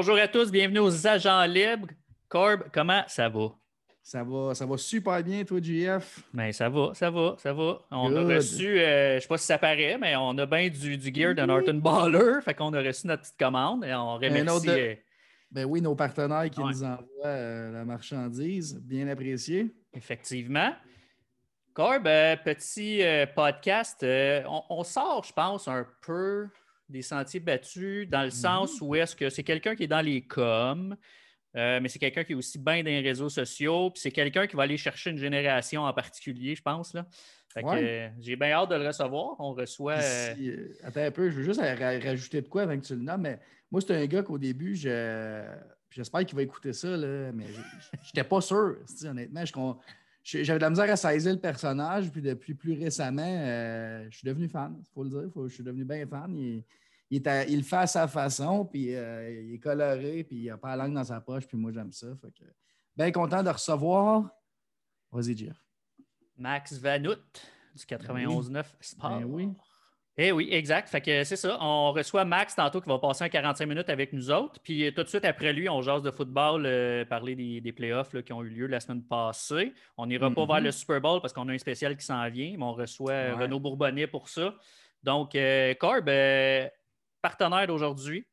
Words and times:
Bonjour 0.00 0.16
à 0.16 0.28
tous, 0.28 0.50
bienvenue 0.50 0.78
aux 0.78 1.06
Agents 1.06 1.44
Libres. 1.44 1.88
Corb, 2.26 2.70
comment 2.72 3.02
ça 3.06 3.28
va? 3.28 3.48
Ça 4.02 4.24
va, 4.24 4.54
ça 4.54 4.64
va 4.64 4.78
super 4.78 5.22
bien, 5.22 5.44
toi, 5.44 5.60
JF. 5.60 6.20
Ben, 6.32 6.50
ça 6.52 6.70
va, 6.70 6.92
ça 6.94 7.10
va, 7.10 7.34
ça 7.36 7.52
va. 7.52 7.80
On 7.90 8.16
a 8.16 8.22
reçu, 8.36 8.80
euh, 8.80 9.10
je 9.10 9.14
ne 9.16 9.20
sais 9.20 9.28
pas 9.28 9.36
si 9.36 9.44
ça 9.44 9.58
paraît, 9.58 9.98
mais 9.98 10.16
on 10.16 10.38
a 10.38 10.46
bien 10.46 10.70
du, 10.70 10.96
du 10.96 11.14
gear 11.14 11.34
de 11.34 11.42
Norton 11.42 11.74
Baller. 11.74 12.40
Fait 12.42 12.54
qu'on 12.54 12.72
a 12.72 12.80
reçu 12.80 13.08
notre 13.08 13.24
petite 13.24 13.38
commande 13.38 13.84
et 13.84 13.92
on 13.92 14.14
remercie. 14.14 14.70
Euh, 14.70 14.94
ben 15.50 15.66
oui, 15.66 15.82
nos 15.82 15.94
partenaires 15.94 16.48
qui 16.48 16.60
nous 16.60 16.82
envoient 16.82 17.26
euh, 17.26 17.70
la 17.70 17.84
marchandise. 17.84 18.80
Bien 18.82 19.06
apprécié. 19.06 19.70
Effectivement. 19.92 20.72
Corb, 21.74 22.04
petit 22.42 23.02
podcast. 23.36 24.02
On, 24.70 24.82
sort, 24.82 25.24
je 25.24 25.32
pense, 25.34 25.68
un 25.68 25.86
peu 26.00 26.48
des 26.90 27.02
sentiers 27.02 27.40
battus 27.40 28.08
dans 28.08 28.20
le 28.20 28.26
mhm. 28.26 28.30
sens 28.32 28.80
où 28.80 28.94
est-ce 28.94 29.16
que 29.16 29.30
c'est 29.30 29.44
quelqu'un 29.44 29.74
qui 29.74 29.84
est 29.84 29.88
dans 29.88 30.00
les 30.00 30.22
coms, 30.22 30.96
euh, 31.56 31.80
mais 31.80 31.88
c'est 31.88 31.98
quelqu'un 31.98 32.24
qui 32.24 32.32
est 32.32 32.36
aussi 32.36 32.58
bien 32.58 32.78
dans 32.78 32.90
les 32.90 33.00
réseaux 33.00 33.28
sociaux, 33.28 33.90
puis 33.90 34.00
c'est 34.00 34.12
quelqu'un 34.12 34.46
qui 34.46 34.56
va 34.56 34.62
aller 34.64 34.76
chercher 34.76 35.10
une 35.10 35.18
génération 35.18 35.82
en 35.82 35.92
particulier, 35.92 36.54
je 36.54 36.62
pense. 36.62 36.94
Là. 36.94 37.06
Euh, 37.56 38.08
j'ai 38.20 38.36
bien 38.36 38.52
hâte 38.52 38.70
de 38.70 38.76
le 38.76 38.86
recevoir. 38.86 39.34
On 39.40 39.54
reçoit. 39.54 39.98
Euh, 39.98 40.68
attends 40.84 41.02
un 41.02 41.10
peu, 41.10 41.30
je 41.30 41.36
veux 41.36 41.42
juste 41.42 41.60
rajouter 41.60 42.42
de 42.42 42.46
quoi 42.46 42.62
avant 42.62 42.78
que 42.78 42.86
tu 42.86 42.94
le 42.94 43.02
nommes, 43.02 43.22
mais 43.22 43.40
moi, 43.72 43.80
c'est 43.80 43.96
un 43.96 44.06
gars 44.06 44.22
qu'au 44.22 44.38
début, 44.38 44.76
j'espère 44.76 46.24
qu'il 46.24 46.36
va 46.36 46.42
écouter 46.42 46.72
ça, 46.72 46.96
là, 46.96 47.32
mais 47.32 47.46
j'étais 48.02 48.24
pas 48.24 48.40
sûr. 48.40 48.76
Honnêtement, 49.04 49.44
j'avais 50.22 50.58
de 50.58 50.64
la 50.64 50.70
misère 50.70 50.90
à 50.90 50.96
saisir 50.96 51.32
le 51.32 51.40
personnage, 51.40 52.10
puis 52.10 52.22
depuis 52.22 52.54
plus 52.54 52.78
récemment, 52.78 53.36
je 54.10 54.16
suis 54.16 54.26
devenu 54.26 54.48
fan, 54.48 54.76
il 54.78 54.86
faut 54.92 55.04
le 55.04 55.10
dire. 55.10 55.30
je 55.48 55.54
suis 55.54 55.64
devenu 55.64 55.84
bien 55.84 56.06
fan 56.06 56.62
il, 57.10 57.56
le 57.56 57.62
fait 57.62 57.76
à 57.76 57.86
sa 57.86 58.08
façon, 58.08 58.64
puis 58.64 58.94
euh, 58.94 59.42
il 59.42 59.54
est 59.54 59.58
coloré, 59.58 60.24
puis 60.24 60.36
il 60.36 60.46
n'a 60.46 60.56
pas 60.56 60.76
la 60.76 60.84
langue 60.84 60.94
dans 60.94 61.04
sa 61.04 61.20
poche, 61.20 61.46
puis 61.46 61.58
moi, 61.58 61.72
j'aime 61.72 61.92
ça. 61.92 62.06
bien 62.96 63.10
content 63.10 63.42
de 63.42 63.50
recevoir. 63.50 64.30
Vas-y. 65.10 65.52
Max 66.36 66.74
Vanout 66.74 67.18
du 67.74 67.82
91.9 67.82 68.52
ben 68.52 68.64
Sport. 68.80 69.20
Ben 69.20 69.24
oui. 69.24 69.48
Eh 70.16 70.32
oui, 70.32 70.48
exact. 70.50 70.88
Fait 70.88 71.00
que 71.00 71.24
c'est 71.24 71.36
ça. 71.36 71.56
On 71.60 71.92
reçoit 71.92 72.24
Max 72.24 72.54
tantôt 72.54 72.80
qui 72.80 72.88
va 72.88 72.98
passer 72.98 73.24
un 73.24 73.28
45 73.28 73.66
minutes 73.66 73.88
avec 73.88 74.12
nous 74.12 74.30
autres. 74.30 74.60
Puis 74.62 74.86
euh, 74.86 74.90
tout 74.90 75.02
de 75.02 75.08
suite 75.08 75.24
après 75.24 75.52
lui, 75.52 75.68
on 75.68 75.80
jase 75.80 76.02
de 76.02 76.10
football, 76.10 76.64
euh, 76.66 77.04
parler 77.04 77.34
des, 77.60 77.72
playoffs 77.72 78.20
qui 78.22 78.32
ont 78.32 78.42
eu 78.42 78.48
lieu 78.48 78.66
la 78.66 78.80
semaine 78.80 79.02
passée. 79.02 79.72
On 79.96 80.06
n'ira 80.06 80.30
pas 80.30 80.46
vers 80.46 80.60
le 80.60 80.72
Super 80.72 81.00
Bowl 81.00 81.20
parce 81.20 81.32
qu'on 81.32 81.48
a 81.48 81.52
un 81.52 81.58
spécial 81.58 81.96
qui 81.96 82.04
s'en 82.04 82.28
vient, 82.28 82.54
mais 82.56 82.64
on 82.64 82.74
reçoit 82.74 83.34
Renaud 83.34 83.60
Bourbonnet 83.60 84.06
pour 84.06 84.28
ça. 84.28 84.54
Donc, 85.02 85.36
Corb, 85.78 86.10
partenaire 87.22 87.66
d'aujourd'hui? 87.66 88.26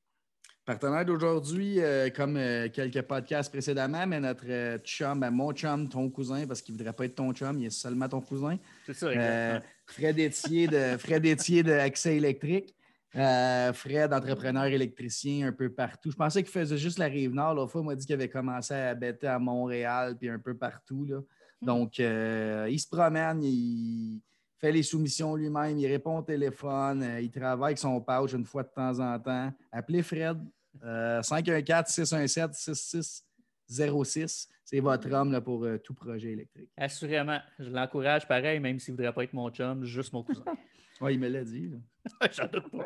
Partenaire 0.68 1.06
d'aujourd'hui, 1.06 1.80
euh, 1.80 2.10
comme 2.10 2.36
euh, 2.36 2.68
quelques 2.68 3.02
podcasts 3.04 3.50
précédemment, 3.50 4.06
mais 4.06 4.20
notre 4.20 4.44
euh, 4.50 4.78
chum, 4.80 5.18
ben, 5.18 5.32
mon 5.32 5.54
chum, 5.54 5.88
ton 5.88 6.10
cousin, 6.10 6.46
parce 6.46 6.62
qu'il 6.62 6.74
ne 6.74 6.78
voudrait 6.78 6.92
pas 6.92 7.06
être 7.06 7.16
ton 7.16 7.32
chum, 7.32 7.58
il 7.58 7.68
est 7.68 7.70
seulement 7.70 8.10
ton 8.10 8.20
cousin. 8.20 8.58
C'est 8.86 8.94
ça, 8.94 9.14
exactement. 9.14 9.72
Fred 9.88 10.20
Étier 10.20 10.68
de, 10.68 10.98
Fred 10.98 11.26
Étier 11.26 11.64
de 11.64 11.72
Accès 11.72 12.18
électrique. 12.18 12.76
Euh, 13.16 13.72
Fred, 13.74 14.14
entrepreneur 14.14 14.66
électricien 14.66 15.48
un 15.48 15.54
peu 15.54 15.70
partout. 15.70 16.12
Je 16.12 16.16
pensais 16.16 16.44
qu'il 16.44 16.52
faisait 16.52 16.78
juste 16.78 17.00
la 17.00 17.06
rive 17.06 17.34
nord. 17.34 17.56
L'autre 17.56 17.72
fois, 17.72 17.82
il 17.82 17.88
m'a 17.88 17.96
dit 17.96 18.06
qu'il 18.06 18.14
avait 18.14 18.30
commencé 18.30 18.74
à 18.74 18.94
bêter 18.94 19.28
à 19.28 19.40
Montréal 19.40 20.18
puis 20.18 20.30
un 20.30 20.40
peu 20.40 20.56
partout. 20.56 21.06
Là. 21.06 21.20
Hmm. 21.62 21.66
Donc, 21.66 22.00
euh, 22.00 22.68
il 22.70 22.80
se 22.80 22.88
promène, 22.88 23.44
il 23.44 24.22
fait 24.60 24.72
les 24.72 24.84
soumissions 24.84 25.36
lui-même, 25.36 25.80
il 25.80 25.88
répond 25.88 26.20
au 26.20 26.22
téléphone, 26.22 27.02
euh, 27.02 27.20
il 27.22 27.32
travaille 27.32 27.70
avec 27.70 27.80
son 27.80 28.00
pouch 28.02 28.34
une 28.34 28.46
fois 28.46 28.62
de 28.64 28.70
temps 28.70 29.00
en 29.00 29.18
temps. 29.18 29.52
Appelez 29.72 30.04
Fred, 30.04 30.38
514-617-66 30.84 33.24
06. 33.70 34.50
C'est 34.64 34.80
votre 34.80 35.12
homme 35.12 35.32
là, 35.32 35.42
pour 35.42 35.64
euh, 35.64 35.78
tout 35.78 35.94
projet 35.94 36.32
électrique. 36.32 36.70
Assurément. 36.76 37.40
Je 37.60 37.70
l'encourage 37.70 38.28
pareil, 38.28 38.60
même 38.60 38.80
s'il 38.80 38.94
ne 38.94 38.98
voudrait 38.98 39.14
pas 39.14 39.24
être 39.24 39.34
mon 39.34 39.50
chum, 39.50 39.86
juste 39.86 40.14
mon 40.14 40.24
cousin. 40.24 40.44
oui, 41.02 41.14
il 41.14 41.20
me 41.20 41.30
l'a 41.30 41.44
dit. 41.44 41.72
J'en 42.36 42.48
doute 42.48 42.70
pas. 42.72 42.86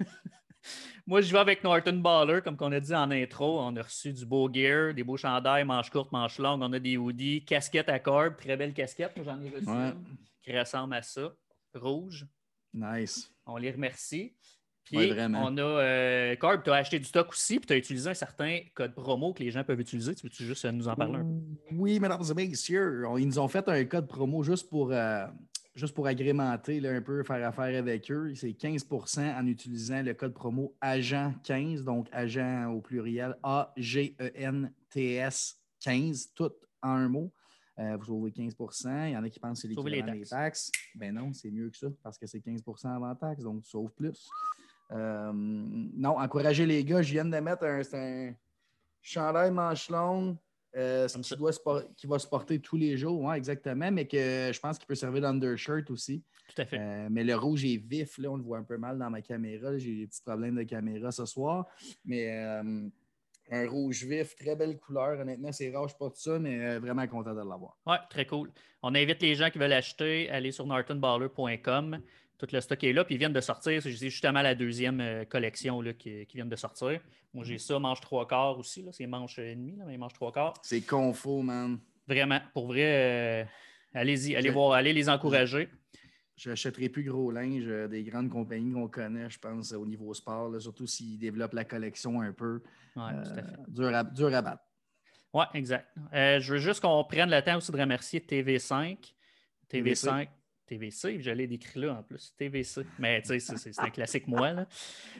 Moi, 1.06 1.20
je 1.20 1.32
vais 1.32 1.38
avec 1.40 1.64
Norton 1.64 1.96
Baller, 1.96 2.40
comme 2.42 2.56
on 2.60 2.70
a 2.70 2.78
dit 2.78 2.94
en 2.94 3.10
intro. 3.10 3.60
On 3.60 3.74
a 3.76 3.82
reçu 3.82 4.12
du 4.12 4.24
beau 4.24 4.48
gear, 4.52 4.94
des 4.94 5.02
beaux 5.02 5.16
chandails, 5.16 5.64
manches 5.64 5.90
courtes, 5.90 6.12
manches 6.12 6.38
longues. 6.38 6.62
On 6.62 6.72
a 6.72 6.78
des 6.78 6.96
hoodies, 6.96 7.44
casquette 7.44 7.88
à 7.88 7.98
cordes, 7.98 8.36
très 8.36 8.56
belle 8.56 8.72
casquette. 8.72 9.12
J'en 9.24 9.40
ai 9.40 9.50
reçu 9.50 9.68
une 9.68 9.94
qui 10.42 10.56
ressemble 10.56 10.94
à 10.94 11.02
ça, 11.02 11.34
rouge. 11.74 12.26
Nice. 12.72 13.32
On 13.46 13.56
les 13.56 13.70
remercie. 13.70 14.36
Puis 14.84 15.12
on 15.18 15.56
a 15.56 15.62
euh, 15.62 16.36
Corb, 16.36 16.62
tu 16.62 16.70
as 16.70 16.74
acheté 16.74 16.98
du 16.98 17.04
stock 17.04 17.30
aussi, 17.30 17.58
puis 17.58 17.66
tu 17.66 17.72
as 17.72 17.76
utilisé 17.76 18.10
un 18.10 18.14
certain 18.14 18.58
code 18.74 18.94
promo 18.94 19.32
que 19.32 19.42
les 19.42 19.50
gens 19.50 19.64
peuvent 19.64 19.80
utiliser. 19.80 20.14
Tu 20.14 20.26
veux-tu 20.26 20.44
juste 20.44 20.64
nous 20.66 20.88
en 20.88 20.96
parler 20.96 21.16
un 21.18 21.24
peu? 21.24 21.30
Oui, 21.72 21.98
mesdames 22.00 22.22
et 22.30 22.34
messieurs, 22.34 23.04
ils 23.18 23.26
nous 23.26 23.38
ont 23.38 23.48
fait 23.48 23.68
un 23.68 23.84
code 23.84 24.08
promo 24.08 24.42
juste 24.42 24.68
pour, 24.68 24.92
euh, 24.92 25.26
juste 25.74 25.94
pour 25.94 26.06
agrémenter 26.06 26.86
un 26.86 27.00
peu, 27.00 27.22
faire 27.22 27.46
affaire 27.46 27.78
avec 27.78 28.10
eux. 28.10 28.34
C'est 28.34 28.50
15% 28.50 29.34
en 29.34 29.46
utilisant 29.46 30.02
le 30.02 30.14
code 30.14 30.34
promo 30.34 30.74
AGENT15, 30.82 31.84
donc 31.84 32.08
agent 32.12 32.70
au 32.70 32.80
pluriel 32.80 33.36
A-G-E-N-T-S 33.42 34.82
15, 35.80 36.32
tout 36.34 36.52
en 36.82 36.90
un 36.90 37.08
mot. 37.08 37.32
Euh, 37.78 37.96
vous 37.96 38.04
sauvez 38.04 38.32
15 38.32 38.54
Il 39.06 39.10
y 39.12 39.16
en 39.16 39.24
a 39.24 39.30
qui 39.30 39.40
pensent 39.40 39.62
que 39.62 39.68
c'est 39.68 39.68
l'équivalent 39.68 40.12
des 40.12 40.26
taxes. 40.26 40.70
Ben 40.94 41.14
non, 41.14 41.32
c'est 41.32 41.50
mieux 41.50 41.70
que 41.70 41.76
ça 41.76 41.88
parce 42.02 42.18
que 42.18 42.26
c'est 42.26 42.40
15% 42.40 42.94
avant 42.94 43.14
taxes, 43.14 43.42
donc 43.42 43.62
tu 43.62 43.70
sauves 43.70 43.92
plus. 43.92 44.28
Euh, 44.92 45.32
non, 45.34 46.18
encouragez 46.18 46.66
les 46.66 46.84
gars. 46.84 47.02
Je 47.02 47.12
viens 47.12 47.24
de 47.24 47.38
mettre 47.38 47.64
un, 47.64 47.80
un 47.92 48.34
chandail 49.00 49.50
manche 49.50 49.88
longue 49.90 50.36
euh, 50.76 51.08
qui, 51.08 51.36
doit 51.36 51.52
qui, 51.96 52.06
va 52.06 52.18
se 52.18 52.26
porter 52.26 52.60
tous 52.60 52.76
les 52.76 52.96
jours, 52.96 53.32
exactement, 53.34 53.90
mais 53.90 54.06
que 54.06 54.50
je 54.52 54.60
pense 54.60 54.78
qu'il 54.78 54.86
peut 54.86 54.94
servir 54.94 55.22
d'undershirt 55.22 55.90
aussi. 55.90 56.22
Tout 56.54 56.62
à 56.62 56.66
fait. 56.66 57.08
mais 57.08 57.24
le 57.24 57.34
rouge 57.34 57.64
est 57.64 57.76
vif, 57.76 58.18
là, 58.18 58.30
on 58.30 58.36
le 58.36 58.42
voit 58.42 58.58
un 58.58 58.62
peu 58.62 58.76
mal 58.76 58.98
dans 58.98 59.08
ma 59.08 59.22
caméra. 59.22 59.78
J'ai 59.78 59.96
des 59.96 60.06
petits 60.06 60.22
problèmes 60.22 60.56
de 60.56 60.64
caméra 60.64 61.10
ce 61.10 61.24
soir. 61.24 61.66
Mais 62.04 62.30
un 63.50 63.68
rouge 63.68 64.04
vif, 64.04 64.34
très 64.36 64.56
belle 64.56 64.78
couleur. 64.78 65.20
Honnêtement, 65.20 65.52
c'est 65.52 65.70
rare, 65.74 65.88
je 65.88 65.96
porte 65.96 66.16
ça, 66.16 66.38
mais 66.38 66.58
euh, 66.64 66.80
vraiment 66.80 67.06
content 67.06 67.32
de 67.32 67.38
l'avoir. 67.38 67.76
Oui, 67.86 67.96
très 68.08 68.24
cool. 68.26 68.50
On 68.82 68.94
invite 68.94 69.20
les 69.22 69.34
gens 69.34 69.50
qui 69.50 69.58
veulent 69.58 69.72
acheter 69.72 70.30
à 70.30 70.36
aller 70.36 70.52
sur 70.52 70.66
nortonballer.com. 70.66 72.00
Tout 72.38 72.46
le 72.52 72.60
stock 72.60 72.82
est 72.82 72.92
là, 72.92 73.04
puis 73.04 73.14
ils 73.14 73.18
viennent 73.18 73.32
de 73.32 73.40
sortir. 73.40 73.80
C'est 73.82 73.92
justement 73.92 74.42
la 74.42 74.54
deuxième 74.54 75.00
euh, 75.00 75.24
collection 75.24 75.80
là, 75.80 75.92
qui, 75.92 76.26
vient 76.34 76.46
de 76.46 76.56
sortir. 76.56 77.00
Moi, 77.32 77.44
j'ai 77.44 77.58
ça, 77.58 77.78
manche 77.78 78.00
trois 78.00 78.26
quarts 78.26 78.58
aussi. 78.58 78.84
C'est 78.90 79.06
manche 79.06 79.38
et 79.38 79.54
demi, 79.54 79.78
mais 79.86 79.96
manche 79.96 80.14
trois 80.14 80.32
quarts. 80.32 80.54
C'est 80.62 80.82
confo, 80.82 81.42
man. 81.42 81.78
Vraiment, 82.08 82.40
pour 82.52 82.66
vrai, 82.66 82.82
euh, 82.84 83.44
allez-y, 83.94 84.34
allez 84.34 84.50
voir, 84.50 84.72
allez 84.72 84.92
les 84.92 85.08
encourager. 85.08 85.68
J'achèterai 86.36 86.88
plus 86.88 87.04
gros 87.04 87.30
linge 87.30 87.64
euh, 87.66 87.86
des 87.86 88.02
grandes 88.02 88.30
compagnies 88.30 88.72
qu'on 88.72 88.88
connaît, 88.88 89.28
je 89.28 89.38
pense, 89.38 89.72
au 89.72 89.86
niveau 89.86 90.12
sport, 90.14 90.60
surtout 90.60 90.86
s'ils 90.86 91.18
développent 91.18 91.52
la 91.52 91.64
collection 91.64 92.20
un 92.20 92.32
peu. 92.32 92.62
Oui, 92.96 93.02
tout 93.24 93.30
à 93.30 93.34
fait. 93.34 93.40
Euh, 93.42 94.02
dur, 94.12 94.34
à, 94.34 94.42
battre. 94.42 94.62
Oui, 95.34 95.44
exact. 95.54 95.86
Euh, 96.12 96.40
je 96.40 96.54
veux 96.54 96.58
juste 96.58 96.80
qu'on 96.80 97.04
prenne 97.04 97.30
le 97.30 97.40
temps 97.42 97.58
aussi 97.58 97.70
de 97.70 97.76
remercier 97.76 98.20
TV5. 98.20 99.14
TV5, 99.70 100.28
TVC, 100.72 101.20
j'allais 101.20 101.46
décrire 101.46 101.86
là 101.86 101.92
en 101.98 102.02
plus. 102.02 102.32
TVC. 102.38 102.82
Mais 102.98 103.20
tu 103.20 103.38
sais, 103.38 103.56
c'est 103.56 103.78
un 103.78 103.90
classique 103.90 104.26
moi. 104.26 104.52
Là. 104.52 104.66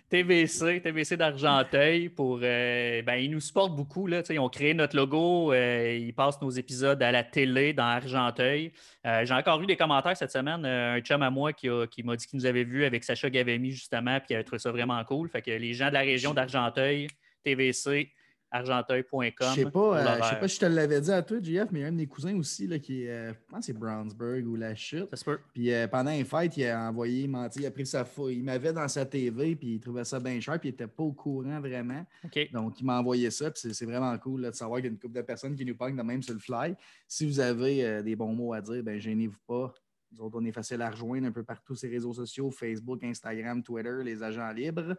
TVC, 0.08 0.80
TVC 0.80 1.16
d'Argenteuil 1.18 2.08
pour. 2.08 2.40
Euh, 2.42 3.02
ben, 3.02 3.16
ils 3.16 3.30
nous 3.30 3.40
supportent 3.40 3.76
beaucoup. 3.76 4.06
Là, 4.06 4.22
ils 4.30 4.38
ont 4.38 4.48
créé 4.48 4.72
notre 4.72 4.96
logo. 4.96 5.52
Euh, 5.52 5.98
ils 6.00 6.14
passent 6.14 6.40
nos 6.40 6.50
épisodes 6.50 7.02
à 7.02 7.12
la 7.12 7.22
télé 7.22 7.74
dans 7.74 7.84
Argenteuil. 7.84 8.72
Euh, 9.06 9.26
j'ai 9.26 9.34
encore 9.34 9.60
eu 9.60 9.66
des 9.66 9.76
commentaires 9.76 10.16
cette 10.16 10.32
semaine. 10.32 10.64
un 10.64 11.00
chum 11.00 11.20
à 11.22 11.28
moi 11.28 11.52
qui, 11.52 11.68
m'a 12.02 12.16
dit 12.16 12.26
qu'il 12.26 12.38
nous 12.38 12.46
avait 12.46 12.64
vu 12.64 12.84
avec 12.84 13.04
Sacha 13.04 13.28
Gavemi 13.28 13.72
justement, 13.72 14.18
puis 14.20 14.28
il 14.30 14.34
avait 14.36 14.44
trouvé 14.44 14.58
ça 14.58 14.70
vraiment 14.70 15.04
cool. 15.04 15.28
Fait 15.28 15.42
que 15.42 15.50
les 15.50 15.74
gens 15.74 15.88
de 15.88 15.94
la 15.94 16.00
région 16.00 16.32
d'Argenteuil, 16.32 17.08
TVC, 17.44 18.10
argenteuil.com. 18.52 19.32
Je 19.40 19.54
sais 19.54 19.70
pas, 19.70 19.98
euh, 19.98 20.22
sais 20.22 20.36
pas 20.36 20.48
si 20.48 20.56
je 20.56 20.60
te 20.60 20.66
l'avais 20.66 21.00
dit 21.00 21.10
à 21.10 21.22
toi, 21.22 21.38
JF, 21.42 21.68
mais 21.72 21.80
il 21.80 21.82
y 21.82 21.84
a 21.84 21.88
un 21.88 21.92
de 21.92 21.96
mes 21.96 22.06
cousins 22.06 22.36
aussi 22.36 22.66
là, 22.66 22.78
qui 22.78 23.08
euh, 23.08 23.32
je 23.32 23.38
pense 23.48 23.60
que 23.60 23.66
c'est 23.66 23.72
Brownsburg 23.72 24.46
ou 24.46 24.56
la 24.56 24.74
chute. 24.74 25.08
Ça 25.10 25.16
se 25.16 25.24
peut. 25.24 25.38
Puis 25.54 25.72
euh, 25.72 25.88
pendant 25.88 26.10
une 26.10 26.26
fête, 26.26 26.56
il 26.56 26.66
a 26.66 26.88
envoyé, 26.88 27.24
il, 27.24 27.48
il 27.56 27.66
a 27.66 27.70
pris 27.70 27.86
sa 27.86 28.06
il 28.28 28.44
m'avait 28.44 28.72
dans 28.72 28.86
sa 28.88 29.06
TV, 29.06 29.56
puis 29.56 29.74
il 29.74 29.80
trouvait 29.80 30.04
ça 30.04 30.20
bien 30.20 30.38
cher, 30.40 30.60
puis 30.60 30.68
il 30.68 30.72
n'était 30.72 30.86
pas 30.86 31.02
au 31.02 31.12
courant 31.12 31.60
vraiment. 31.60 32.04
Donc 32.52 32.78
il 32.80 32.84
m'a 32.84 32.98
envoyé 32.98 33.30
ça, 33.30 33.50
puis 33.50 33.74
c'est 33.74 33.86
vraiment 33.86 34.16
cool 34.18 34.42
de 34.42 34.52
savoir 34.52 34.78
qu'il 34.78 34.86
y 34.86 34.88
a 34.88 34.92
une 34.92 34.98
couple 34.98 35.16
de 35.16 35.22
personnes 35.22 35.56
qui 35.56 35.64
nous 35.64 35.74
parlent 35.74 35.96
de 35.96 36.02
même 36.02 36.22
sur 36.22 36.34
le 36.34 36.40
fly. 36.40 36.74
Si 37.08 37.26
vous 37.26 37.40
avez 37.40 38.02
des 38.02 38.14
bons 38.14 38.34
mots 38.34 38.52
à 38.52 38.60
dire, 38.60 38.82
ben 38.82 38.98
gênez-vous 39.00 39.40
pas. 39.46 39.72
Nous 40.12 40.20
autres, 40.20 40.38
on 40.38 40.44
est 40.44 40.52
facile 40.52 40.82
à 40.82 40.90
rejoindre 40.90 41.26
un 41.26 41.32
peu 41.32 41.42
partout 41.42 41.74
ces 41.74 41.88
réseaux 41.88 42.12
sociaux, 42.12 42.50
Facebook, 42.50 43.02
Instagram, 43.02 43.62
Twitter, 43.62 44.02
les 44.04 44.22
agents 44.22 44.50
libres. 44.50 44.94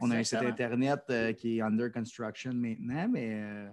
On 0.00 0.10
a 0.10 0.16
un 0.16 0.24
site 0.24 0.38
Internet 0.42 1.00
euh, 1.10 1.32
qui 1.32 1.58
est 1.58 1.62
under 1.62 1.92
construction 1.92 2.52
maintenant, 2.52 3.08
mais 3.08 3.34
euh, 3.34 3.68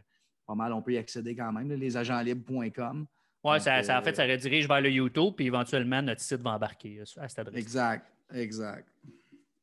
pas 0.46 0.54
mal, 0.54 0.74
on 0.74 0.82
peut 0.82 0.94
y 0.94 0.98
accéder 0.98 1.36
quand 1.36 1.52
même, 1.52 1.72
lesagentlibres.com. 1.72 3.08
Oui, 3.44 3.62
ça, 3.62 3.80
en 3.80 4.02
fait, 4.02 4.16
ça 4.16 4.26
redirige 4.26 4.68
vers 4.68 4.82
le 4.82 4.90
YouTube, 4.90 5.34
puis 5.36 5.48
éventuellement, 5.48 6.02
notre 6.02 6.22
site 6.22 6.42
va 6.42 6.52
embarquer 6.52 7.00
euh, 7.00 7.22
à 7.22 7.28
cette 7.28 7.40
adresse. 7.40 7.60
Exact, 7.60 8.06
exact. 8.34 8.88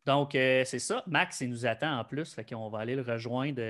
Donc, 0.05 0.35
euh, 0.35 0.65
c'est 0.65 0.81
ça. 0.81 1.05
Max, 1.07 1.41
il 1.41 1.51
nous 1.51 1.65
attend 1.65 1.99
en 1.99 2.05
plus. 2.05 2.35
Fait 2.35 2.45
qu'on 2.45 2.69
va 2.69 2.81
aller 2.81 2.97
le 2.97 3.03
rejoindre. 3.03 3.63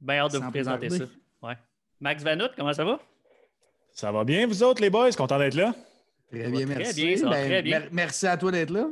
Bien 0.00 0.18
hâte 0.18 0.32
de 0.34 0.38
vous 0.38 0.50
présenter 0.50 0.90
ça. 0.90 1.04
Ouais. 1.42 1.56
Max 2.00 2.22
Vanout, 2.22 2.50
comment 2.56 2.72
ça 2.74 2.84
va? 2.84 3.00
Ça 3.92 4.12
va 4.12 4.24
bien, 4.24 4.46
vous 4.46 4.62
autres, 4.62 4.82
les 4.82 4.90
boys? 4.90 5.12
Content 5.12 5.38
d'être 5.38 5.54
là? 5.54 5.74
Très 6.40 6.50
bien, 6.50 6.66
merci. 6.66 7.22
Ben, 7.22 7.30
très 7.30 7.62
bien. 7.62 7.82
Merci 7.92 8.26
à 8.26 8.36
toi 8.36 8.50
d'être 8.50 8.70
là. 8.70 8.88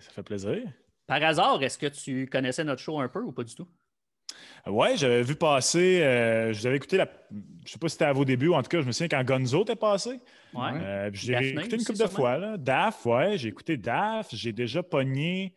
Ça 0.00 0.10
fait 0.10 0.22
plaisir. 0.22 0.62
Par 1.06 1.22
hasard, 1.22 1.62
est-ce 1.62 1.78
que 1.78 1.86
tu 1.86 2.26
connaissais 2.26 2.64
notre 2.64 2.82
show 2.82 2.98
un 2.98 3.08
peu 3.08 3.20
ou 3.20 3.32
pas 3.32 3.44
du 3.44 3.54
tout? 3.54 3.68
Oui, 4.66 4.96
j'avais 4.96 5.22
vu 5.22 5.36
passer, 5.36 6.02
euh, 6.02 6.52
je 6.52 6.60
vous 6.60 6.66
avais 6.66 6.76
écouté, 6.76 6.96
la, 6.96 7.08
je 7.30 7.36
ne 7.36 7.68
sais 7.68 7.78
pas 7.78 7.88
si 7.88 7.92
c'était 7.92 8.06
à 8.06 8.12
vos 8.12 8.24
débuts, 8.24 8.48
ou 8.48 8.54
en 8.54 8.62
tout 8.62 8.68
cas, 8.68 8.80
je 8.80 8.86
me 8.86 8.90
souviens 8.90 9.06
quand 9.06 9.24
Gonzo 9.24 9.62
était 9.62 9.76
passé. 9.76 10.20
Ouais. 10.54 10.70
Euh, 10.82 11.10
j'ai 11.12 11.50
écouté 11.50 11.76
une 11.76 11.84
couple 11.84 11.98
de 11.98 12.08
fois. 12.08 12.36
Là. 12.36 12.56
DAF, 12.56 13.06
ouais, 13.06 13.38
j'ai 13.38 13.48
écouté 13.48 13.76
DAF. 13.76 14.34
J'ai 14.34 14.52
déjà 14.52 14.82
pogné, 14.82 15.54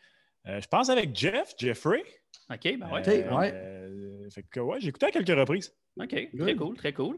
euh, 0.48 0.62
je 0.62 0.68
pense 0.68 0.90
avec 0.90 1.16
Jeff, 1.16 1.56
Jeffrey. 1.58 2.04
OK, 2.52 2.78
ben 2.78 2.92
ouais. 2.92 4.30
fait 4.30 4.44
que, 4.44 4.60
ouais, 4.60 4.80
j'ai 4.80 4.90
écouté 4.90 5.08
à 5.08 5.12
quelques 5.12 5.28
reprises. 5.30 5.74
OK, 6.00 6.30
très 6.38 6.56
cool, 6.56 6.78
très 6.78 6.94
cool. 6.94 7.18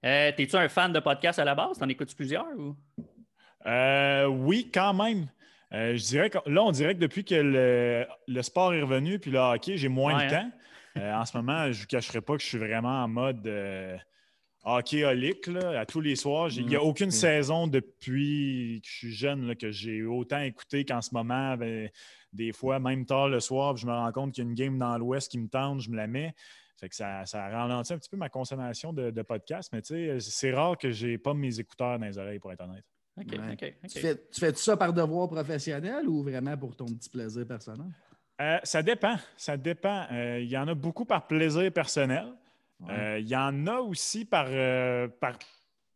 T'es-tu 0.00 0.54
un 0.54 0.68
fan 0.68 0.92
de 0.92 1.00
podcast 1.00 1.40
à 1.40 1.44
la 1.44 1.56
base? 1.56 1.78
T'en 1.78 1.88
écoutes 1.88 2.14
plusieurs 2.14 2.46
ou? 2.56 2.76
Oui, 3.66 4.70
quand 4.72 4.94
même. 4.94 5.28
je 5.72 6.04
dirais 6.04 6.30
que 6.30 6.38
là, 6.46 6.62
on 6.62 6.72
dirait 6.72 6.94
que 6.94 7.00
depuis 7.00 7.24
que 7.24 7.34
le, 7.34 8.42
sport 8.42 8.74
est 8.74 8.82
revenu, 8.82 9.18
puis 9.18 9.30
le 9.30 9.38
hockey, 9.38 9.76
j'ai 9.76 9.88
moins 9.88 10.18
de 10.18 10.24
hein? 10.24 10.28
temps. 10.28 10.50
Euh, 10.98 11.14
en 11.14 11.24
ce 11.24 11.36
moment, 11.36 11.64
je 11.64 11.78
ne 11.78 11.82
vous 11.82 11.86
cacherai 11.86 12.20
pas 12.20 12.36
que 12.36 12.42
je 12.42 12.48
suis 12.48 12.58
vraiment 12.58 13.04
en 13.04 13.08
mode 13.08 13.46
euh, 13.46 13.96
hockeyholique 14.64 15.48
à 15.48 15.86
tous 15.86 16.00
les 16.00 16.16
soirs. 16.16 16.50
Il 16.50 16.66
n'y 16.66 16.76
a 16.76 16.80
mm. 16.80 16.86
aucune 16.86 17.08
mm. 17.08 17.12
saison 17.12 17.66
depuis 17.66 18.80
que 18.82 18.88
je 18.88 18.96
suis 18.96 19.12
jeune 19.12 19.56
que 19.56 19.70
j'ai 19.70 20.02
autant 20.02 20.40
écouté 20.40 20.84
qu'en 20.84 21.00
ce 21.00 21.14
moment. 21.14 21.56
Ben, 21.56 21.88
des 22.32 22.52
fois, 22.52 22.78
même 22.78 23.04
tard 23.04 23.28
le 23.28 23.40
soir, 23.40 23.76
je 23.76 23.86
me 23.86 23.92
rends 23.92 24.12
compte 24.12 24.32
qu'il 24.32 24.44
y 24.44 24.46
a 24.46 24.50
une 24.50 24.54
game 24.54 24.78
dans 24.78 24.96
l'Ouest 24.96 25.30
qui 25.30 25.38
me 25.38 25.48
tente, 25.48 25.80
je 25.80 25.90
me 25.90 25.96
la 25.96 26.06
mets. 26.06 26.34
Fait 26.78 26.88
que 26.88 26.96
ça, 26.96 27.24
ça 27.26 27.48
ralentit 27.48 27.92
un 27.92 27.98
petit 27.98 28.08
peu 28.08 28.16
ma 28.16 28.28
consommation 28.28 28.92
de, 28.92 29.10
de 29.10 29.22
podcasts, 29.22 29.72
mais 29.72 29.80
c'est 30.18 30.52
rare 30.52 30.76
que 30.76 30.90
je 30.90 31.06
n'ai 31.06 31.18
pas 31.18 31.32
mes 31.32 31.60
écouteurs 31.60 31.98
dans 31.98 32.06
les 32.06 32.18
oreilles, 32.18 32.38
pour 32.38 32.52
être 32.52 32.62
honnête. 32.62 32.84
Tu 33.20 34.00
fais, 34.00 34.16
tu 34.16 34.40
fais 34.40 34.54
ça 34.54 34.76
par 34.76 34.92
devoir 34.92 35.28
professionnel 35.28 36.08
ou 36.08 36.22
vraiment 36.22 36.56
pour 36.56 36.74
ton 36.74 36.86
petit 36.86 37.10
plaisir 37.10 37.46
personnel? 37.46 37.88
Euh, 38.40 38.58
ça 38.62 38.82
dépend. 38.82 39.16
Ça 39.36 39.56
dépend. 39.56 40.06
Euh, 40.10 40.40
il 40.40 40.48
y 40.48 40.56
en 40.56 40.66
a 40.66 40.74
beaucoup 40.74 41.04
par 41.04 41.26
plaisir 41.26 41.70
personnel. 41.72 42.26
Euh, 42.88 43.18
il 43.20 43.28
y 43.28 43.36
en 43.36 43.66
a 43.68 43.78
aussi 43.78 44.24
par, 44.24 44.46
par, 45.20 45.38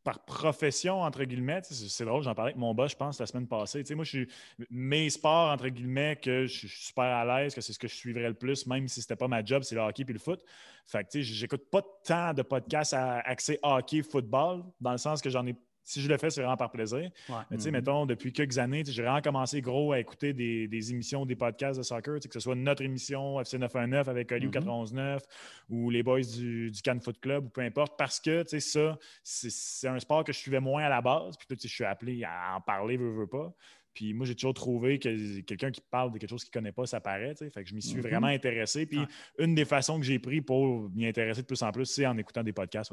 par, 0.05 0.25
profession, 0.25 1.01
entre 1.01 1.25
guillemets. 1.25 1.63
C'est 1.65 2.05
drôle, 2.05 2.23
j'en 2.23 2.35
parlais 2.35 2.51
avec 2.51 2.61
mon 2.61 2.73
boss, 2.75 2.93
je 2.93 2.97
pense, 2.97 3.19
la 3.19 3.27
semaine 3.27 3.49
passée. 3.49 3.83
moi, 3.97 4.05
je 4.05 4.11
suis 4.11 4.29
mes 4.71 5.11
sports, 5.11 5.51
entre 5.51 5.67
guillemets, 5.67 6.17
que 6.23 6.47
je 6.47 6.59
suis 6.59 6.69
super 6.69 7.05
à 7.05 7.25
l'aise, 7.25 7.55
que 7.57 7.61
c'est 7.61 7.73
ce 7.73 7.79
que 7.79 7.89
je 7.89 7.95
suivrais 7.95 8.29
le 8.29 8.35
plus, 8.35 8.67
même 8.67 8.87
si 8.87 9.01
ce 9.01 9.07
n'était 9.07 9.17
pas 9.17 9.27
ma 9.27 9.45
job, 9.45 9.65
c'est 9.65 9.75
le 9.75 9.81
hockey 9.81 10.05
et 10.07 10.13
le 10.13 10.21
foot. 10.21 10.45
Fait 10.87 11.03
que, 11.03 11.21
j'écoute 11.21 11.69
pas 11.69 11.83
tant 12.05 12.33
de 12.33 12.43
podcasts 12.43 12.95
à 12.95 13.19
accès 13.21 13.59
hockey, 13.65 14.03
football, 14.03 14.63
dans 14.81 14.93
le 14.93 14.99
sens 14.99 15.21
que 15.21 15.31
j'en 15.31 15.45
ai 15.45 15.57
si 15.87 16.03
je 16.03 16.09
le 16.09 16.19
fais, 16.19 16.31
c'est 16.31 16.41
vraiment 16.41 16.57
par 16.57 16.73
plaisir. 16.73 17.11
Mais 17.29 17.57
tu 17.57 17.63
sais, 17.63 17.69
mm-hmm. 17.69 17.73
mettons, 17.73 18.07
depuis 18.07 18.33
quelques 18.33 18.59
années, 18.59 18.83
j'ai 18.85 19.03
vraiment 19.03 19.21
commencé 19.21 19.61
gros 19.61 19.93
à 19.93 20.01
écouter 20.01 20.33
des, 20.33 20.91
émissions, 20.91 21.25
des 21.25 21.37
podcasts 21.37 21.79
de 21.79 21.85
soccer, 21.85 22.19
que 22.19 22.33
ce 22.33 22.41
soit 22.41 22.57
notre 22.57 22.83
émission 22.83 23.41
FC 23.41 23.57
919 23.57 24.09
avec 24.09 24.33
Oli 24.33 24.51
419 24.51 25.23
ou 25.71 25.91
les 25.91 26.03
boys 26.03 26.23
du, 26.23 26.73
du 26.73 26.83
Can 26.83 26.99
Foot 27.01 27.21
Club 27.21 27.47
ou 27.47 27.49
peu 27.51 27.61
importe, 27.61 27.97
parce 27.97 28.19
que 28.19 28.43
tu 28.43 28.49
sais, 28.49 28.61
ça, 28.61 28.99
c'est 29.23 29.87
un 29.87 30.01
sport 30.01 30.25
que 30.25 30.33
je 30.33 30.39
suivais 30.39 30.59
moins 30.59 30.83
à 30.83 30.89
la 30.89 31.01
base. 31.01 31.37
Puis 31.37 31.57
je 31.63 31.69
suis 31.69 31.85
appelé 31.85 32.25
à 32.25 32.57
en 32.57 32.61
parler, 32.61 32.97
veux, 32.97 33.13
veux 33.13 33.29
pas. 33.29 33.55
Puis 33.95 34.13
moi, 34.13 34.27
j'ai 34.27 34.35
toujours 34.35 34.55
trouvé 34.55 34.99
que 34.99 35.41
quelqu'un 35.43 35.71
qui 35.71 35.81
parle 35.81 36.13
de 36.13 36.19
quelque 36.19 36.29
chose 36.29 36.45
qu'il 36.45 36.51
ne 36.51 36.61
connaît 36.61 36.73
pas, 36.73 36.85
ça 36.85 37.01
paraît. 37.01 37.35
Fait 37.37 37.63
que 37.63 37.65
je 37.65 37.75
m'y 37.75 37.81
suis 37.81 37.97
mm-hmm. 37.97 38.03
vraiment 38.03 38.27
intéressé. 38.27 38.87
Puis 38.87 38.99
une 39.39 39.55
des 39.55 39.65
façons 39.65 40.01
que 40.01 40.05
j'ai 40.05 40.19
pris 40.19 40.41
pour 40.41 40.91
m'y 40.91 41.07
intéresser 41.07 41.43
de 41.43 41.47
plus 41.47 41.63
en 41.63 41.71
plus, 41.71 41.87
c'est 41.87 42.07
en 42.07 42.19
écoutant 42.19 42.43
des 42.43 42.53
podcasts. 42.53 42.93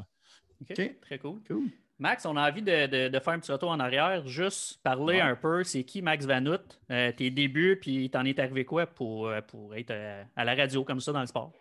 OK, 0.62 1.00
très 1.02 1.18
cool. 1.18 1.42
cool. 1.48 1.70
Max, 2.00 2.26
on 2.26 2.36
a 2.36 2.50
envie 2.50 2.62
de, 2.62 3.10
faire 3.20 3.34
un 3.34 3.40
petit 3.40 3.52
retour 3.52 3.70
en 3.70 3.80
arrière, 3.80 4.28
juste 4.28 4.82
parler 4.84 5.20
un 5.20 5.36
peu, 5.36 5.64
c'est 5.64 5.84
qui 5.84 6.02
Max 6.02 6.26
Vanout, 6.26 6.60
euh, 6.92 7.12
tes 7.12 7.30
débuts, 7.30 7.78
puis 7.80 8.10
t'en 8.10 8.26
es 8.26 8.40
arrivé 8.40 8.66
quoi 8.66 8.88
pour, 8.88 9.28
euh, 9.28 9.42
pour 9.42 9.76
être 9.76 9.92
euh, 9.92 10.24
à 10.36 10.44
la 10.44 10.56
radio 10.56 10.84
comme 10.84 11.00
ça 11.00 11.12
dans 11.12 11.22
le 11.22 11.28
sport? 11.28 11.52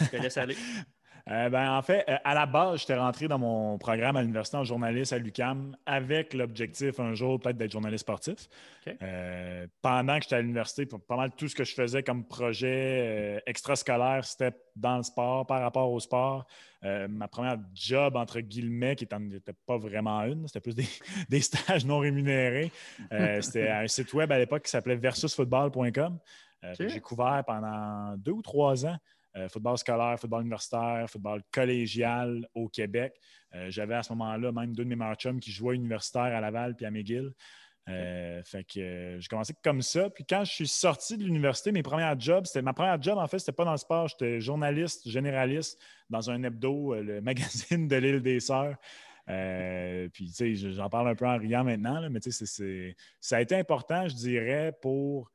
Je 0.00 0.06
te 0.06 0.16
laisse 0.16 0.36
aller. 0.36 0.56
Euh, 1.30 1.48
ben, 1.48 1.70
en 1.70 1.82
fait, 1.82 2.04
euh, 2.08 2.16
à 2.24 2.34
la 2.34 2.46
base, 2.46 2.80
j'étais 2.80 2.96
rentré 2.96 3.28
dans 3.28 3.38
mon 3.38 3.78
programme 3.78 4.16
à 4.16 4.22
l'université 4.22 4.56
en 4.56 4.64
journaliste 4.64 5.12
à 5.12 5.18
l'UCAM 5.18 5.76
avec 5.86 6.34
l'objectif 6.34 6.98
un 6.98 7.14
jour 7.14 7.38
peut-être 7.38 7.56
d'être 7.56 7.70
journaliste 7.70 8.02
sportif. 8.02 8.48
Euh, 9.02 9.66
pendant 9.80 10.16
que 10.16 10.24
j'étais 10.24 10.36
à 10.36 10.40
l'université, 10.40 10.86
pas 10.86 11.16
mal 11.16 11.30
tout 11.36 11.46
ce 11.46 11.54
que 11.54 11.62
je 11.62 11.74
faisais 11.74 12.02
comme 12.02 12.24
projet 12.24 13.40
extrascolaire, 13.46 14.24
c'était 14.24 14.56
dans 14.74 14.96
le 14.96 15.02
sport, 15.04 15.46
par 15.46 15.60
rapport 15.60 15.92
au 15.92 16.00
sport. 16.00 16.44
ma 16.82 17.28
première 17.28 17.58
job, 17.72 18.16
entre 18.16 18.40
guillemets, 18.40 18.96
qui 18.96 19.06
n'était 19.20 19.52
pas 19.66 19.78
vraiment 19.78 20.22
une, 20.22 20.48
c'était 20.48 20.60
plus 20.60 20.74
des, 20.74 21.40
stages 21.40 21.84
non 21.86 21.98
rémunérés. 21.98 22.72
c'était 23.40 23.68
un 23.68 23.86
site 23.86 24.12
web 24.12 24.32
à 24.32 24.38
l'époque 24.38 24.64
qui 24.64 24.70
s'appelait 24.70 24.96
versusfootball.com. 24.96 26.18
J'ai 26.80 27.00
couvert 27.00 27.44
pendant 27.46 28.16
deux 28.16 28.32
ou 28.32 28.42
trois 28.42 28.84
ans 28.86 28.98
euh, 29.34 29.48
football 29.48 29.78
scolaire, 29.78 30.18
football 30.20 30.42
universitaire, 30.42 31.08
football 31.08 31.42
collégial 31.50 32.46
au 32.54 32.68
Québec. 32.68 33.18
Euh, 33.54 33.70
j'avais 33.70 33.94
à 33.94 34.02
ce 34.02 34.12
moment-là 34.12 34.52
même 34.52 34.74
deux 34.74 34.84
de 34.84 34.88
mes 34.90 34.96
meilleurs 34.96 35.16
chums 35.16 35.40
qui 35.40 35.50
jouaient 35.50 35.74
universitaire 35.74 36.22
à 36.22 36.40
Laval 36.40 36.76
puis 36.76 36.84
à 36.84 36.90
McGill. 36.90 37.32
Euh, 37.88 38.42
fait 38.44 38.62
que 38.62 39.16
j'ai 39.18 39.28
commencé 39.28 39.54
comme 39.64 39.80
ça. 39.80 40.10
Puis 40.10 40.24
quand 40.26 40.44
je 40.44 40.52
suis 40.52 40.68
sorti 40.68 41.16
de 41.16 41.24
l'université, 41.24 41.72
mes 41.72 41.82
premières 41.82 42.18
jobs, 42.20 42.44
c'était 42.44 42.60
ma 42.60 42.74
première 42.74 43.00
job, 43.00 43.16
en 43.16 43.26
fait, 43.26 43.38
c'était 43.38 43.52
pas 43.52 43.64
dans 43.64 43.72
le 43.72 43.78
sport. 43.78 44.06
J'étais 44.08 44.38
journaliste, 44.40 45.08
généraliste 45.08 45.80
dans 46.10 46.30
un 46.30 46.42
hebdo, 46.42 46.94
le 46.94 47.20
magazine 47.22 47.88
de 47.88 47.96
l'île 47.96 48.20
des 48.20 48.38
Sœurs. 48.38 48.76
puis, 50.12 50.26
tu 50.30 50.56
sais, 50.56 50.72
j'en 50.72 50.90
parle 50.90 51.08
un 51.08 51.14
peu 51.14 51.26
en 51.26 51.38
riant 51.38 51.64
maintenant, 51.64 52.06
mais 52.10 52.20
tu 52.20 52.30
sais, 52.30 52.94
ça 53.18 53.36
a 53.36 53.40
été 53.40 53.56
important, 53.56 54.06
je 54.08 54.14
dirais, 54.14 54.72
pour 54.80 55.32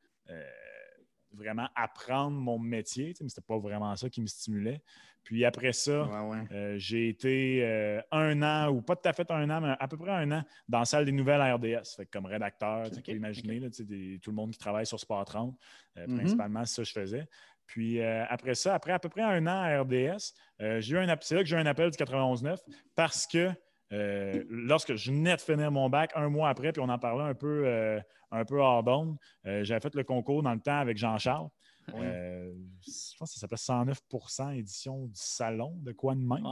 vraiment 1.38 1.68
apprendre 1.76 2.38
mon 2.38 2.60
métier, 2.60 3.14
mais 3.22 3.30
c'était 3.30 3.42
pas 3.42 3.58
vraiment 3.58 3.96
ça 3.96 4.10
qui 4.10 4.22
me 4.22 4.28
stimulait. 4.28 4.82
Puis 5.28 5.44
après 5.44 5.74
ça, 5.74 6.10
euh, 6.54 6.76
j'ai 6.78 7.10
été 7.10 7.60
euh, 7.62 8.02
un 8.12 8.42
an, 8.44 8.70
ou 8.70 8.82
pas 8.82 8.96
tout 8.96 9.10
à 9.10 9.12
fait 9.12 9.30
un 9.30 9.50
an, 9.50 9.60
mais 9.60 9.76
à 9.78 9.88
peu 9.90 9.98
près 9.98 10.12
un 10.12 10.32
an, 10.32 10.44
dans 10.70 10.80
la 10.80 10.86
salle 10.86 11.04
des 11.04 11.12
nouvelles 11.12 11.42
à 11.42 11.54
RDS, 11.54 12.02
comme 12.14 12.28
rédacteur. 12.28 12.90
Tu 12.90 13.02
peux 13.02 13.12
imaginer, 13.12 13.60
tout 13.70 14.30
le 14.30 14.36
monde 14.36 14.52
qui 14.52 14.58
travaille 14.58 14.86
sur 14.86 14.98
Sport 14.98 15.26
30, 15.26 15.54
euh, 15.98 16.06
mm-hmm. 16.06 16.16
principalement, 16.16 16.66
c'est 16.66 16.76
ça 16.76 16.82
que 16.84 16.88
je 16.88 16.94
faisais. 16.94 17.28
Puis 17.66 18.02
après 18.02 18.56
ça, 18.56 18.74
après 18.74 18.94
à 18.94 19.00
peu 19.00 19.10
près 19.10 19.24
un 19.24 19.46
an 19.48 19.62
à 19.64 19.82
RDS, 19.82 20.34
j'ai 20.80 20.96
eu 20.96 20.98
un 20.98 21.14
c'est 21.20 21.36
là 21.36 21.42
que 21.42 21.50
j'ai 21.50 21.58
eu 21.58 21.60
un 21.60 21.66
appel 21.66 21.92
du 21.92 21.98
91.9 21.98 22.58
parce 22.96 23.28
que 23.28 23.50
euh, 23.94 24.44
lorsque 24.50 24.96
je 24.96 25.12
venais 25.12 25.36
de 25.36 25.42
finir 25.42 25.72
mon 25.72 25.90
bac, 25.90 26.12
un 26.16 26.30
mois 26.30 26.50
après, 26.50 26.72
puis 26.72 26.82
on 26.82 26.90
en 26.90 27.00
parlait 27.00 27.24
un 27.24 27.34
peu, 27.34 27.64
euh, 27.66 28.00
un 28.32 28.44
peu 28.44 28.60
hors 28.60 28.84
d'onde, 28.84 29.18
euh, 29.46 29.64
j'avais 29.64 29.80
fait 29.80 29.96
le 29.96 30.04
concours 30.04 30.44
dans 30.44 30.54
le 30.54 30.60
temps 30.60 30.80
avec 30.80 30.98
Jean-Charles. 30.98 31.48
je 31.88 33.18
pense 33.18 33.34
que 33.34 33.40
ça 33.40 33.48
s'appelait 33.48 33.58
109% 33.58 34.58
édition 34.58 35.06
du 35.06 35.12
salon, 35.16 35.74
de 35.78 35.94
quoi 35.94 36.16
de 36.16 36.20
même. 36.20 36.46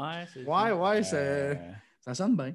Ouais, 0.48 0.72
ouais, 0.72 1.04
ça 1.04 2.14
sonne 2.14 2.36
bien. 2.36 2.54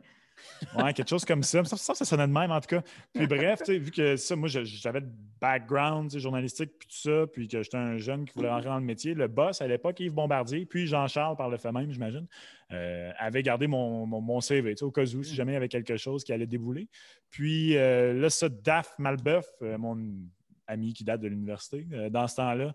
Ouais, 0.77 0.93
quelque 0.93 1.09
chose 1.09 1.25
comme 1.25 1.43
ça. 1.43 1.65
Ça, 1.65 1.95
ça, 1.95 2.05
sonnait 2.05 2.27
de 2.27 2.33
même, 2.33 2.51
en 2.51 2.61
tout 2.61 2.69
cas. 2.69 2.83
Puis 3.13 3.27
bref, 3.27 3.61
vu 3.69 3.91
que 3.91 4.17
ça, 4.17 4.37
moi, 4.37 4.49
j'avais 4.49 5.01
le 5.01 5.09
background 5.41 6.17
journalistique, 6.19 6.73
puis 6.79 6.89
tout 6.89 7.11
ça, 7.11 7.27
puis 7.27 7.49
que 7.49 7.63
j'étais 7.63 7.77
un 7.77 7.97
jeune 7.97 8.25
qui 8.25 8.35
voulait 8.35 8.51
rentrer 8.51 8.69
dans 8.69 8.79
le 8.79 8.85
métier, 8.85 9.15
le 9.15 9.29
boss 9.29 9.61
à 9.61 9.67
l'époque, 9.67 9.99
Yves 10.01 10.13
Bombardier, 10.13 10.67
puis 10.67 10.87
Jean-Charles, 10.87 11.37
par 11.37 11.49
le 11.49 11.57
fait 11.57 11.73
même, 11.73 11.91
j'imagine, 11.91 12.27
euh, 12.73 13.11
avait 13.19 13.43
gardé 13.43 13.67
mon, 13.67 14.07
mon, 14.07 14.41
CV, 14.41 14.75
au 14.83 14.91
cas 14.91 15.03
où, 15.03 15.23
si 15.23 15.35
jamais 15.35 15.53
il 15.53 15.55
y 15.55 15.57
avait 15.57 15.69
quelque 15.69 15.97
chose 15.97 16.23
qui 16.23 16.33
allait 16.33 16.47
débouler. 16.47 16.89
Puis 17.31 17.77
euh, 17.77 18.13
là, 18.13 18.31
ça, 18.31 18.49
Daph 18.49 18.95
Malbeuf, 18.99 19.47
euh, 19.63 19.77
mon 19.77 19.99
ami 20.67 20.93
qui 20.93 21.03
date 21.03 21.21
de 21.21 21.29
l'université, 21.29 21.85
dans 22.11 22.29
ce 22.29 22.37
temps-là, 22.37 22.73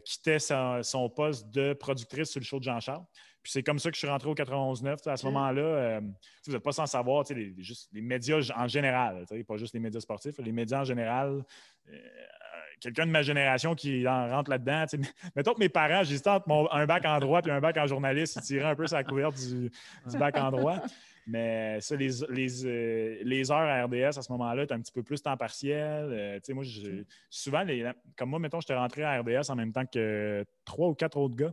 quittait 0.00 0.40
son, 0.40 1.08
poste 1.14 1.48
de 1.50 1.74
productrice 1.74 2.30
sur 2.30 2.40
le 2.40 2.44
show 2.44 2.58
de 2.58 2.64
Jean-Charles. 2.64 3.04
Puis 3.42 3.52
c'est 3.52 3.62
comme 3.62 3.78
ça 3.78 3.90
que 3.90 3.94
je 3.94 4.00
suis 4.00 4.08
rentré 4.08 4.28
au 4.28 4.34
91.9. 4.34 5.08
À 5.08 5.16
ce 5.16 5.24
moment-là, 5.26 5.62
euh, 5.62 6.00
vous 6.46 6.52
n'êtes 6.52 6.62
pas 6.62 6.72
sans 6.72 6.86
savoir, 6.86 7.24
les, 7.30 7.54
juste 7.58 7.88
les 7.92 8.02
médias 8.02 8.50
en 8.54 8.68
général, 8.68 9.24
pas 9.46 9.56
juste 9.56 9.72
les 9.72 9.80
médias 9.80 10.00
sportifs, 10.00 10.36
les 10.38 10.52
médias 10.52 10.80
en 10.80 10.84
général. 10.84 11.42
Euh, 11.88 11.96
quelqu'un 12.80 13.06
de 13.06 13.10
ma 13.10 13.22
génération 13.22 13.74
qui 13.74 14.06
rentre 14.06 14.50
là-dedans. 14.50 14.84
Mettons 15.36 15.54
que 15.54 15.60
mes 15.60 15.70
parents, 15.70 16.02
j'hésitais 16.02 16.30
entre 16.30 16.68
un 16.72 16.86
bac 16.86 17.04
en 17.06 17.18
droit 17.18 17.40
et 17.40 17.50
un 17.50 17.60
bac 17.60 17.78
en 17.78 17.86
journaliste, 17.86 18.36
ils 18.36 18.42
tiraient 18.42 18.70
un 18.70 18.76
peu 18.76 18.86
sa 18.86 19.04
couverte 19.04 19.36
du, 19.36 19.70
bac 20.18 20.36
en 20.36 20.50
droit. 20.50 20.76
Mais 21.26 21.80
ça, 21.80 21.96
les, 21.96 22.22
euh, 22.22 23.18
les, 23.22 23.50
heures 23.50 23.58
à 23.58 23.84
RDS 23.84 24.18
à 24.18 24.22
ce 24.22 24.32
moment-là, 24.32 24.64
c'est 24.66 24.74
un 24.74 24.80
petit 24.80 24.92
peu 24.92 25.02
plus 25.02 25.22
temps 25.22 25.36
partiel. 25.36 26.40
moi, 26.50 26.64
souvent, 27.30 27.64
comme 28.16 28.30
moi, 28.30 28.38
mettons, 28.38 28.60
j'étais 28.60 28.74
rentré 28.74 29.02
à 29.02 29.20
RDS 29.20 29.50
en 29.50 29.56
même 29.56 29.72
temps 29.72 29.86
que 29.86 30.44
trois 30.64 30.88
ou 30.88 30.94
quatre 30.94 31.16
autres 31.16 31.36
gars. 31.36 31.52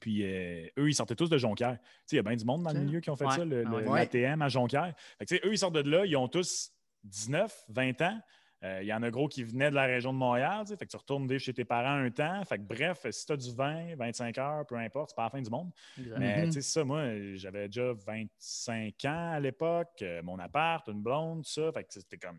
Puis 0.00 0.24
euh, 0.24 0.66
eux, 0.78 0.88
ils 0.88 0.94
sortaient 0.94 1.14
tous 1.14 1.28
de 1.28 1.38
Jonquière. 1.38 1.78
Il 2.10 2.16
y 2.16 2.18
a 2.18 2.22
bien 2.22 2.34
du 2.34 2.44
monde 2.44 2.62
dans 2.62 2.72
le 2.72 2.80
milieu 2.80 3.00
qui 3.00 3.10
ont 3.10 3.16
fait 3.16 3.30
ça, 3.30 3.44
le, 3.44 3.62
l'ATM 3.62 4.42
à 4.42 4.48
Jonquière. 4.48 4.94
eux, 5.20 5.52
ils 5.52 5.58
sortent 5.58 5.74
de 5.74 5.88
là, 5.88 6.06
ils 6.06 6.16
ont 6.16 6.28
tous 6.28 6.72
19, 7.04 7.66
20 7.68 8.02
ans. 8.02 8.20
Il 8.62 8.86
y 8.86 8.92
en 8.92 9.02
a 9.02 9.10
gros 9.10 9.26
qui 9.26 9.42
venaient 9.42 9.70
de 9.70 9.74
la 9.74 9.86
région 9.86 10.12
de 10.12 10.18
Montréal. 10.18 10.66
Fait 10.66 10.84
que 10.84 10.90
tu 10.90 10.96
retournes 10.96 11.26
vivre 11.26 11.40
chez 11.40 11.54
tes 11.54 11.64
parents 11.64 11.96
un 11.96 12.10
temps. 12.10 12.44
Fait 12.44 12.58
que 12.58 12.62
bref, 12.62 13.06
si 13.10 13.24
tu 13.24 13.32
as 13.32 13.36
du 13.36 13.54
20, 13.54 13.96
25 13.96 14.38
heures, 14.38 14.66
peu 14.66 14.76
importe, 14.76 15.10
c'est 15.10 15.16
pas 15.16 15.24
la 15.24 15.30
fin 15.30 15.40
du 15.40 15.48
monde. 15.50 15.70
Mais 16.18 16.44
tu 16.46 16.52
sais, 16.52 16.60
ça, 16.60 16.84
moi, 16.84 17.04
j'avais 17.34 17.68
déjà 17.68 17.92
25 17.92 19.04
ans 19.06 19.32
à 19.32 19.40
l'époque, 19.40 20.04
mon 20.22 20.38
appart, 20.38 20.86
une 20.88 21.02
blonde, 21.02 21.44
tout 21.44 21.50
ça. 21.50 21.72
Fait 21.72 21.84
que 21.84 21.94
c'était 21.94 22.18
comme 22.18 22.38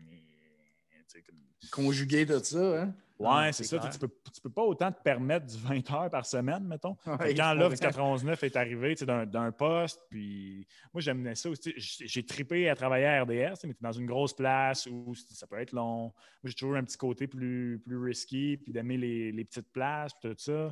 Conjuguer 1.70 2.26
tout 2.26 2.42
ça, 2.42 2.82
hein? 2.82 2.94
Ouais, 3.22 3.52
c'est 3.52 3.64
ça. 3.64 3.78
Tu 3.78 3.98
peux, 3.98 4.08
peux 4.08 4.50
pas 4.50 4.62
autant 4.62 4.90
te 4.90 5.02
permettre 5.02 5.46
du 5.46 5.56
20 5.56 5.90
heures 5.92 6.10
par 6.10 6.26
semaine, 6.26 6.64
mettons. 6.64 6.96
quand 7.04 7.54
l'offre 7.54 7.76
du 7.76 7.80
99 7.80 8.42
est 8.42 8.56
arrivée 8.56 8.94
d'un 8.94 9.52
poste, 9.52 10.00
puis 10.10 10.66
moi, 10.92 11.00
j'aimais 11.00 11.34
ça 11.34 11.50
aussi. 11.50 11.72
J'ai 11.76 12.24
tripé 12.24 12.68
à 12.68 12.74
travailler 12.74 13.06
à 13.06 13.22
RDS, 13.22 13.64
mais 13.64 13.74
tu 13.74 13.80
es 13.80 13.82
dans 13.82 13.92
une 13.92 14.06
grosse 14.06 14.34
place 14.34 14.86
où 14.86 15.14
ça 15.14 15.46
peut 15.46 15.58
être 15.58 15.72
long. 15.72 16.02
Moi, 16.02 16.12
j'ai 16.44 16.54
toujours 16.54 16.76
un 16.76 16.84
petit 16.84 16.96
côté 16.96 17.26
plus, 17.26 17.80
plus 17.84 17.98
risky, 17.98 18.56
puis 18.56 18.72
d'aimer 18.72 18.96
les, 18.96 19.44
petites 19.44 19.72
places, 19.72 20.12
puis 20.14 20.30
tout 20.30 20.36
ça. 20.38 20.68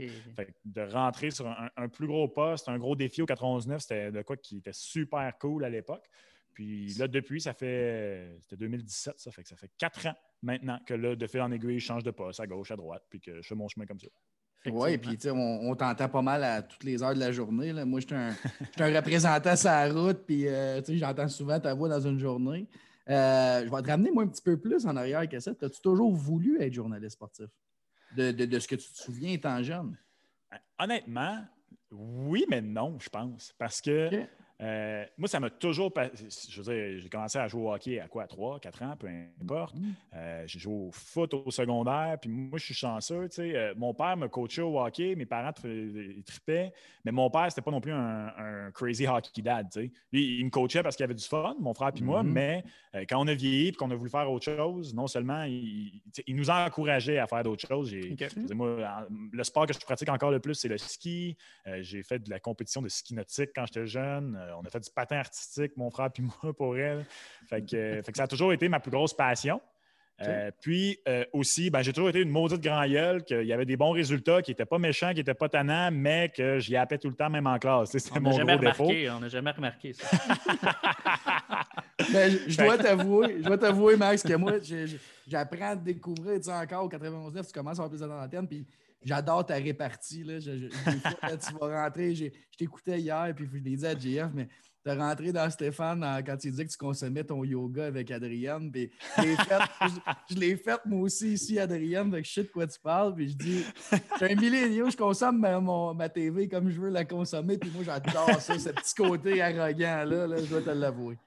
de 0.65 0.93
rentrer 0.93 1.31
sur 1.31 1.47
un, 1.47 1.69
un, 1.77 1.89
plus 1.89 2.07
gros 2.07 2.29
poste, 2.29 2.69
un 2.69 2.79
gros 2.79 2.97
défi 2.97 3.23
au 3.23 3.27
99, 3.27 3.81
c'était 3.81 4.11
de 4.11 4.23
quoi 4.23 4.37
qui 4.37 4.59
était 4.59 4.73
super 4.73 5.37
cool 5.39 5.65
à 5.65 5.69
l'époque. 5.69 6.09
Puis 6.61 6.93
là, 6.99 7.09
depuis, 7.09 7.41
ça 7.41 7.55
fait. 7.55 8.37
C'était 8.43 8.57
2017, 8.57 9.15
ça 9.17 9.31
fait 9.31 9.43
que 9.43 9.49
ça 9.49 9.57
fait 9.57 9.71
quatre 9.79 10.07
ans 10.07 10.15
maintenant 10.43 10.79
que 10.85 10.93
là, 10.93 11.17
de 11.17 11.27
fil 11.27 11.41
en 11.41 11.51
aiguille, 11.51 11.81
je 11.81 11.87
change 11.87 12.05
de 12.05 12.11
poste 12.11 12.39
à 12.39 12.47
gauche, 12.47 12.71
à 12.71 12.77
droite, 12.77 13.03
puis 13.09 13.19
que 13.19 13.41
je 13.41 13.49
fais 13.49 13.55
mon 13.55 13.67
chemin 13.67 13.87
comme 13.87 13.99
ça. 13.99 14.09
Oui, 14.67 14.99
puis 14.99 15.17
tu 15.17 15.23
sais, 15.23 15.31
on, 15.31 15.75
t'entend 15.75 16.11
pas 16.11 16.21
mal 16.21 16.45
à 16.45 16.61
toutes 16.61 16.85
les 16.85 17.03
heures 17.03 17.15
de 17.15 17.19
la 17.19 17.33
journée. 17.33 17.73
Là. 17.73 17.87
Moi, 17.87 18.01
je 18.01 18.09
suis 18.09 18.15
un, 18.15 18.37
un, 18.79 18.95
représentant 18.95 19.57
sur 19.57 19.71
la 19.71 19.91
route, 19.91 20.27
puis 20.27 20.49
euh, 20.49 20.83
tu 20.83 20.93
sais, 20.93 20.99
j'entends 20.99 21.29
souvent 21.29 21.59
ta 21.59 21.73
voix 21.73 21.89
dans 21.89 22.07
une 22.07 22.19
journée. 22.19 22.69
Euh, 23.09 23.65
je 23.65 23.75
vais 23.75 23.83
te 23.83 23.89
ramener, 23.89 24.11
moi, 24.11 24.25
un 24.25 24.29
petit 24.29 24.43
peu 24.43 24.61
plus 24.61 24.85
en 24.85 24.95
arrière 24.97 25.27
que 25.31 25.41
ça. 25.41 25.53
As-tu 25.53 25.81
toujours 25.81 26.15
voulu 26.15 26.61
être 26.61 26.75
journaliste 26.75 27.13
sportif? 27.13 27.47
De, 28.15 28.33
de, 28.33 28.59
ce 28.59 28.69
que 28.69 28.75
tu 28.75 28.93
te 28.93 28.99
souviens 28.99 29.33
étant 29.33 29.63
jeune? 29.63 29.97
Honnêtement, 30.79 31.43
oui, 31.91 32.45
mais 32.51 32.61
non, 32.61 32.99
je 33.01 33.09
pense. 33.09 33.55
Parce 33.57 33.81
que 33.81 34.11
euh, 34.63 35.05
moi, 35.17 35.29
ça 35.29 35.41
m'a 35.41 35.51
toujours. 35.51 35.93
Je 35.97 36.63
veux 36.63 36.75
dire, 36.75 37.01
j'ai 37.01 37.09
commencé 37.09 37.39
à 37.39 37.49
jouer 37.49 37.63
au 37.63 37.73
hockey 37.73 37.99
à 37.99 38.09
quoi, 38.09 38.27
3, 38.27 38.61
4 38.61 38.83
ans, 38.83 38.95
peu 38.99 39.09
importe. 39.41 39.77
Mm-hmm. 39.77 39.93
Euh, 40.15 40.45
j'ai 40.47 40.59
joué 40.59 40.75
au 40.75 40.91
foot 40.93 41.33
au 41.35 41.51
secondaire, 41.51 42.19
puis 42.21 42.31
moi, 42.31 42.59
je 42.59 42.65
suis 42.67 42.75
chanceux. 42.75 43.29
Tu 43.29 43.37
sais, 43.37 43.57
euh, 43.57 43.75
mon 43.77 43.95
père 43.95 44.17
me 44.17 44.29
coachait 44.29 44.63
au 44.63 44.79
hockey, 44.79 45.15
mes 45.17 45.27
parents 45.27 45.53
ils 45.65 46.23
trippaient, 46.25 46.73
mais 47.05 47.13
mon 47.13 47.31
père, 47.31 47.47
c'était 47.49 47.63
pas 47.63 47.71
non 47.71 47.81
plus 47.81 47.93
un, 47.93 48.71
crazy 48.75 49.07
hockey 49.07 49.43
dad. 49.43 49.69
Tu 49.73 49.81
sais. 49.81 49.93
Lui, 50.13 50.39
il 50.39 50.45
me 50.45 50.51
coachait 50.51 50.83
parce 50.83 50.97
qu'il 50.97 51.05
avait 51.05 51.15
du 51.15 51.25
fun, 51.25 51.57
mon 51.59 51.73
frère 51.73 51.93
puis 51.93 52.05
moi, 52.05 52.23
mm-hmm. 52.23 52.27
mais 52.27 52.65
quand 53.09 53.21
on 53.21 53.27
a 53.29 53.35
vieilli 53.35 53.69
et 53.69 53.73
qu'on 53.73 53.91
a 53.91 53.95
voulu 53.95 54.11
faire 54.11 54.31
autre 54.31 54.45
chose, 54.45 54.95
non 54.95 55.07
seulement 55.07 55.45
il, 55.45 56.03
nous 56.29 56.51
a 56.51 56.67
encouragés 56.67 57.19
à 57.19 57.27
faire 57.27 57.43
d'autres 57.43 57.67
choses. 57.67 57.95
Moi, 58.55 58.77
le 59.33 59.45
sport 59.45 59.67
que 59.67 59.73
je 59.73 59.79
pratique 59.79 60.09
encore 60.09 60.31
le 60.31 60.41
plus, 60.41 60.55
c'est 60.55 60.69
le 60.69 60.79
ski. 60.79 61.37
j'ai 61.81 62.03
fait 62.03 62.19
de 62.19 62.31
la 62.31 62.41
compétition 62.41 62.83
de 62.83 62.89
ski 62.89 63.15
nautique 63.15 63.51
quand 63.55 63.65
j'étais 63.67 63.87
jeune 63.87 64.39
on 64.59 64.65
a 64.65 64.71
fait 64.71 64.81
du 64.81 64.91
patin 64.91 65.19
artistique, 65.19 65.77
mon 65.77 65.91
frère 65.91 66.11
puis 66.11 66.23
moi, 66.43 66.53
pour 66.53 66.77
elle. 66.77 67.05
Fait 67.49 67.63
que, 67.63 68.03
ça 68.15 68.25
a 68.25 68.29
toujours 68.29 68.53
été 68.53 68.69
ma 68.69 68.81
plus 68.81 68.91
grosse 68.91 69.15
passion. 69.15 69.61
Euh, 70.23 70.51
puis 70.61 70.99
euh, 71.09 71.25
aussi, 71.33 71.71
ben, 71.71 71.81
j'ai 71.81 71.95
toujours 71.95 72.11
été 72.11 72.21
une 72.21 72.29
maudite 72.29 72.61
grand 72.61 72.87
gueule, 72.87 73.25
qu'il 73.25 73.45
y 73.45 73.53
avait 73.55 73.65
des 73.65 73.77
bons 73.77 73.93
résultats, 73.93 74.43
qui 74.43 74.51
n'étaient 74.51 74.67
pas 74.67 74.79
méchants, 74.79 75.11
qui 75.11 75.17
n'étaient 75.17 75.33
pas 75.33 75.49
tannants, 75.49 75.91
mais 75.91 76.29
que 76.29 76.59
j'y 76.59 76.77
appelais 76.77 76.99
tout 76.99 77.09
le 77.09 77.15
temps, 77.15 77.31
même 77.31 77.47
en 77.47 77.59
classe. 77.59 77.97
C'était 77.97 78.21
mon 78.21 78.31
gros 78.31 78.59
défaut. 78.59 78.91
On 79.17 79.21
n'a 79.21 79.29
jamais 79.29 79.51
remarqué 79.51 79.93
ça. 79.93 80.07
Ben, 82.13 82.35
je, 82.49 82.57
dois 82.57 82.79
t'avouer, 82.79 83.37
je 83.39 83.45
dois 83.45 83.59
t'avouer, 83.59 83.95
Max, 83.95 84.23
que 84.23 84.33
moi, 84.33 84.55
j'apprends 85.29 85.73
à 85.73 85.77
découvrir, 85.77 86.39
tu 86.39 86.45
sais, 86.45 86.53
encore 86.53 86.85
au 86.85 86.89
91 86.89 87.47
tu 87.47 87.53
commences 87.53 87.79
à 87.79 87.83
avoir 87.85 87.91
plus 87.91 88.01
d'antenne, 88.01 88.49
puis 88.49 88.67
J'adore 89.03 89.47
ta 89.47 89.55
répartie. 89.55 90.25
Là. 90.25 90.39
tu 90.41 91.55
vas 91.59 91.83
rentrer. 91.83 92.15
Je 92.15 92.27
t'écoutais 92.59 93.01
hier, 93.01 93.33
puis 93.35 93.47
je 93.51 93.59
l'ai 93.59 93.77
dit 93.77 93.87
à 93.87 93.99
JF, 93.99 94.31
mais 94.35 94.49
tu 94.85 94.91
es 94.91 94.95
rentré 94.95 95.33
dans 95.33 95.49
Stéphane 95.51 96.05
quand 96.25 96.37
tu 96.37 96.51
disais 96.51 96.65
que 96.65 96.71
tu 96.71 96.79
consommais 96.79 97.25
ton 97.25 97.45
yoga 97.45 97.87
avec 97.87 98.11
Adrienne. 98.11 98.71
Puis 98.71 98.91
je 99.19 100.35
l'ai 100.39 100.57
fait, 100.57 100.81
moi 100.87 101.03
aussi 101.03 101.35
ici, 101.35 101.59
Adrienne. 101.59 102.11
Donc 102.11 102.25
je 102.25 102.31
sais 102.31 102.43
de 102.43 102.49
quoi 102.49 102.67
tu 102.67 102.79
parles. 102.81 103.15
Puis 103.15 103.31
je 103.31 103.37
dis, 103.37 103.65
j'ai 104.19 104.33
un 104.33 104.35
millénaire, 104.35 104.91
je 104.91 104.97
consomme 104.97 105.39
ma, 105.39 105.61
ma, 105.61 106.09
TV 106.09 106.49
comme 106.49 106.71
je 106.71 106.81
veux 106.81 106.91
la 106.91 107.05
consommer. 107.05 107.59
Puis 107.59 107.71
moi, 107.75 107.85
j'adore 107.85 108.41
ça, 108.41 108.59
ce 108.59 108.71
petit 108.71 108.95
côté 108.95 109.41
arrogant 109.41 110.05
là, 110.05 110.27
là 110.27 110.37
je 110.39 110.47
dois 110.47 110.63
te 110.63 110.71
l'avouer. 110.71 111.19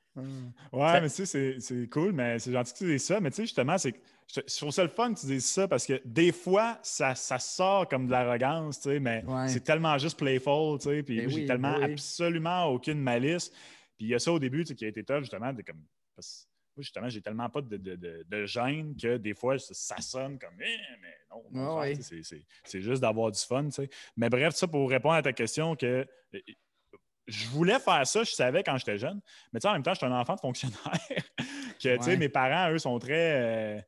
Ouais, 0.71 1.01
mais 1.01 1.09
tu 1.09 1.25
sais, 1.25 1.57
c'est 1.59 1.87
cool, 1.89 2.11
mais 2.11 2.37
c'est 2.37 2.51
gentil 2.51 2.73
que 2.73 2.77
tu 2.77 2.85
dises 2.85 3.03
ça. 3.03 3.19
Mais 3.19 3.31
tu 3.31 3.37
sais, 3.37 3.43
justement, 3.43 3.77
c'est 3.77 3.93
je, 4.27 4.57
trouve 4.57 4.71
ça 4.71 4.83
le 4.83 4.89
fun 4.89 5.13
que 5.13 5.19
tu 5.19 5.25
dises 5.25 5.45
ça 5.45 5.67
parce 5.67 5.85
que 5.85 6.01
des 6.05 6.31
fois, 6.31 6.79
ça, 6.83 7.15
sort 7.15 7.87
comme 7.87 8.07
de 8.07 8.11
l'arrogance, 8.11 8.79
tu 8.79 8.89
sais, 8.89 8.99
mais 8.99 9.23
c'est 9.47 9.63
tellement 9.63 9.97
juste 9.97 10.17
playful, 10.17 10.79
tu 10.79 10.89
sais, 10.89 11.03
puis 11.03 11.21
ben 11.21 11.29
j'ai 11.29 11.45
tellement 11.45 11.75
absolument 11.81 12.65
aucune 12.65 12.99
malice. 12.99 13.49
Puis 13.97 14.05
il 14.05 14.09
y 14.09 14.15
a 14.15 14.19
ça 14.19 14.31
au 14.31 14.39
début, 14.39 14.63
tu 14.63 14.69
sais, 14.69 14.75
qui 14.75 14.85
a 14.85 14.87
été 14.87 15.03
top, 15.03 15.21
justement, 15.21 15.53
de 15.53 15.61
comme. 15.61 15.83
Parce, 16.15 16.47
moi, 16.75 16.81
justement, 16.81 17.07
j'ai 17.07 17.21
tellement 17.21 17.49
pas 17.49 17.61
de, 17.61 17.77
de, 17.77 18.45
gêne 18.45 18.95
que 18.99 19.17
des 19.17 19.35
fois, 19.35 19.59
ça, 19.59 20.01
sonne 20.01 20.39
comme 20.39 20.59
eh, 20.59 20.77
mais 21.01 21.15
non, 21.51 21.81
c'est 22.63 22.81
juste 22.81 23.01
d'avoir 23.01 23.31
du 23.31 23.39
fun. 23.39 23.65
tu 23.65 23.71
sais. 23.71 23.89
Mais 24.17 24.27
bref, 24.29 24.55
ça 24.55 24.67
pour 24.67 24.89
répondre 24.89 25.15
à 25.15 25.21
ta 25.21 25.33
question, 25.33 25.75
que 25.75 26.07
je 27.27 27.47
voulais 27.49 27.79
faire 27.79 28.05
ça, 28.07 28.23
je 28.23 28.31
savais 28.31 28.63
quand 28.63 28.77
j'étais 28.77 28.97
jeune, 28.97 29.21
mais 29.51 29.63
en 29.65 29.73
même 29.73 29.83
temps, 29.83 29.93
je 29.93 29.99
suis 29.99 30.07
un 30.07 30.19
enfant 30.19 30.35
de 30.35 30.39
fonctionnaire. 30.39 30.77
que 31.81 32.15
mes 32.15 32.29
parents, 32.29 32.71
eux, 32.71 32.79
sont 32.79 32.97
très. 32.99 33.77
Euh, 33.77 33.81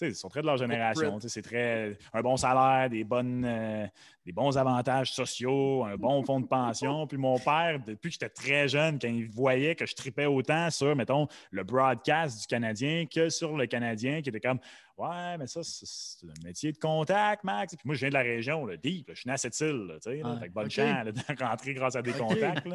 ils 0.00 0.14
sont 0.14 0.28
très 0.28 0.40
de 0.40 0.46
leur 0.46 0.56
génération. 0.56 1.18
C'est 1.20 1.42
très 1.42 1.96
un 2.12 2.20
bon 2.20 2.36
salaire, 2.36 2.90
des, 2.90 3.04
bonnes, 3.04 3.44
euh, 3.44 3.86
des 4.24 4.32
bons 4.32 4.56
avantages 4.56 5.12
sociaux, 5.12 5.84
un 5.84 5.96
bon 5.96 6.22
fonds 6.24 6.40
de 6.40 6.46
pension. 6.46 7.06
Puis 7.08 7.18
mon 7.18 7.38
père, 7.38 7.80
depuis 7.84 8.10
que 8.10 8.14
j'étais 8.14 8.28
très 8.28 8.68
jeune, 8.68 8.98
quand 8.98 9.08
il 9.08 9.28
voyait 9.28 9.74
que 9.74 9.86
je 9.86 9.94
tripais 9.94 10.26
autant 10.26 10.70
sur, 10.70 10.94
mettons, 10.94 11.26
le 11.50 11.64
broadcast 11.64 12.40
du 12.40 12.46
Canadien 12.46 13.06
que 13.06 13.28
sur 13.28 13.56
le 13.56 13.66
Canadien, 13.66 14.22
qui 14.22 14.28
était 14.28 14.40
comme 14.40 14.60
Ouais, 14.96 15.36
mais 15.38 15.46
ça, 15.46 15.60
c'est 15.62 16.26
un 16.26 16.42
métier 16.42 16.72
de 16.72 16.78
contact, 16.78 17.44
Max. 17.44 17.76
Puis 17.76 17.82
moi, 17.84 17.94
je 17.94 18.00
viens 18.00 18.08
de 18.08 18.14
la 18.14 18.22
région, 18.22 18.64
le 18.64 18.78
deep. 18.78 19.10
je 19.10 19.20
suis 19.20 19.28
né 19.28 19.34
à 19.34 19.36
cette 19.36 19.58
île. 19.60 19.98
fait 20.02 20.22
que 20.22 20.52
bonne 20.52 20.70
chance 20.70 21.04
de 21.04 21.12
rentrer 21.44 21.74
grâce 21.74 21.96
à 21.96 22.02
des 22.02 22.12
contacts. 22.12 22.66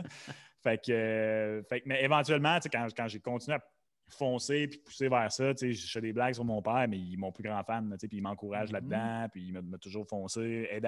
Fait 0.62 0.78
que, 0.78 0.92
euh, 0.92 1.64
fait 1.64 1.82
mais 1.88 2.04
éventuellement, 2.04 2.60
quand, 2.72 2.88
quand 2.96 3.08
j'ai 3.08 3.20
continué 3.20 3.56
à 3.56 3.64
foncer 4.14 4.68
puis 4.68 4.80
pousser 4.80 5.10
vers 5.10 5.32
ça. 5.32 5.52
Je 5.60 5.74
fais 5.74 6.02
des 6.02 6.14
blagues 6.14 6.34
sur 6.34 6.46
mon 6.46 6.62
père, 6.62 6.88
mais 6.88 6.98
il 6.98 7.14
est 7.14 7.18
mon 7.18 7.32
plus 7.32 7.44
grand 7.44 7.64
fan. 7.64 7.96
Puis 8.00 8.10
il 8.12 8.22
m'encourage 8.22 8.70
mm-hmm. 8.70 8.74
là-dedans, 8.74 9.28
puis 9.32 9.44
il 9.48 9.54
m'a 9.54 9.78
toujours 9.78 10.08
foncé, 10.08 10.68
aidé 10.72 10.88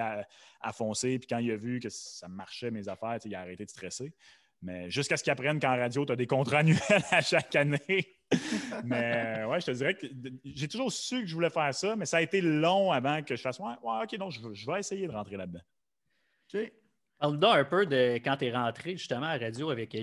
à, 0.60 0.72
foncer. 0.72 1.18
Puis 1.18 1.26
quand 1.28 1.38
il 1.38 1.50
a 1.50 1.56
vu 1.56 1.80
que 1.80 1.88
ça 1.88 2.28
marchait, 2.28 2.70
mes 2.70 2.88
affaires, 2.88 3.18
il 3.24 3.34
a 3.34 3.40
arrêté 3.40 3.64
de 3.64 3.70
stresser. 3.70 4.12
Mais 4.62 4.88
jusqu'à 4.90 5.16
ce 5.16 5.22
qu'il 5.22 5.30
apprenne 5.30 5.60
qu'en 5.60 5.76
radio, 5.76 6.06
tu 6.06 6.12
as 6.12 6.16
des 6.16 6.26
contrats 6.26 6.58
annuels 6.60 7.04
à 7.10 7.20
chaque 7.20 7.54
année. 7.54 8.18
mais 8.84 9.42
euh, 9.42 9.46
ouais, 9.48 9.60
je 9.60 9.66
te 9.66 9.70
dirais 9.72 9.94
que 9.94 10.06
j'ai 10.44 10.68
toujours 10.68 10.90
su 10.90 11.20
que 11.20 11.26
je 11.26 11.34
voulais 11.34 11.50
faire 11.50 11.74
ça, 11.74 11.94
mais 11.96 12.06
ça 12.06 12.16
a 12.16 12.22
été 12.22 12.40
long 12.40 12.90
avant 12.90 13.22
que 13.22 13.36
je 13.36 13.42
fasse 13.42 13.58
Ouais, 13.58 13.74
OK, 13.82 14.12
non, 14.18 14.30
je, 14.30 14.70
vais 14.70 14.78
essayer 14.80 15.06
de 15.06 15.12
rentrer 15.12 15.36
là-dedans. 15.36 15.60
OK. 16.52 16.72
Parle-nous 17.18 17.46
un 17.46 17.64
peu 17.64 17.86
de 17.86 18.14
quand 18.16 18.36
tu 18.38 18.46
es 18.46 18.52
rentré 18.52 18.96
justement 18.96 19.26
à 19.26 19.38
la 19.38 19.46
radio 19.46 19.70
avec 19.70 19.94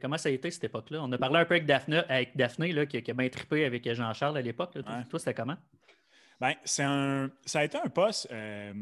Comment 0.00 0.18
ça 0.18 0.28
a 0.28 0.32
été 0.32 0.50
cette 0.50 0.64
époque-là? 0.64 1.02
On 1.02 1.12
a 1.12 1.18
parlé 1.18 1.38
un 1.38 1.44
peu 1.44 1.54
avec 1.54 1.66
Daphne, 1.66 2.04
avec 2.08 2.36
Daphné 2.36 2.72
là, 2.72 2.86
qui, 2.86 2.96
a 2.96 3.14
bien 3.14 3.28
trippé 3.28 3.64
avec 3.64 3.92
Jean-Charles 3.92 4.38
à 4.38 4.42
l'époque. 4.42 4.72
Toi, 5.10 5.18
c'était 5.18 5.34
comment? 5.34 5.56
Ben, 6.40 6.54
c'est 6.64 6.82
un, 6.82 7.30
ça 7.44 7.60
a 7.60 7.64
été 7.64 7.78
un 7.78 7.88
poste 7.88 8.28
euh, 8.30 8.74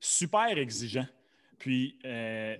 super 0.00 0.56
exigeant. 0.58 1.06
Puis, 1.58 1.98
euh, 2.04 2.56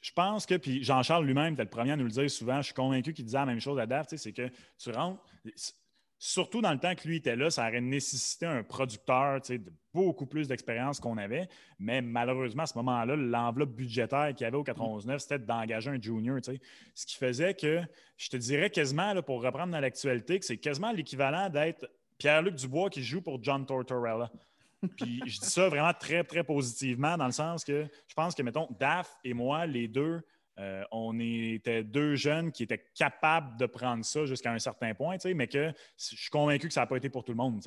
je 0.00 0.12
pense 0.12 0.46
que, 0.46 0.56
puis 0.56 0.82
Jean-Charles 0.82 1.24
lui-même 1.24 1.52
était 1.52 1.62
le 1.62 1.68
premier 1.70 1.92
à 1.92 1.96
nous 1.96 2.04
le 2.04 2.10
dire 2.10 2.30
souvent, 2.30 2.56
je 2.56 2.66
suis 2.66 2.74
convaincu 2.74 3.12
qu'il 3.12 3.24
disait 3.24 3.38
la 3.38 3.46
même 3.46 3.60
chose 3.60 3.78
à 3.78 3.86
Daphne, 3.86 4.18
c'est 4.18 4.32
que 4.32 4.48
tu 4.78 4.90
rentres, 4.90 5.22
surtout 6.24 6.60
dans 6.60 6.70
le 6.70 6.78
temps 6.78 6.94
que 6.94 7.08
lui 7.08 7.16
était 7.16 7.34
là, 7.34 7.50
ça 7.50 7.66
aurait 7.66 7.80
nécessité 7.80 8.46
un 8.46 8.62
producteur 8.62 9.40
de 9.40 9.60
beaucoup 9.92 10.24
plus 10.24 10.46
d'expérience 10.46 11.00
qu'on 11.00 11.18
avait. 11.18 11.48
Mais 11.80 12.00
malheureusement, 12.00 12.62
à 12.62 12.66
ce 12.66 12.78
moment-là, 12.78 13.16
l'enveloppe 13.16 13.74
budgétaire 13.74 14.28
qu'il 14.28 14.44
y 14.44 14.46
avait 14.46 14.56
au 14.56 14.62
99, 14.62 15.20
c'était 15.20 15.40
d'engager 15.40 15.90
un 15.90 16.00
junior. 16.00 16.38
Ce 16.94 17.06
qui 17.06 17.16
faisait 17.16 17.54
que, 17.54 17.80
je 18.16 18.28
te 18.28 18.36
dirais 18.36 18.70
quasiment, 18.70 19.12
là, 19.12 19.20
pour 19.20 19.42
reprendre 19.42 19.72
dans 19.72 19.80
l'actualité, 19.80 20.38
que 20.38 20.44
c'est 20.44 20.58
quasiment 20.58 20.92
l'équivalent 20.92 21.50
d'être 21.50 21.90
Pierre-Luc 22.18 22.54
Dubois 22.54 22.88
qui 22.88 23.02
joue 23.02 23.20
pour 23.20 23.42
John 23.42 23.66
Tortorella. 23.66 24.30
Puis 24.98 25.22
je 25.26 25.40
dis 25.40 25.50
ça 25.50 25.68
vraiment 25.68 25.92
très, 25.92 26.22
très 26.22 26.44
positivement 26.44 27.16
dans 27.16 27.26
le 27.26 27.32
sens 27.32 27.64
que 27.64 27.84
je 28.06 28.14
pense 28.14 28.36
que, 28.36 28.42
mettons, 28.44 28.68
Daph 28.78 29.10
et 29.24 29.34
moi, 29.34 29.66
les 29.66 29.88
deux, 29.88 30.22
euh, 30.58 30.82
on 30.90 31.18
était 31.18 31.82
deux 31.82 32.14
jeunes 32.14 32.52
qui 32.52 32.62
étaient 32.62 32.84
capables 32.94 33.56
de 33.58 33.66
prendre 33.66 34.04
ça 34.04 34.26
jusqu'à 34.26 34.52
un 34.52 34.58
certain 34.58 34.94
point, 34.94 35.16
mais 35.34 35.46
que 35.46 35.72
je 35.96 36.16
suis 36.16 36.30
convaincu 36.30 36.68
que 36.68 36.74
ça 36.74 36.80
n'a 36.80 36.86
pas 36.86 36.96
été 36.96 37.08
pour 37.08 37.24
tout 37.24 37.32
le 37.32 37.36
monde. 37.36 37.62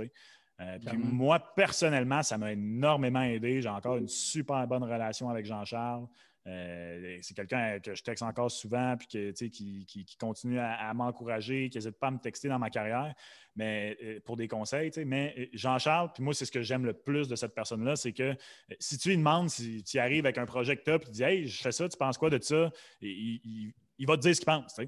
Euh, 0.61 0.77
moi, 0.95 1.39
personnellement, 1.55 2.23
ça 2.23 2.37
m'a 2.37 2.53
énormément 2.53 3.23
aidé. 3.23 3.61
J'ai 3.61 3.69
encore 3.69 3.97
une 3.97 4.07
super 4.07 4.65
bonne 4.67 4.83
relation 4.83 5.29
avec 5.29 5.45
Jean-Charles. 5.45 6.07
Euh, 6.47 7.17
c'est 7.21 7.33
quelqu'un 7.33 7.79
que 7.79 7.95
je 7.95 8.03
texte 8.03 8.21
encore 8.21 8.51
souvent, 8.51 8.95
puis 8.97 9.07
que, 9.07 9.31
qui, 9.31 9.85
qui, 9.85 10.17
continue 10.17 10.59
à, 10.59 10.93
m'encourager, 10.93 11.69
qui 11.69 11.77
n'hésite 11.77 11.97
pas 11.97 12.07
à 12.07 12.11
me 12.11 12.19
texter 12.19 12.49
dans 12.49 12.59
ma 12.59 12.69
carrière 12.69 13.15
mais, 13.55 13.97
euh, 14.03 14.19
pour 14.23 14.37
des 14.37 14.47
conseils. 14.47 14.91
Mais 15.05 15.33
euh, 15.37 15.45
Jean-Charles, 15.53 16.11
puis 16.13 16.23
moi, 16.23 16.33
c'est 16.33 16.45
ce 16.45 16.51
que 16.51 16.61
j'aime 16.61 16.85
le 16.85 16.93
plus 16.93 17.27
de 17.27 17.35
cette 17.35 17.55
personne-là, 17.55 17.95
c'est 17.95 18.13
que 18.13 18.35
si 18.79 18.97
tu 18.97 19.09
lui 19.09 19.17
demandes, 19.17 19.49
si 19.49 19.83
tu 19.83 19.97
arrives 19.97 20.25
avec 20.25 20.37
un 20.37 20.45
projet 20.45 20.77
que 20.77 20.83
tu 20.83 20.91
as, 20.91 20.99
puis 20.99 21.07
tu 21.07 21.13
dis 21.13 21.23
Hey, 21.23 21.47
je 21.47 21.61
fais 21.61 21.71
ça, 21.71 21.89
tu 21.89 21.97
penses 21.97 22.17
quoi 22.17 22.29
de 22.29 22.39
ça? 22.41 22.71
il, 23.01 23.73
va 24.01 24.15
te 24.15 24.21
dire 24.21 24.35
ce 24.35 24.41
qu'il 24.41 24.45
pense. 24.45 24.79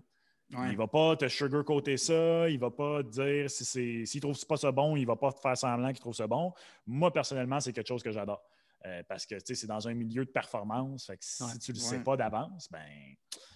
Il 0.49 0.59
ne 0.59 0.77
va 0.77 0.87
pas 0.87 1.15
te 1.17 1.27
sugarcoater 1.27 1.97
ça, 1.97 2.47
il 2.49 2.55
ne 2.55 2.59
va 2.59 2.71
pas 2.71 3.03
te 3.03 3.09
dire 3.09 3.49
si 3.49 3.65
s'il 3.65 4.19
ne 4.19 4.21
trouve 4.21 4.45
pas 4.45 4.57
ça 4.57 4.71
bon, 4.71 4.95
il 4.95 5.01
ne 5.01 5.07
va 5.07 5.15
pas 5.15 5.33
te 5.33 5.39
faire 5.39 5.57
semblant 5.57 5.89
qu'il 5.89 5.99
trouve 5.99 6.15
ça 6.15 6.27
bon. 6.27 6.53
Moi, 6.85 7.11
personnellement, 7.11 7.59
c'est 7.59 7.73
quelque 7.73 7.87
chose 7.87 8.03
que 8.03 8.11
j'adore. 8.11 8.41
Euh, 8.85 9.01
parce 9.07 9.25
que 9.25 9.35
c'est 9.39 9.67
dans 9.67 9.87
un 9.87 9.93
milieu 9.93 10.23
de 10.23 10.29
performance. 10.29 11.11
si 11.19 11.59
tu 11.59 11.71
ne 11.71 11.77
le 11.77 11.81
sais 11.81 11.99
pas 11.99 12.15
d'avance, 12.15 12.69
ben. 12.71 12.85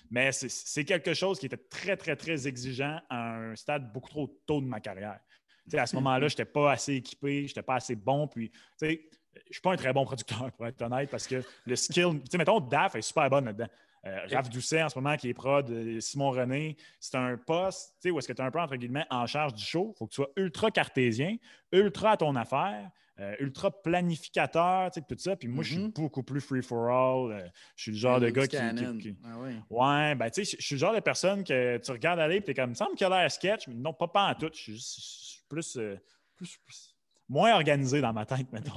Mais 0.10 0.32
c'est 0.34 0.84
quelque 0.84 1.14
chose 1.14 1.40
qui 1.40 1.46
était 1.46 1.56
très, 1.56 1.96
très, 1.96 2.18
très 2.18 2.46
exigeant 2.46 3.00
à 3.10 3.36
un 3.38 3.56
stade 3.56 3.94
beaucoup 3.94 4.10
trop 4.10 4.42
tôt 4.46 4.60
de 4.60 4.66
ma 4.66 4.82
carrière. 4.82 5.20
à 5.74 5.86
ce 5.86 5.96
moment-là, 5.96 6.28
je 6.28 6.34
n'étais 6.34 6.46
pas 6.46 6.74
assez 6.74 6.96
équipé, 6.96 7.44
je 7.44 7.52
n'étais 7.52 7.62
pas 7.62 7.76
assez 7.76 7.96
bon. 7.96 8.28
Puis, 8.28 8.52
je 8.82 8.88
ne 8.88 8.98
suis 9.52 9.62
pas 9.62 9.72
un 9.72 9.78
très 9.78 9.94
bon 9.94 10.04
producteur, 10.04 10.52
pour 10.52 10.68
être 10.68 10.82
honnête, 10.82 11.10
parce 11.10 11.28
que 11.28 11.42
le 11.66 11.76
skill, 11.78 12.20
mettons, 12.34 12.60
DAF 12.60 12.96
est 12.96 13.02
super 13.02 13.30
bonne 13.30 13.46
là-dedans. 13.46 13.70
Euh, 14.06 14.20
Raph 14.32 14.50
Doucet, 14.50 14.82
en 14.82 14.90
ce 14.90 14.98
moment, 14.98 15.16
qui 15.16 15.30
est 15.30 15.34
prod, 15.34 15.66
de 15.66 16.00
Simon 16.00 16.32
René, 16.32 16.76
c'est 17.00 17.16
un 17.16 17.38
poste 17.38 17.96
où 18.04 18.18
est-ce 18.18 18.28
que 18.28 18.34
tu 18.34 18.42
es 18.42 18.46
un 18.46 18.52
peu, 18.52 18.60
entre 18.60 18.76
guillemets, 18.76 19.06
en 19.12 19.28
charge 19.28 19.54
du 19.54 19.64
show. 19.64 19.94
Il 19.96 19.98
faut 19.98 20.08
que 20.08 20.12
tu 20.12 20.16
sois 20.16 20.32
ultra 20.36 20.72
cartésien, 20.72 21.38
ultra 21.72 22.12
à 22.12 22.18
ton 22.18 22.36
affaire, 22.36 22.90
euh, 23.20 23.36
ultra 23.40 23.70
planificateur, 23.70 24.90
tout 24.92 25.04
ça. 25.18 25.36
Puis 25.36 25.48
moi, 25.48 25.64
je 25.64 25.74
suis 25.74 25.80
mm-hmm. 25.80 25.94
beaucoup 25.94 26.24
plus 26.24 26.42
free 26.42 26.62
for 26.62 26.90
all. 26.90 27.32
Euh, 27.32 27.48
je 27.76 27.84
suis 27.84 27.92
le 27.92 27.98
genre 27.98 28.20
de 28.20 28.30
gars 28.30 28.48
qui. 28.48 28.58
Ah 28.58 29.38
ouais, 29.70 30.16
ben 30.16 30.30
tu 30.30 30.46
sais, 30.46 30.58
je 30.60 30.66
suis 30.66 30.76
le 30.76 30.80
genre 30.80 30.96
de 30.96 31.00
personne 31.02 31.44
que 31.44 31.78
tu 31.78 31.92
regardes 31.92 32.20
aller 32.20 32.38
et 32.38 32.44
tu 32.44 32.52
es 32.52 32.54
comme, 32.54 32.70
il 32.70 32.70
me 32.70 32.76
semble 32.76 32.96
qu'il 32.96 33.06
a 33.08 33.10
l'air 33.10 33.32
sketch, 33.32 33.68
mais 33.68 33.76
non, 33.76 33.94
pas, 33.94 34.08
pas 34.08 34.30
en 34.30 34.36
tout. 34.36 34.50
Je 34.54 34.74
suis, 34.74 35.42
plus, 35.50 35.78
plus, 36.36 36.96
moins 37.28 37.54
organisé 37.54 38.02
dans 38.02 38.14
ma 38.14 38.26
tête, 38.26 38.52
maintenant. 38.52 38.76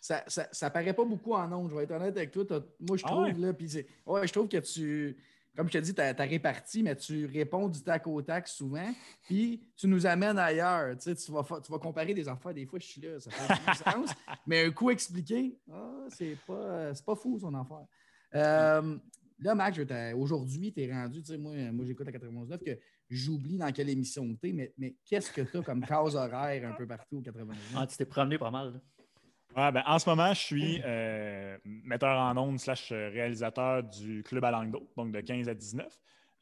Ça, 0.00 0.24
ça, 0.26 0.48
ça, 0.50 0.70
paraît 0.70 0.92
pas 0.92 1.04
beaucoup 1.04 1.34
en 1.34 1.50
ondes, 1.52 1.70
je 1.70 1.76
vais 1.76 1.84
être 1.84 1.92
honnête 1.92 2.16
avec 2.16 2.32
toi. 2.32 2.44
Moi, 2.80 2.96
je 2.96 3.04
ah 3.04 3.08
trouve, 3.08 3.40
là, 3.40 3.52
puis 3.52 3.84
ouais, 4.06 4.26
je 4.26 4.32
trouve 4.32 4.48
que 4.48 4.58
tu, 4.58 5.16
comme 5.56 5.68
je 5.68 5.72
te 5.72 5.78
dis, 5.78 5.94
tu 5.94 6.00
as, 6.00 6.12
réparti, 6.12 6.82
mais 6.82 6.94
tu 6.94 7.26
réponds 7.26 7.68
du 7.68 7.82
tac 7.82 8.06
au 8.06 8.20
tac 8.22 8.46
souvent, 8.46 8.92
puis 9.22 9.62
tu 9.76 9.88
nous 9.88 10.06
amènes 10.06 10.38
ailleurs. 10.38 10.96
Tu, 10.98 11.10
vas, 11.30 11.42
tu 11.60 11.72
vas 11.72 11.78
comparer 11.78 12.14
des 12.14 12.28
affaires, 12.28 12.54
des 12.54 12.66
fois, 12.66 12.78
je 12.78 12.86
suis 12.86 13.00
là, 13.00 13.18
ça 13.18 13.30
fait 13.30 13.84
sens, 13.84 14.10
mais 14.46 14.66
un 14.66 14.70
coup 14.70 14.90
expliqué, 14.90 15.58
ah, 15.72 16.04
c'est 16.08 16.36
pas, 16.46 16.92
pas 17.04 17.16
fou 17.16 17.38
son 17.38 17.54
affaire. 17.54 17.86
Euh, 18.34 18.98
là, 19.40 19.54
Max, 19.54 19.78
aujourd'hui, 20.14 20.72
tu 20.72 20.82
es 20.82 20.92
rendu, 20.92 21.22
tu 21.22 21.28
sais, 21.28 21.38
moi, 21.38 21.54
moi 21.72 21.84
j'écoute 21.86 22.06
à 22.06 22.12
99, 22.12 22.62
que 22.62 22.78
j'oublie 23.08 23.56
dans 23.56 23.72
quelle 23.72 23.88
émission 23.88 24.36
tu 24.40 24.50
es, 24.50 24.52
mais, 24.52 24.72
mais 24.76 24.94
qu'est-ce 25.04 25.30
que 25.30 25.40
tu 25.40 25.56
as 25.56 25.62
comme 25.62 25.84
case 25.84 26.16
horaire 26.16 26.68
un 26.68 26.74
peu 26.74 26.86
partout 26.86 27.18
au 27.18 27.22
99? 27.22 27.74
Ah, 27.76 27.86
tu 27.86 27.96
t'es 27.96 28.04
promené 28.04 28.38
pas 28.38 28.50
mal. 28.50 28.80
Ben, 29.56 29.82
en 29.86 29.98
ce 29.98 30.08
moment, 30.08 30.34
je 30.34 30.40
suis 30.40 30.82
euh, 30.84 31.56
metteur 31.64 32.18
en 32.18 32.36
ondes 32.36 32.60
slash 32.60 32.92
réalisateur 32.92 33.82
du 33.82 34.22
Club 34.22 34.44
à 34.44 34.50
Langdo, 34.50 34.88
donc 34.96 35.12
de 35.12 35.20
15 35.20 35.48
à 35.48 35.54
19. 35.54 35.86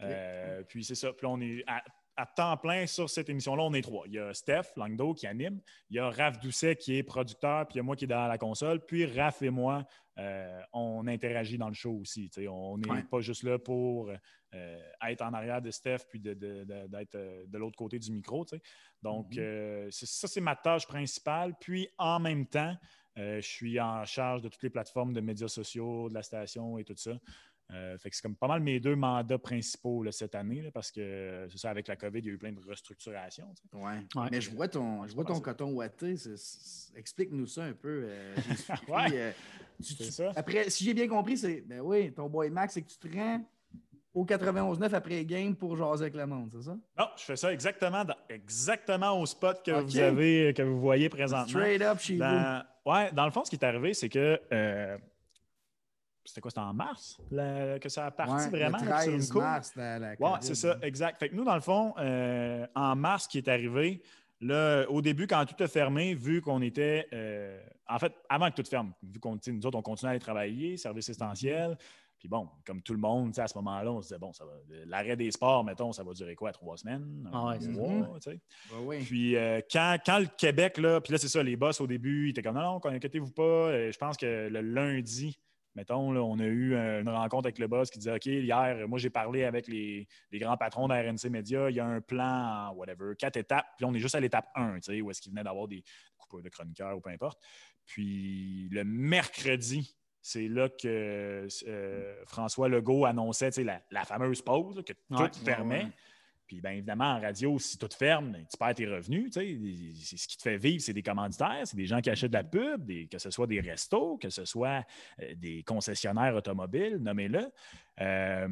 Euh, 0.02 0.62
puis 0.64 0.84
c'est 0.84 0.96
ça. 0.96 1.12
Puis 1.12 1.26
on 1.26 1.40
est 1.40 1.64
à, 1.66 2.26
temps 2.26 2.56
plein 2.56 2.86
sur 2.86 3.08
cette 3.08 3.28
émission-là, 3.28 3.62
on 3.62 3.72
est 3.72 3.82
trois. 3.82 4.04
Il 4.06 4.14
y 4.14 4.18
a 4.18 4.34
Steph 4.34 4.72
Langdo 4.76 5.14
qui 5.14 5.26
anime, 5.26 5.60
il 5.90 5.96
y 5.96 5.98
a 5.98 6.10
Raph 6.10 6.40
Doucet 6.40 6.76
qui 6.76 6.96
est 6.96 7.02
producteur, 7.02 7.66
puis 7.66 7.74
il 7.74 7.78
y 7.78 7.80
a 7.80 7.82
moi 7.82 7.96
qui 7.96 8.04
est 8.04 8.08
dans 8.08 8.26
la 8.26 8.38
console, 8.38 8.84
puis 8.84 9.06
Raph 9.06 9.42
et 9.42 9.50
moi, 9.50 9.84
euh, 10.18 10.60
on 10.72 11.06
interagit 11.08 11.58
dans 11.58 11.68
le 11.68 11.74
show 11.74 11.92
aussi. 12.00 12.30
On 12.48 12.78
n'est 12.78 13.02
pas 13.02 13.20
juste 13.20 13.42
là 13.42 13.58
pour 13.58 14.10
euh, 14.54 14.78
être 15.08 15.22
en 15.22 15.32
arrière 15.34 15.60
de 15.60 15.72
Steph 15.72 16.06
puis 16.08 16.20
d'être 16.20 16.42
euh, 16.44 17.44
de, 17.46 17.58
l'autre 17.58 17.76
côté 17.76 17.98
du 17.98 18.12
micro. 18.12 18.46
Donc, 19.02 19.32
mm-hmm. 19.32 19.90
ça, 19.90 20.28
c'est 20.28 20.40
ma 20.40 20.54
tâche 20.54 20.86
principale. 20.86 21.54
Puis, 21.60 21.88
en 21.98 22.20
même 22.20 22.46
temps, 22.46 22.76
je 23.16 23.40
suis 23.40 23.80
en 23.80 24.04
charge 24.04 24.42
de 24.42 24.48
toutes 24.48 24.62
les 24.62 24.70
plateformes 24.70 25.12
de 25.12 25.20
médias 25.20 25.48
sociaux, 25.48 26.08
de 26.08 26.14
la 26.14 26.22
station 26.22 26.78
et 26.78 26.84
tout 26.84 26.96
ça. 26.96 27.12
fait 27.70 28.10
que 28.10 28.16
c'est 28.16 28.22
comme 28.22 28.36
pas 28.36 28.48
mal 28.48 28.60
mes 28.60 28.80
deux 28.80 28.96
mandats 28.96 29.38
principaux 29.38 30.04
cette 30.10 30.34
année, 30.34 30.70
parce 30.72 30.90
que 30.90 31.46
c'est 31.50 31.58
ça, 31.58 31.70
avec 31.70 31.88
la 31.88 31.96
COVID, 31.96 32.18
il 32.18 32.26
y 32.26 32.30
a 32.30 32.32
eu 32.32 32.38
plein 32.38 32.52
de 32.52 32.60
restructurations. 32.68 33.52
Oui, 33.72 33.92
ouais. 34.16 34.28
Mais 34.30 34.40
je 34.40 34.50
vois 34.50 34.68
ton, 34.68 35.06
je 35.06 35.14
vois 35.14 35.24
ton 35.24 35.40
coton 35.40 35.72
ouaté. 35.72 36.14
Explique-nous 36.96 37.46
ça 37.46 37.64
un 37.64 37.72
peu. 37.72 38.08
Après, 40.36 40.70
si 40.70 40.84
j'ai 40.84 40.94
bien 40.94 41.08
compris, 41.08 41.36
c'est 41.36 41.62
ben 41.62 41.80
oui, 41.80 42.12
ton 42.12 42.28
boy 42.28 42.50
Max, 42.50 42.74
c'est 42.74 42.82
que 42.82 42.90
tu 42.90 42.98
te 42.98 43.16
rends 43.16 43.44
au 44.14 44.24
91-9 44.24 44.94
après 44.94 45.24
game 45.24 45.56
pour 45.56 45.76
jaser 45.76 46.04
avec 46.04 46.14
le 46.14 46.26
monde, 46.26 46.50
c'est 46.54 46.62
ça? 46.62 46.76
Non, 46.98 47.06
je 47.16 47.22
fais 47.24 47.36
ça 47.36 47.52
exactement, 47.52 48.04
exactement 48.28 49.20
au 49.20 49.26
spot 49.26 49.62
que 49.64 49.72
vous 49.72 49.98
avez, 49.98 50.54
que 50.54 50.62
vous 50.62 50.80
voyez 50.80 51.08
présentement. 51.08 51.48
Straight 51.48 51.82
up 51.82 51.98
chez 51.98 52.16
dans, 52.16 52.62
vous. 52.84 52.92
Ouais, 52.92 53.12
dans 53.12 53.24
le 53.24 53.32
fond, 53.32 53.44
ce 53.44 53.50
qui 53.50 53.56
est 53.56 53.64
arrivé, 53.64 53.92
c'est 53.92 54.08
que 54.08 54.40
euh, 54.52 54.96
c'était 56.24 56.40
quoi? 56.40 56.50
C'était 56.50 56.60
en 56.60 56.72
mars? 56.72 57.18
Que 57.30 57.88
ça 57.88 58.06
a 58.06 58.10
parti 58.10 58.48
vraiment? 58.48 58.78
Le 58.78 58.86
13 58.86 59.32
mars, 59.34 59.72
Ouais, 59.76 60.16
c'est 60.40 60.54
ça, 60.54 60.78
exact. 60.82 61.18
Fait 61.18 61.28
que 61.28 61.34
nous, 61.34 61.44
dans 61.44 61.54
le 61.56 61.60
fond, 61.60 61.94
euh, 61.98 62.66
en 62.74 62.94
mars, 62.94 63.26
qui 63.26 63.38
est 63.38 63.48
arrivé, 63.48 64.00
Là, 64.40 64.84
au 64.90 65.00
début, 65.00 65.26
quand 65.26 65.42
tout 65.46 65.62
a 65.62 65.68
fermé, 65.68 66.12
vu 66.14 66.42
qu'on 66.42 66.60
était. 66.60 67.06
Euh, 67.14 67.58
en 67.88 67.98
fait, 67.98 68.12
avant 68.28 68.50
que 68.50 68.60
tout 68.60 68.68
ferme, 68.68 68.92
vu 69.02 69.18
qu'on 69.18 69.38
nous 69.46 69.66
autres, 69.66 69.78
on 69.78 69.82
continuait 69.82 70.08
à 70.08 70.10
aller 70.10 70.20
travailler, 70.20 70.76
service 70.76 71.08
essentiel. 71.08 71.78
Puis 72.24 72.30
bon, 72.30 72.48
comme 72.64 72.80
tout 72.80 72.94
le 72.94 72.98
monde, 72.98 73.38
à 73.38 73.46
ce 73.46 73.58
moment-là, 73.58 73.92
on 73.92 74.00
se 74.00 74.08
disait, 74.08 74.18
bon, 74.18 74.32
ça 74.32 74.46
va, 74.46 74.52
l'arrêt 74.86 75.14
des 75.14 75.30
sports, 75.30 75.62
mettons, 75.62 75.92
ça 75.92 76.02
va 76.02 76.14
durer 76.14 76.34
quoi, 76.34 76.52
trois 76.52 76.78
semaines? 76.78 77.28
Ah 77.30 77.48
ouais, 77.48 77.68
mois, 77.68 78.18
tu 78.18 78.30
sais. 78.30 78.40
Puis 79.04 79.36
euh, 79.36 79.60
quand, 79.70 79.98
quand, 80.06 80.20
le 80.20 80.28
Québec, 80.38 80.78
là, 80.78 81.02
puis 81.02 81.12
là, 81.12 81.18
c'est 81.18 81.28
ça, 81.28 81.42
les 81.42 81.54
boss 81.56 81.82
au 81.82 81.86
début, 81.86 82.28
ils 82.28 82.30
étaient 82.30 82.40
comme, 82.40 82.54
non, 82.54 82.80
non, 82.82 82.90
inquiétez-vous 82.90 83.32
pas. 83.32 83.42
Euh, 83.42 83.92
je 83.92 83.98
pense 83.98 84.16
que 84.16 84.48
le 84.48 84.60
lundi, 84.62 85.38
Mettons, 85.74 86.12
là, 86.12 86.22
on 86.22 86.38
a 86.38 86.44
eu 86.44 86.76
une 86.76 87.08
rencontre 87.08 87.46
avec 87.46 87.58
le 87.58 87.66
boss 87.66 87.90
qui 87.90 87.98
disait 87.98 88.14
OK, 88.14 88.26
hier, 88.26 88.88
moi, 88.88 88.98
j'ai 88.98 89.10
parlé 89.10 89.42
avec 89.42 89.66
les, 89.66 90.06
grands 90.34 90.56
patrons 90.56 90.86
d'RNC 90.86 91.28
Media. 91.30 91.68
Il 91.68 91.76
y 91.76 91.80
a 91.80 91.84
un 91.84 92.00
plan, 92.00 92.72
whatever, 92.76 93.14
quatre 93.18 93.36
étapes. 93.36 93.66
Puis 93.76 93.84
on 93.84 93.92
est 93.92 93.98
juste 93.98 94.14
à 94.14 94.20
l'étape 94.20 94.46
1, 94.54 94.76
tu 94.76 94.82
sais, 94.82 95.00
où 95.02 95.10
est-ce 95.10 95.20
qu'il 95.20 95.32
venait 95.32 95.42
d'avoir 95.42 95.66
des 95.66 95.82
coupures 96.16 96.42
de 96.42 96.48
chroniqueurs 96.48 96.96
ou 96.96 97.00
peu 97.00 97.10
importe. 97.10 97.42
Puis 97.86 98.68
le 98.70 98.84
mercredi, 98.84 99.96
c'est 100.26 100.48
là 100.48 100.70
que 100.70 101.46
euh, 101.66 102.24
François 102.24 102.66
Legault 102.70 103.04
annonçait 103.04 103.50
la, 103.62 103.82
la, 103.90 104.04
fameuse 104.06 104.40
pause, 104.40 104.82
que 104.82 104.94
tout 104.94 105.44
fermait. 105.44 105.88
Puis 106.46 106.62
bien 106.62 106.70
évidemment, 106.70 107.16
en 107.16 107.20
radio, 107.20 107.58
si 107.58 107.76
tout 107.76 107.90
ferme, 107.94 108.32
ben, 108.32 108.46
tu 108.50 108.56
perds 108.56 108.74
tes 108.74 108.86
revenus. 108.86 109.30
C'est 109.34 110.16
ce 110.16 110.26
qui 110.26 110.38
te 110.38 110.42
fait 110.42 110.56
vivre, 110.56 110.82
c'est 110.82 110.94
des 110.94 111.02
commanditaires, 111.02 111.60
c'est 111.64 111.76
des 111.76 111.84
gens 111.84 112.00
qui 112.00 112.08
achètent 112.08 112.30
de 112.30 112.38
la 112.38 112.44
pub, 112.44 112.90
que 113.10 113.18
ce 113.18 113.30
soit 113.30 113.46
des 113.46 113.60
restos, 113.60 114.16
que 114.16 114.30
ce 114.30 114.46
soit 114.46 114.86
euh, 115.20 115.34
des 115.36 115.62
concessionnaires 115.62 116.34
automobiles, 116.34 116.96
nommez-le. 116.96 117.46
Euh, 118.00 118.48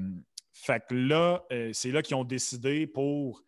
fait 0.53 0.85
que 0.87 0.95
là, 0.95 1.43
euh, 1.53 1.71
c'est 1.73 1.91
là 1.91 2.03
qu'ils 2.03 2.17
ont 2.17 2.25
décidé 2.25 2.87
pour 2.87 3.43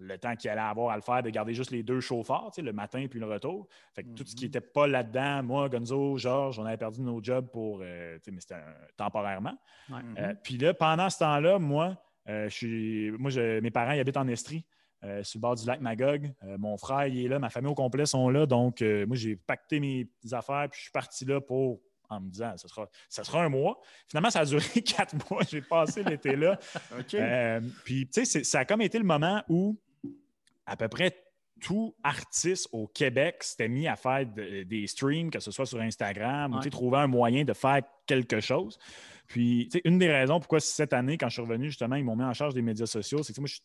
le 0.00 0.18
temps 0.18 0.34
qu'il 0.34 0.50
allait 0.50 0.60
avoir 0.60 0.90
à 0.90 0.96
le 0.96 1.02
faire, 1.02 1.22
de 1.22 1.30
garder 1.30 1.54
juste 1.54 1.70
les 1.70 1.82
deux 1.82 2.00
chauffeurs, 2.00 2.50
le 2.56 2.72
matin 2.72 3.06
puis 3.08 3.20
le 3.20 3.26
retour. 3.26 3.68
Fait 3.94 4.02
que 4.02 4.08
tout 4.10 4.24
ce 4.26 4.34
qui 4.34 4.44
n'était 4.44 4.58
mm-hmm. 4.58 4.72
pas 4.72 4.86
là-dedans, 4.86 5.42
moi, 5.42 5.68
Gonzo, 5.68 6.16
Georges, 6.16 6.58
on 6.58 6.64
avait 6.64 6.76
perdu 6.76 7.02
nos 7.02 7.22
jobs 7.22 7.48
pour, 7.50 7.78
mais 7.78 8.18
c'était 8.38 8.56
temporairement. 8.96 9.56
puis 10.42 10.58
là, 10.58 10.74
pendant 10.74 11.08
ce 11.10 11.18
temps-là, 11.18 11.58
moi, 11.58 11.96
euh, 12.28 12.48
moi, 13.18 13.30
mes 13.60 13.70
parents 13.70 13.92
ils 13.92 14.00
habitent 14.00 14.16
en 14.16 14.28
Estrie. 14.28 14.64
Euh, 15.02 15.24
sur 15.24 15.38
le 15.38 15.40
bord 15.40 15.54
du 15.54 15.64
lac 15.66 15.80
Magog. 15.80 16.30
Euh, 16.42 16.58
mon 16.58 16.76
frère, 16.76 17.06
il 17.06 17.24
est 17.24 17.28
là, 17.28 17.38
ma 17.38 17.48
famille 17.48 17.70
au 17.70 17.74
complet 17.74 18.04
sont 18.04 18.28
là. 18.28 18.44
Donc, 18.44 18.82
moi, 18.82 19.16
j'ai 19.16 19.34
pacté 19.34 19.80
mes 19.80 20.06
affaires, 20.32 20.68
puis 20.70 20.78
je 20.78 20.82
suis 20.82 20.92
parti 20.92 21.24
là 21.24 21.40
pour, 21.40 21.80
en 22.10 22.20
me 22.20 22.28
disant, 22.28 22.54
ça 22.58 22.68
sera, 22.68 22.86
ça 23.08 23.24
sera 23.24 23.42
un 23.42 23.48
mois. 23.48 23.80
Finalement, 24.08 24.28
ça 24.28 24.40
a 24.40 24.44
duré 24.44 24.62
quatre 24.82 25.14
mois. 25.30 25.42
J'ai 25.48 25.62
passé 25.62 26.02
l'été 26.02 26.36
là. 26.36 26.58
puis, 27.84 28.10
tu 28.10 28.26
sais, 28.26 28.44
ça 28.44 28.58
a 28.58 28.64
comme 28.66 28.82
été 28.82 28.98
le 28.98 29.04
moment 29.04 29.42
où 29.48 29.80
à 30.70 30.76
peu 30.76 30.88
près 30.88 31.14
tout 31.60 31.94
artiste 32.02 32.68
au 32.72 32.86
Québec 32.86 33.42
s'était 33.42 33.68
mis 33.68 33.86
à 33.86 33.96
faire 33.96 34.24
des 34.24 34.86
streams, 34.86 35.30
que 35.30 35.40
ce 35.40 35.50
soit 35.50 35.66
sur 35.66 35.80
Instagram, 35.80 36.54
ou 36.54 36.68
trouver 36.70 36.98
un 36.98 37.06
moyen 37.06 37.44
de 37.44 37.52
faire 37.52 37.82
quelque 38.06 38.40
chose. 38.40 38.78
Puis, 39.26 39.68
une 39.84 39.98
des 39.98 40.10
raisons 40.10 40.38
pourquoi 40.40 40.60
cette 40.60 40.92
année, 40.92 41.18
quand 41.18 41.28
je 41.28 41.34
suis 41.34 41.42
revenu, 41.42 41.66
justement, 41.66 41.96
ils 41.96 42.04
m'ont 42.04 42.16
mis 42.16 42.24
en 42.24 42.32
charge 42.32 42.54
des 42.54 42.62
médias 42.62 42.86
sociaux, 42.86 43.22
c'est 43.22 43.34
que 43.34 43.40
moi, 43.40 43.48
je, 43.48 43.58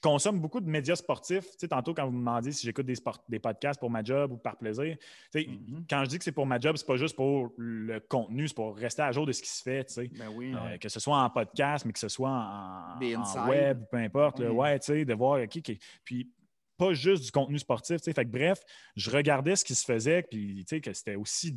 consomme 0.00 0.40
beaucoup 0.40 0.60
de 0.60 0.68
médias 0.68 0.96
sportifs. 0.96 1.56
tantôt, 1.68 1.94
quand 1.94 2.04
vous 2.06 2.12
me 2.12 2.18
demandez 2.18 2.52
si 2.52 2.66
j'écoute 2.66 2.86
des, 2.86 2.94
des 3.28 3.38
podcasts 3.38 3.80
pour 3.80 3.90
ma 3.90 4.02
job 4.02 4.32
ou 4.32 4.36
par 4.36 4.56
plaisir, 4.56 4.96
mm-hmm. 5.34 5.84
quand 5.88 6.04
je 6.04 6.10
dis 6.10 6.18
que 6.18 6.24
c'est 6.24 6.32
pour 6.32 6.46
ma 6.46 6.58
job, 6.58 6.76
c'est 6.76 6.86
pas 6.86 6.96
juste 6.96 7.16
pour 7.16 7.52
le 7.56 8.00
contenu, 8.00 8.48
c'est 8.48 8.54
pour 8.54 8.76
rester 8.76 9.02
à 9.02 9.12
jour 9.12 9.26
de 9.26 9.32
ce 9.32 9.42
qui 9.42 9.48
se 9.48 9.62
fait. 9.62 10.00
Ben 10.18 10.28
oui, 10.34 10.54
euh, 10.54 10.78
que 10.78 10.88
ce 10.88 11.00
soit 11.00 11.16
en 11.16 11.30
podcast, 11.30 11.84
mais 11.84 11.92
que 11.92 11.98
ce 11.98 12.08
soit 12.08 12.30
en, 12.30 13.48
web, 13.48 13.84
peu 13.90 13.98
importe. 13.98 14.40
ouais, 14.40 14.78
tu 14.78 14.86
sais, 14.86 15.04
de 15.04 15.14
voir 15.14 15.46
qui. 15.48 15.62
puis, 16.04 16.30
pas 16.78 16.94
juste 16.94 17.24
du 17.24 17.30
contenu 17.30 17.58
sportif. 17.58 18.02
Fait 18.02 18.12
que, 18.14 18.30
bref, 18.30 18.60
je 18.96 19.10
regardais 19.10 19.54
ce 19.54 19.64
qui 19.64 19.74
se 19.74 19.84
faisait, 19.84 20.22
puis 20.22 20.64
que 20.64 20.92
c'était 20.92 21.14
aussi 21.14 21.56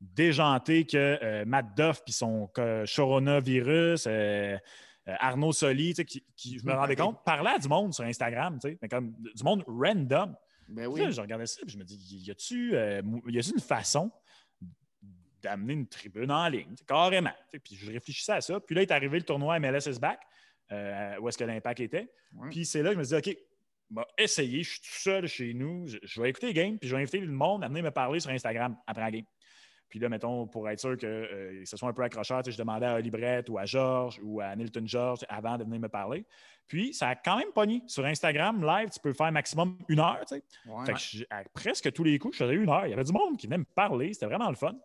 déjanté 0.00 0.84
que 0.84 1.44
Matt 1.44 1.74
Duff 1.76 2.02
puis 2.04 2.12
son 2.12 2.48
coronavirus. 2.94 4.06
Arnaud 5.06 5.52
Soli, 5.52 5.94
qui, 5.94 6.58
je 6.58 6.64
me 6.64 6.72
rendais 6.72 6.96
compte, 6.96 7.24
parlait 7.24 7.50
à 7.50 7.58
du 7.58 7.68
monde 7.68 7.92
sur 7.92 8.04
Instagram, 8.04 8.58
mais 8.64 8.88
comme 8.88 9.12
du 9.34 9.42
monde 9.42 9.64
random. 9.66 10.34
Ben 10.68 10.86
oui. 10.86 11.12
je 11.12 11.20
regardais 11.20 11.46
ça 11.46 11.60
et 11.66 11.68
je 11.68 11.76
me 11.76 11.84
dis, 11.84 11.96
y 12.24 12.30
a-tu 12.30 12.74
une 12.74 13.60
façon 13.60 14.10
d'amener 15.42 15.72
une 15.74 15.86
tribune 15.86 16.30
en 16.30 16.48
ligne, 16.48 16.74
carrément. 16.86 17.34
Puis 17.64 17.76
je 17.76 17.90
réfléchissais 17.90 18.32
à 18.32 18.40
ça. 18.40 18.60
Puis 18.60 18.74
là, 18.74 18.82
est 18.82 18.90
arrivé 18.90 19.18
le 19.18 19.24
tournoi 19.24 19.58
MLS 19.58 19.98
back, 20.00 20.20
euh, 20.70 21.18
où 21.18 21.28
est-ce 21.28 21.36
que 21.36 21.44
l'impact 21.44 21.80
était. 21.80 22.10
Puis 22.50 22.64
c'est 22.64 22.82
là 22.82 22.90
que 22.90 22.94
je 22.94 23.00
me 23.00 23.04
dis, 23.04 23.14
OK, 23.14 23.36
bah, 23.90 24.06
essayer, 24.16 24.62
je 24.62 24.70
suis 24.70 24.80
tout 24.80 25.00
seul 25.00 25.26
chez 25.26 25.52
nous, 25.52 25.86
je, 25.86 26.20
vais 26.20 26.30
écouter 26.30 26.46
les 26.46 26.54
games, 26.54 26.78
puis 26.78 26.88
je 26.88 26.94
vais 26.94 27.02
inviter 27.02 27.18
le 27.18 27.30
monde 27.30 27.62
à 27.62 27.68
venir 27.68 27.82
me 27.82 27.90
parler 27.90 28.20
sur 28.20 28.30
Instagram 28.30 28.76
après 28.86 29.02
la 29.02 29.10
game. 29.10 29.24
Puis 29.92 30.00
là, 30.00 30.08
mettons, 30.08 30.46
pour 30.46 30.70
être 30.70 30.80
sûr 30.80 30.96
que 30.96 31.06
euh, 31.06 31.66
ce 31.66 31.76
soit 31.76 31.90
un 31.90 31.92
peu 31.92 32.02
accrocheur, 32.02 32.42
je 32.42 32.56
demandais 32.56 32.86
à 32.86 32.94
Olibrette 32.94 33.50
ou 33.50 33.58
à 33.58 33.66
Georges 33.66 34.18
ou 34.22 34.40
à 34.40 34.56
Nilton 34.56 34.86
George 34.86 35.18
avant 35.28 35.58
de 35.58 35.64
venir 35.64 35.80
me 35.80 35.88
parler. 35.90 36.24
Puis 36.66 36.94
ça 36.94 37.08
a 37.08 37.14
quand 37.14 37.36
même 37.36 37.52
pogné. 37.54 37.82
Sur 37.88 38.06
Instagram, 38.06 38.64
live, 38.64 38.88
tu 38.88 38.98
peux 39.00 39.12
faire 39.12 39.30
maximum 39.30 39.76
une 39.90 40.00
heure. 40.00 40.24
Fait 40.26 40.40
que 40.94 41.26
à 41.28 41.44
presque 41.52 41.92
tous 41.92 42.04
les 42.04 42.18
coups, 42.18 42.38
je 42.38 42.42
faisais 42.42 42.54
une 42.54 42.70
heure. 42.70 42.86
Il 42.86 42.90
y 42.90 42.94
avait 42.94 43.04
du 43.04 43.12
monde 43.12 43.36
qui 43.36 43.46
venait 43.46 43.58
me 43.58 43.66
parler. 43.66 44.14
C'était 44.14 44.24
vraiment 44.24 44.48
le 44.48 44.56
fun. 44.56 44.78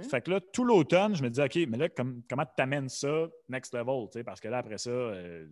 Fait 0.00 0.20
que 0.20 0.30
là, 0.30 0.40
tout 0.40 0.62
l'automne, 0.62 1.16
je 1.16 1.24
me 1.24 1.28
disais, 1.28 1.42
OK, 1.42 1.68
mais 1.68 1.78
là, 1.78 1.88
comment 1.88 2.44
tu 2.44 2.52
t'amènes 2.56 2.88
ça 2.88 3.26
next 3.48 3.74
level? 3.74 4.06
Parce 4.24 4.40
que 4.40 4.46
là, 4.46 4.58
après 4.58 4.78
ça, 4.78 4.90
euh, 4.90 5.48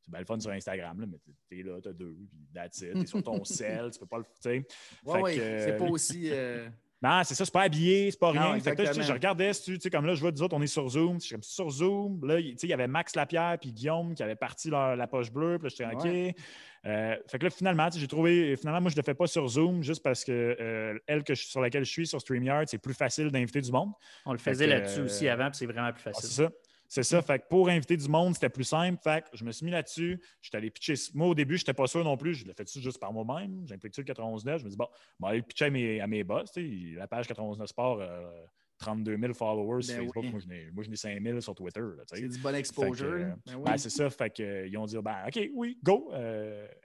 c'est 0.00 0.10
bien 0.10 0.18
le 0.18 0.26
fun 0.26 0.40
sur 0.40 0.50
Instagram, 0.50 1.00
là, 1.00 1.06
mais 1.06 1.18
t'es 1.48 1.62
là, 1.62 1.78
t'as 1.80 1.92
deux, 1.92 2.16
puis 2.28 2.28
that's 2.52 2.80
it. 2.80 2.94
T'es 2.94 3.06
sur 3.06 3.22
ton 3.22 3.44
sel, 3.44 3.92
tu 3.92 4.00
peux 4.00 4.06
pas 4.06 4.18
le. 4.18 4.24
Oui, 4.44 4.64
oui, 5.22 5.34
c'est 5.36 5.76
pas 5.78 5.84
aussi. 5.84 6.32
Euh, 7.04 7.08
non, 7.08 7.22
c'est 7.24 7.34
ça, 7.34 7.44
c'est 7.44 7.52
pas 7.52 7.62
habillé, 7.62 8.10
c'est 8.10 8.18
pas 8.18 8.30
rien. 8.30 8.58
fait 8.60 8.74
que 8.74 8.82
là, 8.82 8.92
je, 8.92 9.12
regardais, 9.12 9.52
tu 9.52 9.78
sais, 9.78 9.90
comme 9.90 10.06
là, 10.06 10.14
je 10.14 10.20
vois 10.20 10.32
des 10.32 10.42
autres, 10.42 10.56
on 10.56 10.62
est 10.62 10.66
sur 10.66 10.88
Zoom. 10.88 11.20
Je 11.20 11.26
suis 11.26 11.36
sur 11.42 11.70
Zoom? 11.70 12.26
Là, 12.26 12.40
il 12.40 12.56
y 12.62 12.72
avait 12.72 12.88
Max 12.88 13.14
Lapierre 13.14 13.56
puis 13.60 13.72
Guillaume 13.72 14.14
qui 14.14 14.22
avaient 14.22 14.36
parti 14.36 14.70
la 14.70 15.06
poche 15.06 15.30
bleue. 15.30 15.58
Puis 15.58 15.68
là, 15.68 15.74
j'étais 15.76 16.32
OK. 16.32 16.34
Euh, 16.86 17.16
fait 17.26 17.38
que 17.38 17.44
là, 17.44 17.50
finalement, 17.50 17.88
j'ai 17.92 18.06
trouvé. 18.06 18.56
Finalement, 18.56 18.82
moi, 18.82 18.90
je 18.90 18.96
ne 18.96 19.00
le 19.00 19.04
fais 19.04 19.14
pas 19.14 19.26
sur 19.26 19.46
Zoom 19.48 19.82
juste 19.82 20.02
parce 20.02 20.24
que 20.24 20.56
euh, 20.60 20.98
elle 21.06 21.24
que 21.24 21.34
sur 21.34 21.60
laquelle 21.60 21.84
je 21.84 21.90
suis, 21.90 22.06
sur 22.06 22.20
StreamYard, 22.20 22.68
c'est 22.68 22.78
plus 22.78 22.94
facile 22.94 23.30
d'inviter 23.30 23.60
du 23.60 23.72
monde. 23.72 23.92
On 24.24 24.32
le 24.32 24.38
faisait 24.38 24.66
là-dessus 24.66 25.00
aussi 25.00 25.28
avant, 25.28 25.50
puis 25.50 25.58
c'est 25.58 25.66
vraiment 25.66 25.92
plus 25.92 26.02
facile. 26.02 26.28
c'est 26.28 26.42
ça. 26.42 26.50
C'est 26.88 27.02
ça. 27.02 27.20
Fait 27.20 27.38
que 27.38 27.44
pour 27.48 27.68
inviter 27.68 27.96
du 27.96 28.08
monde, 28.08 28.34
c'était 28.34 28.48
plus 28.48 28.64
simple. 28.64 28.98
Fait 29.02 29.22
que 29.22 29.36
je 29.36 29.44
me 29.44 29.52
suis 29.52 29.64
mis 29.64 29.70
là-dessus. 29.70 30.20
Je 30.40 30.48
suis 30.48 30.56
allé 30.56 30.70
pitcher. 30.70 30.94
Moi, 31.14 31.28
au 31.28 31.34
début, 31.34 31.56
je 31.58 31.62
n'étais 31.62 31.74
pas 31.74 31.86
sûr 31.86 32.02
non 32.02 32.16
plus. 32.16 32.34
Je 32.34 32.46
l'ai 32.46 32.54
fait 32.54 32.66
juste 32.80 32.98
par 32.98 33.12
moi-même? 33.12 33.64
J'implique-tu 33.66 34.00
le 34.00 34.06
99. 34.06 34.60
Je 34.60 34.64
me 34.64 34.70
dis, 34.70 34.76
bon, 34.76 34.88
je 35.20 35.24
vais 35.26 35.30
aller 35.32 35.42
pitcher 35.42 35.66
à 35.66 35.70
mes, 35.70 36.00
à 36.00 36.06
mes 36.06 36.24
boss. 36.24 36.50
La 36.96 37.06
page 37.06 37.28
99 37.28 37.68
Sport, 37.68 38.02
32 38.78 39.12
euh, 39.12 39.18
000 39.20 39.34
followers 39.34 39.82
sur 39.82 39.96
ben 39.96 40.04
Facebook. 40.04 40.24
Moi, 40.72 40.84
je 40.84 40.88
n'ai 40.88 40.96
5 40.96 41.22
000 41.22 41.40
sur 41.40 41.54
Twitter. 41.54 41.82
C'est 42.06 42.26
du 42.26 42.38
bon 42.38 42.54
exposure. 42.54 43.06
Euh, 43.06 43.32
ben 43.46 43.62
ben, 43.62 43.76
c'est 43.76 43.90
ça. 43.90 44.08
Fait 44.08 44.30
que, 44.30 44.42
euh, 44.42 44.66
ils 44.66 44.78
ont 44.78 44.86
dit, 44.86 44.96
ben, 44.96 45.16
OK, 45.26 45.40
oui, 45.54 45.78
go. 45.82 46.10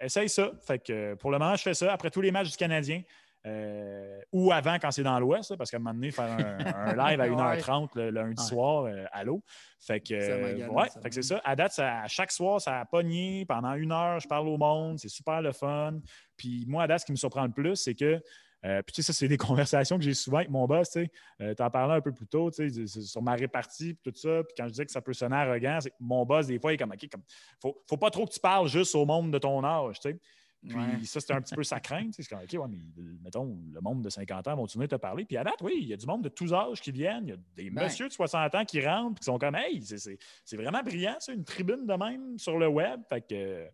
essaye 0.01 0.27
ça. 0.27 0.51
Fait 0.67 0.79
que 0.79 1.13
pour 1.15 1.31
le 1.31 1.39
moment, 1.39 1.55
je 1.55 1.61
fais 1.61 1.73
ça. 1.73 1.93
Après 1.93 2.11
tous 2.11 2.21
les 2.21 2.31
matchs 2.31 2.51
du 2.51 2.57
Canadien, 2.57 3.01
euh, 3.45 4.21
ou 4.31 4.53
avant 4.53 4.75
quand 4.79 4.91
c'est 4.91 5.03
dans 5.03 5.19
l'Ouest, 5.19 5.55
parce 5.57 5.69
qu'à 5.69 5.77
un 5.77 5.79
moment 5.81 5.93
donné, 5.93 6.11
faire 6.11 6.31
un, 6.31 6.93
live 7.09 7.19
à 7.19 7.27
1h30 7.27 7.89
le, 7.95 8.09
lundi 8.09 8.43
soir 8.43 8.85
euh, 8.85 9.03
à 9.11 9.23
l'eau. 9.25 9.43
Fait 9.81 9.99
que, 9.99 10.13
euh, 10.13 10.67
ouais, 10.69 10.87
fait 11.01 11.09
que 11.09 11.15
c'est 11.15 11.23
ça. 11.23 11.41
À 11.43 11.55
date, 11.55 11.77
à 11.79 12.07
chaque 12.07 12.31
soir, 12.31 12.61
ça 12.61 12.79
a 12.79 12.85
pogné. 12.85 13.45
Pendant 13.45 13.73
une 13.73 13.91
heure, 13.91 14.19
je 14.19 14.27
parle 14.29 14.47
au 14.47 14.57
monde. 14.57 14.97
C'est 14.97 15.09
super 15.09 15.41
le 15.41 15.51
fun. 15.51 15.99
Puis 16.37 16.65
moi, 16.67 16.83
à 16.83 16.87
date, 16.87 17.01
ce 17.01 17.05
qui 17.05 17.11
me 17.11 17.17
surprend 17.17 17.43
le 17.43 17.51
plus, 17.51 17.75
c'est 17.75 17.95
que 17.95 18.21
puis, 18.61 18.93
tu 18.93 19.01
sais, 19.01 19.11
ça, 19.11 19.11
c'est 19.11 19.27
des 19.27 19.35
conversations 19.37 19.97
que 19.97 20.05
j'ai 20.05 20.13
souvent 20.13 20.37
avec 20.37 20.49
mon 20.49 20.65
boss. 20.65 20.89
Tu 20.91 21.09
sais, 21.37 21.61
en 21.61 21.69
parlais 21.69 21.95
un 21.95 22.01
peu 22.01 22.13
plus 22.13 22.27
tôt, 22.27 22.49
tu 22.49 22.69
sais, 22.87 23.01
sur 23.01 23.21
ma 23.21 23.33
répartie, 23.33 23.97
tout 24.01 24.13
ça. 24.15 24.41
Puis, 24.45 24.53
quand 24.55 24.63
je 24.63 24.69
disais 24.69 24.85
que 24.85 24.91
ça 24.93 25.01
peut 25.01 25.11
sonner 25.11 25.35
arrogant, 25.35 25.79
c'est 25.81 25.89
que 25.89 25.95
mon 25.99 26.25
boss, 26.25 26.47
des 26.47 26.59
fois, 26.59 26.71
il 26.71 26.75
est 26.75 26.77
comme, 26.77 26.93
OK, 26.93 27.09
comme, 27.11 27.23
faut, 27.61 27.83
faut 27.89 27.97
pas 27.97 28.09
trop 28.09 28.25
que 28.25 28.31
tu 28.31 28.39
parles 28.39 28.69
juste 28.69 28.95
au 28.95 29.05
monde 29.05 29.33
de 29.33 29.37
ton 29.37 29.65
âge, 29.65 29.99
tu 29.99 30.11
sais. 30.11 30.19
Puis 30.67 31.05
ça, 31.05 31.19
c'était 31.19 31.33
un 31.33 31.41
petit 31.41 31.55
peu 31.55 31.63
sa 31.63 31.79
crainte. 31.79 32.13
C'est 32.15 32.27
comme, 32.27 32.39
OK, 32.39 32.53
ouais, 32.53 32.67
mais 32.69 33.03
mettons, 33.23 33.57
le 33.71 33.81
monde 33.81 34.01
de 34.01 34.09
50 34.09 34.47
ans 34.47 34.55
vont 34.55 34.61
continuer 34.63 34.87
de 34.87 34.95
te 34.95 35.01
parler. 35.01 35.25
Puis 35.25 35.37
à 35.37 35.43
date, 35.43 35.61
oui, 35.61 35.73
il 35.81 35.87
y 35.87 35.93
a 35.93 35.97
du 35.97 36.05
monde 36.05 36.23
de 36.23 36.29
tous 36.29 36.53
âges 36.53 36.81
qui 36.81 36.91
viennent. 36.91 37.25
Il 37.27 37.29
y 37.29 37.33
a 37.33 37.37
des 37.55 37.69
ben. 37.69 37.83
messieurs 37.83 38.07
de 38.07 38.13
60 38.13 38.55
ans 38.55 38.65
qui 38.65 38.85
rentrent 38.85 39.17
et 39.17 39.19
qui 39.19 39.25
sont 39.25 39.37
comme, 39.37 39.55
hey, 39.55 39.83
c'est 39.83 40.57
vraiment 40.57 40.81
brillant, 40.81 41.15
c'est 41.19 41.33
une 41.33 41.43
tribune 41.43 41.85
de 41.85 41.93
même 41.93 42.37
sur 42.37 42.57
le 42.57 42.67
web. 42.67 43.01
Fait 43.09 43.21
que, 43.21 43.67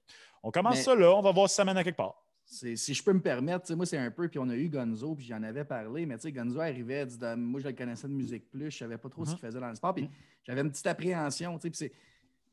on 0.43 0.52
commence 0.52 0.82
ça 0.82 0.95
là, 0.95 1.13
on 1.15 1.21
va 1.21 1.32
voir 1.32 1.49
si 1.49 1.56
ça 1.56 1.65
mène 1.65 1.78
à 1.78 1.84
quelque 1.84 1.97
part. 1.97 2.23
Si 2.45 2.95
je 2.95 3.04
peux 3.04 3.13
me 3.13 3.21
permettre, 3.21 3.71
moi, 3.75 3.86
c'est 3.86 3.97
un 3.97 4.10
peu, 4.10 4.28
puis 4.28 4.39
on 4.39 4.49
a 4.49 4.56
eu 4.56 4.69
Gonzo, 4.69 5.13
puis 5.13 5.25
j'en 5.25 5.43
avais 5.43 5.65
parlé, 5.65 6.08
mais 6.08 6.15
tu 6.15 6.23
sais, 6.23 6.32
Gonzo 6.32 6.60
arrivait, 6.60 7.06
dit, 7.06 7.17
moi, 7.38 7.60
je 7.60 7.67
le 7.67 7.73
connaissais 7.73 8.08
de 8.08 8.13
Musique 8.13 8.49
Plus, 8.49 8.71
je 8.71 8.78
savais 8.78 8.97
pas 8.97 9.08
trop 9.08 9.23
ce 9.23 9.30
uh-huh. 9.30 9.34
qu'il 9.36 9.47
faisait 9.47 9.60
dans 9.60 9.69
le 9.69 9.75
sport, 9.75 9.93
puis 9.93 10.10
j'avais 10.43 10.62
une 10.62 10.71
petite 10.71 10.88
appréhension, 10.88 11.60
tu 11.60 11.69
sais, 11.71 11.91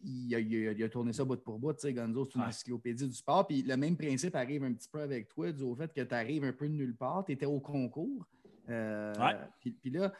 il 0.04 0.82
a, 0.82 0.88
tourné 0.88 1.12
ça 1.12 1.24
bout 1.24 1.42
pour 1.42 1.58
bout. 1.58 1.72
Tu 1.74 1.80
sais, 1.80 1.92
Gonzo, 1.92 2.24
c'est 2.26 2.38
une 2.38 2.44
encyclopédie 2.44 3.08
du 3.08 3.14
sport. 3.14 3.46
Puis 3.46 3.62
le 3.62 3.76
même 3.76 3.96
principe 3.96 4.34
arrive 4.34 4.64
un 4.64 4.72
petit 4.72 4.88
peu 4.88 5.00
avec 5.00 5.28
toi, 5.28 5.50
du 5.52 5.64
fait 5.76 5.92
que 5.92 6.02
tu 6.02 6.14
arrives 6.14 6.44
un 6.44 6.52
peu 6.52 6.68
de 6.68 6.74
nulle 6.74 6.94
part. 6.94 7.24
Tu 7.24 7.32
étais 7.32 7.46
au 7.46 7.60
concours. 7.60 8.26
Euh, 8.68 9.12
puis, 9.60 9.90
là, 9.90 10.12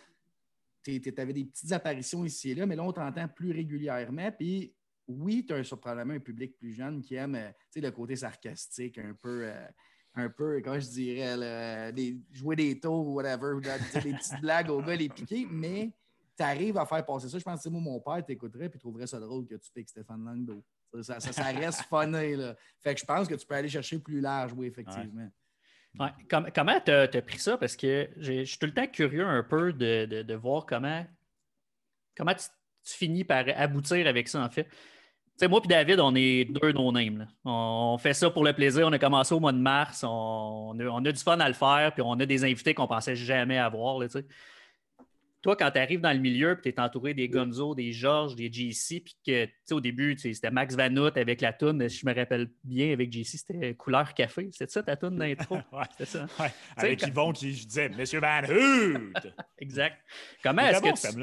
tu 0.82 1.14
avais 1.16 1.32
des 1.32 1.44
petites 1.44 1.72
apparitions 1.72 2.24
ici 2.24 2.50
et 2.50 2.54
là, 2.54 2.66
mais 2.66 2.76
là, 2.76 2.84
on 2.84 2.92
t'entend 2.92 3.28
plus 3.28 3.52
régulièrement. 3.52 4.30
Puis 4.32 4.72
oui, 5.08 5.44
tu 5.46 5.52
as 5.52 5.58
un, 5.58 5.76
probablement 5.76 6.14
un 6.14 6.20
public 6.20 6.56
plus 6.56 6.72
jeune 6.72 7.00
qui 7.00 7.14
aime 7.14 7.34
euh, 7.34 7.50
le 7.74 7.90
côté 7.90 8.16
sarcastique, 8.16 8.98
un 8.98 9.14
peu. 9.14 9.44
Euh, 9.44 9.66
un 10.18 10.30
peu, 10.30 10.62
comment 10.64 10.80
je 10.80 10.88
dirais, 10.88 11.92
jouer 12.32 12.56
des 12.56 12.80
tours 12.80 13.06
ou 13.06 13.14
whatever, 13.16 13.60
des 13.60 14.14
petites 14.14 14.40
blagues 14.40 14.70
aux 14.70 14.80
gars, 14.80 14.96
les 14.96 15.10
piquer, 15.10 15.46
mais 15.50 15.92
tu 16.36 16.42
arrives 16.42 16.76
à 16.76 16.84
faire 16.84 17.04
passer 17.04 17.28
ça. 17.28 17.38
Je 17.38 17.44
pense 17.44 17.62
que 17.62 17.68
moi, 17.68 17.80
mon 17.80 18.00
père 18.00 18.24
t'écouterait 18.24 18.66
et 18.66 18.78
trouverait 18.78 19.06
ça 19.06 19.18
drôle 19.18 19.46
que 19.46 19.54
tu 19.54 19.70
piques 19.72 19.88
Stéphane 19.88 20.24
Langdo. 20.24 20.62
Ça, 21.02 21.20
ça, 21.20 21.42
reste 21.44 21.82
funny. 21.88 22.36
Là. 22.36 22.54
Fait 22.80 22.94
que 22.94 23.00
je 23.00 23.06
pense 23.06 23.26
que 23.26 23.34
tu 23.34 23.46
peux 23.46 23.54
aller 23.54 23.68
chercher 23.68 23.98
plus 23.98 24.20
large, 24.20 24.52
oui, 24.54 24.66
effectivement. 24.66 25.28
Ouais. 25.98 26.10
comment 26.54 26.80
tu 26.84 26.90
as, 26.90 27.22
pris 27.22 27.38
ça? 27.38 27.56
Parce 27.56 27.74
que 27.74 28.08
je 28.18 28.44
suis 28.44 28.58
tout 28.58 28.66
le 28.66 28.74
temps 28.74 28.86
curieux 28.86 29.26
un 29.26 29.42
peu 29.42 29.72
de, 29.72 30.34
voir 30.34 30.66
comment, 30.66 31.06
comment 32.16 32.34
tu, 32.34 32.44
finis 32.84 33.24
par 33.24 33.44
aboutir 33.56 34.06
avec 34.06 34.28
ça, 34.28 34.42
en 34.42 34.50
fait. 34.50 34.68
moi 35.48 35.60
et 35.64 35.68
David, 35.68 36.00
on 36.00 36.14
est 36.14 36.44
deux 36.44 36.72
no-name. 36.72 37.26
On 37.44 37.96
fait 37.98 38.14
ça 38.14 38.30
pour 38.30 38.44
le 38.44 38.52
plaisir. 38.52 38.86
On 38.86 38.92
a 38.92 38.98
commencé 38.98 39.34
au 39.34 39.40
mois 39.40 39.52
de 39.52 39.58
mars. 39.58 40.04
On, 40.06 40.78
a, 40.78 41.12
du 41.12 41.20
fun 41.20 41.40
à 41.40 41.48
le 41.48 41.54
faire. 41.54 41.92
Puis 41.94 42.02
on 42.02 42.12
a 42.12 42.26
des 42.26 42.44
invités 42.44 42.74
qu'on 42.74 42.86
pensait 42.86 43.16
jamais 43.16 43.58
avoir. 43.58 43.98
Là, 43.98 44.06
toi, 45.46 45.54
quand 45.54 45.70
tu 45.70 45.78
arrives 45.78 46.00
dans 46.00 46.12
le 46.12 46.18
milieu, 46.18 46.58
tu 46.60 46.68
es 46.68 46.80
entouré 46.80 47.14
des 47.14 47.28
Gonzo, 47.28 47.76
des 47.76 47.92
Georges, 47.92 48.34
des 48.34 48.52
JC, 48.52 49.00
puis 49.00 49.16
que, 49.24 49.48
au 49.72 49.80
début, 49.80 50.18
c'était 50.18 50.50
Max 50.50 50.74
Vanout 50.74 51.16
avec 51.16 51.40
la 51.40 51.52
toune, 51.52 51.88
si 51.88 51.98
je 51.98 52.06
me 52.06 52.12
rappelle 52.12 52.50
bien, 52.64 52.92
avec 52.92 53.12
JC, 53.12 53.38
c'était 53.38 53.74
Couleur 53.74 54.12
Café. 54.12 54.48
C'était 54.50 54.72
ça 54.72 54.82
ta 54.82 54.96
toune 54.96 55.18
d'intro? 55.18 55.54
ouais, 55.72 55.84
c'était 55.92 56.06
ça. 56.06 56.26
Ouais. 56.40 56.50
Avec 56.76 56.98
quand... 56.98 57.06
Yvon 57.06 57.32
qui 57.32 57.54
je 57.54 57.64
disais 57.64 57.88
Monsieur 57.90 58.18
Van 58.18 58.42
exact. 59.58 59.98
Comment 60.42 60.62
est-ce 60.62 60.82
que. 60.82 61.14
Tu... 61.14 61.20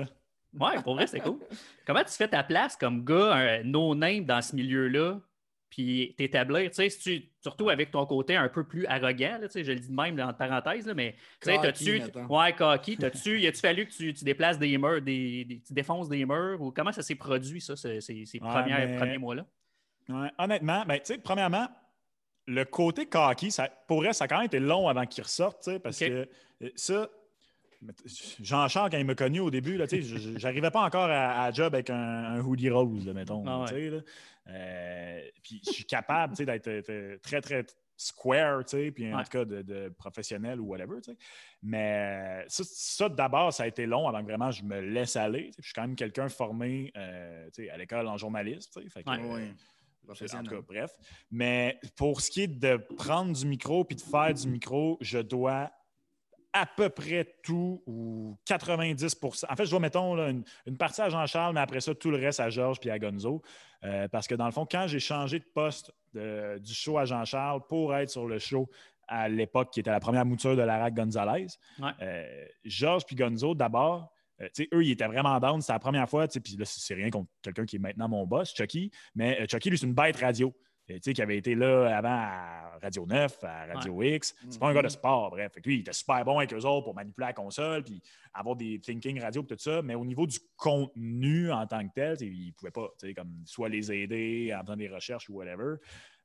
Ouais, 0.57 0.81
pour 0.81 0.95
vrai, 0.95 1.05
c'est 1.05 1.19
cool. 1.19 1.39
Comment 1.85 2.03
tu 2.05 2.13
fais 2.13 2.29
ta 2.29 2.43
place 2.43 2.77
comme 2.77 3.03
gars, 3.03 3.33
un 3.33 3.63
no-name 3.63 4.23
dans 4.23 4.41
ce 4.41 4.55
milieu-là, 4.55 5.19
puis 5.73 6.13
t'établir, 6.15 6.69
tu 6.69 6.87
sais, 6.87 7.23
surtout 7.41 7.69
avec 7.71 7.89
ton 7.89 8.05
côté 8.05 8.35
un 8.35 8.47
peu 8.47 8.63
plus 8.63 8.85
arrogant, 8.85 9.39
là, 9.41 9.47
je 9.51 9.71
le 9.71 9.79
dis 9.79 9.89
de 9.89 9.95
même 9.95 10.19
entre 10.19 10.37
parenthèses, 10.37 10.85
là, 10.85 10.93
mais 10.93 11.15
tu 11.41 11.49
sais, 11.49 11.57
t'as-tu, 11.59 11.99
ouais, 12.29 12.53
cocky, 12.53 12.95
t'as-tu, 12.95 13.41
y 13.41 13.47
a-tu 13.47 13.59
fallu 13.59 13.87
que 13.87 13.91
tu, 13.91 14.13
tu 14.13 14.23
déplaces 14.23 14.59
des 14.59 14.77
murs, 14.77 15.01
des, 15.01 15.63
tu 15.65 15.73
défonces 15.73 16.09
des 16.09 16.25
murs, 16.25 16.61
ou 16.61 16.71
comment 16.71 16.91
ça 16.91 17.01
s'est 17.01 17.15
produit, 17.15 17.59
ça, 17.59 17.75
ces, 17.75 18.01
ces 18.01 18.39
premiers 18.39 19.17
mois-là? 19.17 19.47
Ouais, 20.09 20.29
honnêtement, 20.37 20.83
ben, 20.85 20.99
tu 20.99 21.05
sais, 21.05 21.17
premièrement, 21.17 21.67
le 22.45 22.65
côté 22.65 23.07
cocky, 23.07 23.49
ça, 23.49 23.67
pour 23.87 24.05
elle, 24.05 24.13
ça 24.13 24.25
a 24.25 24.27
quand 24.27 24.37
même 24.37 24.45
été 24.45 24.59
long 24.59 24.87
avant 24.87 25.07
qu'il 25.07 25.23
ressorte, 25.23 25.79
parce 25.79 25.97
que 25.97 26.27
euh, 26.61 26.69
ça, 26.75 27.09
Jean-Charles, 28.41 28.89
quand 28.91 28.97
il 28.97 29.05
m'a 29.05 29.15
connu 29.15 29.39
au 29.39 29.51
début, 29.51 29.77
là, 29.77 29.85
j'arrivais 30.37 30.71
pas 30.71 30.81
encore 30.81 31.09
à, 31.09 31.51
job 31.51 31.73
avec 31.73 31.89
un, 31.89 32.39
hoodie 32.39 32.69
rose, 32.69 33.07
mettons. 33.07 33.43
Ah 33.47 33.65
euh, 34.49 35.21
puis 35.41 35.61
je 35.65 35.71
suis 35.71 35.85
capable 35.85 36.35
d'être 36.35 37.17
très, 37.21 37.41
très 37.41 37.65
square, 37.95 38.63
puis 38.65 39.13
en 39.13 39.23
tout 39.23 39.29
cas 39.29 39.45
de, 39.45 39.89
professionnel 39.97 40.59
ou 40.59 40.65
whatever. 40.65 40.97
Mais 41.61 42.45
ça, 42.47 43.09
d'abord, 43.09 43.53
ça 43.53 43.63
a 43.63 43.67
été 43.67 43.85
long 43.85 44.07
avant 44.07 44.19
que 44.21 44.27
vraiment 44.27 44.51
je 44.51 44.63
me 44.63 44.79
laisse 44.79 45.15
aller. 45.15 45.51
Je 45.57 45.63
suis 45.63 45.73
quand 45.73 45.83
même 45.83 45.95
quelqu'un 45.95 46.29
formé 46.29 46.91
euh, 46.97 47.49
à 47.71 47.77
l'école 47.77 48.07
en 48.07 48.17
journaliste. 48.17 48.79
Fait 48.89 49.03
que, 49.03 50.59
bref. 50.61 50.91
Mais 51.31 51.79
pour 51.95 52.21
ce 52.21 52.29
qui 52.29 52.41
est 52.41 52.47
de 52.47 52.77
prendre 52.97 53.33
du 53.33 53.45
micro 53.45 53.85
puis 53.85 53.95
de 53.95 54.01
faire 54.01 54.33
du 54.33 54.47
micro, 54.47 54.97
je 55.01 55.19
dois 55.19 55.71
à 56.53 56.65
peu 56.65 56.89
près 56.89 57.35
tout 57.43 57.81
ou 57.85 58.37
90% 58.47 59.45
En 59.49 59.55
fait, 59.55 59.65
je 59.65 59.69
vois, 59.71 59.79
mettons, 59.79 60.15
une, 60.17 60.77
partie 60.77 61.01
à 61.01 61.09
Jean-Charles, 61.09 61.53
mais 61.53 61.61
après 61.61 61.81
ça, 61.81 61.93
tout 61.95 62.11
le 62.11 62.17
reste 62.17 62.39
à 62.39 62.49
Georges 62.49 62.79
puis 62.79 62.89
à 62.89 62.99
Gonzo. 62.99 63.41
Euh, 63.83 64.07
parce 64.07 64.27
que 64.27 64.35
dans 64.35 64.45
le 64.45 64.51
fond, 64.51 64.65
quand 64.69 64.87
j'ai 64.87 64.99
changé 64.99 65.39
de 65.39 65.45
poste 65.53 65.91
du 66.13 66.73
show 66.73 66.97
à 66.97 67.05
Jean-Charles 67.05 67.61
pour 67.67 67.95
être 67.95 68.09
sur 68.09 68.27
le 68.27 68.39
show 68.39 68.69
à 69.07 69.27
l'époque, 69.27 69.71
qui 69.71 69.79
était 69.79 69.91
la 69.91 69.99
première 69.99 70.25
mouture 70.25 70.55
de 70.55 70.61
l'Arac 70.61 70.93
Gonzalez. 70.93 71.47
Georges 72.63 73.05
puis 73.05 73.15
Gonzo, 73.15 73.55
d'abord, 73.55 74.13
eux, 74.41 74.83
ils 74.83 74.91
étaient 74.91 75.07
vraiment 75.07 75.39
down. 75.39 75.61
C'était 75.61 75.73
la 75.73 75.79
première 75.79 76.09
fois. 76.09 76.27
Puis 76.27 76.55
là, 76.57 76.65
c'est 76.65 76.93
rien 76.93 77.09
contre 77.09 77.29
quelqu'un 77.41 77.65
qui 77.65 77.77
est 77.77 77.79
maintenant 77.79 78.07
mon 78.07 78.25
boss, 78.25 78.53
Chucky. 78.55 78.91
Mais 79.15 79.45
Chucky, 79.47 79.69
lui, 79.69 79.77
c'est 79.77 79.85
une 79.85 79.93
bête 79.93 80.17
radio. 80.17 80.53
Tu 80.87 80.99
sais, 81.01 81.13
qui 81.13 81.21
avait 81.21 81.37
été 81.37 81.55
là 81.55 81.95
avant 81.95 82.09
à 82.09 82.77
Radio 82.81 83.05
9, 83.05 83.43
à 83.43 83.65
Radio 83.67 84.03
X. 84.03 84.35
C'est 84.49 84.59
pas 84.59 84.67
un 84.67 84.73
gars 84.73 84.81
de 84.81 84.87
mm-hmm. 84.87 84.91
sport, 84.91 85.31
bref. 85.31 85.53
lui, 85.63 85.75
il 85.75 85.79
était 85.79 85.93
super 85.93 86.25
bon 86.25 86.39
avec 86.39 86.53
eux 86.53 86.65
autres 86.65 86.83
pour 86.83 86.93
manipuler 86.93 87.27
la 87.27 87.33
console, 87.33 87.83
puis 87.83 88.01
avoir 88.33 88.57
des 88.57 88.79
thinking 88.79 89.21
radio, 89.21 89.43
tout 89.43 89.55
ça. 89.57 89.81
Mais 89.81 89.95
au 89.95 90.03
niveau 90.03 90.27
du 90.27 90.39
contenu 90.57 91.51
en 91.51 91.65
tant 91.67 91.87
que 91.87 91.93
tel, 91.95 92.17
il 92.21 92.53
pouvait 92.53 92.71
pas, 92.71 92.89
comme 93.15 93.43
soit 93.45 93.69
les 93.69 93.91
aider 93.93 94.53
en 94.53 94.61
faisant 94.61 94.75
des 94.75 94.89
recherches 94.89 95.29
ou 95.29 95.35
whatever. 95.35 95.77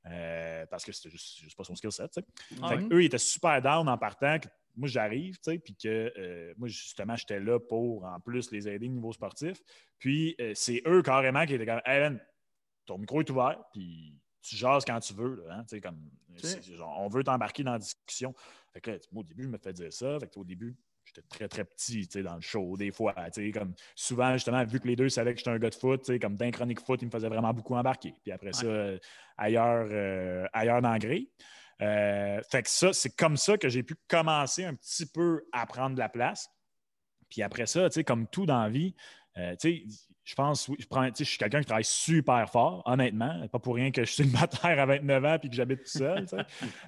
Euh, 0.07 0.67
parce 0.67 0.85
que 0.85 0.93
c'était 0.93 1.11
juste, 1.11 1.39
juste, 1.39 1.57
pas 1.57 1.65
son 1.65 1.75
skill 1.75 1.93
set. 1.93 2.19
Ah 2.63 2.77
eux, 2.91 3.03
ils 3.03 3.07
étaient 3.07 3.19
super 3.19 3.61
down 3.61 3.89
en 3.89 3.99
partant. 3.99 4.39
Que 4.39 4.49
moi, 4.77 4.89
j'arrive, 4.89 5.39
puis 5.43 5.75
que 5.75 6.13
euh, 6.17 6.55
moi, 6.57 6.69
justement, 6.69 7.17
j'étais 7.17 7.41
là 7.41 7.59
pour 7.59 8.05
en 8.05 8.21
plus 8.21 8.51
les 8.51 8.69
aider 8.69 8.87
au 8.87 8.93
niveau 8.93 9.13
sportif. 9.13 9.61
Puis 9.99 10.37
euh, 10.41 10.53
c'est 10.55 10.83
eux 10.87 11.03
carrément 11.03 11.45
qui 11.47 11.55
étaient 11.55 11.67
comme 11.67 11.83
Hey, 11.85 12.17
ton 12.87 12.99
micro 12.99 13.21
est 13.21 13.31
ouvert, 13.31 13.61
puis 13.73 14.15
tu 14.49 14.57
jases 14.57 14.85
quand 14.85 14.99
tu 15.01 15.15
veux. 15.15 15.37
Là, 15.47 15.59
hein, 15.59 15.81
comme, 15.81 16.11
on 16.97 17.09
veut 17.09 17.25
t'embarquer 17.25 17.63
dans 17.63 17.73
la 17.73 17.79
discussion. 17.79 18.35
Fait 18.73 18.81
que 18.81 18.91
moi, 19.13 19.21
au 19.21 19.25
début, 19.25 19.45
je 19.45 19.49
me 19.49 19.59
fais 19.59 19.73
dire 19.73 19.93
ça. 19.93 20.19
Fait 20.21 20.29
que, 20.29 20.39
au 20.39 20.45
début, 20.45 20.77
j'étais 21.05 21.23
très, 21.23 21.49
très 21.49 21.65
petit 21.65 22.07
dans 22.23 22.37
le 22.37 22.41
show, 22.41 22.77
des 22.77 22.91
fois. 22.91 23.15
Comme, 23.53 23.75
souvent, 23.95 24.33
justement, 24.35 24.65
vu 24.65 24.81
que 24.81 24.87
les 24.87 24.97
deux 24.97 25.09
savaient 25.09 25.33
que 25.33 25.39
j'étais 25.39 25.51
un 25.51 25.59
gars 25.59 25.71
de 25.71 25.75
foot, 25.75 26.19
comme 26.21 26.37
d'un 26.37 26.51
chronique 26.51 26.81
foot, 26.81 27.01
ils 27.03 27.07
me 27.07 27.11
faisaient 27.11 27.29
vraiment 27.29 27.53
beaucoup 27.53 27.75
embarquer. 27.75 28.15
Puis 28.23 28.33
après 28.33 28.53
ça, 28.53 28.67
euh, 28.67 28.99
ailleurs, 29.37 29.89
euh, 29.91 30.47
ailleurs 30.53 30.83
dans 30.83 30.95
le 30.95 31.27
euh, 31.81 32.41
fait 32.51 32.65
que 32.65 32.71
ça, 32.71 32.93
c'est 32.93 33.15
comme 33.15 33.37
ça 33.37 33.57
que 33.57 33.69
j'ai 33.69 33.85
pu 33.85 33.95
commencer 34.09 34.65
un 34.65 34.75
petit 34.75 35.07
peu 35.07 35.45
à 35.53 35.65
prendre 35.67 35.95
de 35.95 36.01
la 36.01 36.09
place. 36.09 36.49
Puis 37.29 37.43
après 37.43 37.67
ça, 37.67 37.89
comme 38.05 38.27
tout 38.27 38.47
dans 38.47 38.63
la 38.63 38.69
vie, 38.69 38.95
je 40.29 40.35
pense, 40.35 40.71
je, 40.79 40.87
prends, 40.87 41.09
je 41.09 41.25
suis 41.25 41.39
quelqu'un 41.39 41.61
qui 41.61 41.65
travaille 41.65 41.85
super 41.85 42.51
fort, 42.51 42.83
honnêtement. 42.85 43.49
Pas 43.49 43.59
pour 43.59 43.77
rien 43.77 43.91
que 43.91 44.05
je 44.05 44.13
suis 44.13 44.25
célibataire 44.25 44.79
à 44.79 44.85
29 44.85 45.25
ans 45.25 45.39
et 45.43 45.49
que 45.49 45.55
j'habite 45.55 45.85
tout 45.85 45.99
seul. 45.99 46.27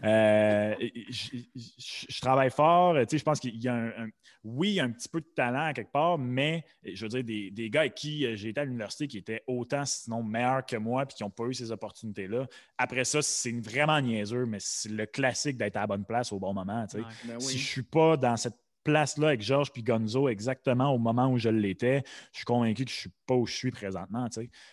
Euh, 0.04 0.74
je, 1.08 2.20
travaille 2.20 2.50
fort. 2.50 2.94
Je 2.94 3.22
pense 3.22 3.40
qu'il 3.40 3.56
y 3.56 3.68
a 3.68 3.74
un, 3.74 4.08
oui, 4.44 4.80
un 4.80 4.90
petit 4.90 5.08
peu 5.08 5.20
de 5.20 5.26
talent 5.34 5.72
quelque 5.72 5.92
part, 5.92 6.18
mais 6.18 6.64
je 6.84 7.04
veux 7.04 7.08
dire, 7.08 7.24
des, 7.24 7.50
des 7.50 7.70
gars 7.70 7.80
avec 7.80 7.94
qui 7.94 8.26
euh, 8.26 8.36
j'ai 8.36 8.50
été 8.50 8.60
à 8.60 8.64
l'université 8.64 9.08
qui 9.08 9.18
étaient 9.18 9.42
autant, 9.46 9.84
sinon 9.84 10.22
meilleurs 10.22 10.64
que 10.64 10.76
moi 10.76 11.06
puis 11.06 11.16
qui 11.16 11.22
n'ont 11.22 11.30
pas 11.30 11.44
eu 11.44 11.54
ces 11.54 11.70
opportunités-là. 11.70 12.46
Après 12.78 13.04
ça, 13.04 13.22
c'est 13.22 13.52
vraiment 13.60 14.00
niaiseux, 14.00 14.46
mais 14.46 14.58
c'est 14.60 14.90
le 14.90 15.06
classique 15.06 15.56
d'être 15.56 15.76
à 15.76 15.80
la 15.80 15.86
bonne 15.86 16.04
place 16.04 16.32
au 16.32 16.38
bon 16.38 16.52
moment. 16.52 16.86
Ben 16.92 17.40
si 17.40 17.58
je 17.58 17.62
ne 17.62 17.68
suis 17.68 17.82
pas 17.82 18.16
dans 18.16 18.36
cette 18.36 18.56
place-là 18.84 19.28
avec 19.28 19.42
Georges 19.42 19.70
puis 19.72 19.82
Gonzo 19.82 20.28
exactement 20.28 20.94
au 20.94 20.98
moment 20.98 21.30
où 21.30 21.38
je 21.38 21.48
l'étais, 21.48 22.02
je 22.32 22.38
suis 22.38 22.44
convaincu 22.44 22.84
que 22.84 22.90
je 22.90 22.96
ne 22.96 23.00
suis 23.00 23.12
pas 23.26 23.34
où 23.34 23.46
je 23.46 23.54
suis 23.54 23.70
présentement. 23.70 24.28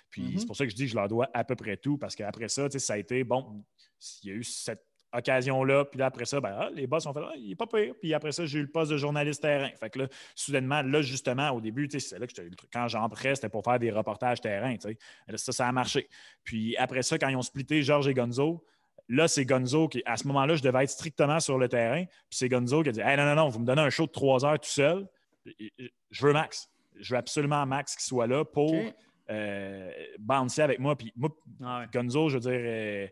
Puis 0.10 0.22
mm-hmm. 0.22 0.38
c'est 0.40 0.46
pour 0.46 0.56
ça 0.56 0.66
que 0.66 0.72
je 0.72 0.76
dis 0.76 0.86
que 0.86 0.92
je 0.92 0.96
leur 0.96 1.08
dois 1.08 1.30
à 1.34 1.44
peu 1.44 1.56
près 1.56 1.78
tout, 1.78 1.98
parce 1.98 2.16
qu'après 2.16 2.50
ça, 2.50 2.70
ça 2.70 2.94
a 2.94 2.98
été 2.98 3.24
bon, 3.24 3.64
il 4.24 4.30
y 4.30 4.34
a 4.34 4.36
eu 4.36 4.44
cette 4.44 4.84
occasion-là, 5.14 5.86
puis 5.86 6.00
là, 6.00 6.08
après 6.08 6.26
ça, 6.26 6.40
ben, 6.42 6.56
ah, 6.58 6.70
les 6.74 6.86
boss 6.86 7.06
ont 7.06 7.14
fait 7.14 7.22
ah, 7.24 7.34
il 7.38 7.50
n'est 7.50 7.56
pas 7.56 7.68
pire. 7.68 7.94
Puis 8.00 8.14
après 8.14 8.32
ça, 8.32 8.46
j'ai 8.46 8.60
eu 8.60 8.64
le 8.64 8.72
poste 8.72 8.92
de 8.92 8.98
journaliste 8.98 9.42
terrain. 9.42 9.70
Fait 9.80 9.90
que 9.90 10.00
là, 10.00 10.08
soudainement, 10.36 10.82
là, 10.82 11.02
justement, 11.02 11.50
au 11.52 11.62
début, 11.62 11.88
c'est 11.90 12.20
là 12.20 12.28
que 12.28 12.34
quand 12.72 12.88
j'entrais, 12.88 13.36
c'était 13.36 13.50
pour 13.50 13.64
faire 13.64 13.80
des 13.80 13.92
reportages 13.92 14.42
terrain. 14.42 14.76
Ça, 15.36 15.52
ça 15.52 15.68
a 15.68 15.72
marché. 15.72 16.10
Puis 16.44 16.76
après 16.78 17.04
ça, 17.04 17.18
quand 17.18 17.30
ils 17.30 17.38
ont 17.38 17.42
splitté 17.42 17.82
Georges 17.84 18.08
et 18.08 18.14
Gonzo, 18.14 18.64
Là, 19.10 19.28
c'est 19.28 19.46
Gonzo 19.46 19.88
qui, 19.88 20.04
à 20.06 20.18
ce 20.18 20.28
moment-là, 20.28 20.56
je 20.56 20.64
devais 20.64 20.84
être 20.84 20.90
strictement 20.90 21.40
sur 21.40 21.58
le 21.58 21.70
terrain. 21.70 22.04
Puis 22.06 22.38
c'est 22.38 22.50
Gonzo 22.50 22.84
qui 22.84 22.90
a 22.90 22.92
dit 22.92 23.00
Hey, 23.00 23.16
non, 23.18 23.26
non, 23.26 23.36
non, 23.36 23.50
vous 23.50 23.60
me 23.60 23.66
donnez 23.66 23.82
un 23.82 23.90
show 23.90 24.06
de 24.06 24.12
trois 24.12 24.46
heures 24.46 24.60
tout 24.60 24.70
seul. 24.70 25.08
Je 26.12 26.26
veux 26.26 26.34
Max. 26.34 26.70
Je 27.00 27.14
veux 27.14 27.18
absolument 27.18 27.66
Max 27.66 27.96
qui 27.96 28.04
soit 28.04 28.28
là 28.28 28.44
pour 28.44 28.76
euh, 29.30 29.92
bouncer 30.20 30.62
avec 30.62 30.80
moi. 30.80 30.96
Puis 30.96 31.14
moi, 31.16 31.30
ah 31.64 31.86
Gonzo, 31.92 32.30
je 32.30 32.36
veux 32.36 32.42
dire, 32.42 32.52
euh, 32.54 33.08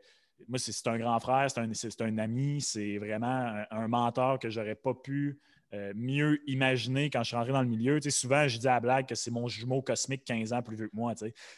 moi, 0.47 0.59
c'est 0.59 0.87
un 0.87 0.97
grand 0.97 1.19
frère, 1.19 1.49
c'est 1.49 1.59
un, 1.59 2.07
un, 2.07 2.17
ami, 2.17 2.61
c'est 2.61 2.97
vraiment 2.97 3.63
un, 3.71 3.87
mentor 3.87 4.39
que 4.39 4.49
j'aurais 4.49 4.75
pas 4.75 4.93
pu 4.93 5.39
euh, 5.75 5.93
mieux 5.95 6.39
imaginer 6.47 7.09
quand 7.09 7.23
je 7.23 7.27
suis 7.27 7.35
rentré 7.35 7.51
dans 7.51 7.61
le 7.61 7.67
milieu. 7.67 7.99
souvent, 8.09 8.47
je 8.47 8.57
dis 8.57 8.67
à 8.67 8.75
la 8.75 8.79
blague 8.79 9.07
que 9.07 9.15
c'est 9.15 9.31
mon 9.31 9.47
jumeau 9.47 9.81
cosmique 9.81 10.23
15 10.23 10.53
ans 10.53 10.61
plus 10.61 10.75
vieux 10.75 10.87
que 10.87 10.95
moi. 10.95 11.13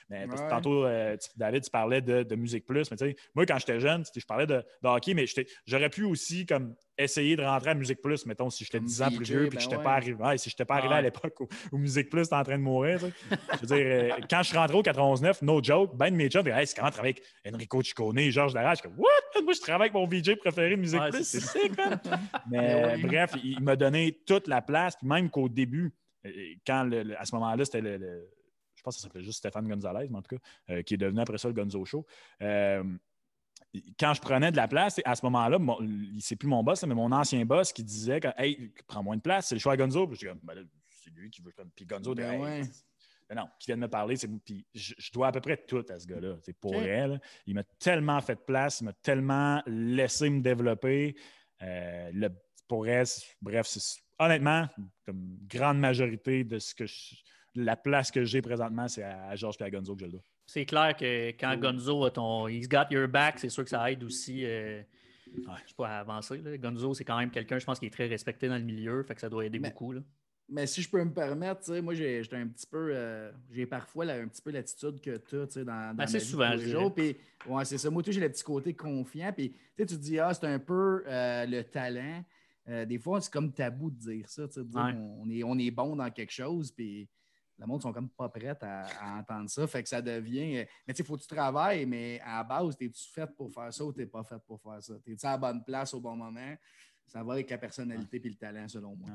Mais, 0.10 0.28
tantôt, 0.50 0.86
euh, 0.86 1.16
David, 1.36 1.64
tu 1.64 1.70
parlais 1.70 2.02
de, 2.02 2.36
Musique 2.36 2.66
Plus. 2.66 2.90
Mais 2.92 3.16
moi, 3.36 3.46
quand 3.46 3.58
j'étais 3.60 3.80
jeune, 3.80 4.04
je 4.16 4.26
parlais 4.26 4.48
de, 4.48 4.64
de 4.84 4.88
hockey, 4.88 5.14
mais 5.14 5.26
j'aurais 5.66 5.90
pu 5.90 6.04
aussi 6.04 6.46
comme 6.46 6.76
essayer 6.98 7.36
de 7.36 7.44
rentrer 7.44 7.72
à 7.72 7.74
Musique 7.74 8.02
Plus, 8.02 8.26
mettons, 8.26 8.50
si 8.50 8.64
j'étais 8.64 8.80
10 8.80 9.02
ans 9.02 9.12
plus 9.12 9.26
vieux 9.26 9.46
et 9.46 9.50
que 9.50 9.60
je 9.60 9.68
n'étais 9.68 9.82
pas 9.82 9.94
arrivé. 9.94 10.38
si 10.38 10.50
je 10.50 10.64
pas 10.64 10.76
arrivé 10.76 10.96
à 10.96 11.02
l'époque 11.02 11.40
où, 11.72 11.78
Musique 11.78 12.10
Plus 12.10 12.24
était 12.24 12.36
en 12.36 12.44
train 12.44 12.58
de 12.58 12.64
mourir. 12.64 13.00
je 13.00 13.66
veux 13.66 13.68
dire, 13.68 13.78
euh, 13.78 14.10
quand 14.30 14.40
je 14.40 14.50
suis 14.50 14.58
rentré 14.58 14.78
au 14.78 14.82
99, 14.82 15.42
no 15.44 15.62
joke, 15.64 15.96
ben 15.96 16.12
de 16.12 16.16
mes 16.16 16.30
jobs, 16.30 16.48
hey, 16.48 16.66
c'est 16.66 16.76
comment 16.76 16.92
travailler 16.92 17.16
avec 17.46 17.54
Enrico 17.56 17.82
Ciccone, 17.82 18.20
Georges 18.30 18.54
Darage. 18.54 18.80
Je 18.84 18.90
What? 18.90 19.44
Moi, 19.44 19.54
je 19.54 19.62
travaille 19.62 19.90
avec 19.90 19.94
mon 19.94 20.08
VJ 20.08 20.36
préféré 20.36 20.72
de 20.72 20.76
Musique 20.76 21.02
Plus. 21.12 21.24
C'est. 21.24 21.70
Mais 22.50 22.98
bref, 22.98 23.36
il 23.44 23.62
m'a 23.62 23.76
donné 23.76 24.20
toute 24.26 24.48
la 24.48 24.62
place. 24.62 24.96
Puis 24.96 25.08
même 25.08 25.30
qu'au 25.30 25.48
début, 25.50 25.94
euh, 26.26 26.30
quand 26.66 26.90
à 27.18 27.26
ce 27.26 27.36
moment-là, 27.36 27.64
c'était 27.66 27.82
le, 27.82 28.28
je 28.76 28.84
pense 28.84 28.96
que 28.96 29.02
ça 29.02 29.08
s'appelait 29.08 29.24
juste 29.24 29.40
Stéphane 29.40 29.68
Gonzalez, 29.68 30.08
mais 30.10 30.18
en 30.18 30.22
tout 30.22 30.36
cas, 30.36 30.42
euh, 30.74 30.82
qui 30.82 30.96
est 30.96 30.98
devenu 30.98 31.20
après 31.20 31.38
ça 31.38 31.48
le 31.48 31.54
Gonzo 31.54 31.84
Show 31.86 32.06
quand 34.00 34.14
je 34.14 34.22
prenais 34.22 34.52
de 34.52 34.58
la 34.58 34.68
place, 34.68 35.00
à 35.06 35.16
ce 35.16 35.26
moment-là, 35.26 35.60
c'est 36.20 36.36
plus 36.36 36.48
mon 36.48 36.64
boss, 36.64 36.84
mais 36.84 36.96
mon 36.96 37.12
ancien 37.12 37.46
boss 37.46 37.72
qui 37.74 37.84
disait 37.84 38.20
que, 38.20 38.30
Hey, 38.38 38.74
prends 38.88 39.04
moins 39.04 39.18
de 39.18 39.22
place, 39.22 39.48
c'est 39.48 39.56
le 39.56 39.60
choix 39.60 39.74
à 39.74 39.78
Gonzo. 39.78 40.08
Puis 40.08 40.20
je 40.22 40.30
dis, 40.30 40.40
ben 40.44 40.68
c'est 40.90 41.14
lui 41.14 41.30
qui 41.30 41.42
veut. 41.42 41.54
Puis 41.76 41.86
Gonzo, 41.86 42.16
ben 42.16 42.64
ben 43.30 43.36
non, 43.36 43.48
qui 43.60 43.68
vient 43.68 43.76
de 43.76 43.82
me 43.82 43.90
parler, 43.90 44.16
puis 44.46 44.66
je, 44.74 45.12
dois 45.12 45.28
à 45.28 45.32
peu 45.34 45.42
près 45.42 45.58
tout 45.58 45.86
à 45.90 46.00
ce 46.00 46.08
gars-là. 46.08 46.38
C'est 46.44 46.58
pour 46.58 46.76
elle. 46.76 47.20
Il 47.46 47.56
m'a 47.56 47.64
tellement 47.78 48.22
fait 48.22 48.36
de 48.36 48.42
place, 48.42 48.80
il 48.80 48.86
m'a 48.86 48.94
tellement 48.94 49.62
laissé 49.66 50.30
me 50.30 50.40
développer. 50.40 51.14
Euh, 51.62 52.10
le, 52.14 52.30
pour 52.70 52.88
elle, 52.88 53.06
bref, 53.42 53.68
honnêtement, 54.20 54.68
comme 55.06 55.40
grande 55.46 55.80
majorité 55.80 56.46
de 56.46 56.58
ce 56.60 56.74
que 56.74 56.86
la 57.56 57.76
place 57.76 58.12
que 58.12 58.24
j'ai 58.24 58.42
présentement, 58.42 58.88
c'est 58.88 59.04
à, 59.04 59.36
Georges 59.36 59.58
à 59.60 59.70
Gonzo 59.70 59.96
que 59.96 60.02
je 60.02 60.06
le 60.06 60.12
dois 60.14 60.22
c'est 60.48 60.66
clair 60.66 60.96
que 60.96 61.30
quand 61.32 61.58
Gonzo 61.60 62.06
a 62.06 62.12
ton 62.12 62.48
He's 62.48 62.68
got 62.68 62.86
your 62.90 63.08
back, 63.08 63.38
c'est 63.38 63.50
sûr 63.50 63.64
que 63.66 63.70
ça 63.70 63.92
aide 63.92 64.04
aussi. 64.04 64.46
Euh, 64.46 64.82
je 65.36 65.42
sais 65.42 65.76
pas 65.76 65.90
à 65.90 66.00
avancer. 66.00 66.42
Gonzo, 66.58 66.94
c'est 66.94 67.04
quand 67.04 67.20
même 67.20 67.30
quelqu'un, 67.30 67.60
je 67.60 67.66
pense, 67.66 67.80
qui 67.80 67.86
est 67.86 67.94
très 67.94 68.08
respecté 68.08 68.48
dans 68.48 68.58
le 68.58 68.64
milieu, 68.64 69.04
fait 69.04 69.14
que 69.14 69.22
ça 69.22 69.30
doit 69.30 69.46
aider 69.46 69.60
beaucoup. 69.60 69.92
Là. 69.92 70.02
Mais 70.50 70.66
si 70.66 70.82
je 70.82 70.90
peux 70.90 71.04
me 71.04 71.12
permettre, 71.12 71.78
moi, 71.80 71.94
j'ai 71.94 72.22
un 72.32 72.48
petit 72.48 72.66
peu. 72.66 72.92
Euh, 72.94 73.30
j'ai 73.52 73.66
parfois 73.66 74.06
un 74.06 74.30
petit 74.30 74.42
peu 74.42 74.52
l'attitude 74.52 75.02
que 75.02 75.18
tu 75.18 75.36
as 75.36 75.64
dans, 75.66 75.94
dans 75.94 76.08
C'est 76.08 76.22
souvent, 76.22 76.56
Puis, 76.96 77.18
ouais, 77.46 77.66
c'est 77.66 77.78
ça. 77.78 77.90
Moi, 77.90 78.02
j'ai 78.06 78.22
le 78.22 78.30
petit 78.30 78.44
côté 78.44 78.74
confiant. 78.74 79.34
Puis, 79.34 79.54
tu 79.78 79.86
te 79.86 79.96
dis, 79.96 80.18
ah, 80.18 80.34
c'est 80.34 80.48
un 80.48 80.60
peu 80.60 81.04
euh, 81.06 81.46
le 81.46 81.64
talent. 81.64 82.24
des 82.66 82.98
fois, 82.98 83.20
c'est 83.20 83.34
comme 83.34 83.52
tabou 83.52 83.92
de 83.92 83.98
dire 83.98 84.30
ça. 84.30 84.48
De 84.48 84.64
dire 84.64 84.96
on, 85.20 85.30
est, 85.30 85.44
on 85.44 85.58
est 85.60 85.72
bon 85.72 85.98
dans 85.98 86.10
quelque 86.10 86.32
chose. 86.32 86.72
Puis, 86.72 87.10
le 87.60 87.66
monde 87.66 87.82
sont 87.82 87.92
comme 87.92 88.10
pas 88.10 88.30
prêts 88.30 88.56
à, 88.62 89.18
entendre 89.20 89.50
ça. 89.50 89.66
Fait 89.68 89.82
que 89.82 89.90
ça 89.90 90.02
devient. 90.02 90.66
Mais 90.86 90.94
tu 90.94 90.98
sais, 90.98 91.04
il 91.04 91.06
faut 91.06 91.16
que 91.16 91.22
tu 91.22 91.28
travailles, 91.28 91.86
mais 91.86 92.20
à 92.24 92.38
la 92.38 92.44
base, 92.44 92.76
es-tu 92.80 93.10
fait 93.12 93.28
pour 93.36 93.52
faire 93.52 93.74
ça 93.74 93.84
ou 93.84 93.92
t'es 93.92 94.06
pas 94.06 94.24
fait 94.24 94.40
pour 94.46 94.62
faire 94.62 94.82
ça? 94.82 94.94
T'es-tu 95.04 95.26
à 95.26 95.32
la 95.32 95.38
bonne 95.38 95.64
place 95.64 95.94
au 95.94 96.00
bon 96.00 96.16
moment? 96.16 96.56
Ça 97.06 97.24
va 97.24 97.34
avec 97.34 97.50
la 97.50 97.58
personnalité 97.58 98.22
et 98.24 98.30
le 98.30 98.36
talent, 98.36 98.68
selon 98.68 98.96
moi. 98.96 99.10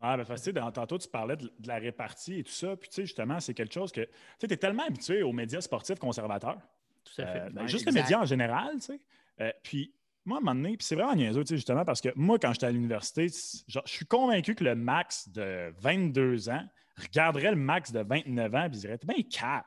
Ah, 0.00 0.16
ben, 0.16 0.24
tu 0.24 0.52
tantôt, 0.52 0.98
tu 0.98 1.08
parlais 1.08 1.36
de, 1.36 1.50
la 1.64 1.76
répartie 1.76 2.40
et 2.40 2.44
tout 2.44 2.52
ça. 2.52 2.76
Puis, 2.76 2.88
tu 2.88 2.96
sais, 2.96 3.02
justement, 3.06 3.40
c'est 3.40 3.54
quelque 3.54 3.72
chose 3.72 3.92
que. 3.92 4.02
Tu 4.02 4.46
sais, 4.46 4.52
es 4.52 4.56
tellement 4.56 4.84
habitué 4.84 5.22
aux 5.22 5.32
médias 5.32 5.60
sportifs 5.60 5.98
conservateurs. 5.98 6.60
Tout 7.04 7.22
à 7.22 7.26
fait. 7.26 7.40
Euh, 7.40 7.50
ben, 7.50 7.66
juste 7.66 7.86
les 7.86 7.92
médias 7.92 8.20
en 8.20 8.24
général, 8.24 8.74
tu 8.74 8.80
sais. 8.80 9.00
Euh, 9.40 9.52
puis, 9.62 9.92
moi, 10.24 10.38
à 10.38 10.40
un 10.40 10.44
moment 10.44 10.54
donné, 10.54 10.76
puis 10.76 10.86
c'est 10.86 10.94
vraiment 10.94 11.14
niaiseux, 11.14 11.42
tu 11.44 11.48
sais, 11.48 11.56
justement, 11.56 11.84
parce 11.84 12.00
que 12.00 12.08
moi, 12.16 12.38
quand 12.38 12.52
j'étais 12.52 12.66
à 12.66 12.70
l'université, 12.70 13.28
je 13.66 13.78
suis 13.84 14.06
convaincu 14.06 14.54
que 14.54 14.64
le 14.64 14.74
max 14.74 15.28
de 15.28 15.72
22 15.78 16.48
ans, 16.48 16.66
regarderait 16.96 17.50
le 17.50 17.56
max 17.56 17.92
de 17.92 18.00
29 18.00 18.54
ans 18.54 18.64
et 18.64 18.68
dirait 18.70 18.98
T'es 18.98 19.06
bien 19.06 19.22
cave, 19.22 19.62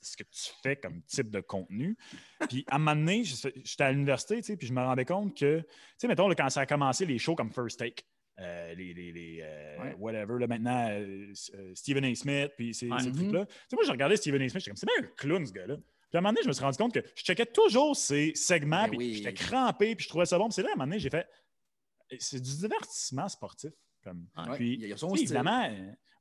ce 0.00 0.16
que 0.16 0.24
tu 0.24 0.50
fais 0.62 0.76
comme 0.76 1.02
type 1.02 1.30
de 1.30 1.40
contenu. 1.40 1.96
Puis 2.48 2.64
à 2.68 2.76
un 2.76 2.78
moment 2.78 2.96
donné, 2.96 3.24
j'étais 3.24 3.84
à 3.84 3.92
l'université, 3.92 4.56
puis 4.56 4.66
je 4.66 4.72
me 4.72 4.80
rendais 4.80 5.04
compte 5.04 5.36
que, 5.36 5.60
tu 5.60 5.66
sais, 5.98 6.08
mettons, 6.08 6.28
quand 6.34 6.50
ça 6.50 6.60
a 6.60 6.66
commencé 6.66 7.06
les 7.06 7.18
shows 7.18 7.34
comme 7.34 7.52
First 7.52 7.78
Take, 7.78 8.04
euh, 8.40 8.74
les, 8.74 8.94
les, 8.94 9.12
les 9.12 9.40
euh, 9.42 9.92
whatever, 9.98 10.38
là, 10.38 10.46
maintenant, 10.46 10.88
euh, 10.90 11.32
Stephen 11.74 12.04
A. 12.04 12.14
Smith, 12.14 12.52
puis 12.56 12.72
ces, 12.72 12.88
trucs-là. 12.88 13.44
Tu 13.44 13.52
sais, 13.68 13.76
moi, 13.76 13.84
je 13.84 13.90
regardais 13.90 14.16
Stephen 14.16 14.40
A. 14.40 14.48
Smith, 14.48 14.62
j'étais 14.62 14.70
comme, 14.70 14.76
c'est 14.76 14.86
bien 14.86 15.08
un 15.08 15.12
clown, 15.16 15.46
ce 15.46 15.52
gars-là. 15.52 15.76
Puis 15.76 16.16
à 16.16 16.18
un 16.18 16.22
moment 16.22 16.32
donné, 16.32 16.42
je 16.42 16.48
me 16.48 16.52
suis 16.52 16.64
rendu 16.64 16.76
compte 16.76 16.92
que 16.92 17.00
je 17.14 17.22
checkais 17.22 17.46
toujours 17.46 17.96
ces 17.96 18.32
segments, 18.34 18.88
ben 18.88 18.96
puis 18.96 19.14
j'étais 19.16 19.32
crampé, 19.32 19.94
puis 19.94 20.04
je 20.04 20.08
trouvais 20.08 20.26
ça 20.26 20.38
bon. 20.38 20.48
Puis 20.48 20.54
c'est 20.54 20.62
là, 20.62 20.70
à 20.70 20.72
un 20.72 20.76
moment 20.76 20.86
donné, 20.86 20.98
j'ai 20.98 21.10
fait, 21.10 21.28
c'est 22.18 22.40
du 22.40 22.56
divertissement 22.56 23.28
sportif 23.28 23.70
Comme, 24.02 24.26
puis, 24.54 24.74
il 24.74 24.88
y 24.88 24.92
a 24.92 24.96
son 24.96 25.14
évidemment, 25.14 25.70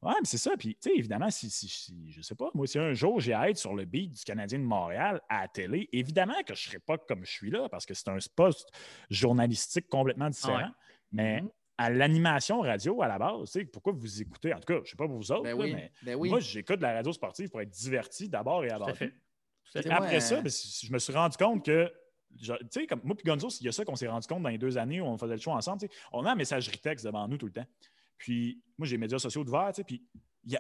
ouais, 0.02 0.14
mais 0.20 0.26
c'est 0.26 0.38
ça. 0.38 0.52
Puis, 0.58 0.76
tu 0.76 0.90
sais, 0.90 0.96
évidemment, 0.96 1.30
si, 1.30 1.50
si, 1.50 1.68
si, 1.68 2.12
je 2.12 2.22
sais 2.22 2.36
pas, 2.36 2.50
moi, 2.54 2.68
si 2.68 2.80
un 2.80 2.94
jour 2.94 3.20
j'ai 3.20 3.34
à 3.34 3.50
être 3.50 3.58
sur 3.58 3.74
le 3.74 3.86
beat 3.86 4.12
du 4.12 4.24
Canadien 4.24 4.60
de 4.60 4.64
Montréal 4.64 5.22
à 5.30 5.42
la 5.42 5.48
télé, 5.48 5.90
évidemment 5.92 6.42
que 6.46 6.56
je 6.56 6.66
ne 6.66 6.70
serai 6.72 6.80
pas 6.80 6.98
comme 6.98 7.26
je 7.26 7.32
suis 7.32 7.52
là 7.52 7.68
parce 7.70 7.86
que 7.86 7.94
c'est 7.94 8.10
un 8.10 8.18
poste 8.36 8.70
journalistique 9.10 9.88
complètement 9.90 10.30
différent. 10.30 10.72
Mais 11.12 11.42
mm-hmm 11.42 11.50
à 11.80 11.90
l'animation 11.90 12.60
radio 12.60 13.02
à 13.02 13.08
la 13.08 13.18
base. 13.18 13.58
Pourquoi 13.72 13.94
vous 13.94 14.22
écoutez, 14.22 14.54
en 14.54 14.60
tout 14.60 14.66
cas, 14.66 14.74
je 14.74 14.80
ne 14.82 14.86
sais 14.86 14.96
pas 14.98 15.08
pour 15.08 15.16
vous 15.16 15.32
autres, 15.32 15.44
ben 15.44 15.58
mais 15.58 15.92
ben 16.04 16.18
moi, 16.18 16.42
j'écoute 16.42 16.82
la 16.82 16.92
radio 16.92 17.14
sportive 17.14 17.50
pour 17.50 17.62
être 17.62 17.70
diverti 17.70 18.28
d'abord 18.28 18.66
et 18.66 18.70
avant 18.70 18.92
tout. 18.92 19.06
Après 19.90 20.20
ça, 20.20 20.42
ben, 20.42 20.52
je 20.52 20.92
me 20.92 21.00
suis 21.00 21.14
rendu 21.14 21.38
compte 21.38 21.64
que, 21.66 21.90
tu 22.38 22.52
sais, 22.70 22.86
comme 22.86 23.00
moi 23.06 23.16
et 23.18 23.24
Gonzo, 23.24 23.48
il 23.62 23.66
y 23.66 23.70
a 23.70 23.72
ça 23.72 23.86
qu'on 23.86 23.96
s'est 23.96 24.10
rendu 24.10 24.28
compte 24.28 24.44
dans 24.44 24.50
les 24.50 24.58
deux 24.58 24.78
années 24.78 25.00
où 25.00 25.06
on 25.06 25.18
faisait 25.18 25.36
le 25.36 25.40
show 25.40 25.52
ensemble. 25.52 25.88
On 26.12 26.26
a 26.26 26.34
un 26.34 26.36
messagerie 26.36 26.80
texte 26.80 27.06
devant 27.06 27.26
nous 27.30 27.38
tout 27.38 27.46
le 27.46 27.54
temps. 27.54 27.68
Puis, 28.20 28.62
moi, 28.78 28.86
j'ai 28.86 28.96
les 28.96 29.00
médias 29.00 29.18
sociaux 29.18 29.44
de 29.44 29.52
sais, 29.74 29.84
puis 29.84 30.04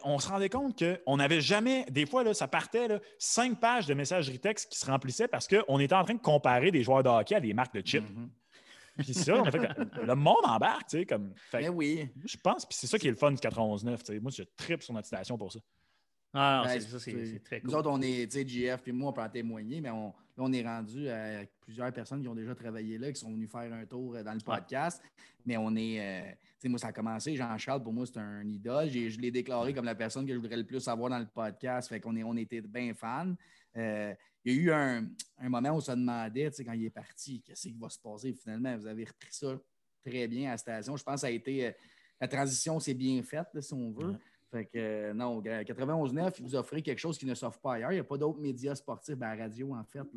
on 0.03 0.19
se 0.19 0.27
rendait 0.27 0.49
compte 0.49 0.81
qu'on 0.81 1.17
n'avait 1.17 1.41
jamais, 1.41 1.85
des 1.89 2.05
fois, 2.05 2.23
là, 2.23 2.33
ça 2.33 2.47
partait 2.47 2.87
là, 2.87 2.99
cinq 3.17 3.59
pages 3.59 3.85
de 3.85 3.93
messagerie 3.93 4.39
texte 4.39 4.71
qui 4.71 4.79
se 4.79 4.85
remplissaient 4.85 5.27
parce 5.27 5.47
qu'on 5.47 5.79
était 5.79 5.95
en 5.95 6.03
train 6.03 6.15
de 6.15 6.21
comparer 6.21 6.71
des 6.71 6.83
joueurs 6.83 7.03
de 7.03 7.09
hockey 7.09 7.35
à 7.35 7.39
des 7.39 7.53
marques 7.53 7.75
de 7.75 7.81
chips. 7.81 8.03
Mm-hmm. 8.03 8.29
Puis 8.97 9.13
ça, 9.13 9.35
on 9.35 9.45
a 9.45 9.51
fait 9.51 9.59
le 10.03 10.15
monde 10.15 10.43
embarque, 10.43 10.89
tu 10.89 10.99
sais, 10.99 11.05
comme. 11.05 11.33
Fait, 11.35 11.61
ben 11.61 11.69
oui. 11.69 12.09
Je 12.25 12.37
pense, 12.37 12.65
puis 12.65 12.77
c'est 12.77 12.87
ça 12.87 12.99
qui 12.99 13.07
est 13.07 13.11
le 13.11 13.15
fun 13.15 13.31
du 13.31 13.37
91-9, 13.37 13.97
tu 13.99 14.05
sais. 14.05 14.19
Moi, 14.19 14.31
je 14.35 14.43
tripe 14.57 14.83
sur 14.83 14.93
notre 14.93 15.07
station 15.07 15.37
pour 15.37 15.51
ça. 15.51 15.59
Ah, 16.33 16.63
c'est 16.67 16.81
ça, 16.81 16.99
c'est 16.99 17.43
très 17.43 17.59
cool. 17.59 17.69
Nous 17.69 17.75
autres, 17.75 17.89
on 17.89 18.01
est, 18.01 18.31
tu 18.31 18.37
sais, 18.37 18.47
JF 18.47 18.81
puis 18.83 18.91
moi, 18.91 19.09
on 19.09 19.13
peut 19.13 19.21
en 19.21 19.29
témoigner, 19.29 19.81
mais 19.81 19.89
on, 19.89 20.07
là, 20.07 20.13
on 20.37 20.51
est 20.51 20.63
rendu 20.63 21.09
à 21.09 21.43
plusieurs 21.61 21.91
personnes 21.91 22.21
qui 22.21 22.27
ont 22.27 22.35
déjà 22.35 22.53
travaillé 22.53 22.97
là, 22.97 23.11
qui 23.11 23.19
sont 23.19 23.31
venues 23.31 23.47
faire 23.47 23.73
un 23.73 23.85
tour 23.85 24.15
euh, 24.15 24.23
dans 24.23 24.33
le 24.33 24.39
podcast. 24.39 25.01
Mais 25.45 25.57
on 25.57 25.75
est, 25.75 25.99
euh, 25.99 26.31
tu 26.31 26.37
sais, 26.59 26.69
moi, 26.69 26.77
ça 26.77 26.87
a 26.87 26.93
commencé. 26.93 27.35
Jean-Charles, 27.35 27.81
pour 27.81 27.93
moi, 27.93 28.05
c'est 28.05 28.19
un 28.19 28.47
idole. 28.47 28.89
Je 28.89 29.19
l'ai 29.19 29.31
déclaré 29.31 29.73
comme 29.73 29.85
la 29.85 29.95
personne 29.95 30.25
que 30.25 30.33
je 30.33 30.37
voudrais 30.37 30.57
le 30.57 30.65
plus 30.65 30.87
avoir 30.87 31.09
dans 31.09 31.19
le 31.19 31.25
podcast. 31.25 31.89
Fait 31.89 31.99
qu'on 31.99 32.15
est, 32.15 32.23
on 32.23 32.37
était 32.37 32.61
bien 32.61 32.93
fans. 32.93 33.33
Euh, 33.75 34.13
il 34.45 34.53
y 34.53 34.57
a 34.57 34.61
eu 34.61 34.71
un, 34.71 35.49
moment 35.49 35.69
où 35.69 35.75
on 35.75 35.81
se 35.81 35.91
demandait, 35.91 36.51
quand 36.65 36.73
il 36.73 36.85
est 36.85 36.89
parti, 36.89 37.41
qu'est-ce 37.41 37.67
qui 37.67 37.77
va 37.77 37.89
se 37.89 37.99
passer 37.99 38.33
finalement? 38.33 38.77
Vous 38.77 38.87
avez 38.87 39.05
repris 39.05 39.29
ça 39.31 39.59
très 40.05 40.27
bien 40.27 40.49
à 40.49 40.51
la 40.51 40.57
station. 40.57 40.95
Je 40.95 41.03
pense 41.03 41.15
que 41.15 41.21
ça 41.21 41.27
a 41.27 41.31
été. 41.31 41.67
Euh, 41.67 41.71
la 42.21 42.27
transition 42.27 42.79
s'est 42.79 42.93
bien 42.93 43.21
faite, 43.23 43.47
si 43.61 43.73
on 43.73 43.91
veut. 43.91 44.15
Fait 44.51 44.65
que 44.65 44.77
euh, 44.77 45.13
non, 45.13 45.41
91.9, 45.41 46.33
il 46.39 46.43
vous 46.43 46.55
offrait 46.55 46.81
quelque 46.81 46.99
chose 46.99 47.17
qui 47.17 47.25
ne 47.25 47.35
s'offre 47.35 47.59
pas 47.59 47.75
ailleurs. 47.75 47.91
Il 47.91 47.95
n'y 47.95 48.01
a 48.01 48.05
pas 48.05 48.17
d'autres 48.17 48.39
médias 48.39 48.75
sportifs 48.75 49.15
ben, 49.15 49.27
à 49.27 49.35
la 49.35 49.43
radio, 49.43 49.75
en 49.75 49.83
fait, 49.83 50.07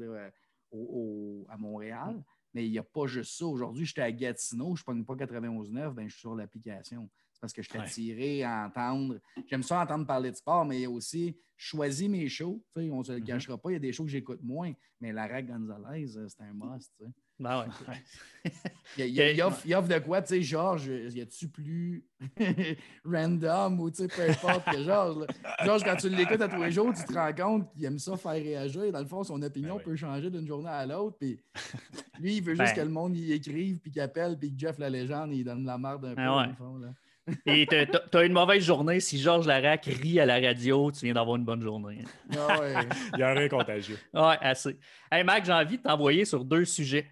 à 1.48 1.56
Montréal. 1.58 2.22
Mais 2.54 2.66
il 2.66 2.70
n'y 2.70 2.78
a 2.78 2.82
pas 2.82 3.06
juste 3.06 3.38
ça. 3.38 3.46
Aujourd'hui, 3.46 3.84
j'étais 3.84 4.02
à 4.02 4.12
Gatineau, 4.12 4.74
je 4.76 4.82
ne 4.82 4.84
pogne 4.84 5.04
pas 5.04 5.14
91.9, 5.14 5.92
ben, 5.92 6.08
je 6.08 6.12
suis 6.12 6.20
sur 6.20 6.34
l'application 6.34 7.08
parce 7.42 7.52
que 7.52 7.60
je 7.60 7.68
suis 7.68 7.78
attiré 7.78 8.44
à 8.44 8.66
entendre. 8.66 9.18
J'aime 9.48 9.64
ça 9.64 9.82
entendre 9.82 10.06
parler 10.06 10.30
de 10.30 10.36
sport, 10.36 10.64
mais 10.64 10.78
il 10.78 10.82
y 10.82 10.84
a 10.84 10.90
aussi 10.90 11.36
choisi 11.56 12.08
mes 12.08 12.28
shows. 12.28 12.62
On 12.76 12.98
ne 12.98 13.02
se 13.02 13.12
le 13.12 13.18
mm-hmm. 13.18 13.24
cachera 13.24 13.58
pas, 13.58 13.70
il 13.70 13.72
y 13.72 13.76
a 13.76 13.80
des 13.80 13.92
shows 13.92 14.04
que 14.04 14.10
j'écoute 14.10 14.40
moins, 14.44 14.72
mais 15.00 15.12
Lara 15.12 15.42
Gonzalez, 15.42 16.16
euh, 16.16 16.28
c'est 16.28 16.44
un 16.44 16.52
must. 16.54 16.92
Ben 17.42 17.60
ouais. 17.60 17.94
il, 18.98 19.06
y 19.14 19.20
a, 19.20 19.32
il, 19.32 19.42
offre, 19.42 19.60
il, 19.64 19.74
offre, 19.74 19.88
de 19.88 19.98
quoi, 19.98 20.22
tu 20.22 20.28
sais, 20.28 20.42
Georges, 20.42 20.86
y 20.86 21.20
a-tu 21.20 21.48
plus 21.48 22.04
random 23.04 23.80
ou 23.80 23.90
tu 23.90 24.02
sais, 24.02 24.08
peu 24.08 24.28
importe 24.28 24.64
que 24.64 24.82
Georges. 24.82 25.26
Georges, 25.64 25.84
quand 25.84 25.96
tu 25.96 26.08
l'écoutes 26.08 26.40
à 26.40 26.48
tous 26.48 26.62
les 26.62 26.72
jours, 26.72 26.92
tu 26.94 27.04
te 27.04 27.12
rends 27.12 27.32
compte 27.32 27.72
qu'il 27.72 27.84
aime 27.84 27.98
ça 27.98 28.16
faire 28.16 28.32
réagir. 28.32 28.92
Dans 28.92 29.00
le 29.00 29.06
fond, 29.06 29.22
son 29.22 29.40
opinion 29.42 29.76
ben 29.76 29.82
peut 29.82 29.96
changer 29.96 30.30
d'une 30.30 30.46
journée 30.46 30.70
à 30.70 30.86
l'autre. 30.86 31.16
Puis 31.18 31.38
lui, 32.20 32.36
il 32.36 32.42
veut 32.42 32.54
juste 32.54 32.74
ben. 32.74 32.82
que 32.82 32.86
le 32.86 32.92
monde 32.92 33.16
y 33.16 33.32
écrive, 33.32 33.78
puis 33.78 33.90
qu'il 33.90 34.02
appelle, 34.02 34.38
puis 34.38 34.52
que 34.52 34.58
Jeff 34.58 34.78
la 34.78 34.90
légende, 34.90 35.32
il 35.32 35.44
donne 35.44 35.64
la 35.64 35.78
marde 35.78 36.04
un 36.04 36.14
ben 36.14 36.48
peu, 36.48 36.64
fond. 36.64 36.78
Là. 36.78 36.88
Et 37.46 37.66
tu 37.66 38.16
as 38.18 38.24
une 38.24 38.32
mauvaise 38.32 38.64
journée. 38.64 38.98
Si 38.98 39.18
Georges 39.18 39.46
Larac 39.46 39.84
rit 39.84 40.18
à 40.18 40.26
la 40.26 40.40
radio, 40.40 40.90
tu 40.90 41.04
viens 41.04 41.14
d'avoir 41.14 41.36
une 41.36 41.44
bonne 41.44 41.62
journée. 41.62 42.04
Ah 42.36 42.60
ouais. 42.60 42.74
Il 43.14 43.20
y 43.20 43.22
a 43.22 43.32
rien 43.32 43.48
contagieux. 43.48 43.98
Ouais, 44.12 44.36
assez. 44.40 44.76
Hey 45.10 45.22
Mac, 45.22 45.44
j'ai 45.44 45.52
envie 45.52 45.78
de 45.78 45.82
t'envoyer 45.82 46.24
sur 46.24 46.44
deux 46.44 46.64
sujets. 46.64 47.06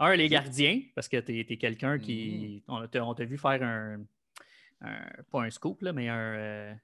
Un, 0.00 0.16
les 0.16 0.28
gardiens, 0.28 0.80
parce 0.94 1.08
que 1.08 1.18
tu 1.18 1.40
es, 1.40 1.56
quelqu'un 1.56 1.98
qui. 1.98 2.62
Mm-hmm. 2.68 3.00
On 3.02 3.14
t'a 3.14 3.24
vu 3.24 3.38
faire 3.38 3.62
un, 3.62 3.98
Pas 5.30 5.42
un 5.42 5.50
scoop, 5.50 5.82
là, 5.82 5.92
mais 5.92 6.08
un. 6.08 6.16
Euh, 6.16 6.74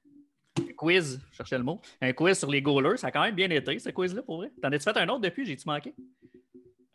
quiz, 0.77 1.21
je 1.33 1.37
cherchais 1.37 1.59
le 1.59 1.65
mot. 1.65 1.81
Un 2.01 2.13
quiz 2.13 2.39
sur 2.39 2.51
les 2.51 2.63
goalers. 2.63 2.99
Ça 2.99 3.09
a 3.09 3.11
quand 3.11 3.23
même 3.23 3.35
bien 3.35 3.51
été, 3.51 3.79
ce 3.79 3.91
quiz-là, 3.91 4.23
pour 4.23 4.39
vrai. 4.39 4.53
T'en 4.63 4.69
as-tu 4.69 4.85
fait 4.85 4.97
un 4.97 5.09
autre 5.09 5.21
depuis? 5.21 5.47
J'ai-tu 5.47 5.67
manqué? 5.67 5.95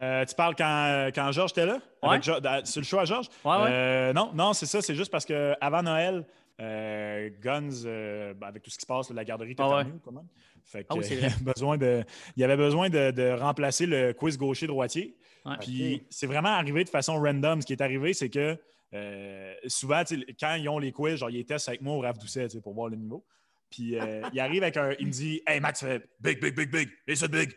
Euh, 0.01 0.25
tu 0.25 0.33
parles 0.33 0.55
quand, 0.55 1.09
quand 1.13 1.31
Georges 1.31 1.51
était 1.51 1.65
là? 1.65 1.79
sur 2.63 2.81
le 2.81 2.85
show 2.85 2.99
à 2.99 3.05
Georges? 3.05 3.29
Euh, 3.45 4.13
non, 4.13 4.31
non, 4.33 4.53
c'est 4.53 4.65
ça. 4.65 4.81
C'est 4.81 4.95
juste 4.95 5.11
parce 5.11 5.25
qu'avant 5.25 5.83
Noël, 5.83 6.25
euh, 6.59 7.29
Guns, 7.41 7.83
ben, 7.83 8.47
avec 8.47 8.63
tout 8.63 8.69
ce 8.69 8.75
qui 8.75 8.81
se 8.81 8.87
passe, 8.87 9.09
la 9.11 9.23
garderie 9.23 9.55
quand 9.55 9.77
même. 9.77 9.99
Fait 10.63 10.85
ah 10.89 10.95
il, 11.09 11.19
y 11.19 11.25
avait 11.25 11.43
besoin 11.43 11.77
de, 11.77 12.03
il 12.35 12.43
avait 12.43 12.57
besoin 12.57 12.89
de, 12.89 13.39
remplacer 13.39 13.85
le 13.85 14.13
quiz 14.13 14.37
gaucher-droitier. 14.37 15.15
Puis 15.59 16.03
c'est 16.09 16.27
vraiment 16.27 16.49
arrivé 16.49 16.83
de 16.83 16.89
façon 16.89 17.19
random. 17.19 17.61
Ce 17.61 17.65
qui 17.65 17.73
est 17.73 17.81
arrivé, 17.81 18.13
c'est 18.13 18.29
que 18.29 18.57
souvent, 19.67 20.03
quand 20.39 20.55
ils 20.55 20.69
ont 20.69 20.79
les 20.79 20.91
quiz, 20.91 21.15
genre, 21.15 21.29
ils 21.29 21.45
testent 21.45 21.69
avec 21.69 21.81
moi 21.81 21.95
au 21.95 21.99
Raf 21.99 22.17
Doucet 22.17 22.47
pour 22.61 22.73
voir 22.73 22.89
le 22.89 22.97
niveau. 22.97 23.25
Puis 23.69 23.95
il 24.33 24.39
arrive 24.39 24.63
avec 24.63 24.77
un. 24.77 24.93
Il 24.99 25.07
me 25.07 25.11
dit 25.11 25.41
Hey 25.47 25.59
Max, 25.59 25.83
big, 26.19 26.41
big, 26.41 26.55
big, 26.55 26.71
big, 26.71 26.89
et 27.07 27.15
ça 27.15 27.27
big 27.27 27.51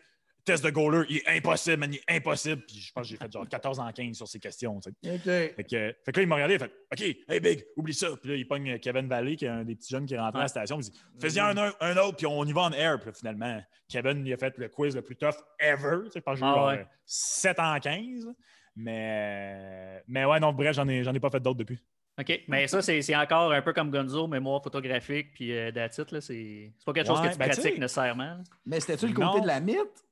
test 0.45 0.65
de 0.65 0.71
goaler, 0.71 1.07
il 1.09 1.17
est 1.19 1.29
impossible, 1.29 1.79
man, 1.79 1.93
il 1.93 1.97
est 1.97 2.17
impossible. 2.17 2.63
Puis 2.67 2.81
je 2.81 2.93
pense 2.93 3.05
que 3.05 3.09
j'ai 3.11 3.17
fait 3.17 3.31
genre 3.33 3.49
14 3.49 3.81
en 3.81 3.91
15 3.91 4.17
sur 4.17 4.29
ces 4.29 4.39
questions. 4.39 4.77
OK. 4.77 4.93
Fait 5.03 5.67
que, 5.69 5.95
fait 6.05 6.13
que 6.13 6.17
là, 6.17 6.23
il 6.23 6.27
m'a 6.27 6.35
regardé, 6.37 6.55
il 6.55 6.63
a 6.63 6.67
fait 6.67 6.73
OK, 6.93 7.17
hey 7.29 7.41
Big, 7.41 7.65
oublie 7.77 7.95
ça. 7.95 8.09
Puis 8.21 8.31
là, 8.31 8.37
il 8.37 8.47
pogne 8.47 8.79
Kevin 8.79 9.09
Valley, 9.09 9.37
qui 9.37 9.47
est 9.47 9.49
un 9.49 9.65
des 9.65 9.75
petits 9.75 9.91
jeunes 9.91 10.07
qui 10.07 10.15
est 10.15 10.19
rentré 10.19 10.41
à 10.41 10.43
la 10.43 10.49
station. 10.49 10.79
Il 10.81 10.85
dit 10.85 11.01
Fais-y 11.21 11.41
un, 11.41 11.57
un, 11.57 11.97
autre, 11.97 12.17
puis 12.17 12.27
on 12.27 12.45
y 12.45 12.53
va 12.53 12.63
en 12.63 12.73
air. 12.73 13.01
Puis 13.01 13.11
finalement, 13.15 13.61
Kevin, 13.89 14.27
il 14.27 14.33
a 14.33 14.37
fait 14.37 14.57
le 14.59 14.69
quiz 14.69 14.95
le 14.95 15.03
plus 15.03 15.17
tough 15.17 15.37
ever. 15.59 16.09
Je 16.15 16.21
pense 16.21 16.35
que 16.35 16.41
j'ai 16.41 16.53
ah, 16.53 16.77
eu 16.77 16.87
7 17.05 17.59
en 17.59 17.79
15. 17.79 18.29
Mais, 18.77 20.03
mais 20.09 20.25
ouais, 20.25 20.41
non, 20.41 20.53
bref, 20.53 20.75
j'en 20.75 20.89
ai, 20.89 21.07
ai 21.07 21.21
pas 21.21 21.31
fait 21.31 21.41
d'autres 21.41 21.59
depuis. 21.59 21.79
OK, 22.19 22.43
mais 22.47 22.69
ça, 22.69 22.81
c'est 22.81 23.17
encore 23.17 23.53
un 23.53 23.63
peu 23.63 23.73
comme 23.73 23.91
Gonzo, 23.91 24.29
mémoire 24.29 24.63
photographique, 24.63 25.33
puis 25.35 25.53
euh, 25.53 25.73
c'est 26.21 26.73
pas 26.87 26.93
quelque 26.93 27.07
chose 27.09 27.21
que 27.21 27.33
tu 27.33 27.39
ben, 27.39 27.49
pratiques 27.49 27.79
nécessairement. 27.79 28.39
Mais 28.65 28.79
c'était-tu 28.79 29.09
le 29.09 29.15
côté 29.15 29.41
de 29.41 29.47
la 29.49 29.59
mythe? 29.59 30.04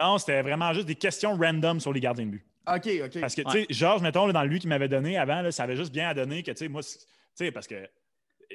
Non, 0.00 0.18
c'était 0.18 0.42
vraiment 0.42 0.72
juste 0.72 0.86
des 0.86 0.94
questions 0.94 1.36
random 1.36 1.80
sur 1.80 1.92
les 1.92 2.00
gardiens 2.00 2.26
de 2.26 2.30
but. 2.30 2.44
OK, 2.66 2.88
OK. 3.04 3.20
Parce 3.20 3.34
que, 3.34 3.42
tu 3.42 3.50
sais, 3.50 3.66
Georges, 3.70 4.02
mettons, 4.02 4.26
dans 4.28 4.44
lui 4.44 4.58
qui 4.58 4.68
m'avait 4.68 4.88
donné 4.88 5.18
avant, 5.18 5.50
ça 5.50 5.64
avait 5.64 5.76
juste 5.76 5.92
bien 5.92 6.08
à 6.08 6.14
donner 6.14 6.42
que, 6.42 6.50
tu 6.50 6.58
sais, 6.58 6.68
moi, 6.68 6.82
tu 6.82 6.98
sais, 7.34 7.50
parce 7.50 7.66
que 7.66 7.88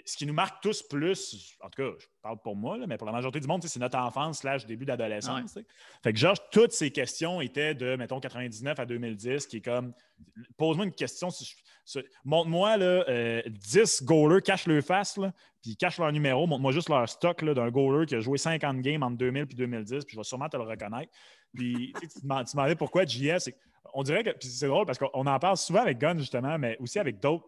ce 0.06 0.18
qui 0.18 0.26
nous 0.26 0.34
marque 0.34 0.62
tous 0.62 0.84
plus, 0.84 1.56
en 1.62 1.70
tout 1.70 1.82
cas, 1.82 1.98
je 2.00 2.06
parle 2.22 2.40
pour 2.42 2.56
moi, 2.56 2.78
mais 2.88 2.98
pour 2.98 3.08
la 3.08 3.14
majorité 3.14 3.40
du 3.40 3.48
monde, 3.48 3.64
c'est 3.64 3.80
notre 3.80 3.98
enfance 3.98 4.40
slash 4.40 4.66
début 4.66 4.86
d'adolescence. 4.86 5.58
Fait 6.04 6.14
que 6.14 6.20
Georges, 6.20 6.40
toutes 6.52 6.72
ces 6.72 6.92
questions 6.92 7.42
étaient 7.42 7.74
de, 7.74 7.96
mettons, 7.96 8.20
99 8.20 8.80
à 8.80 8.86
2010, 8.86 9.48
qui 9.48 9.58
est 9.58 9.62
comme, 9.62 9.94
pose-moi 10.58 10.86
une 10.86 10.94
question, 10.94 11.30
montre-moi 12.26 12.78
euh, 12.80 13.42
10 13.48 14.04
goalers, 14.04 14.42
cache 14.42 14.68
le 14.68 14.82
face, 14.82 15.18
là, 15.18 15.34
puis 15.62 15.76
cache 15.76 15.98
leur 15.98 16.12
numéro, 16.12 16.48
montre-moi 16.48 16.72
juste 16.72 16.90
leur 16.90 17.08
stock 17.08 17.44
d'un 17.44 17.70
goaler 17.70 18.06
qui 18.06 18.16
a 18.16 18.20
joué 18.20 18.38
50 18.38 18.80
games 18.82 19.04
entre 19.04 19.18
2000 19.18 19.44
et 19.44 19.46
2010, 19.56 20.06
puis 20.06 20.16
je 20.16 20.20
vais 20.20 20.24
sûrement 20.24 20.50
te 20.50 20.58
le 20.58 20.64
reconnaître. 20.64 21.12
Puis 21.54 21.94
tu 22.02 22.08
te 22.08 22.52
demandais 22.52 22.76
pourquoi 22.76 23.06
JS, 23.06 23.50
on 23.94 24.04
dirait 24.04 24.24
que, 24.24 24.32
c'est 24.40 24.68
drôle 24.68 24.86
parce 24.86 24.98
qu'on 24.98 25.26
en 25.26 25.40
parle 25.40 25.58
souvent 25.58 25.82
avec 25.82 25.98
Gun, 25.98 26.18
justement, 26.18 26.58
mais 26.58 26.78
aussi 26.80 27.00
avec 27.00 27.20
d'autres 27.20 27.46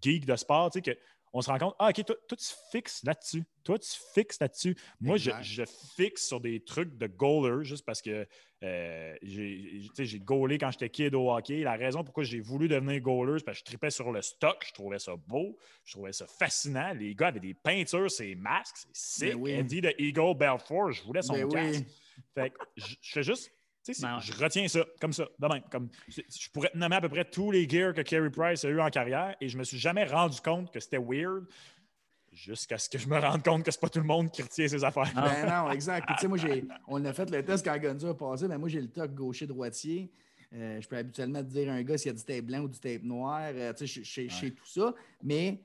geeks 0.00 0.26
de 0.26 0.36
sport, 0.36 0.70
tu 0.70 0.78
sais, 0.78 0.82
que 0.82 0.98
on 1.32 1.40
se 1.40 1.50
rend 1.50 1.58
compte, 1.58 1.74
ah, 1.78 1.90
OK, 1.90 2.04
toi, 2.04 2.16
tu 2.28 2.54
fixes 2.70 3.04
là-dessus. 3.04 3.44
Toi, 3.64 3.78
tu 3.78 3.90
fixes 4.14 4.40
là-dessus. 4.40 4.76
Moi, 5.00 5.16
je, 5.16 5.62
fixe 5.96 6.26
sur 6.26 6.40
des 6.40 6.60
trucs 6.60 6.96
de 6.96 7.06
goaler 7.06 7.64
juste 7.64 7.84
parce 7.84 8.00
que 8.00 8.26
euh, 8.64 9.14
j'ai 9.22 10.20
goalé 10.20 10.58
quand 10.58 10.70
j'étais 10.70 10.88
kid 10.88 11.14
au 11.14 11.30
hockey. 11.30 11.60
La 11.60 11.74
raison 11.74 12.02
pourquoi 12.02 12.24
j'ai 12.24 12.40
voulu 12.40 12.68
devenir 12.68 13.00
goaler, 13.00 13.38
c'est 13.38 13.44
parce 13.44 13.58
que 13.58 13.60
je 13.60 13.64
tripais 13.64 13.90
sur 13.90 14.10
le 14.10 14.22
stock. 14.22 14.64
Je 14.66 14.72
trouvais 14.72 14.98
ça 14.98 15.14
beau. 15.16 15.56
Je 15.84 15.92
trouvais 15.92 16.12
ça 16.12 16.26
fascinant. 16.26 16.92
Les 16.94 17.14
gars 17.14 17.28
avaient 17.28 17.40
des 17.40 17.54
peintures, 17.54 18.10
ces 18.10 18.34
masques. 18.34 18.86
C'est 18.92 19.34
ben 19.34 19.44
sick. 19.44 19.54
Eddie 19.54 19.80
de 19.82 19.94
Eagle 19.98 20.36
Belfort, 20.36 20.92
je 20.92 21.02
voulais 21.02 21.22
son 21.22 21.34
ben 21.34 21.48
casque. 21.48 21.84
Fait 22.34 22.50
que 22.50 22.56
je 22.76 22.96
fais 23.02 23.22
juste 23.22 23.52
ben 24.00 24.18
je 24.20 24.32
retiens 24.32 24.68
ça, 24.68 24.84
comme 25.00 25.12
ça, 25.12 25.26
de 25.38 25.46
même. 25.46 25.62
Comme, 25.70 25.88
je, 26.08 26.50
pourrais 26.52 26.70
nommer 26.74 26.96
à 26.96 27.00
peu 27.00 27.08
près 27.08 27.24
tous 27.24 27.50
les 27.50 27.68
gears 27.68 27.94
que 27.94 28.02
Kerry 28.02 28.30
Price 28.30 28.64
a 28.64 28.68
eu 28.68 28.80
en 28.80 28.90
carrière 28.90 29.34
et 29.40 29.48
je 29.48 29.56
me 29.56 29.64
suis 29.64 29.78
jamais 29.78 30.04
rendu 30.04 30.40
compte 30.40 30.72
que 30.72 30.80
c'était 30.80 30.98
weird 30.98 31.46
jusqu'à 32.32 32.78
ce 32.78 32.88
que 32.88 32.98
je 32.98 33.08
me 33.08 33.18
rende 33.18 33.42
compte 33.42 33.64
que 33.64 33.70
c'est 33.70 33.80
pas 33.80 33.88
tout 33.88 33.98
le 33.98 34.06
monde 34.06 34.30
qui 34.30 34.42
retient 34.42 34.68
ses 34.68 34.84
affaires. 34.84 35.10
Ben 35.14 35.46
non, 35.46 35.70
exact. 35.70 36.06
tu 36.08 36.14
sais, 36.20 36.28
moi, 36.28 36.38
on 36.88 37.04
a 37.04 37.12
fait 37.12 37.30
le 37.30 37.44
test 37.44 37.64
quand 37.64 37.78
Gonzo 37.78 38.08
a 38.08 38.16
passé, 38.16 38.46
mais 38.48 38.58
moi, 38.58 38.68
j'ai 38.68 38.80
le 38.80 38.88
toc 38.88 39.12
gaucher-droitier. 39.14 40.10
Euh, 40.54 40.80
je 40.80 40.88
peux 40.88 40.96
habituellement 40.96 41.42
te 41.42 41.48
dire 41.48 41.70
un 41.70 41.82
gars 41.82 41.98
s'il 41.98 42.10
y 42.10 42.14
a 42.14 42.16
du 42.16 42.24
tape 42.24 42.44
blanc 42.44 42.60
ou 42.60 42.68
du 42.68 42.78
tape 42.78 43.02
noir. 43.02 43.50
Euh, 43.54 43.72
tu 43.74 43.86
sais, 43.86 44.02
je 44.02 44.28
sais 44.28 44.50
tout 44.50 44.66
ça. 44.66 44.94
Mais 45.22 45.60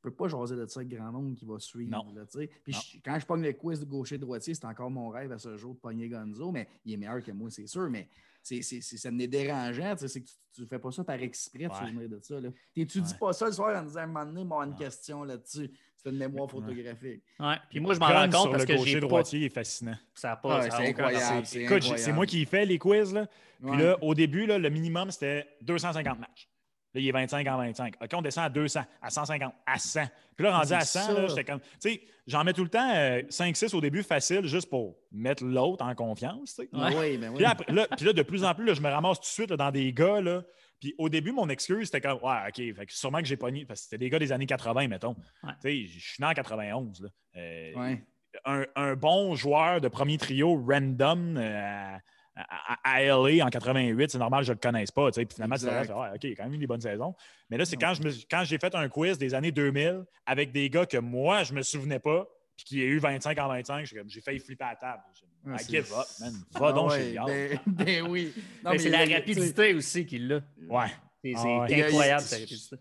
peux 0.00 0.10
pas 0.10 0.28
jaser 0.28 0.56
de 0.56 0.66
ça 0.66 0.80
avec 0.80 0.96
grand 0.96 1.12
monde 1.12 1.34
qui 1.34 1.44
va 1.44 1.58
suivre. 1.58 2.04
Là, 2.14 2.24
puis 2.64 3.00
quand 3.04 3.18
je 3.18 3.26
pogne 3.26 3.42
le 3.42 3.52
quiz 3.52 3.80
de 3.80 3.84
gaucher-droitier, 3.84 4.54
c'est 4.54 4.64
encore 4.64 4.90
mon 4.90 5.08
rêve 5.08 5.32
à 5.32 5.38
ce 5.38 5.56
jour 5.56 5.74
de 5.74 5.78
pogner 5.80 6.08
Gonzo, 6.08 6.50
mais 6.50 6.68
il 6.84 6.94
est 6.94 6.96
meilleur 6.96 7.22
que 7.22 7.32
moi, 7.32 7.50
c'est 7.50 7.66
sûr. 7.66 7.88
Mais 7.90 8.08
c'est, 8.42 8.62
ça 8.62 9.10
me 9.10 9.26
dérangeant. 9.26 9.94
C'est 9.96 10.20
que 10.20 10.28
tu 10.54 10.62
ne 10.62 10.66
fais 10.66 10.78
pas 10.78 10.90
ça 10.90 11.04
par 11.04 11.16
exprès 11.16 11.68
de 11.68 11.72
souvenir 11.72 12.08
de 12.08 12.18
ça. 12.20 12.40
Tu 12.40 12.80
n'étudies 12.80 13.14
pas 13.14 13.32
ça 13.32 13.46
le 13.46 13.52
soir 13.52 13.76
en 13.80 13.84
disant 13.84 14.00
à 14.00 14.04
un 14.04 14.06
moment 14.06 14.24
donné, 14.26 14.44
moi, 14.44 14.64
une 14.64 14.74
question 14.74 15.24
là-dessus? 15.24 15.68
Tu 15.70 16.02
fais 16.02 16.10
une 16.10 16.16
mémoire 16.16 16.50
photographique. 16.50 17.22
Ouais. 17.38 17.56
Puis 17.68 17.78
moi, 17.78 17.92
je 17.94 18.00
m'en 18.00 18.06
rends 18.06 18.30
compte 18.30 18.52
parce 18.52 18.64
que 18.64 18.76
j'ai. 18.78 18.94
Le 18.94 19.00
droitier 19.00 19.44
est 19.44 19.54
fascinant. 19.54 19.96
Ça 20.14 20.36
pas. 20.36 20.62
c'est 20.70 20.88
incroyable. 20.88 21.46
C'est 21.46 22.12
moi 22.12 22.26
qui 22.26 22.44
fais 22.46 22.64
les 22.64 22.78
quiz. 22.78 23.12
Là. 23.12 23.26
Puis 23.60 23.76
là, 23.76 23.98
au 24.02 24.14
début, 24.14 24.46
là, 24.46 24.58
le 24.58 24.70
minimum, 24.70 25.10
c'était 25.10 25.46
250 25.62 26.18
matchs. 26.18 26.49
Là, 26.92 27.00
il 27.00 27.08
est 27.08 27.12
25 27.12 27.46
en 27.46 27.56
25. 27.58 27.94
OK, 28.00 28.10
on 28.14 28.22
descend 28.22 28.44
à 28.44 28.48
200, 28.48 28.80
à 29.00 29.10
150, 29.10 29.54
à 29.64 29.78
100. 29.78 30.00
Puis 30.36 30.44
là, 30.44 30.58
rendu 30.58 30.72
à 30.72 30.80
100, 30.80 31.28
j'étais 31.28 31.44
comme. 31.44 31.60
Tu 31.60 31.68
sais, 31.78 32.00
j'en 32.26 32.42
mets 32.42 32.52
tout 32.52 32.64
le 32.64 32.70
temps 32.70 32.88
5-6 32.88 33.64
euh, 33.74 33.78
au 33.78 33.80
début 33.80 34.02
facile, 34.02 34.44
juste 34.46 34.68
pour 34.68 34.96
mettre 35.12 35.44
l'autre 35.44 35.84
en 35.84 35.94
confiance. 35.94 36.56
Tu 36.56 36.62
sais. 36.62 36.68
Oui, 36.72 37.16
ben 37.18 37.30
oui. 37.30 37.36
Puis, 37.36 37.74
là, 37.74 37.86
puis 37.96 38.06
là, 38.06 38.12
de 38.12 38.22
plus 38.22 38.44
en 38.44 38.54
plus, 38.54 38.74
je 38.74 38.80
me 38.80 38.88
ramasse 38.88 39.18
tout 39.18 39.26
de 39.26 39.26
suite 39.26 39.52
dans 39.52 39.70
des 39.70 39.92
gars. 39.92 40.20
Là, 40.20 40.42
puis 40.80 40.94
au 40.98 41.08
début, 41.08 41.32
mon 41.32 41.48
excuse, 41.48 41.86
c'était 41.86 42.00
comme, 42.00 42.18
ouais, 42.22 42.38
OK, 42.48 42.56
fait 42.56 42.86
que 42.86 42.92
sûrement 42.92 43.18
que 43.18 43.26
j'ai 43.26 43.36
pogné, 43.36 43.66
parce 43.66 43.80
que 43.80 43.84
c'était 43.84 43.98
des 43.98 44.10
gars 44.10 44.18
des 44.18 44.32
années 44.32 44.46
80, 44.46 44.88
mettons. 44.88 45.14
Tu 45.14 45.50
sais, 45.60 45.86
je 45.86 45.98
suis 45.98 46.22
né 46.22 46.26
en 46.26 46.32
91. 46.32 47.02
Là. 47.02 47.08
Euh, 47.36 47.74
ouais. 47.74 48.04
un, 48.46 48.64
un, 48.74 48.96
bon 48.96 49.34
joueur 49.36 49.80
de 49.80 49.88
premier 49.88 50.16
trio 50.16 50.56
random 50.56 51.36
euh, 51.36 51.96
à, 52.36 53.02
LA 53.02 53.44
en 53.44 53.48
88, 53.48 54.10
c'est 54.10 54.18
normal 54.18 54.40
que 54.40 54.46
je 54.46 54.52
ne 54.52 54.56
le 54.56 54.60
connaisse 54.60 54.90
pas. 54.90 55.10
Puis 55.10 55.26
finalement, 55.32 55.56
tu 55.56 55.64
ouais, 55.66 56.08
OK, 56.14 56.24
il 56.24 56.32
a 56.32 56.36
quand 56.36 56.44
même 56.44 56.54
eu 56.54 56.58
des 56.58 56.66
bonnes 56.66 56.80
saisons. 56.80 57.14
Mais 57.48 57.56
là, 57.56 57.64
c'est 57.64 57.76
quand, 57.76 57.92
quand 58.30 58.44
j'ai 58.44 58.58
fait 58.58 58.74
un 58.74 58.88
quiz 58.88 59.18
des 59.18 59.34
années 59.34 59.52
2000 59.52 60.04
avec 60.26 60.52
des 60.52 60.70
gars 60.70 60.86
que 60.86 60.98
moi, 60.98 61.42
je 61.42 61.52
ne 61.52 61.58
me 61.58 61.62
souvenais 61.62 61.98
pas, 61.98 62.26
puis 62.56 62.64
qui 62.64 62.82
a 62.82 62.84
eu 62.84 62.98
25 62.98 63.38
en 63.38 63.48
25, 63.48 63.86
j'ai 64.06 64.20
failli 64.20 64.38
flipper 64.38 64.64
à 64.64 64.70
la 64.70 64.76
table. 64.76 65.02
I 65.46 65.64
give 65.66 65.92
up, 65.92 66.06
man. 66.20 66.34
Va 66.52 66.68
ah 66.68 66.72
donc 66.72 66.92
chez 66.92 67.16
ben, 67.26 67.58
ben 67.66 68.06
oui. 68.08 68.34
c'est 68.76 68.90
la 68.90 69.06
rapidité 69.06 69.74
aussi 69.74 70.04
qu'il 70.04 70.28
l'a. 70.28 70.40
Ouais. 70.68 70.88
C'est 71.24 71.32
ah 71.36 71.66
incroyable, 71.68 72.22
cette 72.22 72.40
rapidité. 72.40 72.76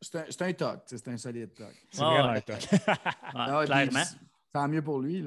C'est 0.00 0.42
un, 0.42 0.46
un 0.46 0.52
toc, 0.52 0.80
c'est 0.86 1.08
un 1.08 1.16
solide 1.16 1.54
toc. 1.54 1.72
C'est 1.90 2.02
vraiment 2.02 2.28
un 2.30 2.40
toc. 2.40 2.58
clairement. 3.66 4.02
Tant 4.52 4.68
mieux 4.68 4.82
pour 4.82 5.00
lui. 5.00 5.24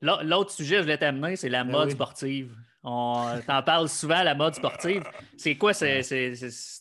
L'autre 0.00 0.52
sujet 0.52 0.76
que 0.76 0.78
je 0.78 0.82
voulais 0.82 0.98
t'amener, 0.98 1.36
c'est 1.36 1.48
la 1.48 1.64
ben 1.64 1.72
mode 1.72 1.90
sportive. 1.90 2.54
On 2.82 3.40
t'en 3.46 3.62
parle 3.62 3.88
souvent, 3.88 4.22
la 4.22 4.34
mode 4.34 4.54
sportive. 4.54 5.04
C'est 5.36 5.56
quoi? 5.56 5.72
C'est 5.72 6.02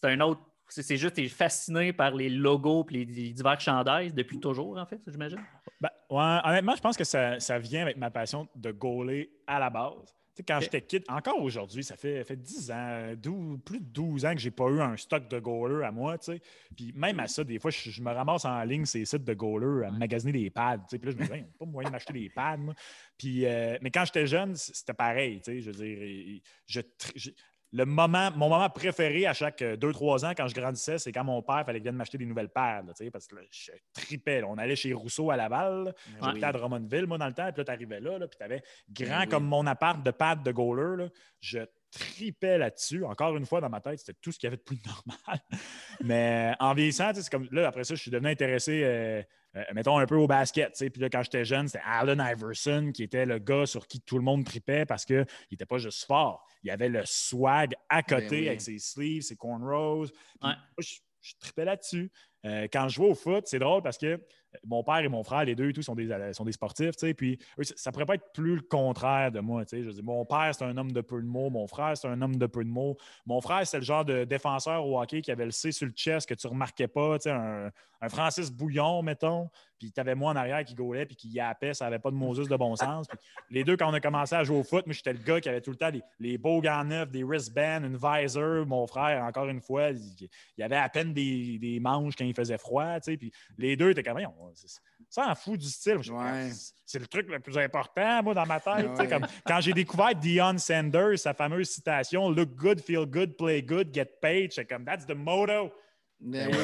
un 0.04 0.20
autre. 0.22 0.42
C'est 0.68 0.98
juste, 0.98 1.16
tu 1.16 1.24
es 1.24 1.28
fasciné 1.28 1.94
par 1.94 2.14
les 2.14 2.30
logos 2.30 2.86
et 2.92 3.04
les 3.06 3.34
divers 3.34 3.60
chandails 3.60 4.14
depuis 4.14 4.40
toujours, 4.40 4.78
en 4.78 4.86
fait, 4.86 5.02
j'imagine? 5.08 5.40
Ben, 5.82 5.90
ouais, 6.12 6.40
honnêtement, 6.44 6.76
je 6.76 6.82
pense 6.82 6.96
que 6.96 7.04
ça, 7.04 7.40
ça, 7.40 7.58
vient 7.58 7.82
avec 7.82 7.98
ma 7.98 8.12
passion 8.12 8.48
de 8.54 8.72
gauler 8.72 9.32
à 9.48 9.58
la 9.58 9.72
base 9.72 10.16
quand 10.48 10.60
j'étais 10.60 10.82
kid, 10.82 11.04
encore 11.08 11.42
aujourd'hui, 11.42 11.84
ça 11.84 11.96
fait, 11.96 12.24
fait 12.24 12.36
10 12.36 12.72
ans, 12.72 13.14
plus 13.66 13.80
de 13.80 13.86
12 13.86 14.26
ans 14.26 14.34
que 14.34 14.40
j'ai 14.40 14.52
pas 14.52 14.68
eu 14.70 14.82
un 14.82 14.96
stock 14.98 15.28
de 15.30 15.40
goalers 15.40 15.86
à 15.86 15.92
moi. 15.92 16.18
Puis 16.76 16.94
même 16.96 17.20
à 17.20 17.28
ça, 17.28 17.44
des 17.44 17.60
fois, 17.60 17.72
je, 17.72 18.02
me 18.02 18.12
ramasse 18.12 18.46
en 18.46 18.62
ligne 18.64 18.86
ces 18.86 19.06
sites 19.06 19.24
de 19.24 19.34
goalers 19.34 19.88
à 19.88 19.92
magasiner 19.92 20.32
des 20.32 20.50
pads. 20.50 20.86
Puis 20.90 21.00
là, 21.04 21.12
je 21.12 21.18
me 21.18 21.24
dis, 21.24 21.30
il 21.32 21.36
n'y 21.36 21.42
a 21.42 21.58
pas 21.58 21.66
moyen 21.66 21.90
d'acheter 21.90 22.14
des 22.14 22.30
pads. 22.30 22.58
Puis, 23.18 23.46
euh, 23.46 23.78
mais 23.82 23.92
quand 23.92 24.06
j'étais 24.06 24.28
jeune, 24.28 24.56
c'était 24.56 24.94
pareil. 24.94 25.42
Je 25.46 25.72
veux 25.72 25.86
dire, 25.86 26.42
je, 26.68 26.82
le 27.72 27.86
moment, 27.86 28.32
mon 28.32 28.50
moment 28.50 28.70
préféré 28.70 29.28
à 29.28 29.34
chaque 29.34 29.62
2-3 29.62 30.26
ans 30.26 30.34
quand 30.36 30.48
je 30.48 30.56
grandissais, 30.56 30.98
c'est 30.98 31.12
quand 31.12 31.24
mon 31.24 31.42
père 31.42 31.64
fallait 31.66 31.80
qu'il 31.80 31.84
vienne 31.84 31.96
m'acheter 31.96 32.18
des 32.18 32.26
nouvelles 32.26 32.50
paires. 32.50 32.82
parce 33.12 33.28
que 33.28 33.36
je 33.52 33.72
tripais. 33.94 34.44
On 34.44 34.58
allait 34.58 34.76
chez 34.76 34.94
Rousseau 34.94 35.30
à 35.30 35.38
Laval. 35.38 35.94
J'étais 36.34 36.46
à 36.46 36.52
Drummondville, 36.52 37.06
moi, 37.06 37.18
dans 37.18 37.28
le 37.28 37.34
temps. 37.34 37.52
Puis 37.52 37.60
là, 37.60 37.66
tu 37.66 37.72
arrivais 37.72 38.00
là, 38.00 38.20
puis 38.20 38.38
tu 38.38 38.44
avais 38.44 38.64
grand 38.90 39.28
comme 39.30 39.46
mon 39.46 39.68
appart 39.68 40.04
de 40.04 40.12
pads 40.12 40.38
de 40.38 40.52
goaler. 40.52 41.08
Je 41.42 41.60
tripais 41.92 42.58
là-dessus. 42.58 43.04
Encore 43.06 43.38
une 43.38 43.46
fois, 43.46 43.62
dans 43.62 43.70
ma 43.70 43.82
tête, 43.82 44.00
c'était 44.00 44.18
tout 44.20 44.32
ce 44.32 44.40
qu'il 44.40 44.48
y 44.48 44.50
avait 44.50 44.58
de 44.58 44.64
plus 44.64 44.80
normal. 44.86 45.40
Mais 46.04 46.54
en 46.60 46.74
vieillissant, 46.74 47.12
c'est 47.14 47.30
comme 47.30 47.48
là, 47.52 47.68
après 47.68 47.84
ça, 47.84 47.94
je 47.94 48.02
suis 48.02 48.12
devenu 48.12 48.30
intéressé. 48.30 48.82
Euh, 48.84 49.22
euh, 49.56 49.64
mettons 49.74 49.98
un 49.98 50.06
peu 50.06 50.16
au 50.16 50.28
basket. 50.28 50.74
Puis 50.78 51.02
là, 51.02 51.10
quand 51.10 51.24
j'étais 51.24 51.46
jeune, 51.46 51.68
c'était 51.68 51.84
Allen 51.86 52.24
Iverson 52.26 52.92
qui 52.94 53.04
était 53.04 53.26
le 53.26 53.40
gars 53.40 53.66
sur 53.66 53.88
qui 53.88 54.02
tout 54.02 54.18
le 54.18 54.24
monde 54.24 54.46
tripait 54.46 54.86
parce 54.86 55.06
qu'il 55.06 55.26
n'était 55.52 55.66
pas 55.66 55.78
juste 55.78 56.06
fort. 56.06 56.46
Il 56.64 56.72
avait 56.72 56.90
le 56.90 57.02
swag 57.06 57.74
à 57.90 58.02
ben 58.02 58.22
côté 58.22 58.48
avec 58.48 58.62
ses 58.62 58.78
sleeves, 58.80 59.24
ses 59.24 59.36
cornrows. 59.36 60.08
je, 60.78 60.96
je 61.22 61.34
tripais 61.40 61.66
là-dessus. 61.66 62.12
Euh, 62.46 62.68
quand 62.72 62.88
je 62.88 62.96
jouais 62.96 63.10
au 63.10 63.16
foot, 63.16 63.46
c'est 63.48 63.60
drôle 63.60 63.82
parce 63.82 63.98
que 63.98 64.22
mon 64.66 64.84
père 64.84 65.00
et 65.00 65.08
mon 65.08 65.24
frère, 65.24 65.46
les 65.46 65.56
deux 65.56 65.70
et 65.70 65.74
tout, 65.74 65.82
sont 65.82 65.96
des, 65.96 66.34
sont 66.34 66.46
des 66.46 66.52
sportifs, 66.52 66.96
puis 67.16 67.40
ça 67.62 67.92
pourrait 67.92 68.06
pas 68.06 68.16
être 68.16 68.32
plus 68.34 68.56
le 68.56 68.62
contraire 68.62 69.32
de 69.32 69.40
moi, 69.40 69.64
Je 69.72 69.90
dis, 69.90 70.04
mon 70.04 70.26
père, 70.26 70.52
c'est 70.54 70.66
un 70.66 70.76
homme 70.78 70.92
de 70.92 71.02
peu 71.02 71.22
de 71.22 71.28
mots, 71.28 71.50
mon 71.50 71.68
frère, 71.68 71.96
c'est 71.96 72.08
un 72.08 72.22
homme 72.22 72.38
de 72.38 72.46
peu 72.46 72.64
de 72.64 72.70
mots. 72.70 72.98
Mon 73.26 73.42
frère, 73.42 73.66
c'est 73.66 73.78
le 73.78 73.84
genre 73.84 74.06
de 74.06 74.24
défenseur 74.24 74.86
au 74.86 75.00
hockey 75.00 75.22
qui 75.22 75.32
avait 75.32 75.46
le 75.46 75.52
C 75.52 75.72
sur 75.72 75.88
le 75.88 75.94
chest 75.94 76.28
que 76.28 76.34
tu 76.34 76.48
remarquais 76.48 76.88
pas, 76.88 77.18
un, 77.28 77.70
un 78.02 78.10
Francis 78.10 78.52
Bouillon, 78.52 79.02
mettons, 79.02 79.50
puis 79.78 79.92
tu 79.92 80.00
avais 80.00 80.16
moi 80.16 80.32
en 80.32 80.36
arrière 80.36 80.64
qui 80.64 80.74
gaulait 80.74 81.06
puis 81.06 81.16
qui 81.16 81.30
yappait, 81.30 81.74
ça 81.74 81.86
n'avait 81.86 82.00
pas 82.00 82.12
de 82.12 82.16
Moses 82.16 82.48
de 82.48 82.56
bon 82.56 82.76
sens. 82.76 83.08
les 83.50 83.64
deux, 83.64 83.76
quand 83.76 83.90
on 83.90 83.94
a 83.94 84.00
commencé 84.00 84.36
à 84.36 84.44
jouer 84.44 84.58
au 84.58 84.64
foot, 84.64 84.86
moi, 84.86 84.94
j'étais 84.94 85.14
le 85.14 85.20
gars 85.20 85.42
qui 85.42 85.50
avait 85.50 85.62
tout 85.62 85.72
le 85.72 85.78
temps 85.78 85.92
les, 86.20 86.38
beaux 86.38 86.62
gants 86.62 86.84
neufs, 86.84 87.10
des 87.10 87.24
wristbands, 87.24 87.84
une 87.84 87.98
visor. 87.98 88.66
Mon 88.66 88.88
frère, 88.88 89.24
encore 89.24 89.48
une 89.48 89.62
fois, 89.62 89.90
il, 89.92 90.30
y 90.58 90.64
avait 90.64 90.78
à 90.78 90.88
peine 90.90 91.14
des, 91.14 91.80
manches 91.82 92.16
quand 92.16 92.26
il 92.26 92.36
faisait 92.36 92.58
froid, 92.58 93.00
puis 93.00 93.32
les 93.58 93.76
deux 93.76 93.92
étaient 93.92 94.04
comme, 94.04 94.20
ça 94.20 94.30
en 95.18 95.36
fout 95.36 95.60
du 95.60 95.68
style. 95.68 96.00
C'est 96.86 97.00
le 97.00 97.08
truc 97.08 97.30
le 97.30 97.40
plus 97.40 97.58
important, 97.58 98.24
moi, 98.24 98.34
dans 98.34 98.46
ma 98.46 98.60
tête. 98.60 98.88
quand 99.46 99.62
j'ai 99.62 99.74
découvert 99.74 100.16
Dion 100.16 100.58
Sanders, 100.58 101.20
sa 101.20 101.34
fameuse 101.34 101.70
citation 101.70 102.30
Look 102.30 102.56
good, 102.56 102.82
feel 102.82 103.06
good, 103.06 103.36
play 103.38 103.62
good, 103.62 103.94
get 103.94 104.18
paid, 104.22 104.52
j'étais 104.52 104.66
comme 104.66 104.86
That's 104.86 105.06
the 105.06 105.16
motto. 105.16 105.72
Ben 106.20 106.50
oui. 106.52 106.58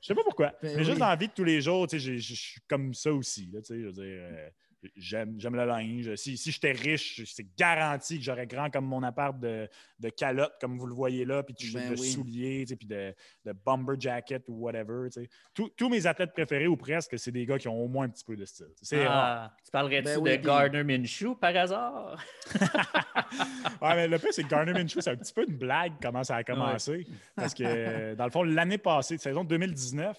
Je 0.00 0.06
sais 0.06 0.14
pas 0.14 0.22
pourquoi. 0.22 0.54
Ben 0.62 0.76
mais 0.76 0.84
juste 0.84 0.98
dans 0.98 1.08
la 1.08 1.16
vie 1.16 1.26
de 1.28 1.32
tous 1.32 1.44
les 1.44 1.60
jours, 1.60 1.86
je 1.90 2.18
suis 2.18 2.60
comme 2.68 2.94
ça 2.94 3.12
aussi. 3.12 3.50
Là, 3.52 3.60
je 3.68 3.74
veux 3.74 3.92
dire, 3.92 4.04
euh, 4.04 4.48
J'aime, 4.96 5.36
le 5.38 5.66
linge. 5.66 6.14
Si, 6.14 6.38
si 6.38 6.52
j'étais 6.52 6.72
riche, 6.72 7.22
c'est 7.26 7.46
garanti 7.56 8.18
que 8.18 8.24
j'aurais 8.24 8.46
grand 8.46 8.70
comme 8.70 8.86
mon 8.86 9.02
appart 9.02 9.38
de, 9.38 9.68
de 9.98 10.08
calotte, 10.08 10.54
comme 10.58 10.78
vous 10.78 10.86
le 10.86 10.94
voyez 10.94 11.26
là, 11.26 11.42
puis 11.42 11.54
de, 11.54 11.74
ben 11.74 11.96
souliers, 11.96 12.64
puis 12.64 12.86
de, 12.86 13.14
de, 13.44 13.52
bomber 13.52 13.96
jacket 13.98 14.42
ou 14.48 14.54
whatever. 14.54 15.08
tous 15.54 15.88
mes 15.90 16.06
athlètes 16.06 16.32
préférés 16.32 16.66
ou 16.66 16.76
presque, 16.76 17.18
c'est 17.18 17.30
des 17.30 17.44
gars 17.44 17.58
qui 17.58 17.68
ont 17.68 17.78
au 17.78 17.88
moins 17.88 18.06
un 18.06 18.08
petit 18.08 18.24
peu 18.24 18.36
de 18.36 18.44
style. 18.46 18.68
Ah, 19.06 19.54
tu 19.62 19.70
parlerais-tu 19.70 20.20
ben 20.22 20.40
de 20.40 20.46
Gardner 20.46 20.84
Minshew 20.84 21.34
par 21.34 21.54
hasard? 21.54 22.24
ouais, 23.82 23.94
mais 23.94 24.08
le 24.08 24.18
plus, 24.18 24.32
c'est 24.32 24.44
que 24.44 24.48
Gardner 24.48 24.72
Minshew, 24.72 25.00
c'est 25.00 25.10
un 25.10 25.16
petit 25.16 25.34
peu 25.34 25.44
une 25.46 25.58
blague 25.58 25.92
comment 26.00 26.24
ça 26.24 26.36
a 26.36 26.44
commencé. 26.44 27.06
Parce 27.36 27.52
que, 27.52 28.14
dans 28.14 28.24
le 28.24 28.30
fond, 28.30 28.44
l'année 28.44 28.78
passée, 28.78 29.18
saison 29.18 29.44
2019, 29.44 30.16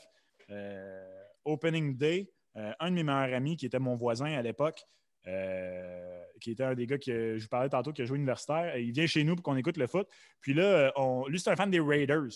euh, 0.52 1.08
Opening 1.46 1.98
Day, 1.98 2.30
euh, 2.58 2.72
un 2.80 2.90
de 2.90 2.96
mes 2.96 3.04
meilleurs 3.04 3.34
amis, 3.34 3.58
qui 3.58 3.66
était 3.66 3.80
mon 3.80 3.96
voisin 3.96 4.34
à 4.34 4.42
l'époque, 4.42 4.84
euh, 5.28 6.24
qui 6.40 6.52
était 6.52 6.64
un 6.64 6.74
des 6.74 6.88
gars 6.88 6.98
que 6.98 7.38
je 7.38 7.42
vous 7.44 7.50
parlais 7.50 7.70
tantôt, 7.70 7.94
qui 7.94 8.02
a 8.02 8.06
joué 8.06 8.18
universitaire, 8.18 8.78
il 8.78 8.92
vient 8.92 9.08
chez 9.08 9.24
nous 9.24 9.36
pour 9.36 9.44
qu'on 9.44 9.56
écoute 9.56 9.78
le 9.78 9.88
foot. 9.88 10.08
Puis 10.42 10.54
là, 10.54 10.92
on, 10.96 11.28
lui, 11.28 11.40
c'est 11.40 11.50
un 11.50 11.56
fan 11.56 11.70
des 11.70 11.80
Raiders. 11.80 12.32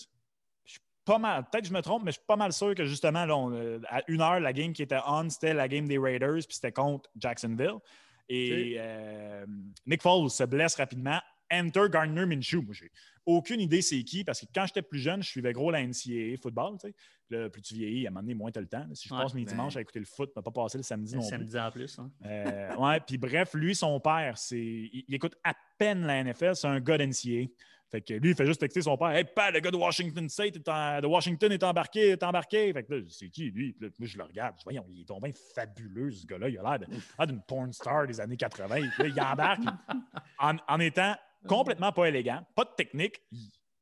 Je 0.63 0.71
suis 0.71 0.81
pas 1.03 1.17
mal, 1.17 1.45
peut-être 1.51 1.63
que 1.63 1.69
je 1.69 1.73
me 1.73 1.81
trompe, 1.81 2.03
mais 2.03 2.11
je 2.11 2.17
suis 2.17 2.25
pas 2.27 2.35
mal 2.35 2.53
sûr 2.53 2.75
que 2.75 2.85
justement, 2.85 3.25
là, 3.25 3.79
à 3.89 4.01
une 4.07 4.21
heure, 4.21 4.39
la 4.39 4.53
game 4.53 4.73
qui 4.73 4.83
était 4.83 4.99
on, 5.07 5.29
c'était 5.29 5.53
la 5.53 5.67
game 5.67 5.87
des 5.87 5.97
Raiders, 5.97 6.45
puis 6.47 6.55
c'était 6.55 6.71
contre 6.71 7.09
Jacksonville. 7.15 7.79
Et 8.27 8.75
euh, 8.79 9.45
Nick 9.85 10.01
Foles 10.01 10.29
se 10.29 10.43
blesse 10.43 10.75
rapidement. 10.75 11.19
Enter 11.51 11.85
Gardner 11.89 12.25
Minshew. 12.25 12.61
Moi, 12.61 12.73
j'ai 12.73 12.91
aucune 13.25 13.59
idée 13.59 13.81
c'est 13.81 14.03
qui, 14.03 14.23
parce 14.23 14.41
que 14.41 14.45
quand 14.53 14.65
j'étais 14.65 14.81
plus 14.81 14.99
jeune, 14.99 15.23
je 15.23 15.29
suivais 15.29 15.53
gros 15.53 15.71
la 15.71 15.85
NCAA 15.85 16.37
football. 16.41 16.77
Tu 16.79 16.93
sais. 17.29 17.49
plus 17.49 17.61
tu 17.61 17.73
vieillis, 17.75 18.05
à 18.05 18.09
un 18.09 18.11
moment 18.11 18.21
donné, 18.21 18.35
moins 18.35 18.51
tu 18.51 18.59
as 18.59 18.61
le 18.61 18.67
temps. 18.67 18.85
Si 18.93 19.07
je 19.07 19.13
passe 19.13 19.33
mes 19.33 19.45
ben 19.45 19.51
dimanches 19.51 19.77
à 19.77 19.81
écouter 19.81 19.99
le 19.99 20.05
foot, 20.05 20.31
je 20.35 20.39
ne 20.39 20.43
pas 20.43 20.51
passer 20.51 20.77
le 20.77 20.83
samedi 20.83 21.15
non 21.15 21.21
plus. 21.21 21.29
samedi 21.29 21.59
en 21.59 21.71
plus. 21.71 21.99
Hein. 21.99 22.11
Euh, 22.25 22.75
ouais, 22.75 22.99
puis 22.99 23.17
bref, 23.17 23.53
lui, 23.53 23.75
son 23.75 23.99
père, 23.99 24.37
c'est 24.37 24.59
il, 24.59 25.05
écoute 25.09 25.35
à 25.43 25.53
peine 25.77 26.05
la 26.05 26.23
NFL, 26.23 26.55
c'est 26.55 26.67
un 26.67 26.79
gars 26.79 26.97
d'NCAA. 26.97 27.47
Fait 27.91 28.01
que 28.01 28.13
lui, 28.15 28.31
il 28.31 28.35
fait 28.35 28.45
juste 28.45 28.59
texter 28.59 28.81
son 28.81 28.97
père 28.97 29.11
Hey, 29.11 29.25
père, 29.25 29.51
le 29.51 29.59
gars 29.59 29.69
de 29.69 29.77
Washington 29.77 30.27
State 30.27 30.55
de 30.55 31.07
Washington 31.07 31.51
est 31.51 31.63
embarqué, 31.63 32.09
est 32.09 32.23
embarqué. 32.23 32.73
Fait 32.73 32.83
que 32.83 32.93
là, 32.93 33.01
c'est 33.09 33.29
qui 33.29 33.51
lui? 33.51 33.75
moi, 33.79 33.89
je 34.01 34.17
le 34.17 34.23
regarde. 34.23 34.55
Je 34.57 34.63
voyons, 34.63 34.85
il 34.89 35.01
est 35.01 35.05
tombé 35.05 35.33
fabuleux, 35.53 36.11
ce 36.11 36.25
gars-là. 36.25 36.49
Il 36.49 36.57
a 36.57 36.77
l'air 36.77 37.27
d'une 37.27 37.41
porn 37.43 37.71
star 37.71 38.07
des 38.07 38.19
années 38.19 38.37
80. 38.37 38.77
il 38.99 39.21
embarque 39.21 39.61
en, 40.39 40.55
en, 40.67 40.79
étant 40.79 41.15
complètement 41.47 41.91
pas 41.91 42.07
élégant, 42.07 42.45
pas 42.55 42.65
de 42.65 42.71
technique 42.75 43.21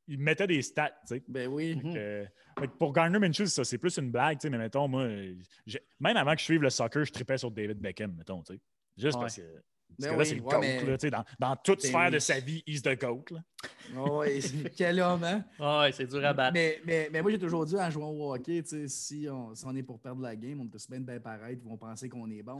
il 0.07 0.20
mettait 0.20 0.47
des 0.47 0.61
stats, 0.61 0.89
tu 1.07 1.16
sais. 1.16 1.24
Ben 1.28 1.47
oui. 1.47 1.80
pour 2.78 2.93
Garner 2.93 3.20
Minshew, 3.20 3.45
ça, 3.45 3.64
c'est 3.64 3.78
plus 3.78 3.97
une 3.97 4.11
blague, 4.11 4.38
tu 4.38 4.43
sais, 4.43 4.49
mais 4.49 4.57
mettons, 4.57 4.88
moi, 4.88 5.07
même 5.07 6.18
avant 6.18 6.34
que 6.34 6.39
je 6.39 6.45
suive 6.45 6.61
le 6.61 6.70
soccer, 6.70 7.05
je 7.05 7.11
tripais 7.11 7.38
sur 7.38 7.51
David 7.51 7.80
Beckham, 7.80 8.14
mettons, 8.14 8.41
tu 8.43 8.53
sais. 8.53 8.61
Juste 8.97 9.20
parce 9.20 9.38
que 9.38 9.64
Parce 10.00 10.10
ben 10.10 10.16
que 10.16 10.20
là, 10.20 10.26
c'est 10.26 10.36
le 10.36 10.41
GOAT. 10.41 11.10
Dans, 11.10 11.26
dans, 11.39 11.56
toute 11.56 11.82
ben 11.82 11.88
sphère 11.89 12.12
de 12.12 12.20
sa 12.20 12.39
vie, 12.39 12.64
il 12.66 12.82
the 12.82 13.00
GOAT. 13.00 13.26
oui, 13.96 14.41
quel 14.76 15.00
homme, 15.00 15.24
hein? 15.24 15.44
oui, 15.60 15.94
c'est 15.94 16.08
dur 16.08 16.26
à 16.26 16.34
battre. 16.34 16.54
Mais, 16.54 16.82
mais, 16.86 17.10
mais 17.12 17.22
moi, 17.22 17.32
j'ai 17.32 17.39
toujours 17.39 17.66
dit 17.66 17.76
en 17.76 17.89
jouant 17.89 18.10
au 18.10 18.34
hockey, 18.34 18.64
si 18.88 19.28
on, 19.30 19.54
si 19.56 19.66
on 19.66 19.76
est 19.76 19.84
pour 19.84 20.00
perdre 20.00 20.22
la 20.22 20.36
game, 20.36 20.60
on 20.62 20.68
peut 20.68 20.80
se 20.80 20.91
mettre 20.91 21.06
bien 21.06 21.20
paraître, 21.20 21.62
ils 21.64 21.70
vont 21.70 21.78
penser 21.78 22.10
qu'on 22.10 22.30
est 22.30 22.44
bon. 22.44 22.60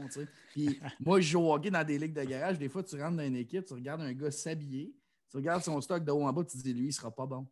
Puis 0.52 0.80
moi, 1.00 1.20
je 1.20 1.28
joue 1.28 1.40
au 1.40 1.54
hockey 1.54 1.70
dans 1.70 1.84
des 1.84 1.98
ligues 1.98 2.14
de 2.14 2.24
garage. 2.24 2.58
Des 2.58 2.68
fois, 2.68 2.82
tu 2.82 3.00
rentres 3.00 3.16
dans 3.16 3.26
une 3.26 3.36
équipe, 3.36 3.64
tu 3.64 3.74
regardes 3.74 4.02
un 4.02 4.12
gars 4.12 4.30
s'habiller, 4.30 4.94
tu 5.30 5.36
regardes 5.36 5.62
son 5.62 5.80
stock 5.80 6.04
de 6.04 6.12
haut 6.12 6.26
en 6.26 6.32
bas, 6.32 6.44
tu 6.44 6.56
te 6.56 6.62
dis, 6.62 6.74
lui, 6.74 6.88
il 6.88 6.92
sera 6.92 7.10
pas 7.10 7.26
bon. 7.26 7.46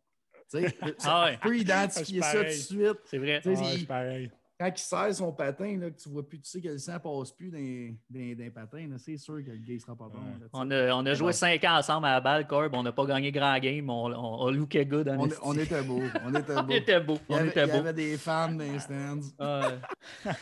Tu 0.49 0.57
ah 1.03 1.25
ouais. 1.25 1.39
peux 1.41 1.57
identifier 1.57 2.21
ça 2.21 2.43
tout 2.43 2.43
de 2.43 2.49
suite. 2.51 2.97
C'est 3.05 3.17
vrai. 3.17 3.41
c'est 3.43 3.87
pareil 3.87 4.31
quand 4.63 4.71
il 4.75 4.81
serre 4.81 5.13
son 5.13 5.31
patin, 5.33 5.77
là, 5.77 5.89
que 5.89 6.01
tu 6.01 6.09
vois 6.09 6.27
plus, 6.27 6.39
tu 6.39 6.49
sais 6.49 6.61
que 6.61 6.69
le 6.69 6.77
sang 6.77 6.97
passe 6.99 7.31
plus 7.31 7.51
dans, 7.51 7.57
les 7.57 8.49
patins, 8.49 8.87
c'est 8.97 9.17
sûr 9.17 9.43
que 9.43 9.51
le 9.51 9.57
gars 9.57 9.73
ne 9.73 9.79
sera 9.79 9.95
pas 9.95 10.09
bon. 10.09 10.19
on, 10.53 10.71
a, 10.71 10.93
on 10.93 11.05
a 11.05 11.13
joué 11.13 11.33
cinq 11.33 11.63
ans 11.65 11.77
ensemble 11.77 12.07
à 12.07 12.13
la 12.13 12.21
balle, 12.21 12.47
Corb. 12.47 12.73
On 12.73 12.83
n'a 12.83 12.93
pas 12.93 13.05
gagné 13.05 13.31
grand 13.31 13.59
game. 13.59 13.89
On, 13.89 14.11
on, 14.11 14.45
on 14.45 14.51
lookait 14.51 14.85
good. 14.85 15.09
On, 15.09 15.27
on, 15.43 15.57
était 15.57 15.83
beau. 15.83 16.01
On 16.25 16.33
était 16.33 16.53
beau. 16.63 16.69
on 16.69 16.75
était 16.75 16.99
beau. 17.01 17.19
Il 17.29 17.35
y 17.35 17.39
avait, 17.39 17.49
était 17.49 17.65
beau. 17.65 17.71
Il 17.71 17.75
y 17.75 17.79
avait 17.79 17.93
des 17.93 18.17
fans 18.17 18.51
dans 18.51 18.59
les 18.59 18.79
stands. 18.79 19.19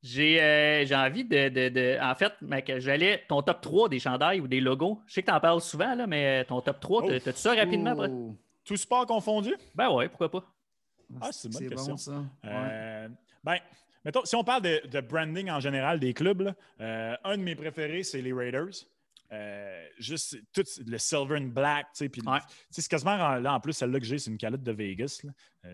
J'ai 0.00 0.40
euh, 0.40 0.86
envie 0.94 1.24
de, 1.24 1.48
de, 1.48 1.68
de, 1.68 1.98
En 2.00 2.14
fait, 2.14 2.32
mec, 2.40 2.72
j'allais. 2.78 3.24
Ton 3.28 3.42
top 3.42 3.60
3 3.60 3.88
des 3.88 3.98
chandails 3.98 4.40
ou 4.40 4.46
des 4.46 4.60
logos. 4.60 5.02
Je 5.06 5.14
sais 5.14 5.22
que 5.22 5.26
tu 5.26 5.32
en 5.32 5.40
parles 5.40 5.60
souvent, 5.60 5.96
là, 5.96 6.06
mais 6.06 6.44
ton 6.44 6.60
top 6.60 6.78
3, 6.78 7.02
oh. 7.02 7.10
t'as-tu 7.18 7.38
ça 7.38 7.54
rapidement 7.54 7.90
après? 7.90 8.10
Tout 8.64 8.76
sport 8.76 9.06
confondu? 9.06 9.54
Ben 9.74 9.90
ouais, 9.90 10.08
pourquoi 10.08 10.30
pas. 10.30 10.44
Ah, 11.20 11.30
c'est 11.32 11.48
une 11.48 11.54
bonne 11.54 11.68
question. 11.68 11.92
Bon, 11.92 11.96
ça. 11.96 12.24
Euh, 12.44 13.08
ben, 13.44 13.58
mettons, 14.04 14.24
si 14.24 14.36
on 14.36 14.44
parle 14.44 14.62
de, 14.62 15.00
branding 15.00 15.50
en 15.50 15.60
général 15.60 15.98
des 15.98 16.14
clubs, 16.14 16.54
euh, 16.80 17.16
un 17.24 17.36
de 17.36 17.42
mes 17.42 17.54
préférés, 17.54 18.02
c'est 18.02 18.22
les 18.22 18.32
Raiders. 18.32 18.84
Euh, 19.30 19.86
juste 19.98 20.38
tout 20.54 20.64
le 20.86 20.96
silver 20.96 21.36
and 21.36 21.48
black, 21.48 21.88
tu 21.92 21.98
sais, 21.98 22.08
puis 22.08 22.22
c'est 22.70 22.88
quasiment 22.88 23.36
là 23.36 23.52
en 23.52 23.60
plus 23.60 23.74
celle-là 23.74 24.00
que 24.00 24.06
j'ai, 24.06 24.16
c'est 24.16 24.30
une 24.30 24.38
calotte 24.38 24.62
de 24.62 24.72
Vegas. 24.72 25.20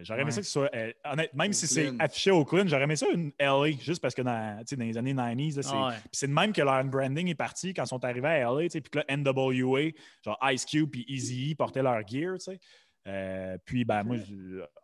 j'aurais 0.03 0.23
aimé 0.23 0.33
ça 0.33 0.41
que 0.41 0.47
ce 0.49 0.53
soit, 0.53 0.71
même 1.33 1.53
si 1.53 1.69
c'est 1.69 1.93
affiché 2.01 2.33
au 2.33 2.45
clown, 2.45 2.69
j'aurais 2.69 2.83
aimé 2.83 2.97
ça 2.97 3.07
une 3.15 3.31
LA, 3.39 3.71
juste 3.81 4.03
parce 4.03 4.13
que 4.13 4.23
dans, 4.23 4.57
dans 4.59 4.85
les 4.85 4.99
années 4.99 5.15
90, 5.15 5.61
c'est 6.11 6.27
de 6.27 6.33
même 6.33 6.53
que 6.53 6.63
leur 6.63 6.83
branding 6.83 7.29
est 7.29 7.37
parti 7.37 7.73
quand 7.73 7.85
ils 7.85 7.89
sont 7.89 8.05
arrivés 8.05 8.27
à 8.27 8.51
LA, 8.51 8.69
puis 8.71 8.83
que 8.83 8.99
là, 8.99 9.05
NWA, 9.17 9.91
genre 10.25 10.39
Ice 10.51 10.65
Cube 10.65 10.91
puis 10.91 11.05
Easy 11.07 11.55
portaient 11.55 11.83
leur 11.83 12.05
gear, 12.05 12.35
tu 12.39 12.47
sais. 12.47 12.61
Euh, 13.07 13.59
puis, 13.65 13.85
ben, 13.85 14.03
moi, 14.03 14.17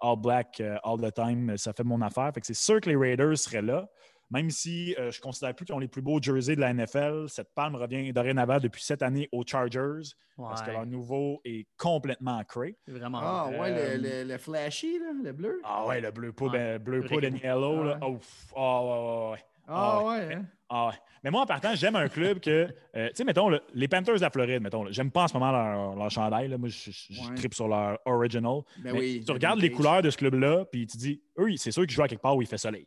All 0.01 0.17
Black, 0.17 0.61
euh, 0.61 0.77
All 0.85 1.01
the 1.01 1.13
Time, 1.15 1.57
ça 1.57 1.73
fait 1.73 1.85
mon 1.85 2.01
affaire. 2.03 2.31
Fait 2.35 2.41
que 2.41 2.47
c'est 2.47 2.55
sûr 2.55 2.81
que 2.81 2.91
les 2.91 2.97
Raiders 2.97 3.39
seraient 3.39 3.63
là. 3.63 3.89
Même 4.31 4.49
si 4.49 4.95
euh, 4.97 5.11
je 5.11 5.19
ne 5.19 5.23
considère 5.23 5.55
plus 5.57 5.65
qu'ils 5.67 5.75
ont 5.75 5.81
les 5.81 5.89
plus 5.89 6.03
beaux 6.03 6.23
jerseys 6.23 6.55
de 6.55 6.61
la 6.61 6.73
NFL, 6.73 7.25
cette 7.29 7.53
palme 7.53 7.75
revient 7.75 8.13
dorénavant 8.13 8.61
depuis 8.61 8.83
cette 8.83 9.03
année 9.03 9.29
aux 9.33 9.43
Chargers. 9.45 10.13
Parce 10.37 10.63
que 10.63 10.71
leur 10.71 10.87
nouveau 10.87 11.41
est 11.45 11.67
complètement 11.77 12.43
cray. 12.45 12.77
Vraiment. 12.87 13.19
Ah, 13.21 13.51
ouais, 13.51 13.99
le, 13.99 14.25
le, 14.25 14.39
flashy, 14.39 14.99
là, 14.99 15.13
le 15.23 15.33
bleu. 15.33 15.61
Ah, 15.65 15.85
ouais, 15.87 16.01
le 16.01 16.11
bleu, 16.13 16.33
pas, 16.33 16.47
ouais. 16.47 16.79
bleu, 16.79 17.03
pas 17.03 17.17
yellow. 17.17 17.83
Là. 17.83 17.99
Oh, 18.01 18.19
oh, 18.55 19.31
ouais, 19.33 19.45
Ah, 19.67 20.05
ouais. 20.05 20.35
Hein? 20.35 20.47
Ah. 20.71 20.93
Mais 21.23 21.31
moi, 21.31 21.43
en 21.43 21.47
partant, 21.47 21.75
j'aime 21.75 21.97
un 21.97 22.09
club 22.09 22.39
que, 22.41 22.69
euh, 22.97 23.09
tu 23.09 23.17
sais, 23.17 23.25
mettons, 23.25 23.51
les 23.75 23.89
Panthers 23.89 24.15
de 24.15 24.21
la 24.21 24.31
Floride, 24.31 24.63
mettons, 24.63 24.91
j'aime 24.91 25.11
pas 25.11 25.25
en 25.25 25.29
ce 25.29 25.35
moment 25.35 25.51
leur, 25.51 25.97
leur 25.97 26.11
chandail. 26.11 26.49
Là. 26.49 26.57
Moi, 26.57 26.69
je, 26.69 26.91
je 26.91 27.35
tripe 27.35 27.55
sur 27.55 27.67
leur 27.69 27.99
original. 28.07 28.61
Ben 28.79 28.95
mais 28.95 29.21
tu 29.21 29.33
regardes 29.33 29.61
les 29.61 29.71
couleurs 29.71 30.01
de 30.01 30.11
ce 30.11 30.17
club-là, 30.17 30.65
puis 30.71 30.87
tu 30.87 30.97
dis, 30.97 31.21
eux, 31.39 31.49
c'est 31.57 31.73
sûr 31.73 31.83
qu'ils 31.83 31.91
jouent 31.91 32.05
à 32.05 32.09
quelque 32.09 32.23
part 32.23 32.37
où 32.37 32.43
il 32.43 32.49
fait 32.49 32.57
soleil. 32.57 32.87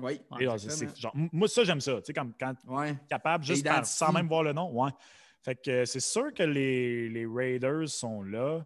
Oui. 0.00 0.20
genre, 0.96 1.12
moi, 1.14 1.48
ça, 1.48 1.64
j'aime 1.64 1.80
ça. 1.80 1.96
Tu 1.96 2.06
sais, 2.06 2.12
comme 2.12 2.32
quand 2.38 2.54
ouais. 2.66 2.94
capable, 3.08 3.44
juste 3.44 3.66
sans 3.84 4.12
même 4.12 4.28
voir 4.28 4.42
le 4.42 4.52
nom. 4.52 4.70
Ouais. 4.72 4.90
Fait 5.42 5.56
que 5.56 5.84
c'est 5.84 6.00
sûr 6.00 6.32
que 6.32 6.42
les, 6.42 7.08
les, 7.08 7.26
Raiders 7.26 7.88
sont 7.88 8.22
là. 8.22 8.64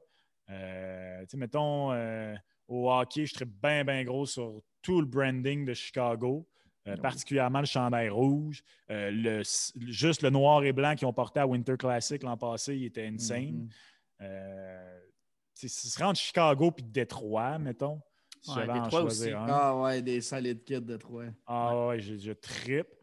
Euh, 0.50 1.20
tu 1.22 1.30
sais, 1.30 1.36
mettons, 1.36 1.92
euh, 1.92 2.34
au 2.68 2.90
hockey, 2.90 3.26
je 3.26 3.34
tripe 3.34 3.50
bien, 3.60 3.84
bien 3.84 4.04
gros 4.04 4.26
sur 4.26 4.62
tout 4.80 5.00
le 5.00 5.06
branding 5.06 5.64
de 5.64 5.74
Chicago. 5.74 6.46
Euh, 6.88 6.96
particulièrement 6.96 7.60
le 7.60 7.66
chandail 7.66 8.08
rouge. 8.08 8.62
Euh, 8.90 9.10
le, 9.10 9.42
juste 9.86 10.22
le 10.22 10.30
noir 10.30 10.64
et 10.64 10.72
blanc 10.72 10.94
qu'ils 10.94 11.06
ont 11.06 11.12
porté 11.12 11.40
à 11.40 11.46
Winter 11.46 11.76
Classic 11.76 12.22
l'an 12.22 12.36
passé, 12.36 12.76
il 12.76 12.84
était 12.84 13.06
insane. 13.06 13.68
Mm-hmm. 14.20 14.22
euh, 14.22 15.00
ce 15.54 15.68
serait 15.68 16.04
entre 16.04 16.20
Chicago 16.20 16.72
et 16.78 16.82
Détroit, 16.82 17.58
mettons. 17.58 18.00
Si 18.40 18.56
ouais, 18.56 18.66
Détroit 18.72 19.02
aussi. 19.02 19.30
Ah 19.34 19.76
ouais, 19.76 20.00
des 20.02 20.20
solides 20.20 20.62
kits 20.62 20.74
de 20.74 20.80
Détroit. 20.80 21.24
Ah 21.46 21.88
ouais, 21.88 22.00
je, 22.00 22.16
je 22.16 22.32
trippe. 22.32 22.94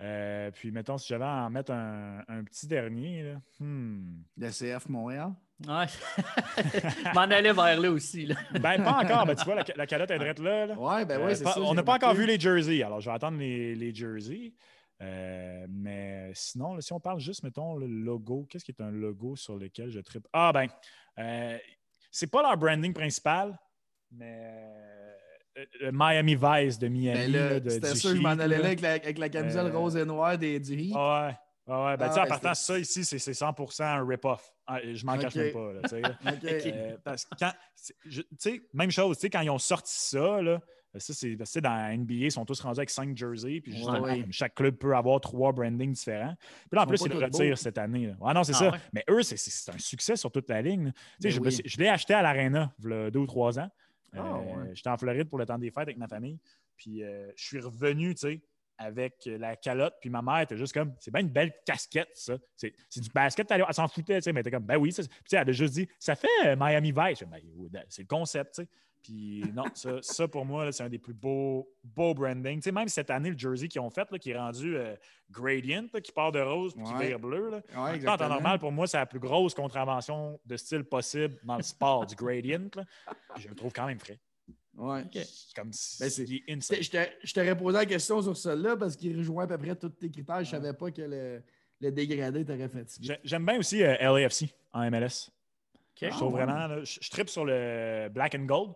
Euh, 0.00 0.50
puis, 0.50 0.70
mettons, 0.70 0.98
si 0.98 1.08
j'avais 1.08 1.24
à 1.24 1.46
en 1.46 1.50
mettre 1.50 1.72
un, 1.72 2.22
un 2.28 2.44
petit 2.44 2.66
dernier, 2.66 3.22
là, 3.22 3.40
hmm. 3.60 4.22
Le 4.36 4.50
CF 4.50 4.88
Montréal? 4.88 5.32
Ouais. 5.66 5.86
Je 6.56 7.14
m'en 7.14 7.20
allais 7.22 7.52
vers 7.52 7.80
là 7.80 7.90
aussi. 7.90 8.26
Là. 8.26 8.34
Ben, 8.60 8.82
pas 8.82 9.02
encore. 9.02 9.26
Ben, 9.26 9.34
tu 9.34 9.44
vois, 9.44 9.54
la, 9.76 9.86
calotte 9.86 10.10
est 10.10 10.18
drette 10.18 10.38
là. 10.40 10.66
là. 10.66 10.74
Ouais, 10.74 11.04
ben 11.04 11.24
ouais, 11.24 11.34
c'est 11.34 11.44
ça. 11.44 11.60
On 11.60 11.74
n'a 11.74 11.82
pas 11.82 11.94
encore 11.94 12.14
vu 12.14 12.26
les 12.26 12.38
jerseys. 12.38 12.82
Alors, 12.82 13.00
je 13.00 13.08
vais 13.08 13.14
attendre 13.14 13.38
les, 13.38 13.74
les 13.74 13.94
jerseys. 13.94 14.52
Euh, 15.02 15.66
mais 15.68 16.30
sinon, 16.34 16.80
si 16.80 16.92
on 16.92 17.00
parle 17.00 17.20
juste, 17.20 17.42
mettons, 17.42 17.76
le 17.76 17.86
logo, 17.86 18.46
qu'est-ce 18.48 18.64
qui 18.64 18.72
est 18.72 18.82
un 18.82 18.90
logo 18.90 19.36
sur 19.36 19.56
lequel 19.56 19.90
je 19.90 20.00
tripe? 20.00 20.26
Ah, 20.32 20.52
ben, 20.52 20.66
euh, 21.18 21.58
c'est 22.10 22.28
pas 22.28 22.42
leur 22.42 22.56
branding 22.56 22.92
principal, 22.92 23.58
mais 24.12 24.40
euh, 25.56 25.64
le 25.80 25.90
Miami 25.92 26.36
Vice 26.36 26.78
de 26.78 26.88
Miami. 26.88 27.32
Ben 27.32 27.62
C'était 27.68 27.94
sûr, 27.94 28.16
je 28.16 28.20
m'en 28.20 28.30
allais 28.30 28.58
là 28.58 28.66
avec 28.66 28.80
la, 28.80 28.92
avec 28.92 29.18
la 29.18 29.28
camisole 29.28 29.74
rose 29.74 29.96
et 29.96 30.04
noire 30.04 30.38
des, 30.38 30.60
du 30.60 30.74
Heat. 30.74 30.94
Ouais. 30.94 31.34
Ah 31.66 31.86
ouais, 31.86 31.96
ben, 31.96 32.10
ah, 32.14 32.22
en 32.24 32.26
partant, 32.26 32.54
ça 32.54 32.78
ici, 32.78 33.04
c'est 33.04 33.16
100% 33.16 33.82
un 33.82 34.06
rip-off. 34.06 34.52
Ah, 34.66 34.80
je 34.82 35.04
m'en 35.06 35.16
cache 35.16 35.34
même 35.34 35.52
pas. 35.52 35.72
Là, 35.72 35.80
euh, 36.44 36.96
parce 37.02 37.24
que 37.24 37.34
quand, 37.38 37.52
sais, 38.38 38.62
même 38.74 38.90
chose, 38.90 39.18
quand 39.32 39.40
ils 39.40 39.50
ont 39.50 39.58
sorti 39.58 39.94
ça, 39.94 40.42
là, 40.42 40.60
ça, 40.96 41.14
c'est 41.14 41.60
dans 41.60 41.74
la 41.74 41.96
NBA, 41.96 42.14
ils 42.14 42.32
sont 42.32 42.44
tous 42.44 42.60
rendus 42.60 42.78
avec 42.78 42.90
cinq 42.90 43.16
jerseys. 43.16 43.62
Puis 43.62 43.82
chaque 44.30 44.54
club 44.54 44.76
peut 44.76 44.94
avoir 44.94 45.20
trois 45.20 45.52
brandings 45.52 45.92
différents. 45.92 46.34
Puis 46.38 46.76
là, 46.76 46.82
en 46.82 46.86
plus, 46.86 47.00
ils 47.04 47.12
le 47.12 47.24
retirent 47.24 47.58
cette 47.58 47.78
année. 47.78 48.14
Ah 48.22 48.34
non, 48.34 48.44
c'est 48.44 48.52
ça. 48.52 48.72
Mais 48.92 49.04
eux, 49.08 49.22
c'est 49.22 49.72
un 49.72 49.78
succès 49.78 50.16
sur 50.16 50.30
toute 50.30 50.48
la 50.50 50.60
ligne. 50.60 50.92
Ben 51.20 51.32
je, 51.32 51.40
je 51.64 51.78
l'ai 51.78 51.88
acheté 51.88 52.12
à 52.12 52.22
l'Arena 52.22 52.72
il 52.82 52.90
y 52.90 52.92
a 52.92 53.10
deux 53.10 53.20
ou 53.20 53.26
trois 53.26 53.58
ans. 53.58 53.70
Euh, 54.14 54.70
j'étais 54.74 54.90
en 54.90 54.96
Floride 54.96 55.28
pour 55.28 55.38
le 55.38 55.46
temps 55.46 55.58
des 55.58 55.70
fêtes 55.70 55.82
avec 55.82 55.96
ma 55.96 56.06
famille. 56.06 56.38
Puis 56.76 57.02
euh, 57.02 57.30
je 57.36 57.44
suis 57.44 57.60
revenu, 57.60 58.14
tu 58.14 58.28
sais 58.28 58.42
avec 58.78 59.22
la 59.26 59.56
calotte. 59.56 59.94
Puis 60.00 60.10
ma 60.10 60.22
mère 60.22 60.40
était 60.40 60.56
juste 60.56 60.72
comme, 60.72 60.94
c'est 61.00 61.10
bien 61.10 61.22
une 61.22 61.28
belle 61.28 61.52
casquette, 61.64 62.10
ça. 62.14 62.34
C'est, 62.56 62.74
du 62.96 63.10
basket. 63.10 63.50
Elle, 63.50 63.64
s'en 63.72 63.88
foutait, 63.88 64.16
tu 64.16 64.22
sais, 64.22 64.32
mais 64.32 64.40
elle 64.40 64.46
était 64.46 64.56
comme, 64.56 64.64
ben 64.64 64.76
oui. 64.76 64.92
Ça, 64.92 65.02
puis 65.02 65.36
elle 65.36 65.48
a 65.48 65.52
juste 65.52 65.74
dit, 65.74 65.88
ça 65.98 66.14
fait 66.16 66.28
euh, 66.44 66.56
Miami 66.58 66.92
Vice. 66.92 67.22
Ben, 67.22 67.40
ben, 67.70 67.84
c'est 67.88 68.02
le 68.02 68.08
concept, 68.08 68.54
tu 68.54 68.62
sais. 68.62 68.68
Puis 69.04 69.44
non, 69.52 69.64
ça, 69.74 69.98
ça 70.00 70.26
pour 70.26 70.46
moi, 70.46 70.72
c'est 70.72 70.82
un 70.82 70.88
des 70.88 70.98
plus 70.98 71.12
beaux, 71.12 71.70
beaux 71.84 72.14
branding. 72.14 72.56
Tu 72.56 72.62
sais, 72.62 72.72
même 72.72 72.88
cette 72.88 73.10
année, 73.10 73.30
le 73.30 73.36
jersey 73.36 73.68
qu'ils 73.68 73.82
ont 73.82 73.90
fait, 73.90 74.10
là, 74.10 74.18
qui 74.18 74.30
est 74.30 74.38
rendu 74.38 74.76
euh, 74.78 74.96
Gradient, 75.30 75.88
qui 76.02 76.10
part 76.10 76.32
de 76.32 76.40
rose 76.40 76.74
puis 76.74 76.84
qui 76.84 76.94
vire 76.94 77.18
bleu. 77.18 77.50
Là. 77.50 77.60
en 77.76 78.16
temps 78.16 78.28
normal, 78.28 78.58
pour 78.58 78.72
moi, 78.72 78.86
c'est 78.86 78.96
la 78.96 79.04
plus 79.04 79.20
grosse 79.20 79.52
contravention 79.52 80.40
de 80.46 80.56
style 80.56 80.84
possible 80.84 81.38
dans 81.44 81.56
le 81.56 81.62
sport, 81.62 82.06
du 82.06 82.14
Gradient. 82.14 82.70
Là. 82.74 82.84
je 83.36 83.46
le 83.46 83.54
trouve 83.54 83.74
quand 83.74 83.86
même 83.86 83.98
frais. 83.98 84.18
Ouais. 84.76 85.04
Comme 85.54 85.70
ben, 86.00 86.10
je 86.10 87.32
t'aurais 87.32 87.56
posé 87.56 87.78
la 87.78 87.86
question 87.86 88.20
sur 88.20 88.36
celle-là 88.36 88.76
parce 88.76 88.96
qu'il 88.96 89.16
rejoint 89.16 89.44
à 89.44 89.46
peu 89.46 89.58
près 89.58 89.76
tous 89.76 89.88
tes 89.90 90.10
critères. 90.10 90.42
Je 90.44 90.56
ne 90.56 90.62
savais 90.62 90.72
pas 90.72 90.90
que 90.90 91.02
le, 91.02 91.42
le 91.80 91.92
dégradé 91.92 92.44
t'aurait 92.44 92.68
fatigué. 92.68 93.16
J'aime 93.22 93.46
bien 93.46 93.58
aussi 93.58 93.82
euh, 93.82 93.96
LAFC 94.00 94.54
en 94.72 94.90
MLS. 94.90 95.30
Je 96.00 96.08
trouve 96.08 96.36
ah, 96.38 96.44
vraiment. 96.44 96.84
je, 96.84 97.10
tripe 97.10 97.28
sur 97.28 97.44
le 97.44 98.08
black 98.12 98.34
and 98.34 98.44
gold. 98.46 98.72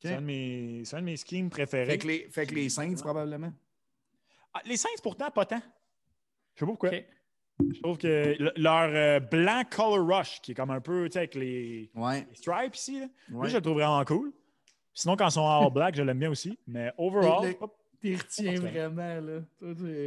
C'est 0.00 0.14
un, 0.14 0.20
de 0.20 0.26
mes, 0.26 0.82
un 0.92 1.00
de 1.00 1.04
mes 1.04 1.16
schemes 1.16 1.50
préférés. 1.50 1.92
Fait 1.92 1.98
que 1.98 2.06
les, 2.06 2.28
fait 2.30 2.46
que 2.46 2.54
les 2.54 2.68
Saints, 2.68 2.94
probablement. 2.96 3.52
Ah, 4.54 4.60
les 4.64 4.76
Saints, 4.76 4.88
pourtant, 5.02 5.30
pas 5.30 5.44
tant. 5.44 5.60
Je 6.54 6.60
sais 6.60 6.66
pas 6.66 6.66
pourquoi. 6.66 6.90
Je 7.60 7.80
trouve 7.80 7.98
que 7.98 8.36
leur 8.60 8.90
euh, 8.94 9.20
blanc 9.20 9.62
color 9.68 10.06
rush, 10.06 10.40
qui 10.40 10.52
est 10.52 10.54
comme 10.54 10.70
un 10.70 10.80
peu 10.80 11.08
avec 11.12 11.34
les, 11.34 11.90
ouais. 11.94 12.26
stripes 12.32 12.76
ici, 12.76 13.00
là, 13.00 13.08
je 13.48 13.56
le 13.56 13.60
trouve 13.60 13.74
vraiment 13.74 14.04
cool. 14.04 14.32
Sinon, 14.98 15.14
quand 15.14 15.28
ils 15.28 15.32
sont 15.32 15.42
en 15.42 15.64
all 15.64 15.72
black, 15.72 15.94
je 15.94 16.02
l'aime 16.02 16.18
bien 16.18 16.28
aussi. 16.28 16.58
Mais 16.66 16.92
overall. 16.98 17.54
Tu 18.00 18.16
retiens 18.16 18.58
vraiment, 18.58 19.20
là. 19.20 19.40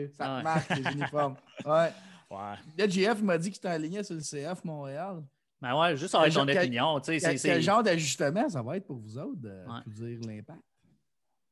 ça 0.09 0.25
te 0.25 0.43
marque, 0.43 0.69
les 0.69 0.91
uniformes. 0.93 1.35
Ouais. 1.65 1.91
ouais. 2.29 2.55
Le 2.77 2.89
GF 2.89 3.21
m'a 3.21 3.37
dit 3.37 3.51
que 3.51 3.57
tu 3.57 3.67
aligné 3.67 4.03
sur 4.03 4.15
le 4.15 4.21
CF 4.21 4.65
Montréal. 4.65 5.23
Ben 5.61 5.79
ouais, 5.79 5.95
juste 5.95 6.13
avec 6.13 6.33
ton 6.33 6.45
opinion. 6.45 6.99
Quel, 6.99 7.39
quel 7.39 7.61
genre 7.61 7.81
d'ajustement 7.81 8.49
ça 8.49 8.61
va 8.61 8.75
être 8.75 8.85
pour 8.85 8.97
vous 8.97 9.17
autres, 9.17 9.39
de 9.39 9.63
dire 9.87 10.19
l'impact? 10.27 10.59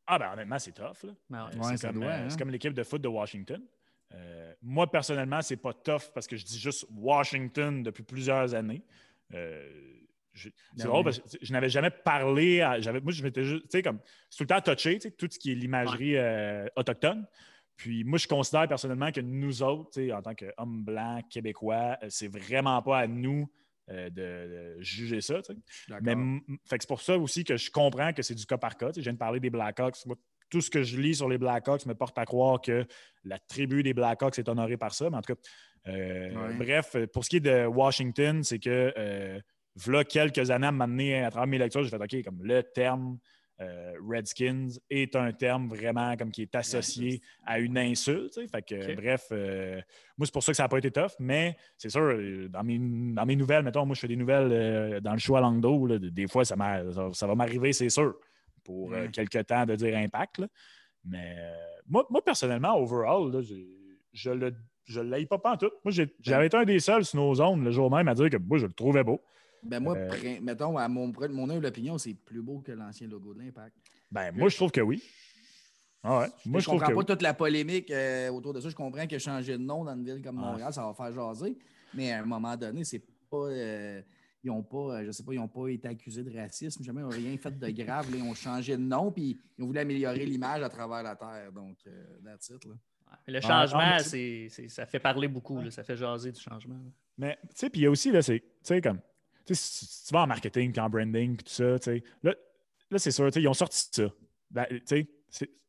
Ah, 0.05 0.19
ben 0.19 0.33
honnêtement, 0.33 0.59
c'est 0.59 0.73
tough. 0.73 1.03
Là. 1.03 1.13
Ben 1.29 1.45
ouais, 1.45 1.77
c'est 1.77 1.87
comme, 1.87 2.03
euh, 2.03 2.27
hein. 2.27 2.27
comme 2.37 2.49
l'équipe 2.49 2.73
de 2.73 2.83
foot 2.83 3.01
de 3.01 3.07
Washington. 3.07 3.61
Euh, 4.15 4.53
moi, 4.61 4.91
personnellement, 4.91 5.41
c'est 5.41 5.55
pas 5.55 5.71
tough 5.71 6.11
parce 6.13 6.27
que 6.27 6.35
je 6.35 6.43
dis 6.43 6.59
juste 6.59 6.85
Washington 6.93 7.83
depuis 7.83 8.03
plusieurs 8.03 8.53
années. 8.53 8.83
Euh, 9.33 9.98
c'est 10.33 10.51
ben 10.77 10.85
drôle 10.85 11.03
parce 11.03 11.19
que 11.19 11.37
je 11.41 11.51
n'avais 11.53 11.69
jamais 11.69 11.89
parlé. 11.89 12.61
À, 12.61 12.77
moi, 13.01 13.11
je 13.11 13.23
m'étais 13.23 13.43
juste, 13.43 13.63
tu 13.63 13.69
sais, 13.71 13.81
comme, 13.81 13.99
c'est 14.29 14.37
tout 14.37 14.43
le 14.43 14.61
temps 14.61 14.73
touché, 14.73 14.99
tout 14.99 15.27
ce 15.29 15.39
qui 15.39 15.51
est 15.51 15.55
l'imagerie 15.55 16.17
euh, 16.17 16.67
autochtone. 16.75 17.25
Puis 17.79 18.03
moi, 18.03 18.17
je 18.17 18.27
considère 18.27 18.67
personnellement 18.67 19.09
que 19.09 19.21
nous 19.21 19.63
autres, 19.63 20.01
en 20.11 20.21
tant 20.21 20.35
qu'hommes 20.35 20.83
blancs 20.83 21.23
québécois, 21.29 21.97
euh, 22.03 22.07
c'est 22.09 22.27
vraiment 22.27 22.81
pas 22.81 22.99
à 22.99 23.07
nous 23.07 23.49
euh, 23.89 24.09
de, 24.09 24.81
juger 24.81 25.21
ça. 25.21 25.39
Mais 26.01 26.13
c'est 26.65 26.87
pour 26.87 27.01
ça 27.01 27.17
aussi 27.17 27.45
que 27.45 27.55
je 27.55 27.71
comprends 27.71 28.11
que 28.11 28.21
c'est 28.21 28.35
du 28.35 28.45
cas 28.45 28.57
par 28.57 28.75
cas. 28.75 28.91
Je 28.93 29.01
viens 29.01 29.13
de 29.13 29.17
parler 29.17 29.39
des 29.39 29.49
Blackhawks. 29.49 29.95
tout 30.49 30.59
ce 30.59 30.69
que 30.69 30.83
je 30.83 30.99
lis 30.99 31.15
sur 31.15 31.29
les 31.29 31.37
Blackhawks 31.37 31.85
me 31.85 31.95
porte 31.95 32.17
à 32.17 32.25
croire 32.25 32.59
que 32.59 32.85
la 33.23 33.39
tribu 33.39 33.81
des 33.81 33.93
Blackhawks 33.93 34.37
est 34.37 34.49
honorée 34.49 34.77
par 34.77 34.93
ça. 34.93 35.09
Mais 35.09 35.15
en 35.15 35.21
tout 35.21 35.33
cas, 35.33 35.41
euh, 35.87 36.53
bref, 36.57 36.97
pour 37.13 37.23
ce 37.23 37.29
qui 37.29 37.37
est 37.37 37.39
de 37.39 37.65
Washington, 37.65 38.43
c'est 38.43 38.59
que 38.59 39.41
voilà 39.79 40.03
quelques 40.03 40.51
années 40.51 40.67
à 40.67 40.71
m'amener 40.71 41.23
à 41.23 41.31
travers 41.31 41.47
mes 41.47 41.57
lectures, 41.57 41.83
j'ai 41.83 41.89
fait 41.89 42.01
OK, 42.01 42.23
comme 42.23 42.43
le 42.43 42.63
terme 42.63 43.17
euh, 43.61 43.93
Redskins 44.07 44.69
est 44.89 45.17
un 45.17 45.33
terme 45.33 45.67
vraiment 45.67 46.15
comme 46.15 46.31
qui 46.31 46.43
est 46.43 46.55
associé 46.55 47.21
à 47.45 47.59
une 47.59 47.77
insulte. 47.77 48.39
Fait 48.49 48.61
que, 48.61 48.95
bref, 48.95 49.27
euh, 49.33 49.81
moi, 50.17 50.25
c'est 50.25 50.31
pour 50.31 50.43
ça 50.43 50.53
que 50.53 50.55
ça 50.55 50.63
n'a 50.63 50.69
pas 50.69 50.77
été 50.77 50.91
tough, 50.91 51.11
mais 51.19 51.57
c'est 51.77 51.89
sûr, 51.89 52.01
euh, 52.01 52.47
dans 52.47 52.63
mes, 52.63 52.79
dans 52.79 53.25
mes, 53.25 53.35
nouvelles, 53.35 53.63
mettons, 53.63 53.85
moi, 53.85 53.95
je 53.95 53.99
fais 53.99 54.07
des 54.07 54.15
nouvelles 54.15 55.01
dans 55.01 55.11
le 55.11 55.19
show 55.19 55.35
à 55.35 55.41
Langdo, 55.41 55.99
des 55.99 56.27
fois, 56.27 56.45
ça, 56.45 56.55
ça, 57.11 57.27
va 57.27 57.35
m'arriver, 57.35 57.73
c'est 57.73 57.89
sûr, 57.89 58.15
pour 58.63 58.93
quelques 59.11 59.45
temps 59.45 59.65
de 59.65 59.75
dire 59.75 59.97
impact. 59.97 60.41
Mais 61.03 61.35
moi, 61.85 62.07
moi, 62.09 62.23
personnellement, 62.23 62.77
overall, 62.77 63.43
je 64.13 64.29
le 64.29 64.53
je 64.85 65.01
ne 65.01 65.25
pas 65.25 65.37
pas 65.37 65.53
en 65.53 65.57
tout. 65.57 65.69
Moi, 65.85 65.93
j'avais 66.19 66.47
été 66.47 66.57
un 66.57 66.65
des 66.65 66.79
seuls 66.79 67.05
sur 67.05 67.19
nos 67.19 67.35
zones 67.35 67.63
le 67.63 67.71
jour 67.71 67.95
même 67.95 68.07
à 68.07 68.15
dire 68.15 68.29
que 68.29 68.37
moi, 68.37 68.57
je 68.57 68.65
le 68.65 68.73
trouvais 68.73 69.03
beau. 69.03 69.21
Ben 69.63 69.79
moi, 69.79 69.95
euh, 69.97 70.39
mettons, 70.41 70.77
à 70.77 70.87
mon, 70.87 71.11
mon 71.29 71.49
humble 71.49 71.65
opinion, 71.65 71.97
c'est 71.97 72.13
plus 72.13 72.41
beau 72.41 72.59
que 72.59 72.71
l'ancien 72.71 73.07
logo 73.07 73.33
de 73.33 73.39
l'Impact. 73.39 73.75
Ben, 74.11 74.31
moi, 74.31 74.49
je 74.49 74.55
trouve 74.55 74.71
que 74.71 74.81
oui. 74.81 75.03
Ah 76.03 76.19
ouais. 76.19 76.27
Moi, 76.45 76.59
je, 76.59 76.65
je 76.65 76.69
comprends 76.69 76.95
pas 76.95 77.03
toute 77.03 77.21
la 77.21 77.33
polémique 77.33 77.91
euh, 77.91 78.29
autour 78.29 78.53
de 78.53 78.61
ça. 78.61 78.69
Je 78.69 78.75
comprends 78.75 79.05
que 79.05 79.17
changer 79.17 79.53
de 79.57 79.63
nom 79.63 79.83
dans 79.83 79.95
une 79.95 80.05
ville 80.05 80.21
comme 80.21 80.37
Montréal, 80.37 80.73
ça 80.73 80.83
va 80.85 80.93
faire 80.93 81.11
jaser. 81.13 81.57
Mais 81.93 82.11
à 82.11 82.21
un 82.21 82.25
moment 82.25 82.55
donné, 82.55 82.83
c'est 82.83 83.03
pas. 83.29 83.47
Euh, 83.47 84.01
ils 84.41 84.49
ont 84.49 84.63
pas, 84.63 85.03
je 85.03 85.11
sais 85.11 85.23
pas, 85.23 85.33
ils 85.33 85.39
n'ont 85.39 85.49
pas 85.49 85.67
été 85.67 85.89
accusés 85.89 86.23
de 86.23 86.33
racisme, 86.33 86.81
jamais 86.81 87.01
ils 87.01 87.03
n'ont 87.03 87.09
rien 87.09 87.37
fait 87.37 87.59
de 87.59 87.69
grave. 87.71 88.07
ils 88.15 88.23
ont 88.23 88.33
changé 88.33 88.77
de 88.77 88.81
nom, 88.81 89.11
puis 89.11 89.37
ils 89.57 89.63
ont 89.63 89.67
voulu 89.67 89.79
améliorer 89.79 90.25
l'image 90.25 90.63
à 90.63 90.69
travers 90.69 91.03
la 91.03 91.17
terre. 91.17 91.51
Donc, 91.51 91.77
that's 92.23 92.47
it. 92.47 92.63
Là. 92.63 92.75
Le 93.27 93.41
changement, 93.41 93.99
ça 93.99 94.85
fait 94.85 94.99
parler 94.99 95.27
beaucoup, 95.27 95.69
ça 95.69 95.83
fait 95.83 95.97
jaser 95.97 96.31
du 96.31 96.39
changement. 96.39 96.79
Mais, 97.17 97.37
tu 97.41 97.49
sais, 97.55 97.69
puis 97.69 97.81
il 97.81 97.83
y 97.83 97.87
a 97.87 97.91
aussi, 97.91 98.11
là, 98.11 98.21
c'est, 98.21 98.39
tu 98.39 98.47
sais, 98.63 98.81
comme, 98.81 99.01
si 99.53 100.05
tu 100.07 100.13
vas 100.13 100.21
en 100.21 100.27
marketing, 100.27 100.77
en 100.79 100.89
branding, 100.89 101.37
tout 101.37 101.45
ça, 101.47 101.75
là, 102.23 102.33
là 102.91 102.99
c'est 102.99 103.11
sûr, 103.11 103.29
ils 103.35 103.47
ont 103.47 103.53
sorti 103.53 103.89
ça. 103.91 104.03
Ben, 104.51 104.65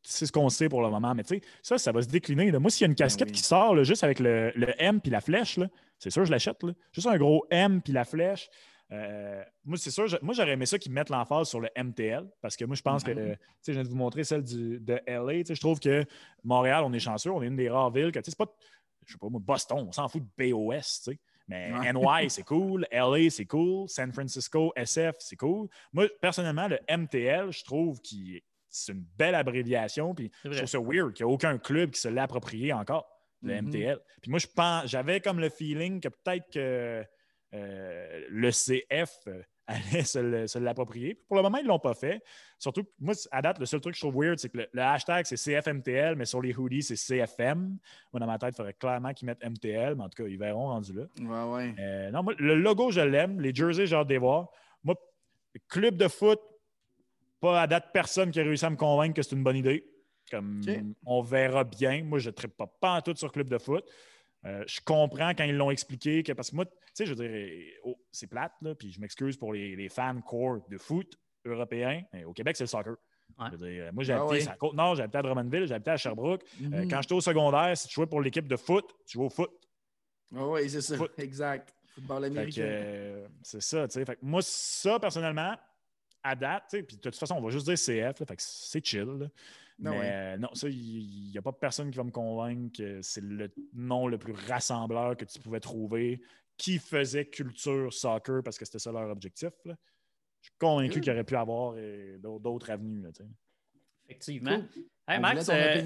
c'est 0.03 0.25
ce 0.25 0.31
qu'on 0.31 0.49
sait 0.49 0.69
pour 0.69 0.81
le 0.81 0.89
moment, 0.89 1.13
mais 1.13 1.23
ça, 1.61 1.77
ça 1.77 1.91
va 1.91 2.01
se 2.01 2.07
décliner. 2.07 2.51
Moi, 2.51 2.71
s'il 2.71 2.81
y 2.81 2.85
a 2.85 2.87
une 2.87 2.93
ben 2.93 3.05
casquette 3.05 3.31
qui 3.31 3.41
sort 3.41 3.83
juste 3.83 4.03
avec 4.03 4.19
le, 4.19 4.51
M 4.79 4.99
puis 4.99 5.11
la 5.11 5.21
flèche, 5.21 5.59
c'est 5.99 6.09
sûr, 6.09 6.25
je 6.25 6.31
l'achète. 6.31 6.57
Juste 6.91 7.07
un 7.07 7.17
gros 7.17 7.45
M 7.51 7.81
puis 7.81 7.93
la 7.93 8.03
flèche. 8.03 8.49
Euh, 8.91 9.41
moi, 9.63 9.77
c'est 9.77 9.91
sûr, 9.91 10.05
moi, 10.21 10.33
j'aurais 10.33 10.51
aimé 10.51 10.65
ça 10.65 10.77
qu'ils 10.77 10.91
mettent 10.91 11.09
l'emphase 11.09 11.47
sur 11.47 11.61
le 11.61 11.69
MTL 11.77 12.27
parce 12.41 12.57
que 12.57 12.65
moi, 12.65 12.75
je 12.75 12.81
pense 12.81 13.03
que, 13.03 13.11
tu 13.11 13.37
je 13.67 13.71
viens 13.71 13.83
de 13.83 13.87
vous 13.87 13.95
montrer 13.95 14.23
celle 14.23 14.43
de 14.43 14.99
LA. 15.07 15.43
Je 15.47 15.59
trouve 15.59 15.79
que 15.79 16.03
Montréal, 16.43 16.83
on 16.85 16.91
est 16.91 16.99
chanceux, 16.99 17.31
on 17.31 17.41
est 17.41 17.47
une 17.47 17.55
des 17.55 17.69
rares 17.69 17.91
villes 17.91 18.11
que, 18.11 18.19
c'est 18.23 18.35
pas, 18.35 18.53
je 19.05 19.13
sais 19.13 19.17
pas, 19.17 19.27
Boston, 19.29 19.85
on 19.87 19.91
s'en 19.91 20.09
fout 20.09 20.23
de 20.23 20.51
BOS, 20.51 21.09
mais 21.47 21.93
NY, 21.93 22.29
c'est 22.29 22.43
cool. 22.43 22.87
LA, 22.91 23.29
c'est 23.29 23.45
cool. 23.45 23.89
San 23.89 24.11
Francisco, 24.11 24.71
SF, 24.75 25.15
c'est 25.19 25.35
cool. 25.35 25.67
Moi, 25.91 26.07
personnellement, 26.21 26.67
le 26.67 26.79
MTL, 26.89 27.51
je 27.51 27.63
trouve 27.63 27.99
que 28.01 28.39
c'est 28.69 28.93
une 28.93 29.05
belle 29.17 29.35
abréviation. 29.35 30.15
Puis 30.15 30.31
je 30.45 30.49
trouve 30.51 30.65
ça 30.65 30.79
weird 30.79 31.13
qu'il 31.13 31.25
n'y 31.25 31.31
a 31.31 31.33
aucun 31.33 31.57
club 31.57 31.91
qui 31.91 31.99
se 31.99 32.07
l'ait 32.07 32.21
approprié 32.21 32.73
encore, 32.73 33.05
le 33.41 33.61
MTL. 33.61 33.97
Mm-hmm. 33.97 34.19
Puis 34.21 34.31
moi, 34.31 34.39
je 34.39 34.47
pense, 34.47 34.87
j'avais 34.87 35.19
comme 35.19 35.39
le 35.39 35.49
feeling 35.49 35.99
que 35.99 36.09
peut-être 36.09 36.49
que 36.51 37.05
euh, 37.53 38.25
le 38.29 38.49
CF 38.51 39.27
allaient 39.71 40.47
se 40.47 40.59
l'approprier. 40.59 41.15
Pour 41.27 41.35
le 41.37 41.43
moment, 41.43 41.57
ils 41.57 41.63
ne 41.63 41.67
l'ont 41.67 41.79
pas 41.79 41.93
fait. 41.93 42.23
Surtout, 42.57 42.83
moi, 42.99 43.13
à 43.31 43.41
date, 43.41 43.59
le 43.59 43.65
seul 43.65 43.81
truc 43.81 43.93
que 43.93 43.99
je 43.99 44.05
trouve 44.05 44.23
weird, 44.23 44.39
c'est 44.39 44.49
que 44.49 44.57
le, 44.57 44.81
hashtag, 44.81 45.25
c'est 45.25 45.35
CFMTL, 45.35 46.15
mais 46.15 46.25
sur 46.25 46.41
les 46.41 46.53
hoodies, 46.53 46.83
c'est 46.83 46.95
CFM. 46.95 47.77
Moi, 48.13 48.19
dans 48.19 48.27
ma 48.27 48.37
tête, 48.37 48.53
il 48.53 48.55
faudrait 48.55 48.73
clairement 48.73 49.13
qu'ils 49.13 49.25
mettent 49.25 49.43
MTL, 49.43 49.95
mais 49.95 50.03
en 50.03 50.09
tout 50.09 50.23
cas, 50.23 50.29
ils 50.29 50.37
verront 50.37 50.67
rendu 50.67 50.93
là. 50.93 51.03
Ouais, 51.19 51.53
ouais. 51.53 51.75
Euh, 51.79 52.11
non, 52.11 52.23
moi, 52.23 52.33
le 52.37 52.55
logo, 52.55 52.91
je 52.91 53.01
l'aime. 53.01 53.39
Les 53.41 53.53
jerseys, 53.53 53.87
j'ai 53.87 53.95
hâte 53.95 54.07
de 54.07 54.13
les 54.13 54.19
voir. 54.19 54.49
Moi, 54.83 54.95
club 55.67 55.97
de 55.97 56.07
foot, 56.07 56.39
pas 57.39 57.61
à 57.61 57.67
date 57.67 57.89
personne 57.93 58.31
qui 58.31 58.39
a 58.39 58.43
réussi 58.43 58.65
à 58.65 58.69
me 58.69 58.75
convaincre 58.75 59.15
que 59.15 59.21
c'est 59.21 59.35
une 59.35 59.43
bonne 59.43 59.57
idée. 59.57 59.85
Comme 60.29 60.61
on 61.05 61.21
verra 61.21 61.63
bien. 61.63 62.03
Moi, 62.03 62.19
je 62.19 62.29
ne 62.29 62.47
pas, 62.47 62.67
pas 62.67 62.97
en 62.97 63.01
tout 63.01 63.15
sur 63.15 63.31
club 63.31 63.49
de 63.49 63.57
foot. 63.57 63.83
Euh, 64.45 64.63
je 64.67 64.79
comprends 64.83 65.31
quand 65.31 65.43
ils 65.43 65.55
l'ont 65.55 65.71
expliqué 65.71 66.23
que 66.23 66.33
parce 66.33 66.49
que 66.49 66.55
moi, 66.55 66.65
tu 66.65 66.71
sais, 66.93 67.05
je 67.05 67.13
veux 67.13 67.27
dire, 67.27 67.73
oh, 67.83 67.95
c'est 68.11 68.27
plate, 68.27 68.53
là, 68.61 68.73
puis 68.73 68.91
je 68.91 68.99
m'excuse 68.99 69.37
pour 69.37 69.53
les, 69.53 69.89
fans 69.89 70.19
core 70.21 70.67
de 70.69 70.77
foot 70.77 71.15
européens. 71.45 72.03
Mais 72.13 72.23
au 72.23 72.33
Québec, 72.33 72.57
c'est 72.57 72.63
le 72.63 72.67
soccer. 72.67 72.95
Je 73.39 73.55
veux 73.55 73.71
dire, 73.71 73.93
moi, 73.93 74.03
j'ai 74.03 74.13
ah 74.13 74.23
habité 74.23 74.47
à 74.47 74.55
Côte-Nord, 74.55 74.95
j'ai 74.95 75.03
habité 75.03 75.17
à 75.19 75.21
Drummondville, 75.21 75.67
j'ai 75.67 75.73
habité 75.73 75.91
à 75.91 75.97
Sherbrooke. 75.97 76.43
Euh, 76.61 76.65
mhm. 76.65 76.89
quand 76.89 77.01
j'étais 77.01 77.15
au 77.15 77.21
secondaire, 77.21 77.75
si 77.77 77.87
tu 77.87 77.93
jouais 77.95 78.07
pour 78.07 78.21
l'équipe 78.21 78.47
de 78.47 78.55
foot, 78.55 78.85
tu 79.05 79.13
jouais 79.13 79.25
au 79.25 79.29
foot. 79.29 79.51
Ah 80.35 80.47
oui, 80.47 80.69
c'est 80.69 80.81
ça. 80.81 80.95
Exact. 81.17 81.73
Football 81.95 82.25
américain. 82.25 82.61
Euh, 82.61 83.27
c'est 83.41 83.61
ça, 83.61 83.87
tu 83.87 84.03
sais. 84.03 84.17
moi, 84.21 84.41
ça, 84.43 84.99
personnellement, 84.99 85.55
à 86.23 86.35
date, 86.35 86.63
puis 86.69 86.97
de 86.97 87.01
toute 87.01 87.15
façon, 87.15 87.35
on 87.35 87.41
va 87.41 87.49
juste 87.49 87.65
dire 87.65 87.75
CF, 87.75 88.17
fait 88.17 88.35
que 88.35 88.41
c'est 88.41 88.85
chill. 88.85 89.29
Non, 89.81 89.97
mais 89.97 90.37
non, 90.37 90.49
ça, 90.53 90.69
il 90.69 91.31
n'y 91.31 91.37
a 91.37 91.41
pas 91.41 91.51
personne 91.51 91.89
qui 91.89 91.97
va 91.97 92.03
me 92.03 92.11
convaincre 92.11 92.77
que 92.77 93.01
c'est 93.01 93.23
le 93.23 93.51
nom 93.73 94.07
le 94.07 94.17
plus 94.17 94.33
rassembleur 94.33 95.17
que 95.17 95.25
tu 95.25 95.39
pouvais 95.39 95.59
trouver 95.59 96.21
qui 96.61 96.77
faisait 96.77 97.25
culture 97.25 97.91
soccer 97.91 98.43
parce 98.43 98.57
que 98.57 98.65
c'était 98.65 98.77
ça 98.77 98.91
leur 98.91 99.09
objectif. 99.09 99.49
Je 99.65 99.71
suis 100.41 100.53
convaincu 100.59 101.01
qu'il 101.01 101.11
aurait 101.11 101.23
pu 101.23 101.35
avoir 101.35 101.73
euh, 101.75 102.17
d'autres 102.19 102.69
avenues. 102.69 103.03
Effectivement. 104.05 104.63
Max, 105.07 105.49
euh, 105.49 105.81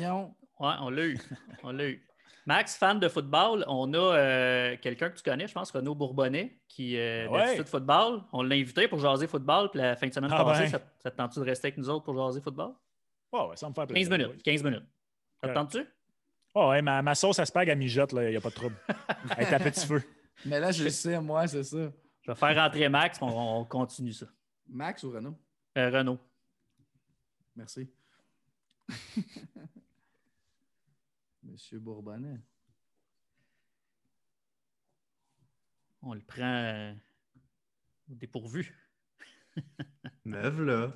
on 0.60 0.90
l'a 0.90 1.06
eu. 1.06 1.18
on 1.64 1.72
l'a 1.72 1.90
eu. 1.90 2.06
Max, 2.46 2.76
fan 2.76 3.00
de 3.00 3.08
football, 3.08 3.64
on 3.68 3.94
a 3.94 3.98
euh, 3.98 4.78
quelqu'un 4.82 5.10
que 5.10 5.18
tu 5.18 5.24
connais, 5.24 5.48
je 5.48 5.54
pense, 5.54 5.72
Renaud 5.72 5.96
Bourbonnet, 5.96 6.60
qui 6.68 6.96
est 6.96 7.28
ouais. 7.28 7.58
de 7.58 7.64
football. 7.64 8.24
On 8.34 8.44
l'a 8.44 8.56
invité 8.56 8.88
pour 8.88 9.00
jaser 9.00 9.28
football, 9.28 9.72
puis 9.72 9.80
la 9.80 9.96
fin 9.96 10.08
de 10.08 10.14
semaine 10.14 10.30
ah 10.34 10.44
passée, 10.44 10.68
ça, 10.68 10.80
ça 11.00 11.10
te 11.10 11.16
tente 11.16 11.40
de 11.40 11.44
rester 11.44 11.70
avec 11.70 11.78
nous 11.78 11.90
autres 11.90 12.04
pour 12.04 12.16
jaser 12.16 12.42
football? 12.42 12.74
Oh, 13.38 13.50
ouais, 13.50 13.58
ça 13.58 13.68
me 13.68 13.74
fait 13.74 13.86
plaisir. 13.86 14.10
15 14.10 14.18
minutes. 14.18 14.44
15 14.44 14.64
minutes. 14.64 14.86
Ça 15.42 15.50
te 15.50 15.54
tente-tu? 15.54 15.86
Oh, 16.54 16.70
ouais, 16.70 16.82
ma, 16.82 17.02
ma 17.02 17.16
sauce 17.16 17.38
à 17.40 17.46
spag, 17.46 17.68
elle 17.68 17.78
mijote, 17.78 18.14
il 18.14 18.30
n'y 18.30 18.36
a 18.38 18.40
pas 18.42 18.50
de 18.50 18.56
trouble. 18.56 18.78
Elle 19.38 19.44
est 19.48 19.54
à 19.54 19.60
petit 19.60 19.86
feu. 19.86 20.02
Mais 20.46 20.58
là, 20.58 20.72
je 20.72 20.86
le 20.86 20.90
sais, 20.90 21.20
moi, 21.20 21.46
c'est 21.48 21.64
ça. 21.64 21.92
Je 22.22 22.32
vais 22.32 22.36
faire 22.36 22.56
rentrer 22.56 22.88
Max, 22.88 23.22
on, 23.22 23.28
on 23.28 23.66
continue 23.66 24.14
ça. 24.14 24.28
Max 24.70 25.04
ou 25.04 25.12
Renault? 25.12 25.38
Euh, 25.78 25.90
Renault. 25.90 26.18
Merci. 27.58 27.90
Monsieur 31.44 31.80
Bourbonnet. 31.80 32.40
On 36.02 36.14
le 36.14 36.22
prend 36.22 36.44
euh, 36.44 36.94
au 38.10 38.16
dépourvu. 38.16 38.74
Meuf, 40.24 40.58
là. 40.60 40.94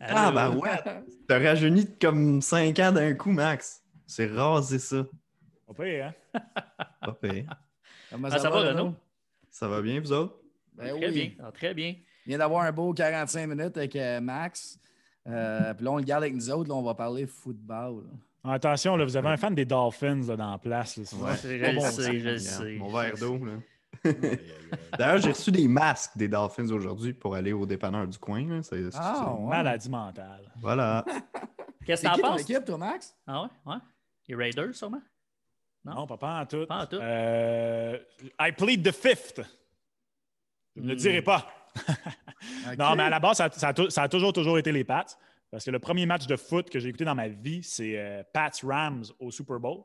Ah, 0.00 0.30
bah 0.30 0.50
ouais. 0.50 0.70
T'as 1.28 1.38
rajeuni 1.38 1.86
comme 1.98 2.40
5 2.40 2.78
ans 2.80 2.92
d'un 2.92 3.14
coup, 3.14 3.30
Max. 3.30 3.82
C'est 4.06 4.26
rasé 4.26 4.78
ça. 4.78 5.04
Pas 5.66 5.84
pire, 5.84 6.12
hein? 6.34 6.40
Pas 7.00 7.12
pire. 7.12 7.44
Comment 8.10 8.28
ah, 8.30 8.38
ça, 8.38 8.50
va, 8.50 8.60
Renaud? 8.60 8.94
Ça 9.50 9.68
va 9.68 9.82
bien, 9.82 10.00
vous 10.00 10.12
autres? 10.12 10.36
Ben 10.74 10.96
très 11.00 11.10
bien. 11.10 11.30
Ah, 11.42 11.50
très 11.52 11.74
bien. 11.74 11.94
Il 12.26 12.30
vient 12.30 12.38
d'avoir 12.38 12.62
un 12.62 12.72
beau 12.72 12.92
45 12.92 13.46
minutes 13.46 13.76
avec 13.76 13.96
euh, 13.96 14.20
Max. 14.20 14.78
Euh, 15.26 15.74
puis 15.74 15.84
là, 15.84 15.92
on 15.92 15.96
le 15.96 16.04
garde 16.04 16.22
avec 16.22 16.34
nous 16.34 16.50
autres. 16.50 16.68
Là, 16.68 16.74
on 16.74 16.82
va 16.82 16.94
parler 16.94 17.26
football. 17.26 18.04
Attention, 18.44 18.96
là, 18.96 19.04
vous 19.04 19.16
avez 19.16 19.28
un 19.28 19.36
fan 19.36 19.54
des 19.54 19.64
Dolphins 19.64 20.22
là, 20.28 20.36
dans 20.36 20.50
la 20.52 20.58
place. 20.58 20.96
Là, 20.96 21.02
ouais, 21.18 21.32
je, 21.34 21.80
sais, 21.90 22.20
je 22.20 22.36
sais. 22.36 22.76
Mon 22.76 22.92
verre 22.92 23.16
d'eau. 23.18 23.40
D'ailleurs, 24.98 25.18
j'ai 25.18 25.30
reçu 25.30 25.50
des 25.50 25.68
masques 25.68 26.16
des 26.16 26.28
Dolphins 26.28 26.70
aujourd'hui 26.70 27.12
pour 27.12 27.34
aller 27.34 27.52
au 27.52 27.66
dépanneur 27.66 28.06
du 28.06 28.18
coin. 28.18 28.62
C'est 28.62 28.84
ah, 28.94 29.36
maladie 29.40 29.88
mentale. 29.88 30.52
Voilà. 30.56 31.04
Qu'est-ce 31.84 32.02
que 32.02 32.08
t'en 32.08 32.18
penses? 32.18 32.42
équipe, 32.42 32.64
toi, 32.64 32.78
Max? 32.78 33.14
Ah 33.26 33.42
ouais? 33.42 33.48
ouais. 33.66 33.78
Les 34.28 34.34
Raiders, 34.34 34.74
sûrement? 34.74 35.02
Non, 35.84 36.06
pas, 36.06 36.16
pas 36.16 36.40
en 36.40 36.46
tout. 36.46 36.66
Pas 36.66 36.82
en 36.82 36.86
tout. 36.86 36.96
Euh, 36.96 37.98
I 38.40 38.52
plead 38.52 38.82
the 38.82 38.92
fifth. 38.92 39.40
Je 40.74 40.82
ne 40.82 40.88
le 40.88 40.94
hmm. 40.94 40.96
dirai 40.96 41.22
pas. 41.22 41.46
Non, 42.78 42.94
mais 42.94 43.04
à 43.04 43.10
la 43.10 43.18
base, 43.18 43.38
ça, 43.38 43.50
ça, 43.50 43.68
a, 44.02 44.08
toujours, 44.08 44.32
toujours 44.32 44.58
été 44.58 44.70
les 44.70 44.84
Pats. 44.84 45.04
Parce 45.50 45.64
que 45.64 45.70
le 45.70 45.78
premier 45.78 46.06
match 46.06 46.26
de 46.26 46.36
foot 46.36 46.70
que 46.70 46.78
j'ai 46.78 46.88
écouté 46.88 47.04
dans 47.04 47.14
ma 47.14 47.28
vie, 47.28 47.62
c'est 47.62 47.98
euh, 47.98 48.22
Pats 48.32 48.50
Rams 48.62 49.04
au 49.18 49.30
Super 49.30 49.58
Bowl. 49.58 49.82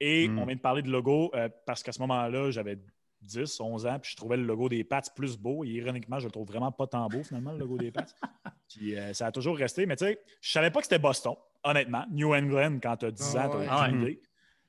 Et 0.00 0.28
hmm. 0.28 0.38
on 0.38 0.46
vient 0.46 0.56
de 0.56 0.60
parler 0.60 0.82
de 0.82 0.90
logo 0.90 1.30
euh, 1.34 1.48
parce 1.66 1.82
qu'à 1.82 1.92
ce 1.92 2.00
moment-là, 2.00 2.50
j'avais 2.50 2.78
10, 3.22 3.60
11 3.60 3.86
ans, 3.86 3.98
puis 3.98 4.12
je 4.12 4.16
trouvais 4.16 4.36
le 4.36 4.44
logo 4.44 4.68
des 4.68 4.84
Pats 4.84 5.02
plus 5.14 5.36
beau. 5.36 5.64
Et 5.64 5.68
ironiquement, 5.68 6.18
je 6.18 6.26
le 6.26 6.30
trouve 6.30 6.46
vraiment 6.46 6.72
pas 6.72 6.86
tant 6.86 7.08
beau, 7.08 7.22
finalement, 7.22 7.52
le 7.52 7.58
logo 7.58 7.78
des 7.78 7.90
Pats. 7.90 8.04
puis 8.68 8.96
euh, 8.96 9.12
ça 9.12 9.26
a 9.26 9.32
toujours 9.32 9.56
resté. 9.56 9.86
Mais 9.86 9.96
tu 9.96 10.04
sais, 10.04 10.20
je 10.40 10.50
savais 10.50 10.70
pas 10.70 10.80
que 10.80 10.86
c'était 10.86 10.98
Boston. 10.98 11.34
honnêtement. 11.64 12.04
New 12.10 12.34
England, 12.34 12.78
quand 12.82 12.96
tu 12.98 13.06
as 13.06 13.10
10 13.10 13.36
ans, 13.36 13.50
tu 13.50 13.56
as 13.56 13.66
ah 13.72 13.86
aucune 13.86 14.02
idée. 14.02 14.22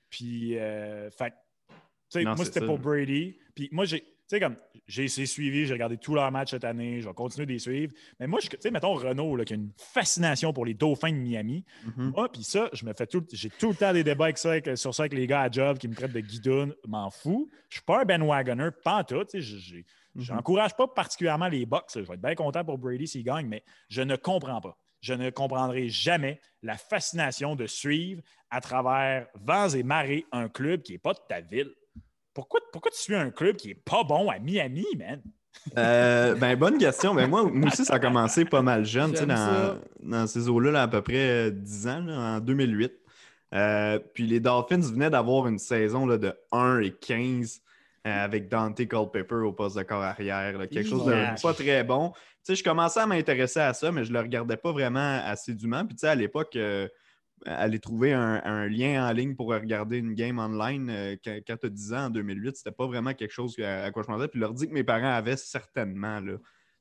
Puis, 0.10 0.58
euh, 0.60 1.10
fait, 1.10 1.34
moi, 2.24 2.46
c'était 2.46 2.66
pour 2.66 2.78
Brady. 2.78 3.38
Puis 3.56 3.70
moi, 3.72 3.86
j'ai 3.86 4.13
sais, 4.28 4.40
comme 4.40 4.56
j'ai 4.88 5.06
essayé 5.06 5.28
suivi, 5.28 5.66
j'ai 5.66 5.74
regardé 5.74 5.98
tous 5.98 6.16
leurs 6.16 6.32
matchs 6.32 6.52
cette 6.52 6.64
année, 6.64 7.02
je 7.02 7.08
vais 7.08 7.14
continuer 7.14 7.46
de 7.46 7.52
les 7.52 7.60
suivre. 7.60 7.94
Mais 8.20 8.28
moi, 8.28 8.40
tu 8.40 8.50
sais, 8.60 8.72
mettons 8.72 8.94
Renault, 8.94 9.36
là, 9.36 9.46
qui 9.46 9.54
a 9.54 9.56
une 9.56 9.72
fascination 9.78 10.54
pour 10.54 10.66
les 10.66 10.74
Dauphins 10.74 11.12
de 11.12 11.18
Miami. 11.18 11.64
Mm-hmm. 11.86 12.12
Moi, 12.16 12.32
puis 12.32 12.44
ça, 12.44 12.70
je 12.74 12.86
me 12.86 12.94
fais 12.94 13.08
tout, 13.08 13.26
j'ai 13.32 13.50
tout 13.50 13.70
le 13.70 13.76
temps 13.76 13.94
des 13.94 14.04
débats 14.04 14.26
avec 14.26 14.38
ça, 14.38 14.54
sur 14.76 14.94
ça 14.94 15.04
avec 15.04 15.14
les 15.14 15.28
gars 15.28 15.42
à 15.42 15.52
job 15.52 15.78
qui 15.78 15.88
me 15.88 15.96
traitent 15.96 16.14
de 16.14 16.20
guidoune, 16.20 16.76
m'en 16.88 17.10
fous. 17.10 17.50
Je 17.70 17.76
suis 17.76 17.84
pas 17.84 18.02
un 18.02 18.06
Ben 18.06 18.24
Wagoner, 18.24 18.70
pas 18.84 19.00
en 19.00 19.04
tout. 19.04 19.26
Je 19.34 20.34
n'encourage 20.34 20.72
mm-hmm. 20.72 20.76
pas 20.76 20.88
particulièrement 20.88 21.48
les 21.48 21.66
Bucks. 21.66 21.92
Je 21.96 22.00
vais 22.02 22.14
être 22.14 22.22
bien 22.22 22.36
content 22.36 22.64
pour 22.64 22.78
Brady 22.78 23.08
s'il 23.08 23.24
gagne, 23.24 23.48
mais 23.48 23.64
je 23.90 24.02
ne 24.02 24.16
comprends 24.16 24.62
pas. 24.62 24.78
Je 25.02 25.14
ne 25.14 25.30
comprendrai 25.30 25.90
jamais 25.90 26.40
la 26.62 26.78
fascination 26.78 27.58
de 27.58 27.68
suivre 27.68 28.22
à 28.50 28.62
travers 28.62 29.28
vents 29.36 29.68
et 29.68 29.84
marées 29.84 30.26
un 30.32 30.48
club 30.48 30.82
qui 30.82 30.94
n'est 30.94 30.98
pas 30.98 31.14
de 31.14 31.20
ta 31.28 31.42
ville. 31.42 31.74
Pourquoi, 32.34 32.60
pourquoi 32.72 32.92
tu 32.92 33.00
suis 33.00 33.16
un 33.16 33.30
club 33.30 33.56
qui 33.56 33.72
est 33.72 33.76
pas 33.76 34.04
bon 34.04 34.30
à 34.30 34.40
Miami, 34.40 34.86
man? 34.98 35.22
Euh, 35.78 36.36
ben, 36.36 36.56
bonne 36.56 36.78
question. 36.78 37.14
Mais 37.14 37.28
moi, 37.28 37.44
moi 37.44 37.68
aussi, 37.68 37.86
ça 37.86 37.96
a 37.96 38.00
commencé 38.00 38.44
pas 38.44 38.62
mal 38.62 38.86
jeune, 38.86 39.12
dans, 39.12 39.78
dans, 40.02 40.28
ces 40.28 40.50
eaux-là, 40.50 40.82
à 40.82 40.88
peu 40.88 41.02
près 41.02 41.52
10 41.52 41.88
ans, 41.88 42.08
en 42.08 42.40
2008. 42.40 42.92
Euh, 43.54 44.00
puis 44.14 44.26
les 44.26 44.40
Dolphins 44.40 44.80
venaient 44.80 45.12
d'avoir 45.12 45.48
une 45.48 45.60
saison 45.60 46.08
là, 46.08 46.18
de 46.18 46.34
1 46.52 46.80
et 46.80 46.92
15 46.92 47.62
euh, 48.08 48.26
avec 48.26 48.50
Dante 48.50 48.78
Culpepper 48.88 49.36
au 49.36 49.54
poste 49.54 49.78
de 49.78 49.84
corps 49.84 50.02
arrière. 50.02 50.58
quelque 50.70 50.90
chose 50.90 51.06
de 51.06 51.42
pas 51.42 51.54
très 51.54 51.84
bon. 51.84 52.14
je 52.48 52.64
commençais 52.64 53.02
à 53.02 53.06
m'intéresser 53.06 53.60
à 53.60 53.74
ça, 53.74 53.92
mais 53.92 54.06
je 54.06 54.10
ne 54.10 54.16
le 54.16 54.22
regardais 54.22 54.58
pas 54.58 54.72
vraiment 54.72 55.22
assidûment. 55.24 55.86
Puis 55.86 55.98
à 56.06 56.16
l'époque, 56.16 56.58
aller 57.46 57.80
trouver 57.80 58.14
un, 58.14 58.68
lien 58.68 59.08
en 59.08 59.12
ligne 59.12 59.36
pour 59.36 59.48
regarder 59.48 59.98
une 59.98 60.14
game 60.14 60.40
online 60.40 60.90
euh, 60.90 61.16
quand, 61.24 61.58
tu 61.58 61.66
as 61.66 61.70
10 61.70 61.94
ans 61.94 62.06
en 62.06 62.10
2008, 62.10 62.58
c'était 62.58 62.72
pas 62.72 62.88
vraiment 62.88 63.14
quelque 63.14 63.32
chose 63.32 63.58
à, 63.60 63.92
quoi 63.92 64.04
je 64.04 64.08
pensais. 64.08 64.28
Puis 64.28 64.40
leur 64.40 64.54
dit 64.54 64.68
que 64.68 64.74
mes 64.74 64.84
parents 64.84 65.14
avaient 65.14 65.38
certainement, 65.38 66.20
là, 66.20 66.38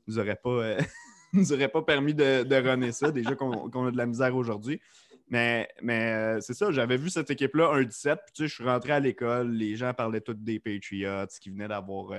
nous 0.06 0.18
auraient 0.18 0.38
pas, 0.42 0.50
euh, 0.50 0.80
nous 1.32 1.52
auraient 1.52 1.68
pas 1.68 1.82
permis 1.82 2.14
de, 2.14 2.44
de 2.44 2.56
runner 2.56 2.92
ça, 2.92 3.10
déjà 3.10 3.34
qu'on 3.34 3.86
a 3.86 3.90
de 3.90 3.96
la 3.96 4.06
misère 4.06 4.34
aujourd'hui. 4.36 4.80
Mais, 5.28 5.68
mais 5.80 6.12
euh, 6.12 6.40
c'est 6.40 6.54
ça, 6.54 6.70
j'avais 6.70 6.96
vu 6.96 7.08
cette 7.08 7.30
équipe-là 7.30 7.80
1-17, 7.80 8.16
puis 8.16 8.32
tu 8.34 8.42
sais, 8.42 8.48
je 8.48 8.54
suis 8.54 8.64
rentré 8.64 8.92
à 8.92 9.00
l'école, 9.00 9.50
les 9.52 9.76
gens 9.76 9.94
parlaient 9.94 10.20
tous 10.20 10.34
des 10.34 10.60
Patriots 10.60 11.26
qui 11.40 11.50
venaient 11.50 11.68
d'avoir 11.68 12.12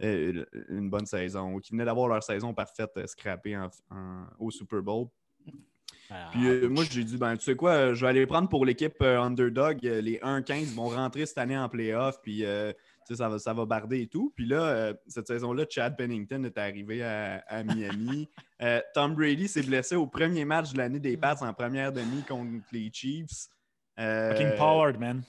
une 0.00 0.90
bonne 0.90 1.06
saison, 1.06 1.58
qui 1.58 1.72
venaient 1.72 1.84
d'avoir 1.84 2.08
leur 2.08 2.22
saison 2.22 2.54
parfaite 2.54 3.06
scrappée 3.06 3.58
au 4.38 4.50
Super 4.50 4.82
Bowl. 4.82 5.08
Ah, 6.10 6.28
Puis 6.32 6.46
euh, 6.46 6.68
moi, 6.68 6.84
j'ai 6.90 7.04
dit, 7.04 7.16
ben, 7.16 7.36
tu 7.36 7.44
sais 7.44 7.56
quoi, 7.56 7.94
je 7.94 8.00
vais 8.04 8.10
aller 8.10 8.26
prendre 8.26 8.48
pour 8.48 8.64
l'équipe 8.66 8.96
euh, 9.02 9.20
underdog. 9.20 9.86
Euh, 9.86 10.00
les 10.00 10.18
1-15 10.18 10.74
vont 10.74 10.88
rentrer 10.88 11.26
cette 11.26 11.38
année 11.38 11.56
en 11.56 11.68
playoff. 11.68 12.20
Puis 12.22 12.44
ça, 13.10 13.28
va, 13.28 13.38
ça 13.38 13.52
va 13.52 13.64
barder 13.64 14.02
et 14.02 14.06
tout. 14.06 14.32
Puis 14.36 14.46
là, 14.46 14.92
cette 15.06 15.26
saison-là, 15.26 15.64
Chad 15.68 15.96
Pennington 15.96 16.44
est 16.44 16.58
arrivé 16.58 17.02
à, 17.02 17.62
Miami. 17.64 18.28
Tom 18.94 19.14
Brady 19.14 19.48
s'est 19.48 19.62
blessé 19.62 19.96
au 19.96 20.06
premier 20.06 20.44
match 20.44 20.72
de 20.72 20.78
l'année 20.78 21.00
des 21.00 21.16
Pats 21.16 21.36
en 21.40 21.52
première 21.52 21.92
demi 21.92 22.22
contre 22.22 22.50
les 22.72 22.90
Chiefs. 22.92 23.48
Fucking 23.96 24.56
Pollard, 24.56 24.98
man. 24.98 25.22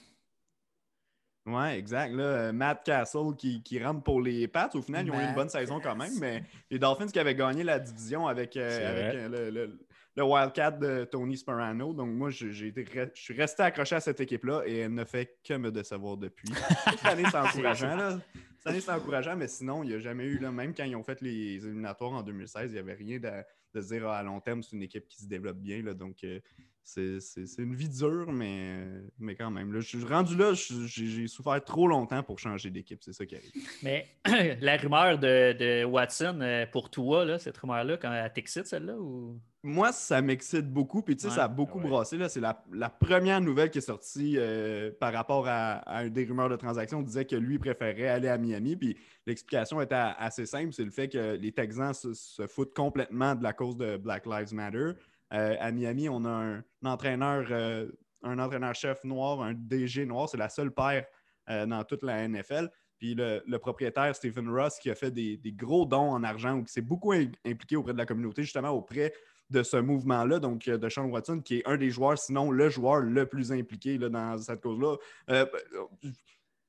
Ouais, 1.45 1.77
exact. 1.77 2.11
Là, 2.15 2.51
Matt 2.51 2.83
Castle 2.83 3.35
qui, 3.37 3.83
rentre 3.83 4.01
pour 4.01 4.19
les 4.19 4.47
Pats. 4.47 4.71
Au 4.73 4.81
final, 4.81 5.05
ils 5.05 5.11
ont 5.11 5.19
eu 5.19 5.25
une 5.25 5.35
bonne 5.35 5.49
saison 5.49 5.79
quand 5.79 5.95
même, 5.95 6.13
mais 6.19 6.43
les 6.71 6.79
Dolphins 6.79 7.07
qui 7.07 7.19
avaient 7.19 7.35
gagné 7.35 7.63
la 7.63 7.79
division 7.79 8.27
avec, 8.27 8.55
le, 8.55 9.51
le 9.51 9.77
Wildcat 10.23 10.71
de 10.71 11.03
Tony 11.05 11.37
Sperano. 11.37 11.93
Donc, 11.93 12.09
moi, 12.09 12.29
j'ai 12.29 12.67
été, 12.67 12.85
je 13.13 13.21
suis 13.21 13.33
resté 13.33 13.63
accroché 13.63 13.95
à 13.95 13.99
cette 13.99 14.19
équipe-là 14.19 14.63
et 14.65 14.77
elle 14.79 14.93
ne 14.93 15.03
fait 15.03 15.37
que 15.43 15.53
me 15.55 15.71
décevoir 15.71 16.17
depuis. 16.17 16.47
Cette 16.89 17.05
année, 17.05 17.23
c'est 17.29 17.37
encourageant. 17.37 17.95
Là. 17.95 18.19
Cette 18.57 18.67
année, 18.67 18.79
c'est 18.79 18.91
encourageant, 18.91 19.35
mais 19.35 19.47
sinon, 19.47 19.83
il 19.83 19.89
n'y 19.89 19.95
a 19.95 19.99
jamais 19.99 20.23
eu, 20.23 20.37
là, 20.37 20.51
même 20.51 20.73
quand 20.73 20.85
ils 20.85 20.95
ont 20.95 21.03
fait 21.03 21.21
les 21.21 21.57
éliminatoires 21.65 22.13
en 22.13 22.23
2016, 22.23 22.71
il 22.71 22.73
n'y 22.73 22.79
avait 22.79 22.93
rien 22.93 23.19
de, 23.19 23.29
de 23.73 23.81
se 23.81 23.93
dire 23.93 24.07
ah, 24.07 24.19
à 24.19 24.23
long 24.23 24.39
terme, 24.39 24.63
c'est 24.63 24.75
une 24.75 24.83
équipe 24.83 25.07
qui 25.07 25.21
se 25.21 25.27
développe 25.27 25.57
bien. 25.57 25.83
Là, 25.83 25.93
donc, 25.93 26.23
euh, 26.23 26.39
c'est 26.85 27.57
une 27.57 27.75
vie 27.75 27.89
dure, 27.89 28.31
mais, 28.31 28.85
mais 29.17 29.35
quand 29.35 29.49
même. 29.49 29.73
Là, 29.73 29.79
je 29.79 29.87
suis 29.87 30.03
rendu 30.03 30.37
là, 30.37 30.53
j'ai 30.53 31.27
souffert 31.27 31.63
trop 31.63 31.87
longtemps 31.87 32.21
pour 32.21 32.37
changer 32.37 32.69
d'équipe. 32.69 33.03
C'est 33.03 33.13
ça 33.13 33.25
qui 33.25 33.35
arrive. 33.35 33.51
Mais 33.81 34.07
la 34.61 34.77
rumeur 34.77 35.17
de, 35.17 35.83
Watson 35.83 36.39
euh, 36.41 36.65
pour 36.67 36.89
toi, 36.89 37.39
cette 37.39 37.57
rumeur-là, 37.57 37.97
quand 37.97 38.13
elle 38.13 38.31
t'excite, 38.31 38.67
celle-là? 38.67 38.97
Ou? 38.97 39.39
Moi, 39.63 39.91
ça 39.93 40.21
m'excite 40.21 40.71
beaucoup. 40.71 41.01
Puis, 41.01 41.17
tu 41.17 41.27
sais, 41.27 41.33
ça 41.33 41.45
a 41.45 41.47
beaucoup 41.47 41.79
brassé. 41.79 42.19
C'est 42.29 42.39
la, 42.39 42.89
première 42.89 43.41
nouvelle 43.41 43.71
qui 43.71 43.79
est 43.79 43.81
sortie 43.81 44.35
euh, 44.37 44.91
par 44.99 45.11
rapport 45.11 45.47
à, 45.47 46.07
des 46.07 46.23
rumeurs 46.23 46.49
de 46.49 46.55
transaction. 46.55 46.99
On 46.99 47.01
disait 47.01 47.25
que 47.25 47.35
lui 47.35 47.57
préférait 47.57 48.09
aller 48.09 48.27
à 48.27 48.37
Miami. 48.37 48.75
Puis, 48.75 48.95
l'explication 49.25 49.81
était 49.81 49.95
assez 49.95 50.45
simple. 50.45 50.71
C'est 50.71 50.83
le 50.83 50.91
fait 50.91 51.09
que 51.09 51.35
les 51.35 51.51
Texans 51.51 51.95
se, 51.95 52.45
foutent 52.45 52.75
complètement 52.75 53.33
de 53.33 53.41
la 53.41 53.53
cause 53.53 53.75
de 53.75 53.97
Black 53.97 54.27
Lives 54.27 54.53
Matter. 54.53 54.91
Euh, 55.33 55.55
à 55.59 55.71
Miami, 55.71 56.09
on 56.09 56.23
a 56.25 56.29
un, 56.29 56.63
entraîneur, 56.83 57.47
euh, 57.49 57.87
un 58.23 58.39
entraîneur-chef 58.39 59.03
noir, 59.03 59.41
un 59.41 59.53
DG 59.53 60.05
noir. 60.05 60.29
C'est 60.29 60.37
la 60.37 60.49
seule 60.49 60.71
paire 60.71 61.05
dans 61.47 61.83
toute 61.83 62.01
la 62.01 62.27
NFL. 62.27 62.71
Puis 62.97 63.13
le, 63.13 63.57
propriétaire 63.57 64.15
Stephen 64.15 64.49
Ross 64.49 64.79
qui 64.79 64.89
a 64.89 64.95
fait 64.95 65.11
des, 65.11 65.39
gros 65.55 65.85
dons 65.85 66.11
en 66.11 66.23
argent 66.23 66.57
ou 66.57 66.63
qui 66.63 66.73
s'est 66.73 66.81
beaucoup 66.81 67.11
impliqué 67.11 67.75
auprès 67.75 67.93
de 67.93 67.97
la 67.97 68.05
communauté, 68.05 68.43
justement 68.43 68.69
auprès 68.69 69.13
de 69.49 69.63
ce 69.63 69.77
mouvement-là, 69.77 70.39
donc 70.39 70.67
euh, 70.67 70.77
de 70.77 70.89
Sean 70.89 71.05
Watson, 71.05 71.41
qui 71.41 71.57
est 71.57 71.67
un 71.67 71.77
des 71.77 71.91
joueurs, 71.91 72.17
sinon 72.17 72.51
le 72.51 72.69
joueur 72.69 73.01
le 73.01 73.25
plus 73.25 73.51
impliqué 73.51 73.97
dans 73.97 74.37
cette 74.39 74.61
cause-là. 74.61 74.95
Euh, 75.29 75.45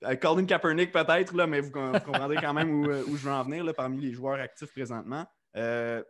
euh, 0.05 0.17
Colin 0.17 0.45
Kaepernick 0.45 0.93
peut-être, 0.93 1.35
mais 1.47 1.61
vous 1.61 1.71
comprendrez 1.71 2.37
quand 2.37 2.53
même 2.53 2.71
où, 2.71 3.17
je 3.17 3.25
veux 3.25 3.33
en 3.33 3.43
venir 3.45 3.65
là, 3.65 3.73
parmi 3.73 3.99
les 3.99 4.13
joueurs 4.13 4.39
actifs 4.39 4.73
présentement. 4.73 5.27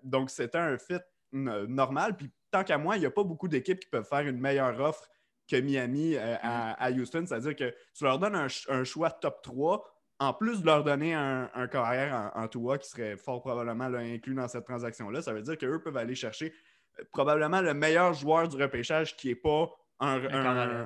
donc, 0.02 0.30
c'était 0.30 0.58
un 0.58 0.76
fit 0.76 0.98
normal. 1.32 2.16
Puis, 2.16 2.30
tant 2.50 2.64
qu'à 2.64 2.78
moi, 2.78 2.96
il 2.96 3.00
n'y 3.00 3.06
a 3.06 3.10
pas 3.10 3.24
beaucoup 3.24 3.48
d'équipes 3.48 3.80
qui 3.80 3.88
peuvent 3.88 4.08
faire 4.08 4.26
une 4.26 4.40
meilleure 4.40 4.80
offre 4.80 5.08
que 5.48 5.56
Miami 5.56 6.16
à, 6.16 6.90
Houston. 6.90 7.24
C'est-à-dire 7.26 7.54
que 7.54 7.74
tu 7.94 8.04
leur 8.04 8.18
donnes 8.18 8.34
un, 8.34 8.46
un, 8.68 8.84
choix 8.84 9.10
top 9.10 9.42
3 9.42 9.84
en 10.18 10.32
plus 10.32 10.60
de 10.60 10.66
leur 10.66 10.82
donner 10.82 11.14
un, 11.14 11.68
carrière 11.70 12.32
en, 12.34 12.44
en 12.44 12.78
qui 12.78 12.88
serait 12.88 13.16
fort 13.16 13.42
probablement 13.42 13.84
inclus 13.84 14.34
dans 14.34 14.48
cette 14.48 14.64
transaction-là, 14.64 15.22
ça 15.22 15.32
veut 15.32 15.42
dire 15.42 15.58
qu'eux 15.58 15.80
peuvent 15.82 15.96
aller 15.96 16.14
chercher 16.14 16.54
euh, 16.98 17.04
probablement 17.12 17.60
le 17.60 17.74
meilleur 17.74 18.14
joueur 18.14 18.48
du 18.48 18.56
repêchage 18.56 19.16
qui 19.16 19.28
n'est 19.28 19.34
pas 19.34 19.70
un, 19.98 20.22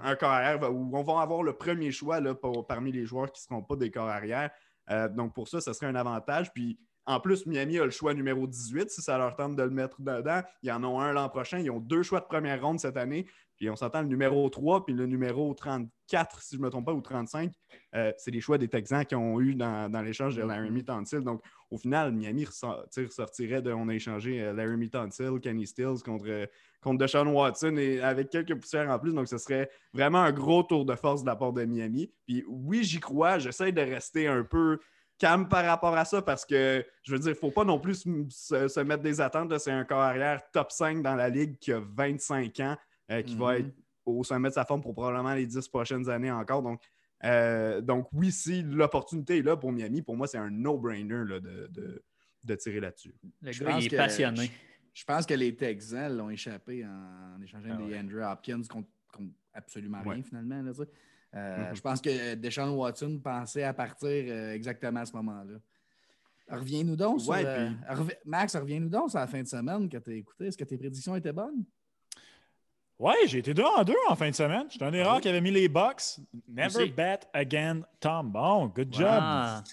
un, 0.04 0.16
carrière, 0.16 0.72
où 0.72 0.96
on 0.96 1.02
va 1.02 1.20
avoir 1.20 1.42
le 1.42 1.52
premier 1.52 1.90
choix 1.90 2.20
là, 2.20 2.34
parmi 2.68 2.92
les 2.92 3.04
joueurs 3.04 3.30
qui 3.32 3.40
ne 3.40 3.44
seront 3.48 3.62
pas 3.62 3.76
des 3.76 3.90
corps 3.90 4.08
arrière. 4.08 4.50
Euh, 4.90 5.08
donc 5.08 5.34
pour 5.34 5.48
ça, 5.48 5.60
ce 5.60 5.72
serait 5.72 5.86
un 5.86 5.96
avantage. 5.96 6.52
Puis 6.52 6.78
en 7.10 7.20
plus, 7.20 7.46
Miami 7.46 7.78
a 7.78 7.84
le 7.84 7.90
choix 7.90 8.14
numéro 8.14 8.46
18 8.46 8.90
si 8.90 9.02
ça 9.02 9.18
leur 9.18 9.34
tente 9.34 9.56
de 9.56 9.62
le 9.62 9.70
mettre 9.70 10.00
dedans. 10.00 10.42
Ils 10.62 10.70
en 10.70 10.84
ont 10.84 11.00
un 11.00 11.12
l'an 11.12 11.28
prochain. 11.28 11.58
Ils 11.58 11.70
ont 11.70 11.80
deux 11.80 12.02
choix 12.02 12.20
de 12.20 12.26
première 12.26 12.62
ronde 12.62 12.78
cette 12.78 12.96
année. 12.96 13.26
Puis 13.56 13.68
on 13.68 13.76
s'entend 13.76 14.00
le 14.00 14.08
numéro 14.08 14.48
3 14.48 14.86
puis 14.86 14.94
le 14.94 15.04
numéro 15.06 15.52
34, 15.52 16.40
si 16.40 16.54
je 16.54 16.60
ne 16.60 16.64
me 16.64 16.70
trompe 16.70 16.86
pas, 16.86 16.94
ou 16.94 17.00
35, 17.02 17.52
euh, 17.94 18.10
c'est 18.16 18.30
les 18.30 18.40
choix 18.40 18.56
des 18.56 18.68
Texans 18.68 19.04
qui 19.04 19.14
ont 19.14 19.38
eu 19.40 19.54
dans, 19.54 20.02
l'échange 20.02 20.36
de 20.36 20.42
Laramie 20.42 20.84
Tonsil. 20.84 21.20
Donc, 21.20 21.42
au 21.70 21.76
final, 21.76 22.12
Miami 22.12 22.46
ressortirait 22.46 23.60
de. 23.60 23.70
On 23.72 23.88
a 23.88 23.94
échangé 23.94 24.40
euh, 24.40 24.54
Laramie 24.54 24.88
Tonsil, 24.88 25.40
Kenny 25.42 25.66
Stills 25.66 26.02
contre, 26.02 26.48
contre 26.80 26.98
Deshaun 26.98 27.26
Watson 27.28 27.76
et 27.76 28.00
avec 28.00 28.30
quelques 28.30 28.54
poussières 28.54 28.88
en 28.88 28.98
plus. 28.98 29.12
Donc, 29.12 29.28
ce 29.28 29.36
serait 29.36 29.68
vraiment 29.92 30.20
un 30.20 30.32
gros 30.32 30.62
tour 30.62 30.86
de 30.86 30.94
force 30.94 31.22
de 31.22 31.26
la 31.26 31.36
part 31.36 31.52
de 31.52 31.64
Miami. 31.64 32.10
Puis 32.26 32.44
oui, 32.48 32.82
j'y 32.82 33.00
crois. 33.00 33.38
J'essaie 33.38 33.72
de 33.72 33.82
rester 33.82 34.26
un 34.26 34.42
peu 34.42 34.78
calme 35.20 35.48
par 35.48 35.64
rapport 35.64 35.96
à 35.96 36.04
ça 36.04 36.22
parce 36.22 36.44
que, 36.44 36.84
je 37.04 37.12
veux 37.12 37.18
dire, 37.18 37.28
il 37.28 37.34
ne 37.34 37.38
faut 37.38 37.52
pas 37.52 37.64
non 37.64 37.78
plus 37.78 38.04
se, 38.30 38.80
mettre 38.80 39.02
des 39.02 39.20
attentes. 39.20 39.56
C'est 39.58 39.70
un 39.70 39.84
corps 39.84 40.00
arrière 40.00 40.40
top 40.50 40.72
5 40.72 41.02
dans 41.02 41.14
la 41.14 41.28
ligue 41.28 41.58
qui 41.58 41.72
a 41.72 41.80
25 41.80 42.58
ans. 42.60 42.76
Euh, 43.10 43.22
qui 43.22 43.34
va 43.34 43.54
mhm. 43.54 43.58
être 43.58 43.74
au 44.06 44.22
sommet 44.22 44.50
de 44.50 44.54
sa 44.54 44.64
forme 44.64 44.82
pour 44.82 44.94
probablement 44.94 45.34
les 45.34 45.46
10 45.46 45.68
prochaines 45.68 46.08
années 46.08 46.30
encore. 46.30 46.62
Donc, 46.62 46.80
euh, 47.24 47.80
donc 47.80 48.08
oui, 48.12 48.30
si 48.30 48.62
l'opportunité 48.62 49.38
est 49.38 49.42
là 49.42 49.56
pour 49.56 49.72
Miami, 49.72 50.02
pour 50.02 50.16
moi, 50.16 50.26
c'est 50.26 50.38
un 50.38 50.50
no-brainer 50.50 51.24
de, 52.44 52.54
tirer 52.54 52.80
là-dessus. 52.80 53.14
Le 53.42 53.50
gars, 53.50 53.78
il 53.78 53.92
est 53.92 53.96
passionné. 53.96 54.50
Je, 54.92 55.04
pense 55.04 55.26
que 55.26 55.34
les 55.34 55.56
Texans 55.56 56.16
l'ont 56.16 56.30
échappé 56.30 56.84
en, 56.84 57.42
échangeant 57.42 57.76
ah 57.78 57.82
des 57.82 57.98
Andrew 57.98 58.22
Hopkins 58.22 58.62
contre, 58.68 58.88
absolument 59.52 60.02
rien 60.02 60.22
finalement. 60.22 60.72
Euh, 61.34 61.68
mhm. 61.68 61.74
Je 61.74 61.80
pense 61.80 62.00
que 62.00 62.34
Deshaun 62.34 62.70
Watson 62.70 63.20
pensait 63.22 63.62
à 63.62 63.72
partir 63.72 64.08
exactement 64.52 65.00
à 65.00 65.06
ce 65.06 65.12
moment-là. 65.12 65.58
Reviens-nous 66.48 66.96
donc 66.96 67.20
sur, 67.20 67.34
Max, 68.24 68.56
reviens-nous 68.56 68.88
donc 68.88 69.10
sur 69.10 69.20
la 69.20 69.28
fin 69.28 69.40
de 69.40 69.46
semaine 69.46 69.88
que 69.88 69.98
tu 69.98 70.10
as 70.10 70.14
écouté. 70.14 70.46
Est-ce 70.46 70.58
que 70.58 70.64
tes 70.64 70.76
prédictions 70.76 71.14
étaient 71.14 71.32
bonnes? 71.32 71.64
Ouais, 73.00 73.14
j'ai 73.24 73.38
été 73.38 73.54
deux 73.54 73.64
en 73.64 73.82
deux 73.82 73.96
en 74.10 74.14
fin 74.14 74.28
de 74.28 74.34
semaine. 74.34 74.66
J'étais 74.68 74.84
un 74.84 74.92
erreur 74.92 75.22
qui 75.22 75.28
avait 75.30 75.40
mis 75.40 75.50
les 75.50 75.70
Bucks. 75.70 76.18
Never 76.46 76.86
bet 76.90 77.20
again, 77.32 77.80
Tom. 77.98 78.30
Bon, 78.30 78.66
good 78.66 78.92
job. 78.92 79.22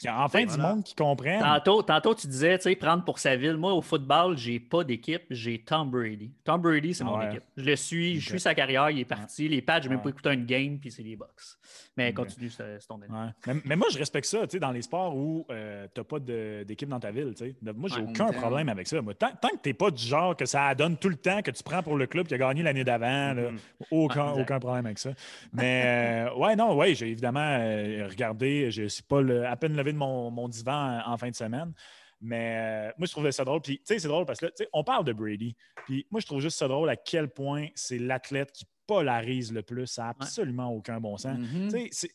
Il 0.01 0.05
y 0.05 0.07
a 0.07 0.23
enfin 0.23 0.45
du 0.45 0.57
monde 0.57 0.81
qui 0.81 0.95
comprend. 0.95 1.39
Tantôt, 1.39 1.81
tantôt, 1.83 2.15
tu 2.15 2.25
disais, 2.27 2.57
tu 2.57 2.69
sais, 2.69 2.75
prendre 2.77 3.03
pour 3.03 3.19
sa 3.19 3.35
ville. 3.35 3.57
Moi, 3.57 3.73
au 3.73 3.81
football, 3.81 4.37
j'ai 4.37 4.61
pas 4.61 4.85
d'équipe, 4.85 5.23
j'ai 5.29 5.59
Tom 5.59 5.91
Brady. 5.91 6.31
Tom 6.45 6.61
Brady, 6.61 6.93
c'est 6.93 7.03
mon 7.03 7.21
équipe. 7.21 7.43
Je 7.57 7.65
le 7.65 7.75
suis, 7.75 8.21
je 8.21 8.29
suis 8.29 8.39
sa 8.39 8.55
carrière, 8.55 8.89
il 8.91 8.99
est 8.99 9.05
parti. 9.05 9.49
Les 9.49 9.61
Pats, 9.61 9.81
j'ai 9.81 9.89
même 9.89 10.01
pas 10.01 10.09
écouté 10.09 10.29
une 10.31 10.45
game, 10.45 10.79
puis 10.79 10.89
c'est 10.89 11.03
les 11.03 11.17
Bucks. 11.17 11.57
Mais 11.97 12.13
continue, 12.13 12.49
c'est 12.49 12.77
ton 12.87 12.97
mais, 12.97 13.53
mais, 13.65 13.75
moi, 13.75 13.87
je 13.91 13.97
respecte 13.97 14.27
ça, 14.27 14.41
tu 14.41 14.51
sais, 14.51 14.59
dans 14.59 14.71
les 14.71 14.83
sports 14.83 15.15
où 15.15 15.45
euh, 15.49 15.87
tu 15.93 15.99
n'as 15.99 16.03
pas 16.03 16.19
d'équipe 16.19 16.87
dans 16.87 16.99
ta 16.99 17.11
ville, 17.11 17.33
tu 17.35 17.45
sais. 17.45 17.55
Moi, 17.75 17.89
j'ai 17.93 18.01
aucun 18.01 18.27
problème 18.27 18.69
avec 18.69 18.87
ça. 18.87 18.99
tant, 19.01 19.31
tant, 19.41 19.49
que 19.49 19.61
tu 19.63 19.69
n'es 19.69 19.73
pas 19.73 19.89
du 19.89 20.03
genre 20.03 20.37
que 20.37 20.45
ça 20.45 20.73
donne 20.75 20.95
tout 20.97 21.09
le 21.09 21.15
temps 21.15 21.41
que 21.41 21.49
tu 21.49 21.63
prends 21.63 21.81
pour 21.81 21.97
le 21.97 22.05
club 22.05 22.27
qui 22.27 22.35
a 22.35 22.37
gagné 22.37 22.61
l'année 22.61 22.83
d'avant, 22.83 23.16
mm-hmm. 23.33 23.57
aucun, 23.91 24.31
aucun 24.31 24.59
problème 24.59 24.85
avec 24.85 24.99
ça. 24.99 25.11
Mais, 25.53 26.27
euh, 26.29 26.35
ouais, 26.35 26.55
non, 26.55 26.75
ouais, 26.75 26.95
j'ai 26.95 27.09
évidemment 27.09 27.57
euh, 27.59 28.07
regardé, 28.07 28.71
je 28.71 28.83
ne 28.83 28.87
suis 28.87 29.03
pas 29.03 29.21
à 29.47 29.55
peine 29.55 29.75
levé 29.75 29.93
de 29.93 29.97
mon, 29.97 30.31
mon 30.31 30.47
divan 30.47 31.01
en, 31.05 31.17
fin 31.17 31.29
de 31.29 31.35
semaine. 31.35 31.73
Mais 32.19 32.93
moi, 32.97 33.05
je 33.05 33.11
trouvais 33.11 33.31
ça 33.31 33.45
drôle. 33.45 33.61
Puis, 33.61 33.77
tu 33.77 33.83
sais, 33.85 33.99
c'est 33.99 34.07
drôle 34.07 34.25
parce 34.25 34.39
que, 34.39 34.47
on 34.73 34.83
parle 34.83 35.05
de 35.05 35.13
Brady. 35.13 35.55
Puis, 35.85 36.07
moi, 36.09 36.19
je 36.19 36.25
trouve 36.25 36.41
juste 36.41 36.57
ça 36.57 36.67
drôle 36.67 36.89
à 36.89 36.95
quel 36.95 37.29
point 37.29 37.67
c'est 37.75 37.99
l'athlète 37.99 38.51
qui 38.51 38.65
polarise 38.87 39.53
le 39.53 39.61
plus. 39.61 39.85
Ça 39.85 40.03
n'a 40.03 40.09
absolument 40.09 40.71
aucun 40.71 40.99
bon 40.99 41.17
sens. 41.17 41.37
Mm-hmm. 41.37 42.09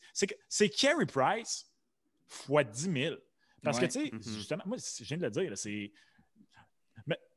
C'est 0.49 0.69
Carey 0.69 1.05
Price 1.05 1.71
fois 2.27 2.63
10 2.63 2.91
000. 2.91 3.15
Parce 3.61 3.79
que, 3.79 3.85
tu 3.85 3.91
sais, 3.91 4.05
mm-hmm. 4.05 4.35
justement, 4.35 4.63
moi, 4.65 4.77
je 4.77 5.03
viens 5.05 5.17
de 5.17 5.23
le 5.23 5.31
dire, 5.31 5.57
c'est 5.57 5.91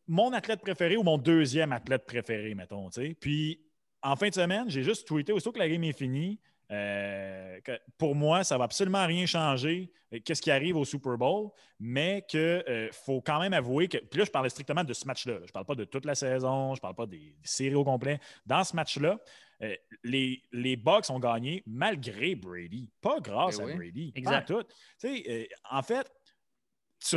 mon 0.09 0.33
athlète 0.33 0.61
préféré 0.61 0.97
ou 0.97 1.03
mon 1.03 1.19
deuxième 1.19 1.73
athlète 1.73 2.07
préféré, 2.07 2.55
mettons. 2.55 2.89
Puis, 3.21 3.61
en 4.03 4.17
fin 4.17 4.29
de 4.29 4.35
semaine, 4.35 4.69
j'ai 4.69 4.83
juste 4.83 5.07
tweeté, 5.07 5.33
aussitôt 5.33 5.53
que 5.53 5.59
la 5.59 5.69
game 5.69 5.85
est 5.85 5.97
finie, 5.97 6.39
euh, 6.73 7.61
pour 7.97 8.15
moi, 8.15 8.43
ça 8.43 8.57
ne 8.57 8.59
va 8.59 8.65
absolument 8.65 9.07
rien 9.07 9.25
changer. 9.27 9.91
Euh, 10.13 10.19
qu'est-ce 10.25 10.43
qui 10.43 10.51
arrive 10.51 10.77
au 10.77 10.85
Super 10.85 11.17
Bowl, 11.17 11.51
mais 11.79 12.25
qu'il 12.29 12.41
euh, 12.41 12.89
faut 12.93 13.21
quand 13.21 13.39
même 13.39 13.53
avouer 13.53 13.89
que. 13.89 13.99
Puis 13.99 14.19
là, 14.19 14.25
je 14.25 14.31
parlais 14.31 14.49
strictement 14.49 14.83
de 14.83 14.93
ce 14.93 15.07
match-là. 15.07 15.39
Je 15.39 15.45
ne 15.45 15.53
parle 15.53 15.65
pas 15.65 15.75
de 15.75 15.85
toute 15.85 16.05
la 16.05 16.15
saison, 16.15 16.75
je 16.75 16.79
ne 16.79 16.83
parle 16.83 16.95
pas 16.95 17.07
des, 17.07 17.37
séries 17.45 17.75
au 17.75 17.85
complet. 17.85 18.19
Dans 18.47 18.65
ce 18.65 18.75
match-là, 18.75 19.19
les, 20.05 20.43
les 20.53 20.77
Bucks 20.77 21.09
ont 21.09 21.19
gagné 21.19 21.63
malgré 21.67 22.35
Brady, 22.35 22.91
pas 23.01 23.21
grâce 23.21 23.59
ben 23.59 23.71
à 23.71 23.75
Brady. 23.75 24.13
Exact. 24.15 24.53
en 25.71 25.83
fait, 25.83 26.13
tu, 26.99 27.16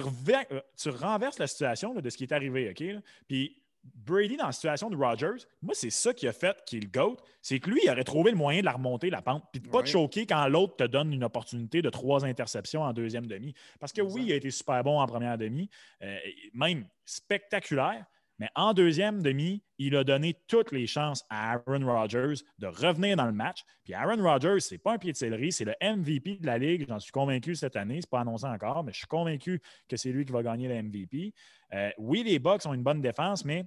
tu, 0.77 0.89
renverses 0.89 1.39
la 1.39 1.47
situation 1.47 1.93
de 1.93 2.09
ce 2.09 2.17
qui 2.17 2.23
est 2.23 2.34
arrivé, 2.34 2.69
OK? 2.69 3.01
Puis 3.27 3.59
Brady, 3.84 4.38
dans 4.38 4.47
la 4.47 4.51
situation 4.51 4.89
de 4.89 4.97
Rodgers, 4.97 5.45
moi, 5.61 5.73
c'est 5.73 5.89
ça 5.89 6.13
qui 6.13 6.27
a 6.27 6.34
fait 6.34 6.57
qu'il 6.65 6.91
GOAT. 6.91 7.17
C'est 7.41 7.59
que 7.59 7.69
lui, 7.69 7.80
il 7.84 7.89
aurait 7.89 8.03
trouvé 8.03 8.32
le 8.32 8.38
moyen 8.38 8.59
de 8.59 8.65
la 8.65 8.73
remonter, 8.73 9.09
la 9.09 9.21
pente, 9.21 9.43
puis 9.51 9.61
de 9.61 9.67
ne 9.67 9.71
pas 9.71 9.82
te 9.82 9.88
choquer 9.88 10.25
quand 10.25 10.47
l'autre 10.47 10.75
te 10.75 10.84
donne 10.84 11.13
une 11.13 11.23
opportunité 11.23 11.82
de 11.82 11.89
trois 11.89 12.25
interceptions 12.25 12.82
en 12.82 12.93
deuxième 12.93 13.25
demi. 13.25 13.53
Parce 13.80 13.93
que 13.93 14.01
oui, 14.01 14.23
il 14.25 14.32
a 14.32 14.36
été 14.36 14.51
super 14.51 14.84
bon 14.84 14.99
en 14.99 15.07
première 15.07 15.38
demi, 15.38 15.69
euh, 16.01 16.17
même 16.53 16.88
spectaculaire, 17.05 18.05
mais 18.40 18.50
en 18.56 18.74
deuxième 18.74 19.22
demi, 19.22 19.62
il 19.78 19.96
a 19.96 20.04
donné 20.04 20.36
toutes 20.48 20.72
les 20.72 20.88
chances 20.88 21.26
à 21.30 21.54
Aaron 21.54 21.86
Rodgers 21.86 22.42
de 22.58 22.68
revenir 22.68 23.18
dans 23.18 23.26
le 23.26 23.34
match. 23.34 23.64
Puis 23.84 23.94
Aaron 23.94 24.22
Rodgers, 24.24 24.62
ce 24.62 24.74
n'est 24.74 24.78
pas 24.80 24.94
un 24.94 24.98
pied 24.98 25.12
de 25.12 25.18
céleri, 25.18 25.52
c'est 25.52 25.66
le 25.66 25.76
MVP 25.82 26.38
de 26.38 26.46
la 26.46 26.58
Ligue. 26.58 26.86
J'en 26.88 27.00
suis 27.00 27.12
convaincu 27.12 27.56
cette 27.56 27.76
année. 27.76 28.02
Ce 28.02 28.08
n'est 28.08 28.10
pas 28.10 28.22
annoncé 28.22 28.46
encore, 28.46 28.84
mais 28.84 28.94
je 28.94 29.00
suis 29.00 29.08
convaincu 29.08 29.62
que 29.88 29.98
c'est 29.98 30.12
lui 30.12 30.26
qui 30.26 30.32
va 30.32 30.42
gagner 30.42 30.70
le 30.70 30.82
MVP. 30.82 31.34
Euh, 31.74 31.90
oui, 31.98 32.24
les 32.24 32.40
Bucks 32.40 32.66
ont 32.66 32.74
une 32.74 32.84
bonne 32.84 33.02
défense, 33.02 33.44
mais 33.44 33.66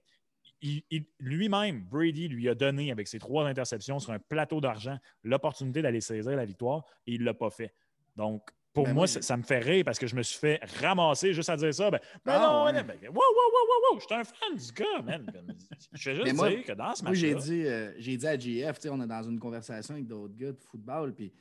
lui-même, 1.19 1.85
Brady, 1.85 2.29
lui 2.29 2.49
a 2.49 2.55
donné 2.55 2.91
avec 2.91 3.09
ses 3.09 3.19
trois 3.19 3.47
interceptions 3.47 3.99
sur 3.99 4.13
un 4.13 4.19
plateau 4.19 4.61
d'argent 4.61 4.97
l'opportunité 5.23 5.83
d'aller 5.83 6.01
saisir 6.01 6.37
la 6.37 6.45
victoire 6.45 6.85
et 7.07 7.15
il 7.15 7.21
ne 7.21 7.27
l'a 7.27 7.35
pas 7.35 7.51
fait. 7.51 7.75
Donc, 8.17 8.51
pour 8.73 8.85
ben 8.85 8.95
moi, 8.95 9.07
ça, 9.07 9.37
me 9.37 9.43
fait 9.43 9.59
rire 9.59 9.85
parce 9.85 9.99
que 9.99 10.07
je 10.07 10.17
me 10.17 10.23
suis 10.23 10.39
fait 10.39 10.61
ramasser 10.81 11.33
juste 11.35 11.51
à 11.51 11.57
dire 11.57 11.75
ça. 11.75 11.91
Ben, 11.91 12.01
ben 12.25 12.33
ah, 12.35 12.41
non, 12.41 12.65
ouais. 12.65 12.83
ben, 12.83 12.97
wow, 13.09 13.15
wow, 13.15 13.21
wow, 13.53 13.93
wow, 13.93 14.01
je 14.01 14.05
suis 14.07 14.15
un 14.15 14.25
fan 14.25 14.57
du 14.57 14.73
gars, 14.73 15.03
man. 15.05 15.27
Je 15.93 16.11
vais 16.11 16.17
juste 16.17 16.49
dire 16.49 16.65
que 16.65 16.73
dans 16.73 16.95
ce 16.95 17.05
match. 17.05 17.21
Moi, 17.21 17.31
euh, 17.31 17.93
j'ai 17.99 18.17
dit, 18.17 18.27
à 18.27 18.39
GF, 18.39 18.79
on 18.91 19.03
est 19.03 19.07
dans 19.07 19.23
une 19.23 19.39
conversation 19.39 19.95
avec 19.95 20.07
d'autres 20.07 20.35
gars 20.37 20.53
de 20.53 20.61
football, 20.61 21.15
puis 21.15 21.33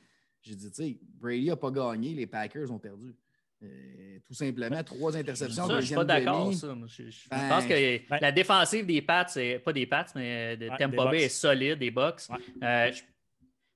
j'ai 0.42 0.54
dit, 0.54 0.70
tu 0.70 0.82
sais, 0.82 0.98
Brady 1.20 1.48
n'a 1.48 1.56
pas 1.56 1.70
gagné, 1.70 2.14
les 2.14 2.26
Packers 2.26 2.70
ont 2.70 2.78
perdu. 2.78 3.14
Euh, 3.62 4.18
tout 4.26 4.34
simplement, 4.34 4.82
trois 4.82 5.16
interceptions. 5.16 5.68
Ça, 5.68 5.80
je 5.80 5.86
suis 5.86 5.94
pas 5.94 6.04
d'accord. 6.04 6.50
Je, 6.52 7.10
je 7.10 7.28
ben, 7.30 7.48
pense 7.48 7.64
que 7.64 8.08
ben 8.08 8.18
la 8.20 8.32
défensive 8.32 8.84
des 8.84 9.00
Pats, 9.00 9.26
pas 9.64 9.72
des 9.72 9.86
Pats, 9.86 10.06
mais 10.16 10.56
de 10.56 10.68
Tampa 10.76 11.06
Bay 11.06 11.22
est 11.24 11.28
solide, 11.28 11.78
des 11.78 11.92
Bucks. 11.92 12.22
Euh, 12.62 12.90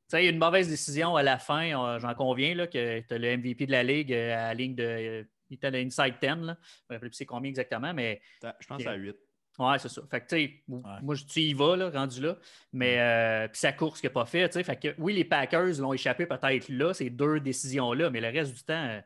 tu 0.08 0.16
sais, 0.16 0.26
une 0.28 0.38
mauvaise 0.38 0.68
décision 0.68 1.16
à 1.16 1.22
la 1.24 1.38
fin, 1.38 1.98
j'en 1.98 2.14
conviens, 2.14 2.54
là, 2.54 2.68
que 2.68 3.00
tu 3.00 3.14
as 3.14 3.18
le 3.18 3.36
MVP 3.36 3.66
de 3.66 3.72
la 3.72 3.82
Ligue 3.82 4.12
euh, 4.12 4.34
à 4.34 4.48
la 4.48 4.54
ligne 4.54 4.74
de. 4.76 5.26
Il 5.50 5.54
était 5.54 5.66
à 5.66 5.70
inside 5.70 6.14
10, 6.20 6.46
là. 6.46 6.56
Je 6.90 6.94
ne 6.94 7.00
sais 7.00 7.24
plus 7.24 7.26
combien 7.26 7.48
exactement, 7.48 7.92
mais. 7.92 8.20
Je 8.42 8.66
pense 8.66 8.86
à 8.86 8.94
8. 8.94 9.16
Ouais, 9.58 9.78
c'est 9.78 9.88
ça. 9.88 10.02
Fait 10.10 10.20
que, 10.20 10.26
tu 10.26 10.36
sais, 10.36 10.62
moi, 10.68 11.14
tu 11.16 11.40
y 11.40 11.54
vas, 11.54 11.76
là, 11.76 11.90
rendu 11.90 12.20
là. 12.20 12.36
Mais, 12.72 13.00
euh, 13.00 13.48
puis 13.48 13.58
sa 13.58 13.72
course 13.72 14.00
qui 14.00 14.06
n'a 14.06 14.10
pas 14.10 14.26
fait. 14.26 14.52
Fait 14.62 14.76
que, 14.76 14.94
oui, 14.98 15.14
les 15.14 15.24
Packers 15.24 15.80
l'ont 15.80 15.92
échappé 15.92 16.26
peut-être 16.26 16.68
là, 16.68 16.92
ces 16.92 17.10
deux 17.10 17.40
décisions-là, 17.40 18.10
mais 18.10 18.20
le 18.20 18.28
reste 18.28 18.54
du 18.54 18.62
temps, 18.62 19.00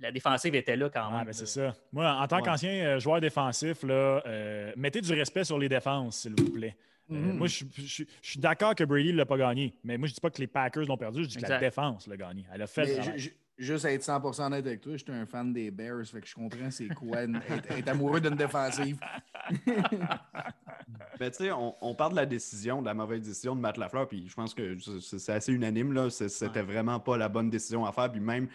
la 0.00 0.12
défensive 0.12 0.54
était 0.54 0.76
là 0.76 0.90
quand 0.90 1.10
même. 1.10 1.24
Ben, 1.24 1.32
c'est 1.32 1.46
ça. 1.46 1.74
Moi, 1.92 2.08
en 2.08 2.26
tant 2.28 2.42
qu'ancien 2.42 2.72
euh, 2.84 2.98
joueur 3.00 3.20
défensif, 3.20 3.82
là, 3.82 4.22
mettez 4.76 5.00
du 5.00 5.12
respect 5.12 5.44
sur 5.44 5.58
les 5.58 5.68
défenses, 5.68 6.18
s'il 6.18 6.34
vous 6.38 6.50
plaît. 6.50 6.76
Euh, 7.10 7.14
mm-hmm. 7.14 7.32
moi, 7.34 7.46
je, 7.46 8.04
suis 8.22 8.40
d'accord 8.40 8.74
que 8.74 8.84
Brady 8.84 9.12
ne 9.12 9.18
l'a 9.18 9.26
pas 9.26 9.36
gagné, 9.36 9.74
mais 9.84 9.98
moi, 9.98 10.06
je 10.06 10.12
ne 10.12 10.14
dis 10.14 10.20
pas 10.20 10.30
que 10.30 10.40
les 10.40 10.46
Packers 10.46 10.86
l'ont 10.86 10.96
perdu, 10.96 11.24
je 11.24 11.28
dis 11.28 11.36
que 11.36 11.42
la 11.42 11.58
défense 11.58 12.06
l'a 12.06 12.16
gagné. 12.16 12.46
Elle 12.52 12.62
a 12.62 12.66
fait 12.66 13.34
juste 13.56 13.84
être 13.84 14.02
100% 14.02 14.46
honnête 14.46 14.66
avec 14.66 14.80
toi, 14.80 14.96
je 14.96 15.04
suis 15.04 15.12
un 15.12 15.26
fan 15.26 15.52
des 15.52 15.70
Bears, 15.70 16.06
fait 16.06 16.20
que 16.20 16.26
je 16.26 16.34
comprends 16.34 16.70
c'est 16.70 16.88
quoi 16.88 17.22
être, 17.22 17.88
amoureux 17.88 18.20
d'une 18.20 18.36
défensive. 18.36 18.98
Ben, 21.18 21.30
tu 21.30 21.44
sais, 21.44 21.50
on, 21.52 21.94
parle 21.94 22.10
de 22.12 22.16
la 22.16 22.26
décision, 22.26 22.80
de 22.80 22.86
la 22.86 22.94
mauvaise 22.94 23.22
décision 23.22 23.54
de 23.54 23.60
Matt 23.60 23.76
Lafleur, 23.76 24.08
puis 24.08 24.28
je 24.28 24.34
pense 24.34 24.52
que 24.52 24.76
c'est 25.00 25.32
assez 25.32 25.52
unanime, 25.52 25.92
là. 25.92 26.10
C'était 26.10 26.62
vraiment 26.62 26.98
pas 26.98 27.16
la 27.16 27.28
bonne 27.28 27.50
décision 27.50 27.86
à 27.86 27.92
faire, 27.92 28.10
puis 28.10 28.20
même, 28.20 28.48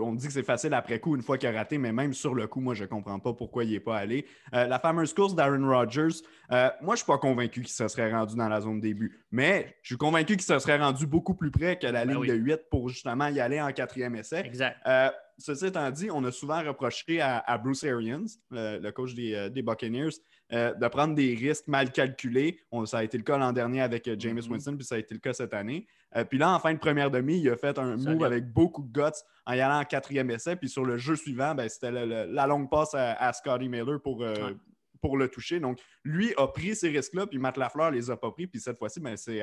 on 0.00 0.14
dit 0.14 0.26
que 0.26 0.32
c'est 0.32 0.42
facile 0.42 0.74
après 0.74 1.00
coup, 1.00 1.16
une 1.16 1.22
fois 1.22 1.38
qu'il 1.38 1.48
a 1.48 1.52
raté, 1.52 1.78
mais 1.78 1.92
même 1.92 2.12
sur 2.12 2.34
le 2.34 2.46
coup, 2.46 2.60
moi, 2.60 2.74
je 2.74 2.84
comprends 2.84 3.18
pas 3.18 3.32
pourquoi 3.32 3.64
il 3.64 3.74
est 3.74 3.80
pas 3.80 3.96
allé. 3.96 4.26
Euh, 4.54 4.66
la 4.66 4.78
fameuse 4.78 5.12
course 5.12 5.34
d'Aaron 5.34 5.68
Rodgers, 5.68 6.22
euh, 6.52 6.70
moi, 6.82 6.94
je 6.94 6.98
suis 6.98 7.06
pas 7.06 7.18
convaincu 7.18 7.62
qu'il 7.62 7.72
se 7.72 7.88
serait 7.88 8.12
rendu 8.12 8.36
dans 8.36 8.48
la 8.48 8.60
zone 8.60 8.80
début, 8.80 9.24
mais 9.30 9.76
je 9.82 9.88
suis 9.88 9.96
convaincu 9.96 10.36
qu'il 10.36 10.42
se 10.42 10.58
serait 10.58 10.78
rendu 10.78 11.06
beaucoup 11.06 11.34
plus 11.34 11.50
près 11.50 11.78
que 11.78 11.86
la 11.86 12.04
ben 12.04 12.14
ligne 12.14 12.26
de 12.26 12.34
8 12.34 12.60
pour 12.70 12.88
justement 12.88 13.28
y 13.28 13.40
aller 13.40 13.60
en 13.60 13.72
quatrième 13.72 14.14
essai. 14.16 14.42
Exact. 14.44 14.76
Euh, 14.86 15.10
ceci 15.38 15.66
étant 15.66 15.90
dit, 15.90 16.10
on 16.10 16.24
a 16.24 16.32
souvent 16.32 16.62
reproché 16.62 17.20
à, 17.20 17.58
Bruce 17.58 17.84
Arians, 17.84 18.26
le, 18.50 18.90
coach 18.90 19.14
des, 19.14 19.62
Buccaneers, 19.62 20.10
euh, 20.52 20.74
de 20.74 20.88
prendre 20.88 21.14
des 21.14 21.34
risques 21.34 21.68
mal 21.68 21.92
calculés. 21.92 22.58
ça 22.86 22.98
a 22.98 23.04
été 23.04 23.18
le 23.18 23.24
cas 23.24 23.38
l'an 23.38 23.52
dernier 23.52 23.80
avec 23.80 24.08
James 24.18 24.38
mm-hmm. 24.38 24.50
Winston, 24.50 24.76
puis 24.76 24.84
ça 24.84 24.94
a 24.94 24.98
été 24.98 25.14
le 25.14 25.20
cas 25.20 25.32
cette 25.32 25.54
année. 25.54 25.86
puis 26.30 26.38
là, 26.38 26.54
en 26.54 26.58
fin 26.58 26.72
de 26.72 26.78
première 26.78 27.10
demi, 27.10 27.38
il 27.38 27.50
a 27.50 27.56
fait 27.56 27.78
un 27.78 27.96
move 27.96 28.24
avec 28.24 28.52
beaucoup 28.52 28.82
de 28.82 28.92
guts 28.92 29.18
en 29.46 29.52
y 29.52 29.60
allant 29.60 29.80
en 29.80 29.84
quatrième 29.84 30.30
essai. 30.30 30.56
Puis 30.56 30.68
sur 30.68 30.84
le 30.84 30.96
jeu 30.96 31.16
suivant, 31.16 31.54
ben, 31.54 31.68
c'était 31.68 31.90
la 31.90 32.46
longue 32.46 32.70
passe 32.70 32.94
à, 32.94 33.32
Scotty 33.32 33.68
Miller 33.68 34.00
pour, 34.00 34.24
pour 35.00 35.16
le 35.16 35.28
toucher. 35.28 35.60
Donc, 35.60 35.80
lui 36.04 36.34
a 36.36 36.46
pris 36.48 36.74
ces 36.74 36.88
risques-là, 36.88 37.26
puis 37.26 37.38
Matt 37.38 37.56
Lafleur 37.56 37.90
les 37.90 38.10
a 38.10 38.16
pas 38.16 38.30
pris. 38.30 38.46
Puis 38.46 38.60
cette 38.60 38.78
fois-ci, 38.78 39.00
ben, 39.00 39.16
c'est, 39.16 39.40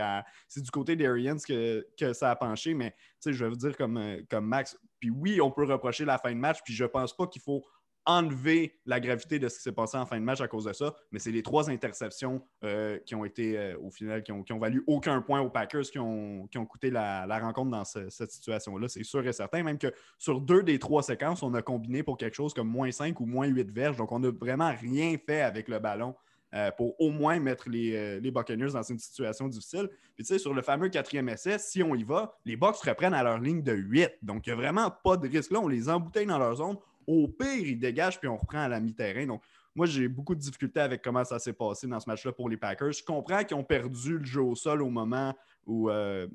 du 0.57 0.71
côté 0.71 0.95
d'Arians 0.95 1.37
que, 1.37 1.85
que 1.97 2.13
ça 2.13 2.31
a 2.31 2.35
penché. 2.35 2.73
Mais 2.73 2.93
je 3.25 3.31
vais 3.31 3.49
vous 3.49 3.55
dire 3.55 3.75
comme, 3.77 3.97
euh, 3.97 4.21
comme 4.29 4.45
Max, 4.47 4.77
puis 4.99 5.09
oui, 5.09 5.41
on 5.41 5.51
peut 5.51 5.65
reprocher 5.65 6.05
la 6.05 6.17
fin 6.17 6.31
de 6.31 6.39
match, 6.39 6.59
puis 6.63 6.73
je 6.73 6.85
pense 6.85 7.15
pas 7.15 7.27
qu'il 7.27 7.41
faut 7.41 7.63
enlever 8.05 8.79
la 8.85 8.99
gravité 8.99 9.39
de 9.39 9.49
ce 9.49 9.57
qui 9.57 9.63
s'est 9.63 9.71
passé 9.71 9.97
en 9.97 10.05
fin 10.05 10.19
de 10.19 10.23
match 10.23 10.41
à 10.41 10.47
cause 10.47 10.65
de 10.65 10.73
ça, 10.73 10.93
mais 11.11 11.19
c'est 11.19 11.31
les 11.31 11.43
trois 11.43 11.69
interceptions 11.69 12.41
euh, 12.63 12.99
qui 13.05 13.15
ont 13.15 13.25
été, 13.25 13.57
euh, 13.57 13.77
au 13.81 13.89
final, 13.89 14.23
qui 14.23 14.31
ont, 14.31 14.59
valu 14.59 14.83
aucun 14.87 15.21
point 15.21 15.41
aux 15.41 15.49
Packers, 15.49 15.83
qui 15.83 15.99
ont, 15.99 16.47
qui 16.47 16.57
ont 16.57 16.65
coûté 16.65 16.89
la, 16.91 17.25
rencontre 17.39 17.71
dans 17.71 17.83
cette 17.83 18.31
situation-là. 18.31 18.87
C'est 18.87 19.03
sûr 19.03 19.25
et 19.27 19.33
certain. 19.33 19.63
Même 19.63 19.77
que 19.77 19.91
sur 20.17 20.39
deux 20.39 20.63
des 20.63 20.79
trois 20.79 21.03
séquences, 21.03 21.43
on 21.43 21.53
a 21.53 21.61
combiné 21.61 22.03
pour 22.03 22.17
quelque 22.17 22.35
chose 22.35 22.53
comme 22.53 22.69
moins 22.69 22.91
5 22.91 23.19
ou 23.19 23.25
moins 23.25 23.47
8 23.47 23.71
verges. 23.71 23.97
Donc, 23.97 24.11
on 24.11 24.19
n'a 24.19 24.29
vraiment 24.29 24.73
rien 24.73 25.15
fait 25.25 25.41
avec 25.41 25.67
le 25.67 25.79
ballon. 25.79 26.15
Euh, 26.53 26.71
pour 26.71 26.95
au 27.01 27.09
moins 27.09 27.37
mettre 27.39 27.67
les, 27.67 28.21
les, 28.21 28.31
Buccaneers 28.31 28.71
dans 28.71 28.83
une 28.83 28.99
situation 28.99 29.49
difficile. 29.49 29.89
Puis 30.15 30.23
tu 30.23 30.25
sais, 30.25 30.39
sur 30.39 30.53
le 30.53 30.61
fameux 30.61 30.87
quatrième 30.87 31.27
essai, 31.27 31.57
si 31.59 31.83
on 31.83 31.95
y 31.95 32.03
va, 32.03 32.37
les 32.45 32.55
Bucks 32.55 32.77
reprennent 32.77 33.15
à 33.15 33.23
leur 33.23 33.39
ligne 33.39 33.61
de 33.61 33.73
8. 33.73 34.19
Donc, 34.21 34.47
il 34.47 34.51
n'y 34.51 34.53
a 34.53 34.55
vraiment 34.55 34.89
pas 34.89 35.17
de 35.17 35.27
risque 35.27 35.51
là. 35.51 35.59
On 35.59 35.67
les 35.67 35.89
embouteille 35.89 36.27
dans 36.27 36.37
leur 36.37 36.55
zone. 36.55 36.77
Au 37.07 37.27
pire, 37.27 37.65
ils 37.65 37.79
dégagent 37.79 38.19
puis 38.19 38.27
on 38.27 38.37
reprend 38.37 38.59
à 38.59 38.67
la 38.67 38.79
mi-terrain. 38.79 39.25
Donc, 39.25 39.41
moi, 39.75 39.85
j'ai 39.85 40.07
beaucoup 40.07 40.35
de 40.35 40.39
difficultés 40.39 40.79
avec 40.79 41.01
comment 41.01 41.23
ça 41.23 41.37
s'est 41.39 41.53
passé 41.53 41.87
dans 41.87 41.99
ce 41.99 42.09
match-là 42.09 42.31
pour 42.31 42.49
les 42.49 42.57
Packers. 42.57 42.93
Je 42.93 43.03
comprends 43.03 43.43
qu'ils 43.43 43.57
ont 43.57 43.63
perdu 43.63 44.17
le 44.17 44.23
jeu 44.23 44.41
au 44.41 44.55
sol 44.55 44.81
au 44.81 44.89
moment 44.89 45.35
où, 45.65 45.89
euh, 45.89 46.27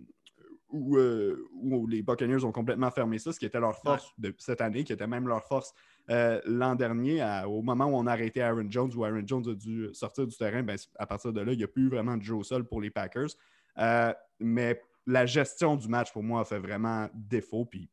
où, 0.68 1.86
les 1.86 2.02
Buccaneers 2.02 2.44
ont 2.44 2.52
complètement 2.52 2.90
fermé 2.90 3.18
ça, 3.18 3.32
ce 3.32 3.38
qui 3.38 3.46
était 3.46 3.58
leur 3.58 3.76
force 3.76 4.12
de 4.18 4.34
cette 4.38 4.60
année, 4.60 4.84
qui 4.84 4.92
était 4.92 5.06
même 5.06 5.26
leur 5.26 5.44
force 5.44 5.72
l'an 6.44 6.74
dernier, 6.74 7.24
au 7.46 7.62
moment 7.62 7.86
où 7.86 7.96
on 7.96 8.06
a 8.06 8.12
arrêté 8.12 8.42
Aaron 8.42 8.68
Jones, 8.68 8.90
où 8.94 9.04
Aaron 9.04 9.22
Jones 9.24 9.48
a 9.48 9.54
dû 9.54 9.88
sortir 9.92 10.26
du 10.26 10.36
terrain, 10.36 10.62
ben, 10.62 10.76
à 10.98 11.06
partir 11.06 11.32
de 11.32 11.40
là, 11.40 11.52
il 11.52 11.58
n'y 11.58 11.64
a 11.64 11.68
plus 11.68 11.88
vraiment 11.88 12.16
de 12.16 12.22
jeu 12.22 12.34
au 12.34 12.42
sol 12.42 12.64
pour 12.64 12.80
les 12.80 12.90
Packers. 12.90 13.30
mais 14.38 14.80
la 15.06 15.26
gestion 15.26 15.76
du 15.76 15.88
match, 15.88 16.12
pour 16.12 16.22
moi, 16.22 16.40
a 16.40 16.44
fait 16.44 16.58
vraiment 16.58 17.08
défaut. 17.14 17.64
Puis 17.64 17.88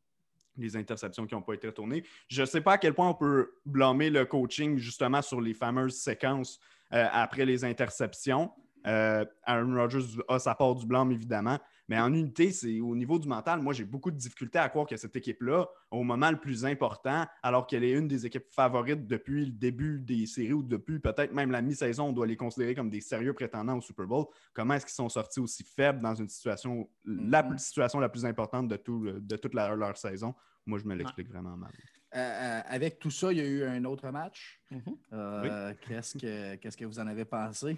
les 0.58 0.76
interceptions 0.76 1.26
qui 1.26 1.34
n'ont 1.34 1.42
pas 1.42 1.54
été 1.54 1.66
retournées. 1.66 2.04
Je 2.28 2.42
ne 2.42 2.46
sais 2.46 2.60
pas 2.60 2.72
à 2.72 2.78
quel 2.78 2.94
point 2.94 3.08
on 3.08 3.14
peut 3.14 3.52
blâmer 3.64 4.10
le 4.10 4.24
coaching 4.24 4.76
justement 4.76 5.22
sur 5.22 5.40
les 5.40 5.54
fameuses 5.54 5.96
séquences 5.96 6.58
euh, 6.92 7.06
après 7.12 7.44
les 7.44 7.64
interceptions. 7.64 8.50
Euh, 8.86 9.24
Aaron 9.44 9.74
Rodgers 9.74 10.20
a 10.28 10.38
sa 10.38 10.54
part 10.54 10.74
du 10.74 10.86
blâme, 10.86 11.12
évidemment. 11.12 11.58
Mais 11.88 11.98
en 11.98 12.12
unité, 12.12 12.52
c'est 12.52 12.80
au 12.80 12.94
niveau 12.94 13.18
du 13.18 13.26
mental, 13.26 13.60
moi, 13.62 13.72
j'ai 13.72 13.84
beaucoup 13.84 14.10
de 14.10 14.16
difficultés 14.16 14.58
à 14.58 14.68
croire 14.68 14.86
que 14.86 14.96
cette 14.96 15.16
équipe-là, 15.16 15.66
au 15.90 16.02
moment 16.02 16.30
le 16.30 16.38
plus 16.38 16.64
important, 16.66 17.26
alors 17.42 17.66
qu'elle 17.66 17.82
est 17.82 17.92
une 17.92 18.06
des 18.06 18.26
équipes 18.26 18.50
favorites 18.50 19.06
depuis 19.06 19.46
le 19.46 19.52
début 19.52 19.98
des 19.98 20.26
séries 20.26 20.52
ou 20.52 20.62
depuis 20.62 20.98
peut-être 20.98 21.32
même 21.32 21.50
la 21.50 21.62
mi-saison, 21.62 22.08
on 22.08 22.12
doit 22.12 22.26
les 22.26 22.36
considérer 22.36 22.74
comme 22.74 22.90
des 22.90 23.00
sérieux 23.00 23.32
prétendants 23.32 23.78
au 23.78 23.80
Super 23.80 24.06
Bowl. 24.06 24.26
Comment 24.52 24.74
est-ce 24.74 24.86
qu'ils 24.86 24.94
sont 24.94 25.08
sortis 25.08 25.40
aussi 25.40 25.64
faibles 25.64 26.00
dans 26.00 26.14
une 26.14 26.28
situation, 26.28 26.88
la 27.04 27.42
mm-hmm. 27.42 27.58
situation 27.58 28.00
la 28.00 28.08
plus 28.08 28.26
importante 28.26 28.68
de, 28.68 29.18
de 29.18 29.36
toute 29.36 29.54
leur 29.54 29.96
saison? 29.96 30.34
Moi, 30.66 30.78
je 30.78 30.84
me 30.84 30.94
l'explique 30.94 31.28
vraiment 31.28 31.56
mal. 31.56 31.72
Euh, 32.14 32.18
euh, 32.18 32.60
avec 32.66 32.98
tout 32.98 33.10
ça, 33.10 33.32
il 33.32 33.38
y 33.38 33.40
a 33.40 33.46
eu 33.46 33.64
un 33.64 33.84
autre 33.84 34.10
match. 34.10 34.60
Mm-hmm. 34.70 34.96
Euh, 35.12 35.74
qu'est-ce, 35.86 36.16
que, 36.16 36.56
qu'est-ce 36.56 36.76
que 36.76 36.84
vous 36.84 36.98
en 36.98 37.06
avez 37.06 37.24
pensé? 37.24 37.76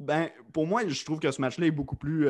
Ben, 0.00 0.30
pour 0.52 0.66
moi, 0.66 0.86
je 0.88 1.04
trouve 1.04 1.20
que 1.20 1.30
ce 1.30 1.40
match-là 1.40 1.66
est 1.66 1.70
beaucoup 1.70 1.96
plus 1.96 2.26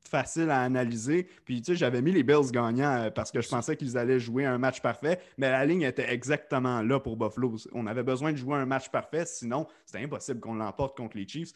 facile 0.00 0.50
à 0.50 0.60
analyser. 0.60 1.28
Puis, 1.44 1.62
tu 1.62 1.72
sais, 1.72 1.76
j'avais 1.76 2.02
mis 2.02 2.12
les 2.12 2.22
Bills 2.22 2.50
gagnants 2.52 3.10
parce 3.14 3.30
que 3.30 3.40
je 3.40 3.48
pensais 3.48 3.76
qu'ils 3.76 3.96
allaient 3.96 4.20
jouer 4.20 4.44
un 4.44 4.58
match 4.58 4.82
parfait, 4.82 5.20
mais 5.38 5.50
la 5.50 5.64
ligne 5.64 5.82
était 5.82 6.12
exactement 6.12 6.82
là 6.82 7.00
pour 7.00 7.16
Buffalo. 7.16 7.56
On 7.72 7.86
avait 7.86 8.02
besoin 8.02 8.32
de 8.32 8.36
jouer 8.36 8.56
un 8.56 8.66
match 8.66 8.90
parfait, 8.90 9.24
sinon, 9.24 9.66
c'était 9.86 10.04
impossible 10.04 10.40
qu'on 10.40 10.54
l'emporte 10.54 10.96
contre 10.96 11.16
les 11.16 11.26
Chiefs 11.26 11.52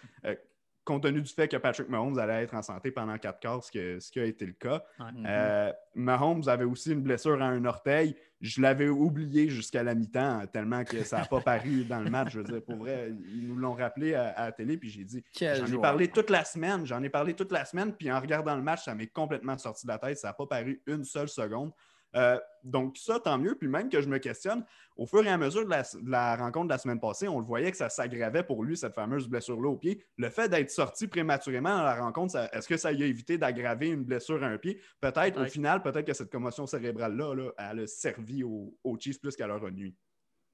compte 0.87 1.03
tenu 1.03 1.21
du 1.21 1.33
fait 1.33 1.49
que 1.49 1.57
Patrick 1.57 1.89
Mahomes 1.89 2.19
allait 2.19 2.45
être 2.45 2.55
en 2.55 2.63
santé 2.63 2.91
pendant 2.91 3.19
quatre 3.19 3.41
quarts, 3.41 3.63
ce, 3.63 3.71
qui 4.11 4.21
a 4.21 4.25
été 4.25 4.47
le 4.47 4.53
cas. 4.53 4.83
Euh, 5.27 5.73
Mahomes 5.95 6.45
avait 6.47 6.65
aussi 6.65 6.93
une 6.93 7.03
blessure 7.03 7.43
à 7.43 7.47
un 7.47 7.65
orteil. 7.65 8.17
Je 8.41 8.63
l'avais 8.63 8.89
oublié 8.89 9.49
jusqu'à 9.49 9.83
la 9.83 9.95
mi-temps, 9.95 10.47
tellement 10.53 10.85
que 10.85 11.03
ça 11.03 11.19
n'a 11.19 11.25
pas 11.25 11.41
paru 11.45 11.85
dans 11.85 12.01
le 12.01 12.09
match. 12.09 12.33
Je 12.33 12.39
veux 12.39 12.45
dire, 12.45 12.63
pour 12.63 12.77
vrai, 12.77 13.13
ils 13.35 13.49
nous 13.49 13.57
l'ont 13.57 13.75
rappelé 13.75 14.15
à, 14.15 14.47
la 14.47 14.53
télé, 14.53 14.77
puis 14.77 14.89
j'ai 14.89 15.05
dit 15.05 15.25
J'en 15.39 15.67
ai 15.67 15.81
parlé 15.81 16.09
toute 16.09 16.31
la 16.31 16.45
semaine, 16.45 16.87
j'en 16.87 17.03
ai 17.03 17.11
parlé 17.11 17.35
toute 17.35 17.53
la 17.53 17.65
semaine, 17.65 17.93
puis 17.93 18.11
en 18.11 18.21
regardant 18.21 18.55
le 18.55 18.63
match, 18.63 18.85
ça 18.85 18.95
m'est 18.95 19.09
complètement 19.09 19.59
sorti 19.59 19.87
de 19.87 19.93
la 19.93 19.99
tête. 19.99 20.19
Ça 20.19 20.29
n'a 20.29 20.35
pas 20.35 20.47
paru 20.47 20.81
une 20.87 21.05
seule 21.05 21.29
seconde. 21.29 21.73
Euh, 22.15 22.39
donc, 22.63 22.97
ça, 22.97 23.21
tant 23.21 23.39
mieux. 23.39 23.55
Puis 23.55 23.69
même 23.69 23.89
que 23.89 24.01
je 24.01 24.09
me 24.09 24.19
questionne, 24.19 24.65
au 24.97 25.07
fur 25.07 25.25
et 25.25 25.29
à 25.29 25.39
mesure 25.39 25.65
de 25.65 26.11
la, 26.11 26.37
rencontre 26.37 26.67
de 26.67 26.73
la 26.73 26.79
semaine 26.79 27.01
passée, 27.01 27.29
on 27.29 27.39
le 27.39 27.47
voyait 27.47 27.71
que 27.71 27.77
ça 27.77 27.89
s'aggravait 27.89 28.43
pour 28.43 28.65
lui, 28.65 28.77
cette 28.77 28.95
fameuse 28.95 29.29
blessure-là 29.29 29.69
au 29.69 29.77
pied. 29.77 30.05
Le 30.17 30.31
fait 30.31 30.49
d'être 30.49 30.71
sorti 30.71 31.07
prématurément 31.07 31.77
dans 31.77 31.85
la 31.85 32.01
rencontre, 32.01 32.37
est-ce 32.53 32.69
que 32.69 32.77
ça 32.77 32.93
lui 32.93 33.03
a 33.03 33.07
évité 33.07 33.39
d'aggraver 33.39 33.89
une 33.89 34.05
blessure 34.05 34.43
à 34.43 34.47
un 34.47 34.59
pied? 34.59 34.81
Peut-être, 35.01 35.41
au 35.41 35.47
final, 35.47 35.83
peut-être 35.83 36.07
que 36.07 36.15
cette 36.15 36.31
commotion 36.31 36.67
cérébrale-là, 36.67 37.35
là, 37.35 37.51
elle 37.59 37.81
a 37.81 37.87
servi 37.87 38.43
aux, 38.43 38.99
Chiefs 38.99 39.21
plus 39.21 39.37
qu'à 39.37 39.47
leur 39.47 39.71
nuit. 39.71 39.95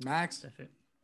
Max? 0.05 0.46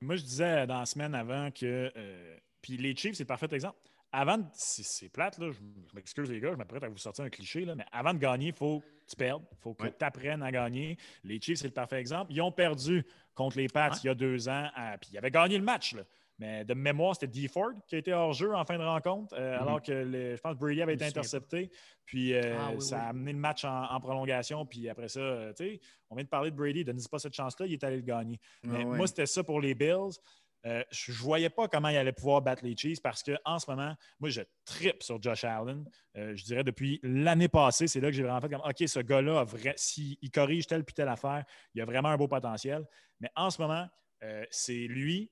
Moi, 0.00 0.16
je 0.16 0.22
disais 0.22 0.66
dans 0.66 0.80
la 0.80 0.86
semaine 0.86 1.14
avant 1.14 1.50
que. 1.50 1.92
Euh, 1.96 2.36
puis 2.60 2.76
les 2.76 2.96
Chiefs, 2.96 3.14
c'est 3.14 3.22
le 3.22 3.28
parfait 3.28 3.48
exemple 3.52 3.78
avant 4.12 4.38
de. 4.38 4.44
C'est 4.52 5.08
plate, 5.08 5.38
là, 5.38 5.50
je, 5.50 5.58
m'excuse 5.94 6.30
les 6.30 6.40
gars, 6.40 6.52
je 6.52 6.56
m'apprête 6.56 6.82
à 6.82 6.88
vous 6.88 6.96
sortir 6.98 7.24
un 7.24 7.30
cliché, 7.30 7.64
là, 7.64 7.74
mais 7.74 7.84
avant 7.92 8.14
de 8.14 8.18
gagner, 8.18 8.48
il 8.48 8.54
faut 8.54 8.80
que 8.80 9.10
tu 9.10 9.16
perdes. 9.16 9.44
Il 9.52 9.58
faut 9.60 9.74
que 9.74 9.86
tu 9.86 10.04
apprennes 10.04 10.42
à 10.42 10.50
gagner. 10.50 10.96
Les 11.24 11.40
Chiefs, 11.40 11.58
c'est 11.58 11.68
le 11.68 11.74
parfait 11.74 12.00
exemple. 12.00 12.32
Ils 12.32 12.40
ont 12.40 12.52
perdu 12.52 13.04
contre 13.34 13.58
les 13.58 13.68
Pats 13.68 13.90
il 14.02 14.06
y 14.06 14.10
a 14.10 14.14
deux 14.14 14.48
ans, 14.48 14.68
puis 15.00 15.10
ils 15.12 15.18
avaient 15.18 15.30
gagné 15.30 15.58
le 15.58 15.64
match. 15.64 15.94
Là. 15.94 16.02
Mais 16.38 16.64
de 16.64 16.72
mémoire, 16.72 17.14
c'était 17.14 17.26
D. 17.26 17.48
Ford 17.48 17.72
qui 17.88 17.96
a 17.96 17.98
été 17.98 18.12
hors 18.12 18.32
jeu 18.32 18.54
en 18.54 18.64
fin 18.64 18.78
de 18.78 18.84
rencontre, 18.84 19.34
euh, 19.36 19.56
mm-hmm. 19.56 19.60
alors 19.60 19.82
que 19.82 20.04
je 20.36 20.40
pense 20.40 20.54
que 20.54 20.60
Brady 20.60 20.82
avait 20.82 20.94
été 20.94 21.04
intercepté. 21.04 21.70
Puis 22.04 22.32
euh, 22.32 22.56
ah 22.56 22.80
ça 22.80 23.02
a 23.02 23.08
amené 23.08 23.32
le 23.32 23.38
match 23.38 23.64
en, 23.64 24.00
prolongation. 24.00 24.64
Puis 24.64 24.88
après 24.88 25.08
ça, 25.08 25.20
euh, 25.20 25.52
tu 25.52 25.64
sais, 25.64 25.80
on 26.10 26.14
vient 26.14 26.24
de 26.24 26.28
parler 26.28 26.52
de 26.52 26.56
Brady, 26.56 26.84
donne 26.84 27.00
pas 27.10 27.18
cette 27.18 27.34
chance-là, 27.34 27.66
il 27.66 27.72
est 27.72 27.82
allé 27.82 27.96
le 27.96 28.02
gagner. 28.02 28.38
Ah 28.64 28.68
mais 28.70 28.84
moi, 28.84 29.06
c'était 29.08 29.26
ça 29.26 29.42
pour 29.42 29.60
les 29.60 29.74
Bills. 29.74 30.16
Euh, 30.68 30.84
je 30.90 31.12
ne 31.12 31.16
voyais 31.16 31.48
pas 31.48 31.66
comment 31.66 31.88
il 31.88 31.96
allait 31.96 32.12
pouvoir 32.12 32.42
battre 32.42 32.62
les 32.62 32.76
Chiefs 32.76 33.00
parce 33.00 33.22
qu'en 33.22 33.58
ce 33.58 33.70
moment, 33.70 33.94
moi, 34.20 34.28
je 34.28 34.42
tripe 34.66 35.02
sur 35.02 35.20
Josh 35.22 35.44
Allen. 35.44 35.84
Euh, 36.16 36.36
je 36.36 36.44
dirais 36.44 36.62
depuis 36.62 37.00
l'année 37.02 37.48
passée, 37.48 37.86
c'est 37.86 38.00
là 38.00 38.08
que 38.08 38.14
j'ai 38.14 38.22
vraiment 38.22 38.40
fait 38.40 38.50
comme 38.50 38.60
OK, 38.60 38.86
ce 38.86 39.00
gars-là, 39.00 39.46
s'il 39.76 40.30
corrige 40.32 40.66
telle 40.66 40.84
puis 40.84 40.94
telle 40.94 41.08
affaire, 41.08 41.44
il 41.74 41.80
a 41.80 41.86
vraiment 41.86 42.10
un 42.10 42.16
beau 42.16 42.28
potentiel. 42.28 42.84
Mais 43.20 43.30
en 43.34 43.48
ce 43.48 43.62
moment, 43.62 43.86
euh, 44.22 44.44
c'est 44.50 44.86
lui, 44.86 45.30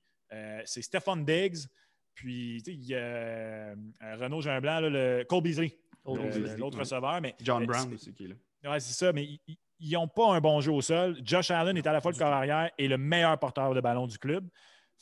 c'est 0.64 0.82
Stephon 0.82 1.16
Diggs, 1.16 1.66
puis 2.14 2.62
il 2.66 2.84
y 2.84 2.95
a 2.95 3.74
Renaud 4.01 4.41
Jean 4.41 4.61
Blanc, 4.61 4.80
le 4.80 5.24
Cole 5.28 5.43
Beasley, 5.43 5.78
l'autre 6.05 6.78
receveur. 6.78 7.20
Mais, 7.20 7.34
John 7.43 7.66
Brown 7.66 7.93
aussi 7.93 8.12
qui 8.14 8.24
est 8.24 8.28
là. 8.28 8.34
Oui, 8.64 8.80
c'est 8.80 8.95
ça, 8.95 9.12
mais 9.12 9.39
ils 9.78 9.93
n'ont 9.93 10.09
pas 10.09 10.34
un 10.34 10.41
bon 10.41 10.61
jeu 10.61 10.72
au 10.72 10.80
sol. 10.80 11.16
Josh 11.22 11.51
Allen 11.51 11.76
est 11.76 11.87
à 11.87 11.93
la 11.93 12.01
fois 12.01 12.11
le 12.11 12.18
corps 12.18 12.32
arrière 12.32 12.70
et 12.78 12.89
le 12.89 12.99
meilleur 12.99 13.39
porteur 13.39 13.74
de 13.74 13.80
ballon 13.80 14.07
du 14.07 14.18
club. 14.18 14.49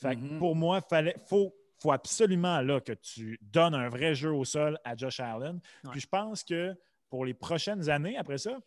Mm-hmm. 0.02 0.38
pour 0.38 0.56
moi, 0.56 0.80
il 0.92 1.14
faut, 1.26 1.54
faut 1.78 1.92
absolument 1.92 2.60
là, 2.60 2.80
que 2.80 2.92
tu 2.92 3.38
donnes 3.40 3.74
un 3.74 3.88
vrai 3.88 4.14
jeu 4.14 4.32
au 4.32 4.44
sol 4.44 4.78
à 4.84 4.96
Josh 4.96 5.20
Allen. 5.20 5.60
Puis 5.90 6.00
je 6.00 6.06
pense 6.06 6.42
que 6.42 6.74
pour 7.08 7.24
les 7.24 7.34
prochaines 7.34 7.88
années, 7.88 8.16
après 8.16 8.38
ça, 8.38 8.58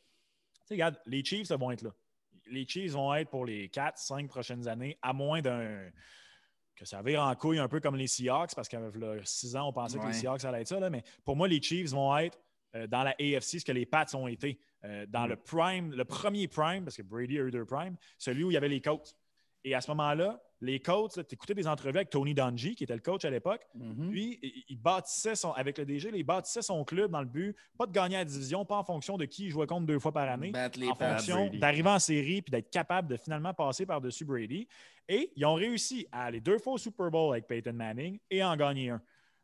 regarde, 0.69 0.99
les 1.05 1.23
Chiefs 1.23 1.51
vont 1.51 1.71
être 1.71 1.81
là. 1.81 1.91
Les 2.49 2.65
Chiefs 2.65 2.93
vont 2.93 3.13
être 3.13 3.29
pour 3.29 3.45
les 3.45 3.67
4, 3.69 3.97
5 3.97 4.27
prochaines 4.29 4.67
années, 4.67 4.97
à 5.01 5.13
moins 5.13 5.41
d'un 5.41 5.89
que 6.77 6.85
ça 6.85 7.01
vire 7.01 7.23
en 7.23 7.35
couille 7.35 7.57
un 7.57 7.67
peu 7.67 7.79
comme 7.79 7.95
les 7.95 8.05
Seahawks, 8.05 8.53
parce 8.55 8.69
qu'à 8.69 8.79
6 9.23 9.55
ans, 9.55 9.69
on 9.69 9.73
pensait 9.73 9.97
que 9.97 10.05
les 10.05 10.13
Seahawks 10.13 10.45
allaient 10.45 10.61
être 10.61 10.67
ça. 10.67 10.89
mais 10.89 11.03
pour 11.25 11.35
moi, 11.35 11.47
les 11.47 11.61
Chiefs 11.61 11.89
vont 11.89 12.15
être 12.17 12.39
euh, 12.75 12.85
dans 12.85 13.03
la 13.03 13.11
AFC 13.19 13.59
ce 13.59 13.65
que 13.65 13.71
les 13.71 13.85
Pats 13.85 14.05
ont 14.13 14.27
été. 14.27 14.59
Euh, 14.83 15.05
dans 15.07 15.25
mm. 15.25 15.29
le 15.29 15.35
prime, 15.37 15.91
le 15.91 16.05
premier 16.05 16.47
prime, 16.47 16.83
parce 16.83 16.95
que 16.95 17.01
Brady 17.01 17.39
a 17.39 17.43
eu 17.43 17.51
deux 17.51 17.65
prime, 17.65 17.97
celui 18.17 18.43
où 18.43 18.51
il 18.51 18.53
y 18.53 18.57
avait 18.57 18.69
les 18.69 18.81
Colts. 18.81 19.15
Et 19.63 19.73
à 19.73 19.81
ce 19.81 19.89
moment-là, 19.91 20.41
les 20.61 20.79
coachs, 20.79 21.13
tu 21.13 21.35
écoutais 21.35 21.53
des 21.53 21.67
entrevues 21.67 21.97
avec 21.97 22.09
Tony 22.09 22.33
Dungy, 22.33 22.75
qui 22.75 22.83
était 22.83 22.95
le 22.95 23.01
coach 23.01 23.25
à 23.25 23.29
l'époque. 23.29 23.61
Mm-hmm. 23.77 24.09
Puis, 24.09 24.65
il 24.69 24.77
bâtissait 24.77 25.35
son, 25.35 25.51
avec 25.51 25.77
le 25.77 25.85
DG, 25.85 26.09
il 26.13 26.23
bâtissait 26.23 26.61
son 26.61 26.83
club 26.83 27.11
dans 27.11 27.21
le 27.21 27.27
but, 27.27 27.55
pas 27.77 27.85
de 27.85 27.91
gagner 27.91 28.17
la 28.17 28.25
division, 28.25 28.65
pas 28.65 28.77
en 28.77 28.83
fonction 28.83 29.17
de 29.17 29.25
qui 29.25 29.45
il 29.45 29.49
jouait 29.49 29.67
contre 29.67 29.85
deux 29.85 29.99
fois 29.99 30.11
par 30.11 30.29
année, 30.29 30.51
en 30.55 30.95
fonction 30.95 31.49
d'arriver 31.53 31.89
en 31.89 31.99
série 31.99 32.41
puis 32.41 32.51
d'être 32.51 32.71
capable 32.71 33.07
de 33.07 33.17
finalement 33.17 33.53
passer 33.53 33.85
par-dessus 33.85 34.25
Brady. 34.25 34.67
Et 35.07 35.31
ils 35.35 35.45
ont 35.45 35.53
réussi 35.53 36.07
à 36.11 36.25
aller 36.25 36.41
deux 36.41 36.57
fois 36.57 36.73
au 36.73 36.77
Super 36.77 37.09
Bowl 37.09 37.33
avec 37.33 37.47
Peyton 37.47 37.73
Manning 37.73 38.19
et 38.29 38.43
en 38.43 38.55
gagner 38.55 38.89
un. 38.89 39.01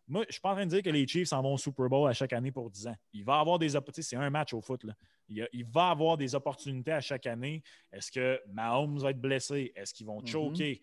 Moi, 0.08 0.24
je 0.24 0.28
ne 0.28 0.32
suis 0.34 0.42
pas 0.42 0.52
en 0.52 0.56
train 0.56 0.66
de 0.66 0.70
dire 0.70 0.84
que 0.84 0.90
les 0.90 1.08
Chiefs 1.08 1.32
en 1.32 1.42
vont 1.42 1.54
au 1.54 1.58
Super 1.58 1.88
Bowl 1.88 2.10
à 2.10 2.14
chaque 2.14 2.34
année 2.34 2.52
pour 2.52 2.70
10 2.70 2.88
ans. 2.88 2.96
Il 3.14 3.24
va 3.24 3.40
avoir 3.40 3.58
des 3.58 3.76
opportunités. 3.76 4.10
C'est 4.10 4.16
un 4.18 4.30
match 4.30 4.54
au 4.54 4.62
foot. 4.62 4.84
Là. 4.84 4.94
Il, 5.30 5.66
va 5.66 5.90
avoir 5.90 6.18
des 6.18 6.36
opportunités 6.36 6.92
à 6.92 7.00
chaque 7.00 7.26
année. 7.26 7.64
Est-ce 7.92 8.12
que 8.12 8.42
Mahomes 8.50 9.00
va 9.00 9.12
être 9.12 9.22
blessé? 9.22 9.72
Est-ce 9.76 9.94
qu'ils 9.94 10.06
vont 10.06 10.22
mm-hmm. 10.22 10.28
choquer? 10.28 10.82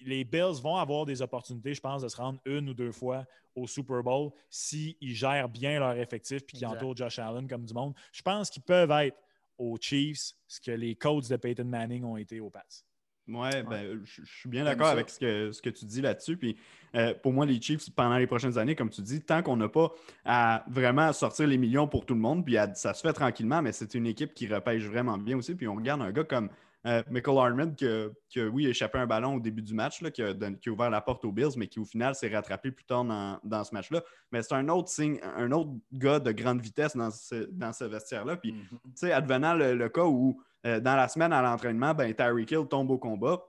Les 0.00 0.24
Bills 0.24 0.60
vont 0.62 0.76
avoir 0.76 1.06
des 1.06 1.22
opportunités, 1.22 1.74
je 1.74 1.80
pense, 1.80 2.02
de 2.02 2.08
se 2.08 2.16
rendre 2.16 2.40
une 2.44 2.68
ou 2.68 2.74
deux 2.74 2.92
fois 2.92 3.24
au 3.54 3.66
Super 3.66 4.02
Bowl 4.02 4.30
s'ils 4.48 4.96
gèrent 5.00 5.48
bien 5.48 5.78
leur 5.78 5.96
effectif 5.96 6.42
et 6.42 6.46
qu'ils 6.46 6.66
entourent 6.66 6.96
Josh 6.96 7.18
Allen 7.18 7.48
comme 7.48 7.64
du 7.64 7.74
monde. 7.74 7.94
Je 8.12 8.22
pense 8.22 8.50
qu'ils 8.50 8.62
peuvent 8.62 8.90
être 8.90 9.16
aux 9.58 9.76
Chiefs 9.80 10.32
ce 10.46 10.60
que 10.60 10.70
les 10.70 10.96
codes 10.96 11.28
de 11.28 11.36
Peyton 11.36 11.64
Manning 11.64 12.04
ont 12.04 12.16
été 12.16 12.40
aux 12.40 12.50
Pats. 12.50 12.62
Oui, 13.28 13.48
ben, 13.68 14.00
je, 14.02 14.24
suis 14.24 14.48
bien 14.48 14.64
d'accord 14.64 14.88
avec 14.88 15.08
ce 15.08 15.18
que, 15.18 15.52
ce 15.52 15.62
que 15.62 15.70
tu 15.70 15.84
dis 15.84 16.00
là-dessus. 16.00 16.36
Puis 16.36 16.56
euh, 16.96 17.14
pour 17.14 17.32
moi, 17.32 17.46
les 17.46 17.60
Chiefs, 17.60 17.88
pendant 17.94 18.16
les 18.16 18.26
prochaines 18.26 18.58
années, 18.58 18.74
comme 18.74 18.90
tu 18.90 19.02
dis, 19.02 19.20
tant 19.20 19.42
qu'on 19.42 19.56
n'a 19.56 19.68
pas 19.68 19.92
à 20.24 20.64
vraiment 20.68 21.12
sortir 21.12 21.46
les 21.46 21.58
millions 21.58 21.86
pour 21.86 22.06
tout 22.06 22.14
le 22.14 22.20
monde, 22.20 22.44
puis 22.44 22.56
ça 22.74 22.92
se 22.92 23.02
fait 23.02 23.12
tranquillement, 23.12 23.62
mais 23.62 23.72
c'est 23.72 23.94
une 23.94 24.06
équipe 24.06 24.34
qui 24.34 24.48
repêche 24.48 24.82
vraiment 24.84 25.16
bien 25.16 25.36
aussi. 25.36 25.54
Puis 25.54 25.68
on 25.68 25.76
regarde 25.76 26.02
un 26.02 26.10
gars 26.10 26.24
comme 26.24 26.50
euh, 26.86 27.02
Michael 27.10 27.38
Armand, 27.38 27.74
qui, 27.74 28.40
oui, 28.40 28.66
a 28.66 28.70
échappé 28.70 28.98
un 28.98 29.06
ballon 29.06 29.34
au 29.34 29.40
début 29.40 29.62
du 29.62 29.74
match, 29.74 30.02
qui, 30.12 30.22
a, 30.22 30.34
ouvert 30.68 30.90
la 30.90 31.00
porte 31.00 31.24
aux 31.24 31.32
Bills, 31.32 31.56
mais 31.56 31.66
qui 31.66 31.78
au 31.78 31.84
final 31.84 32.14
s'est 32.14 32.28
rattrapé 32.28 32.70
plus 32.70 32.84
tard 32.84 33.04
dans, 33.04 33.64
ce 33.64 33.74
match-là. 33.74 34.02
Mais 34.32 34.42
c'est 34.42 34.54
un 34.54 34.68
autre 34.68 34.88
signe, 34.88 35.20
un 35.36 35.52
autre 35.52 35.72
gars 35.92 36.18
de 36.18 36.32
grande 36.32 36.60
vitesse 36.60 36.96
dans 36.96 37.10
ce, 37.10 37.48
dans 37.50 37.72
ce 37.72 37.84
vestiaire-là. 37.84 38.36
Puis, 38.36 38.52
mm-hmm. 38.52 38.68
tu 38.68 38.90
sais, 38.94 39.12
advenant 39.12 39.54
le, 39.54 39.88
cas 39.88 40.04
où, 40.04 40.42
euh, 40.66 40.80
dans 40.80 40.96
la 40.96 41.08
semaine 41.08 41.32
à 41.32 41.42
l'entraînement, 41.42 41.94
ben, 41.94 42.14
Tyreek 42.14 42.50
Hill 42.50 42.66
tombe 42.68 42.90
au 42.90 42.98
combat, 42.98 43.44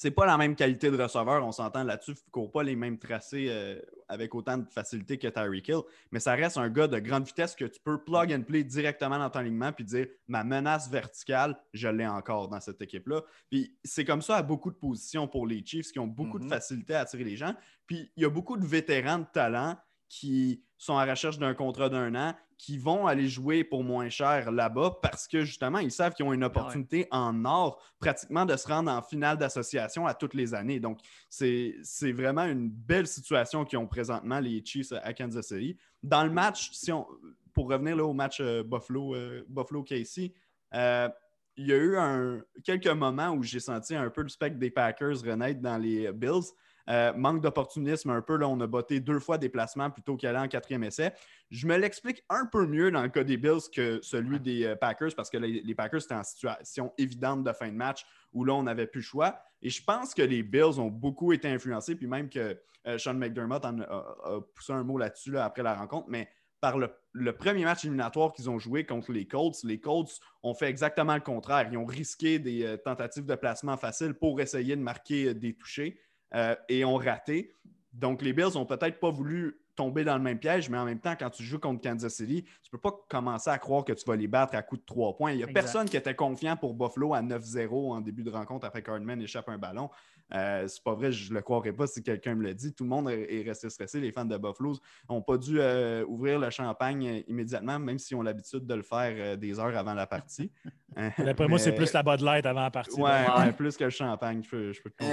c'est 0.00 0.10
pas 0.10 0.24
la 0.24 0.38
même 0.38 0.56
qualité 0.56 0.90
de 0.90 0.96
receveur, 0.96 1.44
on 1.44 1.52
s'entend 1.52 1.84
là-dessus. 1.84 2.12
Il 2.12 2.28
ne 2.28 2.30
court 2.30 2.50
pas 2.50 2.62
les 2.62 2.74
mêmes 2.74 2.98
tracés 2.98 3.48
euh, 3.50 3.78
avec 4.08 4.34
autant 4.34 4.56
de 4.56 4.64
facilité 4.70 5.18
que 5.18 5.28
Tyreek 5.28 5.68
Hill, 5.68 5.82
mais 6.10 6.20
ça 6.20 6.32
reste 6.32 6.56
un 6.56 6.70
gars 6.70 6.88
de 6.88 6.98
grande 6.98 7.26
vitesse 7.26 7.54
que 7.54 7.66
tu 7.66 7.78
peux 7.84 8.02
plug 8.02 8.32
and 8.32 8.44
play 8.44 8.64
directement 8.64 9.18
dans 9.18 9.28
ton 9.28 9.40
alignement 9.40 9.74
puis 9.74 9.84
dire 9.84 10.06
ma 10.26 10.42
menace 10.42 10.90
verticale, 10.90 11.54
je 11.74 11.86
l'ai 11.88 12.06
encore 12.06 12.48
dans 12.48 12.60
cette 12.60 12.80
équipe-là. 12.80 13.20
Puis 13.50 13.76
c'est 13.84 14.06
comme 14.06 14.22
ça 14.22 14.38
à 14.38 14.42
beaucoup 14.42 14.70
de 14.70 14.76
positions 14.76 15.28
pour 15.28 15.46
les 15.46 15.62
Chiefs 15.62 15.92
qui 15.92 15.98
ont 15.98 16.06
beaucoup 16.06 16.38
de 16.38 16.46
mm-hmm. 16.46 16.48
facilité 16.48 16.94
à 16.94 17.00
attirer 17.00 17.24
les 17.24 17.36
gens. 17.36 17.54
Puis 17.86 18.10
il 18.16 18.22
y 18.22 18.24
a 18.24 18.30
beaucoup 18.30 18.56
de 18.56 18.64
vétérans 18.64 19.18
de 19.18 19.26
talent 19.34 19.76
qui 20.08 20.64
sont 20.78 20.96
à 20.96 21.04
recherche 21.04 21.38
d'un 21.38 21.52
contrat 21.52 21.90
d'un 21.90 22.14
an, 22.14 22.34
qui 22.60 22.76
vont 22.76 23.06
aller 23.06 23.26
jouer 23.26 23.64
pour 23.64 23.82
moins 23.82 24.10
cher 24.10 24.52
là-bas 24.52 24.98
parce 25.00 25.26
que 25.26 25.46
justement, 25.46 25.78
ils 25.78 25.90
savent 25.90 26.12
qu'ils 26.12 26.26
ont 26.26 26.34
une 26.34 26.44
opportunité 26.44 27.08
en 27.10 27.46
or 27.46 27.82
pratiquement 27.98 28.44
de 28.44 28.54
se 28.54 28.68
rendre 28.68 28.92
en 28.92 29.00
finale 29.00 29.38
d'association 29.38 30.06
à 30.06 30.12
toutes 30.12 30.34
les 30.34 30.52
années. 30.52 30.78
Donc, 30.78 30.98
c'est 31.30 31.72
vraiment 32.12 32.44
une 32.44 32.68
belle 32.68 33.06
situation 33.06 33.64
qu'ils 33.64 33.78
ont 33.78 33.86
présentement, 33.86 34.40
les 34.40 34.62
Chiefs 34.62 34.92
à 34.92 35.14
Kansas 35.14 35.46
City. 35.46 35.78
Dans 36.02 36.22
le 36.22 36.28
match, 36.28 36.70
si 36.72 36.92
on, 36.92 37.06
pour 37.54 37.70
revenir 37.70 37.96
là, 37.96 38.04
au 38.04 38.12
match 38.12 38.40
euh, 38.42 38.62
Buffalo, 38.62 39.14
euh, 39.14 39.42
Buffalo 39.48 39.82
Casey, 39.82 40.34
euh, 40.74 41.08
il 41.56 41.66
y 41.66 41.72
a 41.72 41.76
eu 41.76 41.96
un, 41.96 42.42
quelques 42.62 42.88
moments 42.88 43.30
où 43.30 43.42
j'ai 43.42 43.60
senti 43.60 43.94
un 43.94 44.10
peu 44.10 44.20
le 44.20 44.28
spectre 44.28 44.58
des 44.58 44.70
Packers 44.70 45.22
renaître 45.22 45.62
dans 45.62 45.78
les 45.78 46.12
Bills. 46.12 46.52
Euh, 46.88 47.12
manque 47.14 47.40
d'opportunisme 47.40 48.10
un 48.10 48.22
peu. 48.22 48.36
Là, 48.36 48.48
on 48.48 48.58
a 48.60 48.66
botté 48.66 49.00
deux 49.00 49.18
fois 49.18 49.38
des 49.38 49.48
placements 49.48 49.90
plutôt 49.90 50.16
qu'aller 50.16 50.38
en 50.38 50.48
quatrième 50.48 50.84
essai. 50.84 51.12
Je 51.50 51.66
me 51.66 51.76
l'explique 51.76 52.24
un 52.28 52.46
peu 52.46 52.66
mieux 52.66 52.90
dans 52.90 53.02
le 53.02 53.08
cas 53.08 53.24
des 53.24 53.36
Bills 53.36 53.70
que 53.72 54.00
celui 54.02 54.40
des 54.40 54.64
euh, 54.64 54.76
Packers 54.76 55.14
parce 55.16 55.30
que 55.30 55.38
les, 55.38 55.74
Packers 55.74 56.02
étaient 56.02 56.14
en 56.14 56.24
situation 56.24 56.92
évidente 56.98 57.44
de 57.44 57.52
fin 57.52 57.68
de 57.68 57.76
match 57.76 58.04
où 58.32 58.44
là, 58.44 58.54
on 58.54 58.62
n'avait 58.62 58.86
plus 58.86 59.00
le 59.00 59.04
choix. 59.04 59.38
Et 59.62 59.70
je 59.70 59.82
pense 59.82 60.14
que 60.14 60.22
les 60.22 60.42
Bills 60.42 60.80
ont 60.80 60.88
beaucoup 60.88 61.32
été 61.32 61.48
influencés, 61.48 61.94
puis 61.94 62.06
même 62.06 62.28
que 62.28 62.58
euh, 62.86 62.98
Sean 62.98 63.14
McDermott 63.14 63.64
a, 63.64 64.40
poussé 64.54 64.72
un 64.72 64.84
mot 64.84 64.96
là-dessus 64.96 65.36
après 65.36 65.62
la 65.62 65.74
rencontre, 65.74 66.06
mais 66.08 66.28
par 66.60 66.78
le, 66.78 66.90
le, 67.12 67.32
premier 67.32 67.64
match 67.64 67.84
éliminatoire 67.84 68.32
qu'ils 68.32 68.50
ont 68.50 68.58
joué 68.58 68.84
contre 68.84 69.12
les 69.12 69.26
Colts, 69.26 69.56
les 69.64 69.80
Colts 69.80 70.20
ont 70.42 70.54
fait 70.54 70.68
exactement 70.68 71.14
le 71.14 71.20
contraire. 71.20 71.68
Ils 71.70 71.78
ont 71.78 71.86
risqué 71.86 72.38
des 72.38 72.76
tentatives 72.84 73.24
de 73.24 73.34
placement 73.34 73.76
faciles 73.78 74.14
pour 74.14 74.40
essayer 74.40 74.76
de 74.76 74.82
marquer 74.82 75.32
des 75.34 75.54
touchés. 75.54 75.98
Euh, 76.34 76.54
et 76.68 76.84
ont 76.84 76.96
raté. 76.96 77.56
Donc, 77.92 78.22
les 78.22 78.32
Bills 78.32 78.54
n'ont 78.54 78.66
peut-être 78.66 79.00
pas 79.00 79.10
voulu 79.10 79.60
tomber 79.74 80.04
dans 80.04 80.16
le 80.16 80.22
même 80.22 80.38
piège, 80.38 80.68
mais 80.68 80.78
en 80.78 80.84
même 80.84 81.00
temps, 81.00 81.14
quand 81.18 81.30
tu 81.30 81.42
joues 81.42 81.58
contre 81.58 81.80
Kansas 81.80 82.14
City, 82.14 82.44
tu 82.44 82.68
ne 82.70 82.70
peux 82.70 82.78
pas 82.78 82.94
commencer 83.08 83.50
à 83.50 83.58
croire 83.58 83.84
que 83.84 83.92
tu 83.92 84.04
vas 84.04 84.14
les 84.14 84.28
battre 84.28 84.54
à 84.54 84.62
coup 84.62 84.76
de 84.76 84.82
trois 84.84 85.16
points. 85.16 85.32
Il 85.32 85.38
n'y 85.38 85.42
a 85.42 85.48
personne 85.48 85.88
qui 85.88 85.96
était 85.96 86.14
confiant 86.14 86.56
pour 86.56 86.74
Buffalo 86.74 87.14
à 87.14 87.22
9-0 87.22 87.92
en 87.92 88.00
début 88.00 88.22
de 88.22 88.30
rencontre 88.30 88.66
après 88.66 88.82
qu'Hardman 88.82 89.20
échappe 89.20 89.48
un 89.48 89.58
ballon. 89.58 89.90
Euh, 90.34 90.66
c'est 90.68 90.82
pas 90.82 90.94
vrai, 90.94 91.12
je 91.12 91.32
le 91.32 91.40
croirais 91.40 91.72
pas 91.72 91.86
si 91.86 92.02
quelqu'un 92.02 92.34
me 92.34 92.44
l'a 92.44 92.54
dit. 92.54 92.72
Tout 92.72 92.84
le 92.84 92.90
monde 92.90 93.10
est 93.10 93.42
resté 93.42 93.68
stressé. 93.70 94.00
Les 94.00 94.12
fans 94.12 94.24
de 94.24 94.36
Buffalo 94.36 94.76
n'ont 95.08 95.22
pas 95.22 95.36
dû 95.36 95.60
euh, 95.60 96.04
ouvrir 96.06 96.38
le 96.38 96.50
champagne 96.50 97.06
euh, 97.06 97.22
immédiatement, 97.28 97.78
même 97.78 97.98
s'ils 97.98 98.16
ont 98.16 98.22
l'habitude 98.22 98.66
de 98.66 98.74
le 98.74 98.82
faire 98.82 99.36
des 99.36 99.58
heures 99.58 99.76
avant 99.76 99.94
la 99.94 100.06
partie. 100.06 100.50
D'après 101.18 101.48
moi, 101.48 101.58
c'est 101.58 101.72
plus 101.72 101.92
la 101.92 102.02
Bud 102.02 102.20
Light 102.20 102.46
avant 102.46 102.62
la 102.62 102.70
partie. 102.70 103.00
Ouais, 103.00 103.52
plus 103.56 103.76
que 103.76 103.84
le 103.84 103.90
champagne, 103.90 104.42
je 104.42 104.50
peux, 104.50 104.72
je 104.72 104.82
peux 104.82 104.90
te 104.90 105.04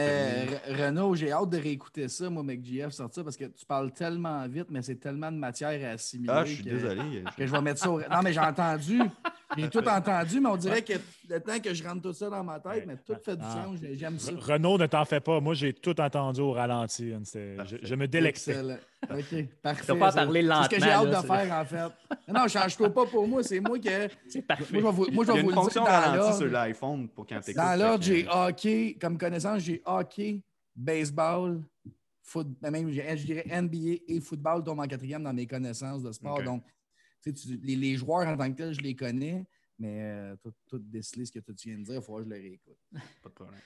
Renaud, 0.71 1.15
j'ai 1.15 1.31
hâte 1.31 1.49
de 1.49 1.57
réécouter 1.57 2.07
ça, 2.07 2.29
moi, 2.29 2.43
McGF, 2.43 2.91
sortir, 2.91 3.23
parce 3.23 3.37
que 3.37 3.45
tu 3.45 3.65
parles 3.65 3.91
tellement 3.91 4.47
vite, 4.47 4.67
mais 4.69 4.81
c'est 4.81 4.95
tellement 4.95 5.31
de 5.31 5.37
matière 5.37 5.89
à 5.89 5.93
assimiler. 5.93 6.33
Ah, 6.33 6.45
je 6.45 6.53
suis 6.55 6.63
désolé. 6.63 7.23
Que 7.37 7.45
je 7.45 7.51
vais 7.51 7.61
mettre 7.61 7.79
ça 7.79 7.91
au... 7.91 7.99
Non, 7.99 8.21
mais 8.23 8.33
j'ai 8.33 8.39
entendu. 8.39 9.01
J'ai 9.55 9.69
tout 9.69 9.87
entendu, 9.87 10.39
mais 10.39 10.49
on 10.49 10.57
dirait 10.57 10.81
que 10.81 10.93
le 11.29 11.39
temps 11.39 11.59
que 11.59 11.73
je 11.73 11.83
rentre 11.83 12.01
tout 12.01 12.13
ça 12.13 12.29
dans 12.29 12.43
ma 12.43 12.59
tête, 12.59 12.85
mais 12.85 12.97
tout 12.97 13.15
fait 13.23 13.35
du 13.35 13.43
ah. 13.45 13.65
sens. 13.65 13.79
J'aime 13.93 14.19
ça. 14.19 14.31
Renaud, 14.37 14.77
ne 14.77 14.85
t'en 14.85 15.05
fais 15.05 15.19
pas. 15.19 15.39
Moi, 15.39 15.53
j'ai 15.53 15.73
tout 15.73 15.99
entendu 15.99 16.41
au 16.41 16.51
ralenti. 16.51 17.13
Je, 17.83 17.95
me 17.95 18.07
délectais. 18.07 18.57
OK, 19.09 19.45
parfait. 19.61 19.93
Tu 19.93 19.99
pas 19.99 20.11
parler 20.11 20.41
lentement. 20.41 20.63
C'est 20.63 20.75
ce 20.75 20.79
que 20.79 20.85
j'ai 20.85 20.91
hâte 20.91 21.09
de 21.09 21.27
faire, 21.27 21.53
en 21.53 21.65
fait. 21.65 22.31
Non, 22.31 22.47
change-toi 22.47 22.93
pas 22.93 23.05
pour 23.05 23.27
moi. 23.27 23.43
C'est 23.43 23.59
moi 23.59 23.77
qui. 23.79 23.89
C'est 24.27 24.41
parfait. 24.41 24.79
Moi, 24.79 24.91
je 24.91 25.01
vais, 25.01 25.11
moi, 25.11 25.25
je 25.25 25.31
vais 25.31 25.39
Il 25.39 25.43
y 25.43 25.47
a 25.47 25.49
une 25.49 25.53
fonction 25.53 25.83
ralenti 25.83 26.37
sur 26.37 26.47
l'iPhone 26.47 27.09
pour 27.09 27.27
quand 27.27 27.39
tu 27.41 27.53
Dans 27.53 27.79
l'ordre, 27.79 28.03
j'ai 28.03 28.27
hockey. 28.29 28.97
Comme 28.99 29.17
connaissance, 29.17 29.61
j'ai 29.61 29.81
hockey, 29.85 30.41
baseball, 30.75 31.61
foot, 32.21 32.47
même, 32.61 32.91
je 32.91 33.25
dirais 33.25 33.61
NBA 33.61 34.03
et 34.07 34.19
football 34.19 34.63
tombent 34.63 34.81
en 34.81 34.87
quatrième 34.87 35.23
dans 35.23 35.33
mes 35.33 35.47
connaissances 35.47 36.03
de 36.03 36.11
sport. 36.11 36.41
Donc, 36.43 36.63
les, 37.63 37.95
joueurs 37.97 38.27
en 38.27 38.37
tant 38.37 38.51
que 38.51 38.57
tels, 38.57 38.73
je 38.73 38.81
les 38.81 38.95
connais, 38.95 39.45
mais 39.79 40.01
euh, 40.01 40.35
tout, 40.41 40.53
tout 40.67 40.79
déceler 40.79 41.25
ce 41.25 41.31
que 41.31 41.39
tu 41.39 41.69
viens 41.69 41.77
de 41.77 41.83
dire, 41.83 41.95
il 41.95 42.01
faudra 42.01 42.21
que 42.21 42.29
je 42.29 42.33
le 42.33 42.41
réécoute. 42.41 42.77
Pas 43.23 43.29
de 43.29 43.33
problème. 43.33 43.59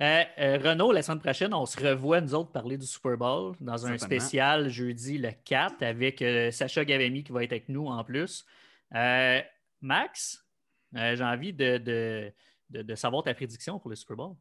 Euh, 0.00 0.24
euh, 0.38 0.58
Renaud, 0.58 0.90
la 0.90 1.02
semaine 1.02 1.20
prochaine, 1.20 1.54
on 1.54 1.66
se 1.66 1.80
revoit, 1.80 2.20
nous 2.20 2.34
autres, 2.34 2.50
parler 2.50 2.76
du 2.76 2.86
Super 2.86 3.16
Bowl 3.16 3.54
dans 3.60 3.86
un 3.86 3.96
spécial 3.96 4.68
jeudi 4.68 5.18
le 5.18 5.30
4 5.30 5.82
avec 5.82 6.24
Sacha 6.52 6.84
Gavemi 6.84 7.22
qui 7.22 7.30
va 7.30 7.44
être 7.44 7.52
avec 7.52 7.68
nous 7.68 7.86
en 7.86 8.02
plus. 8.02 8.44
Max, 9.80 10.44
j'ai 10.92 11.22
envie 11.22 11.52
de, 11.52 12.32
de, 12.70 12.94
savoir 12.96 13.22
ta 13.22 13.34
prédiction 13.34 13.78
pour 13.78 13.88
le 13.88 13.94
Super 13.94 14.16
Bowl. 14.16 14.34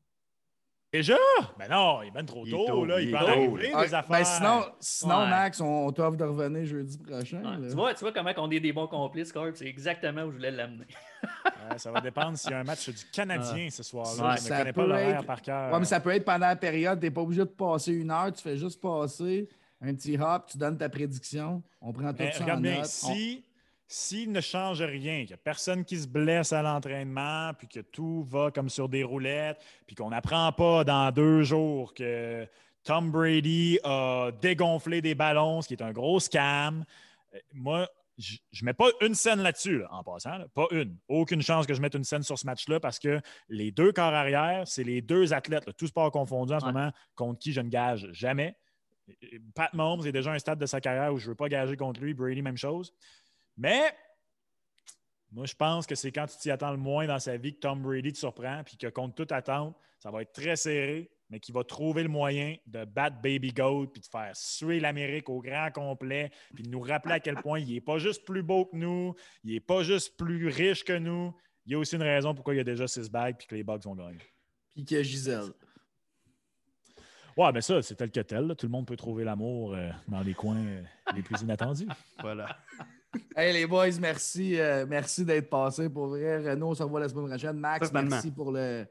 Déjà? 0.94 1.18
Ben 1.58 1.68
non, 1.72 2.04
il 2.04 2.10
est 2.10 2.12
bien 2.12 2.24
trop 2.24 2.46
tôt, 2.46 2.86
là. 2.86 3.02
Il, 3.02 3.10
peut 3.10 3.18
rouler 3.18 3.70
des 3.70 3.74
ah, 3.74 3.98
affaires. 3.98 4.06
Ben 4.10 4.24
sinon, 4.24 4.66
sinon 4.80 5.26
Max, 5.26 5.60
on, 5.60 5.92
t'offre 5.92 6.18
de 6.18 6.24
revenir 6.24 6.66
jeudi 6.66 7.00
prochain. 7.00 7.42
Tu, 7.68 7.76
vois, 7.76 7.96
tu 7.96 8.02
vois 8.02 8.12
comment 8.12 8.32
on 8.38 8.52
est 8.52 8.60
des 8.60 8.72
bons 8.72 8.86
complices, 8.86 9.32
Corp? 9.32 9.56
C'est 9.56 9.66
exactement 9.66 10.22
où 10.22 10.30
je 10.30 10.36
voulais 10.36 10.52
l'amener. 10.52 10.86
ça 11.78 11.92
va 11.92 12.00
dépendre 12.00 12.38
s'il 12.38 12.52
y 12.52 12.54
a 12.54 12.60
un 12.60 12.64
match 12.64 12.88
du 12.88 13.06
Canadien 13.12 13.70
ce 13.72 13.82
soir-là. 13.82 14.36
je 14.36 14.44
ne 14.44 14.58
connais 14.58 14.74
pas 14.74 14.86
l'horaire 14.86 15.26
par 15.26 15.42
cœur. 15.42 15.74
Ouais, 15.74 15.80
mais 15.80 15.86
ça 15.86 16.00
peut 16.00 16.12
être 16.12 16.26
pendant 16.26 16.46
la 16.46 16.56
période. 16.56 17.00
Tu 17.00 17.08
n'es 17.08 17.12
pas 17.12 17.22
obligé 17.22 17.42
de 17.42 17.46
passer 17.46 17.92
une 17.92 18.12
heure. 18.12 18.32
Tu 18.32 18.44
fais 18.44 18.58
juste 18.58 18.80
passer 18.80 19.50
un 19.82 19.96
petit 19.96 20.16
hop, 20.16 20.46
tu 20.46 20.60
donnes 20.60 20.78
ta 20.78 20.90
prédiction. 20.90 21.64
On 21.82 21.92
prend 21.92 22.12
tout 22.12 22.20
ben, 22.20 22.32
ça 22.32 22.54
en 22.54 22.60
note. 22.60 22.86
Si 22.86 23.44
s'il 23.88 24.32
ne 24.32 24.42
change 24.42 24.82
rien, 24.82 25.20
qu'il 25.20 25.28
n'y 25.28 25.34
a 25.34 25.38
personne 25.38 25.86
qui 25.86 25.98
se 25.98 26.08
blesse 26.08 26.54
à 26.54 26.62
l'entraînement, 26.62 27.52
puis 27.58 27.68
que 27.68 27.80
tout 27.80 28.24
va 28.24 28.52
comme 28.52 28.70
sur 28.70 28.90
des 28.90 29.04
roulettes, 29.04 29.60
puis 29.86 29.96
qu'on 29.96 30.10
n'apprend 30.10 30.52
pas 30.52 30.84
dans 30.84 31.12
deux 31.12 31.44
jours 31.44 31.94
que 31.94 32.48
Tom 32.84 33.12
Brady 33.12 33.80
a 33.84 34.32
dégonflé 34.42 35.02
des 35.02 35.16
ballons, 35.16 35.62
ce 35.62 35.68
qui 35.68 35.74
est 35.74 35.84
un 35.84 35.92
gros 35.92 36.20
scam, 36.20 36.86
euh, 37.34 37.40
moi, 37.54 37.88
je 38.18 38.38
ne 38.62 38.66
mets 38.66 38.74
pas 38.74 38.90
une 39.02 39.16
scène 39.16 39.42
là-dessus, 39.42 39.84
en 39.90 40.04
passant. 40.04 40.38
Pas 40.54 40.68
une. 40.72 40.98
Aucune 41.08 41.42
chance 41.42 41.66
que 41.66 41.74
je 41.74 41.82
mette 41.82 41.96
une 41.96 42.04
scène 42.04 42.24
sur 42.24 42.38
ce 42.38 42.46
match-là 42.46 42.80
parce 42.80 43.00
que 43.00 43.20
les 43.50 43.72
deux 43.72 43.92
corps 43.92 44.14
arrière, 44.14 44.68
c'est 44.68 44.84
les 44.84 45.02
deux 45.02 45.34
athlètes, 45.34 45.66
tout 45.78 45.88
sport 45.88 46.12
confondu 46.12 46.54
en 46.54 46.60
ce 46.60 46.66
moment, 46.66 46.92
contre 47.16 47.40
qui 47.40 47.54
je 47.54 47.62
ne 47.62 47.70
gage 47.70 48.08
jamais. 48.12 48.56
Pat 49.56 49.74
Mahomes 49.74 50.06
est 50.06 50.12
déjà 50.12 50.32
un 50.32 50.40
stade 50.40 50.60
de 50.60 50.66
sa 50.66 50.80
carrière 50.80 51.14
où 51.14 51.18
je 51.18 51.26
ne 51.26 51.30
veux 51.30 51.36
pas 51.36 51.50
gager 51.50 51.76
contre 51.76 52.02
lui. 52.02 52.14
Brady, 52.14 52.42
même 52.42 52.58
chose. 52.58 52.94
Mais 53.58 53.96
moi, 55.34 55.46
je 55.48 55.56
pense 55.56 55.88
que 55.88 55.96
c'est 55.96 56.12
quand 56.12 56.28
tu 56.28 56.38
t'y 56.38 56.52
attends 56.52 56.72
le 56.72 56.78
moins 56.78 57.08
dans 57.08 57.20
sa 57.20 57.38
vie 57.38 57.56
que 57.56 57.60
Tom 57.60 57.82
Brady 57.82 58.14
te 58.14 58.20
surprend, 58.20 58.64
puis 58.64 58.78
que 58.78 58.88
contre 58.88 59.16
toute 59.16 59.32
attente, 59.32 59.76
ça 59.98 60.12
va 60.12 60.22
être 60.22 60.32
très 60.32 60.56
serré, 60.56 61.10
mais 61.30 61.40
qu'il 61.40 61.56
va 61.56 61.64
trouver 61.64 62.04
le 62.04 62.10
moyen 62.10 62.56
de 62.68 62.86
battre 62.86 63.20
Baby 63.20 63.52
Goat, 63.52 63.88
puis 63.88 64.02
de 64.02 64.06
faire 64.06 64.36
suer 64.36 64.80
l'Amérique 64.80 65.30
au 65.30 65.42
grand 65.42 65.72
complet, 65.72 66.30
puis 66.54 66.64
de 66.64 66.70
nous 66.70 66.82
rappeler 66.82 67.16
à 67.16 67.20
quel 67.20 67.36
point 67.38 67.60
il 67.60 67.74
n'est 67.74 67.82
pas 67.82 67.98
juste 67.98 68.26
plus 68.26 68.44
beau 68.44 68.66
que 68.66 68.76
nous, 68.76 69.16
il 69.44 69.54
n'est 69.54 69.60
pas 69.60 69.82
juste 69.82 70.16
plus 70.18 70.48
riche 70.50 70.84
que 70.84 70.98
nous. 70.98 71.34
Il 71.66 71.72
y 71.72 71.76
a 71.76 71.80
aussi 71.80 71.96
une 71.96 72.04
raison 72.04 72.36
pourquoi 72.36 72.54
il 72.54 72.58
y 72.58 72.62
a 72.62 72.66
déjà 72.66 72.88
six 72.88 73.10
bagues, 73.10 73.38
puis 73.38 73.48
que 73.48 73.56
les 73.56 73.64
Bugs 73.64 73.80
vont 73.84 73.96
gagner. 73.96 74.20
Puis 74.76 74.86
qu'il 74.86 74.98
y 74.98 75.00
a 75.00 75.04
Gisèle. 75.04 75.52
Ouais, 77.36 77.52
mais 77.52 77.62
ça, 77.62 77.82
c'est 77.82 77.96
tel 77.96 78.12
que 78.12 78.20
tel. 78.20 78.54
Tout 78.56 78.68
le 78.68 78.72
monde 78.72 78.86
peut 78.86 78.98
trouver 78.98 79.24
l'amour 79.24 79.74
euh, 79.74 79.90
dans 80.08 80.22
les 80.22 80.36
coins 80.36 80.64
euh, 80.64 80.84
les 81.16 81.24
plus 81.24 81.42
inattendus. 81.42 81.88
voilà. 82.20 82.56
Hey 83.36 83.54
les 83.54 83.66
boys, 83.66 84.00
merci, 84.00 84.60
euh, 84.60 84.86
merci 84.88 85.26
d'être 85.26 85.50
passés 85.50 85.90
pour 85.90 86.08
vrai. 86.08 86.52
Renaud, 86.52 86.70
on 86.70 86.76
se 86.76 86.84
revoit 86.84 87.00
la 87.00 87.10
semaine 87.10 87.28
prochaine. 87.28 87.58
Max, 87.58 87.92
merci 87.92 88.32
pour 88.32 88.52
le, 88.52 88.86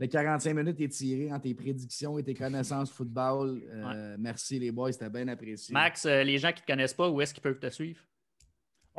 45 0.00 0.54
minutes 0.54 0.80
étiré 0.80 1.32
en 1.32 1.38
tes 1.38 1.54
prédictions 1.54 2.18
et 2.18 2.22
tes 2.22 2.34
connaissances 2.34 2.90
football. 2.90 3.62
Euh, 3.68 4.16
merci 4.18 4.58
les 4.58 4.70
boys, 4.70 4.92
c'était 4.92 5.10
bien 5.10 5.28
apprécié. 5.28 5.72
Max, 5.72 6.06
euh, 6.06 6.22
les 6.22 6.38
gens 6.38 6.48
qui 6.48 6.60
ne 6.62 6.66
te 6.66 6.66
connaissent 6.66 6.94
pas, 6.94 7.08
où 7.08 7.20
est-ce 7.20 7.34
qu'ils 7.34 7.42
peuvent 7.42 7.58
te 7.58 7.70
suivre? 7.70 8.00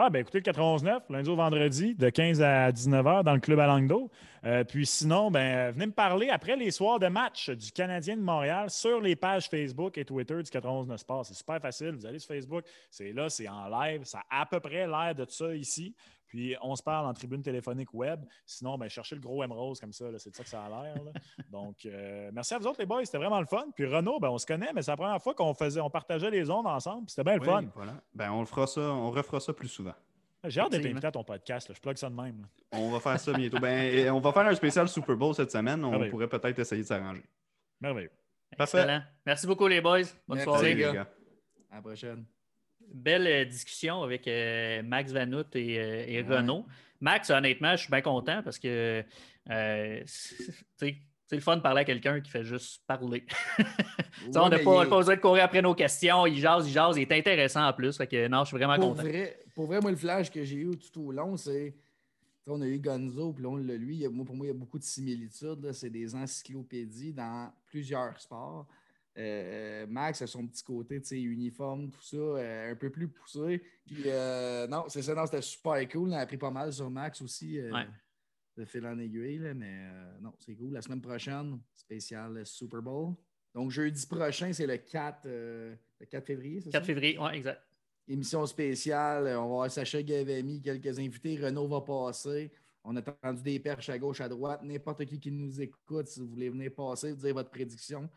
Ah, 0.02 0.10
ben 0.10 0.22
écoutez, 0.22 0.40
le 0.40 0.50
91.9, 0.50 1.02
lundi 1.10 1.30
au 1.30 1.36
vendredi, 1.36 1.94
de 1.94 2.10
15 2.10 2.42
à 2.42 2.72
19h 2.72 3.22
dans 3.26 3.34
le 3.34 3.42
club 3.42 3.60
à 3.60 3.68
Languedoc. 3.68 4.10
Euh, 4.46 4.64
puis 4.64 4.86
sinon, 4.86 5.30
ben, 5.30 5.72
venez 5.72 5.88
me 5.88 5.92
parler 5.92 6.30
après 6.30 6.56
les 6.56 6.72
soirs 6.72 7.00
de 7.00 7.08
match 7.08 7.50
du 7.50 7.74
Canadien 7.74 8.16
de 8.16 8.22
Montréal 8.22 8.70
sur 8.70 9.02
les 9.02 9.18
pages 9.18 9.50
Facebook 9.50 9.98
et 9.98 10.06
Twitter 10.06 10.36
du 10.36 10.50
91.9 10.50 10.96
Sport. 10.96 11.26
C'est 11.26 11.34
super 11.34 11.60
facile. 11.60 11.96
Vous 11.98 12.06
allez 12.06 12.20
sur 12.20 12.34
Facebook, 12.34 12.64
c'est 12.90 13.12
là, 13.12 13.30
c'est 13.30 13.50
en 13.50 13.68
live. 13.68 14.06
Ça 14.06 14.22
a 14.30 14.44
à 14.44 14.46
peu 14.46 14.62
près 14.62 14.88
l'air 14.88 15.14
de 15.14 15.26
ça 15.28 15.54
ici. 15.54 15.94
Puis 16.30 16.56
on 16.62 16.76
se 16.76 16.84
parle 16.84 17.08
en 17.08 17.14
tribune 17.14 17.42
téléphonique 17.42 17.94
web. 17.94 18.24
Sinon, 18.46 18.78
ben, 18.78 18.88
cherchez 18.88 19.16
le 19.16 19.22
gros 19.22 19.44
M 19.44 19.52
Rose 19.52 19.80
comme 19.80 19.92
ça, 19.92 20.06
c'est 20.18 20.30
de 20.30 20.36
ça 20.36 20.44
que 20.44 20.50
ça 20.50 20.64
a 20.64 20.70
l'air. 20.70 20.96
Donc, 21.52 21.86
euh, 21.86 22.30
merci 22.32 22.54
à 22.54 22.60
vous 22.60 22.68
autres, 22.68 22.80
les 22.80 22.86
boys. 22.86 23.04
C'était 23.04 23.18
vraiment 23.18 23.40
le 23.40 23.48
fun. 23.48 23.66
Puis 23.76 23.86
Renaud, 23.86 24.20
ben, 24.20 24.30
on 24.30 24.38
se 24.38 24.46
connaît, 24.46 24.72
mais 24.74 24.82
c'est 24.82 24.92
la 24.92 24.98
première 24.98 25.22
fois 25.22 25.34
qu'on 25.34 25.54
faisait, 25.54 25.82
on 25.82 25.90
partageait 25.90 26.30
les 26.30 26.50
ondes 26.50 26.68
ensemble. 26.68 27.10
C'était 27.10 27.24
bien 27.24 27.38
le 27.38 27.44
fun. 27.44 27.64
Voilà. 27.76 27.96
Ben, 28.14 28.32
on 28.32 28.42
le 28.42 28.46
fera 28.46 28.68
ça, 28.68 28.82
on 28.82 29.12
refera 29.12 29.40
ça 29.40 29.52
plus 29.54 29.68
souvent. 29.68 29.96
J'ai 30.46 30.62
hâte 30.62 30.72
d'être 30.72 30.86
invité 30.86 31.08
à 31.08 31.12
ton 31.12 31.24
podcast. 31.24 31.74
Je 31.74 31.82
plug 31.82 31.98
ça 31.98 32.10
de 32.10 32.16
même. 32.16 32.48
On 32.72 32.92
va 32.92 33.00
faire 33.00 33.20
ça 33.20 33.34
bientôt. 33.34 33.60
ben, 33.60 34.10
on 34.12 34.20
va 34.20 34.32
faire 34.32 34.46
un 34.46 34.56
spécial 34.56 34.88
Super 34.88 35.18
Bowl 35.18 35.36
cette 35.36 35.52
semaine. 35.52 35.84
On 35.84 36.10
pourrait 36.10 36.30
peut-être 36.30 36.60
essayer 36.60 36.84
de 36.84 36.88
s'arranger. 36.88 37.24
Merveilleux. 37.82 38.12
Parfait. 38.58 39.02
Merci 39.26 39.48
beaucoup, 39.48 39.68
les 39.68 39.82
boys. 39.82 40.02
Bonne 40.28 40.40
soirée. 40.40 40.76
Les 40.76 40.82
gars. 40.82 41.08
À 41.72 41.76
la 41.76 41.82
prochaine. 41.82 42.26
Belle 42.94 43.28
euh, 43.28 43.46
discussion 43.46 44.04
avec 44.04 44.28
euh, 44.28 44.82
Max 44.84 45.12
Vanout 45.12 45.56
et, 45.56 45.80
euh, 45.80 46.24
Renaud. 46.28 46.66
Max, 47.02 47.30
honnêtement, 47.30 47.72
je 47.72 47.84
suis 47.84 47.92
bien 47.92 48.02
content 48.02 48.42
parce 48.44 48.60
que 48.60 49.04
c'est 49.48 50.16
le 51.36 51.40
fun 51.40 51.58
de 51.58 51.62
parler 51.62 51.82
à 51.82 51.86
quelqu'un 51.86 52.20
qui 52.20 52.30
fait 52.30 52.44
juste 52.44 52.84
parler. 52.86 53.26
on 54.36 54.50
n'a 54.50 54.60
pas, 54.60 54.86
besoin 54.86 55.16
de 55.16 55.22
courir 55.22 55.44
après 55.46 55.62
nos 55.62 55.76
questions. 55.76 56.26
Il 56.26 56.38
jase, 56.38 56.68
il 56.68 56.74
jase. 56.74 56.98
Il 56.98 57.04
est 57.04 57.12
intéressant 57.12 57.66
en 57.66 57.74
plus. 57.74 57.96
Fait 57.96 58.08
que, 58.08 58.28
non, 58.28 58.44
je 58.44 58.50
suis 58.50 58.58
vraiment 58.58 58.76
pour 58.76 58.90
content. 58.90 59.04
Vrai, 59.04 59.40
pour 59.56 59.68
vrai, 59.68 59.80
moi, 59.80 59.92
le 59.92 59.98
flash 59.98 60.30
que 60.30 60.44
j'ai 60.44 60.58
eu 60.58 60.72
tout 60.78 61.02
au 61.02 61.12
long, 61.12 61.38
c'est. 61.38 61.76
On 62.52 62.62
a 62.62 62.66
eu 62.66 62.80
Gonzo, 62.80 63.32
puis 63.34 63.46
on 63.46 63.58
l'a 63.58 63.76
lui. 63.76 64.08
moi, 64.08 64.26
pour 64.26 64.36
moi, 64.36 64.48
il 64.48 64.50
y 64.50 64.52
a 64.52 64.56
beaucoup 64.56 64.80
de 64.80 64.84
similitudes. 64.84 65.72
C'est 65.72 65.92
des 65.92 66.16
encyclopédies 66.16 67.14
dans 67.14 67.54
plusieurs 67.68 68.20
sports. 68.20 68.66
Euh, 69.18 69.86
Max 69.88 70.22
a 70.22 70.28
son 70.28 70.48
petit 70.48 70.64
côté 70.64 71.02
uniforme, 71.12 71.90
tout 71.90 72.02
ça, 72.02 72.18
euh, 72.18 72.72
un 72.72 72.76
peu 72.76 72.90
plus 72.90 73.10
poussé. 73.10 73.62
Puis, 73.86 74.04
euh, 74.06 74.68
non, 74.68 74.86
c'est 74.88 75.02
ça, 75.02 75.14
non, 75.14 75.26
c'était 75.26 75.42
super 75.42 75.90
cool. 75.90 76.10
On 76.10 76.14
a 76.14 76.20
appris 76.20 76.38
pas 76.38 76.52
mal 76.52 76.72
sur 76.72 76.90
Max 76.90 77.22
aussi. 77.22 77.60
Ouais 77.60 77.88
de 78.60 78.66
fil 78.66 78.86
en 78.86 79.00
aiguille, 79.00 79.40
mais 79.56 79.88
euh, 79.90 80.20
non, 80.22 80.34
c'est 80.38 80.56
cool. 80.56 80.74
La 80.74 80.82
semaine 80.82 81.02
prochaine, 81.02 81.60
spécial 81.74 82.46
Super 82.46 82.82
Bowl. 82.82 83.16
Donc, 83.56 83.72
jeudi 83.72 84.06
prochain, 84.06 84.52
c'est 84.54 84.68
le 84.68 84.78
4, 84.78 85.26
euh, 85.26 85.76
le 86.00 86.06
4 86.06 86.26
février, 86.26 86.62
c'est 86.62 86.70
4 86.70 86.86
février, 86.86 87.18
oui, 87.20 87.30
exact. 87.34 87.62
Émission 88.08 88.46
spéciale. 88.46 89.24
On 89.24 89.26
va 89.26 89.44
avoir 89.44 89.72
Sacha 89.72 90.02
Gavami, 90.02 90.62
quelques 90.62 90.98
invités. 91.00 91.38
Renault 91.38 91.68
va 91.68 91.82
passer. 91.82 92.52
On 92.84 92.96
a 92.96 93.02
tendu 93.04 93.44
des 93.44 93.60
perches 93.60 93.90
à 93.90 94.00
gauche, 94.00 94.20
à 94.20 94.28
droite. 94.28 94.62
N'importe 94.64 95.06
qui 95.06 95.20
qui 95.20 95.32
nous 95.32 95.62
écoute, 95.62 96.08
si 96.08 96.20
vous 96.20 96.28
voulez 96.28 96.50
venir 96.50 96.72
passer, 96.74 97.14
dire 97.14 97.34
votre 97.36 97.52
prédiction, 97.52 98.10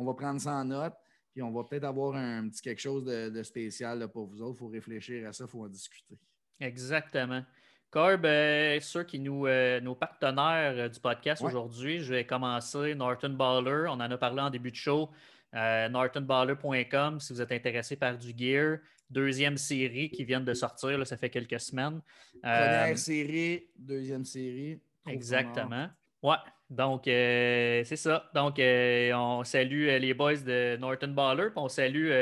on 0.00 0.04
va 0.04 0.14
prendre 0.14 0.40
ça 0.40 0.54
en 0.54 0.64
note. 0.64 0.94
Puis 1.32 1.42
on 1.42 1.52
va 1.52 1.62
peut-être 1.64 1.84
avoir 1.84 2.16
un 2.16 2.48
petit 2.48 2.62
quelque 2.62 2.80
chose 2.80 3.04
de, 3.04 3.42
spécial 3.42 4.08
pour 4.08 4.26
vous 4.26 4.42
autres. 4.42 4.56
Il 4.56 4.58
faut 4.58 4.68
réfléchir 4.68 5.28
à 5.28 5.32
ça, 5.32 5.44
il 5.44 5.50
faut 5.50 5.64
en 5.64 5.68
discuter. 5.68 6.18
Exactement. 6.58 7.44
Corb, 7.90 8.24
euh, 8.24 8.78
ceux 8.80 9.04
qui 9.04 9.18
nous, 9.18 9.46
euh, 9.46 9.80
nos 9.80 9.94
partenaires 9.94 10.74
euh, 10.76 10.88
du 10.88 11.00
podcast 11.00 11.42
aujourd'hui, 11.42 12.00
je 12.00 12.14
vais 12.14 12.24
commencer 12.24 12.94
Norton 12.94 13.30
Baller. 13.30 13.86
On 13.88 13.94
en 13.94 14.00
a 14.00 14.16
parlé 14.16 14.40
en 14.40 14.50
début 14.50 14.70
de 14.70 14.76
show. 14.76 15.10
NortonBaller.com 15.52 17.18
si 17.18 17.32
vous 17.32 17.42
êtes 17.42 17.50
intéressé 17.50 17.96
par 17.96 18.16
du 18.16 18.32
gear. 18.36 18.78
Deuxième 19.08 19.56
série 19.56 20.08
qui 20.08 20.24
vient 20.24 20.40
de 20.40 20.54
sortir, 20.54 21.04
ça 21.04 21.16
fait 21.16 21.30
quelques 21.30 21.58
semaines. 21.58 22.00
Première 22.40 22.96
série, 22.96 23.68
deuxième 23.76 24.24
série. 24.24 24.80
Exactement. 25.08 25.88
Ouais, 26.22 26.36
donc 26.68 27.02
c'est 27.04 27.96
ça. 27.96 28.30
Donc 28.34 28.60
on 28.60 29.42
salue 29.44 29.86
les 29.98 30.12
boys 30.14 30.36
de 30.36 30.76
Norton 30.76 31.08
Baller, 31.08 31.48
puis 31.50 31.58
on 31.58 31.68
salue 31.68 32.12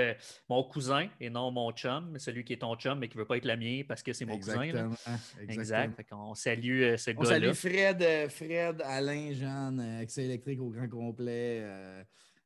mon 0.49 0.65
cousin 0.65 1.09
et 1.21 1.29
non 1.31 1.51
mon 1.51 1.73
chum, 1.73 2.19
celui 2.19 2.45
qui 2.45 2.53
est 2.53 2.59
ton 2.59 2.77
chum 2.77 2.99
mais 2.99 3.09
qui 3.09 3.17
ne 3.17 3.23
veut 3.23 3.27
pas 3.27 3.37
être 3.37 3.45
le 3.45 3.57
mien 3.57 3.83
parce 3.87 4.03
que 4.03 4.13
c'est 4.13 4.25
mon 4.25 4.39
cousin. 4.39 4.63
Exactement. 4.63 4.97
Exact. 5.49 6.01
on 6.13 6.35
salue 6.35 6.97
ce 6.97 7.11
gars-là. 7.11 7.21
On 7.21 7.25
salue 7.25 7.53
Fred, 7.53 8.31
Fred, 8.31 8.83
Alain, 8.85 9.33
Jeanne, 9.33 9.81
Accès 10.01 10.25
électrique 10.25 10.61
au 10.61 10.71
grand 10.71 10.89
complet. 10.89 11.65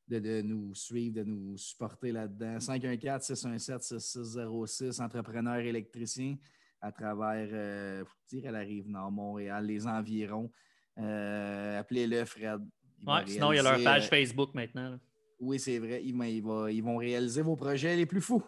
De, 0.08 0.42
nous 0.42 0.74
suivre, 0.74 1.14
de 1.14 1.22
nous 1.24 1.56
supporter 1.56 2.10
là-dedans. 2.12 2.58
514-617-6606, 2.58 5.00
entrepreneur 5.00 5.60
électricien 5.60 6.36
à 6.82 6.90
travers, 6.90 7.48
euh, 7.52 8.04
dire 8.28 8.48
à 8.48 8.50
la 8.50 8.58
rive 8.58 8.88
nord, 8.88 9.12
Montréal, 9.12 9.66
les 9.66 9.86
environs. 9.86 10.50
Euh, 10.98 11.80
appelez-le, 11.80 12.24
Fred. 12.24 12.60
Ouais, 13.06 13.22
sinon, 13.26 13.52
il 13.52 13.56
y 13.56 13.58
a 13.58 13.62
leur 13.62 13.82
page 13.82 14.06
euh, 14.06 14.08
Facebook 14.08 14.54
maintenant. 14.54 14.98
Oui, 15.40 15.58
c'est 15.58 15.78
vrai. 15.78 16.02
Ils, 16.04 16.14
ils, 16.24 16.82
vont 16.82 16.96
réaliser 16.96 17.42
vos 17.42 17.56
projets 17.56 17.96
les 17.96 18.06
plus 18.06 18.20
fous. 18.20 18.44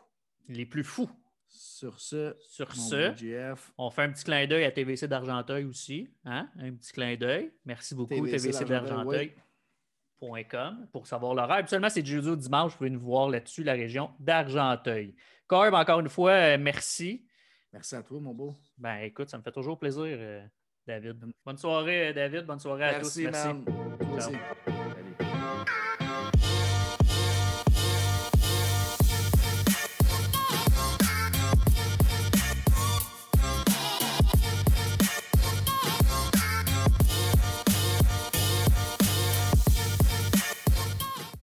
Les 0.48 0.66
plus 0.66 0.84
fous. 0.84 1.10
Sur 1.48 2.00
ce, 2.00 2.36
Sur 2.40 2.74
ce 2.74 3.14
on 3.78 3.90
fait 3.90 4.02
un 4.02 4.10
petit 4.10 4.24
clin 4.24 4.46
d'œil 4.46 4.64
à 4.64 4.72
TVC 4.72 5.06
d'Argenteuil 5.06 5.64
aussi. 5.64 6.08
Hein? 6.24 6.48
Un 6.58 6.72
petit 6.72 6.92
clin 6.92 7.16
d'œil. 7.16 7.52
Merci 7.64 7.94
beaucoup, 7.94 8.26
TVC, 8.26 8.64
d'Argenteuil.com 8.64 10.88
pour 10.92 11.06
savoir 11.06 11.34
l'horaire. 11.34 11.58
Habituellement, 11.58 11.88
c'est 11.88 12.04
jeudi 12.04 12.36
dimanche. 12.36 12.72
Vous 12.72 12.78
pouvez 12.78 12.90
nous 12.90 13.00
voir 13.00 13.28
là-dessus, 13.28 13.62
la 13.62 13.74
région 13.74 14.10
d'Argenteuil. 14.18 15.14
Corb, 15.46 15.74
encore 15.74 16.00
une 16.00 16.08
fois, 16.08 16.32
euh, 16.32 16.58
merci. 16.58 17.24
Merci 17.72 17.94
à 17.94 18.02
toi, 18.02 18.20
mon 18.20 18.34
beau. 18.34 18.56
Ben 18.78 18.96
écoute, 18.98 19.28
ça 19.28 19.38
me 19.38 19.42
fait 19.42 19.52
toujours 19.52 19.78
plaisir. 19.78 20.04
David. 20.86 21.16
Bonne 21.44 21.56
soirée, 21.56 22.12
David. 22.12 22.44
Bonne 22.47 22.59
soirée 22.59 22.85
à 22.85 23.01
tous. 23.01 23.19
Merci. 23.19 24.32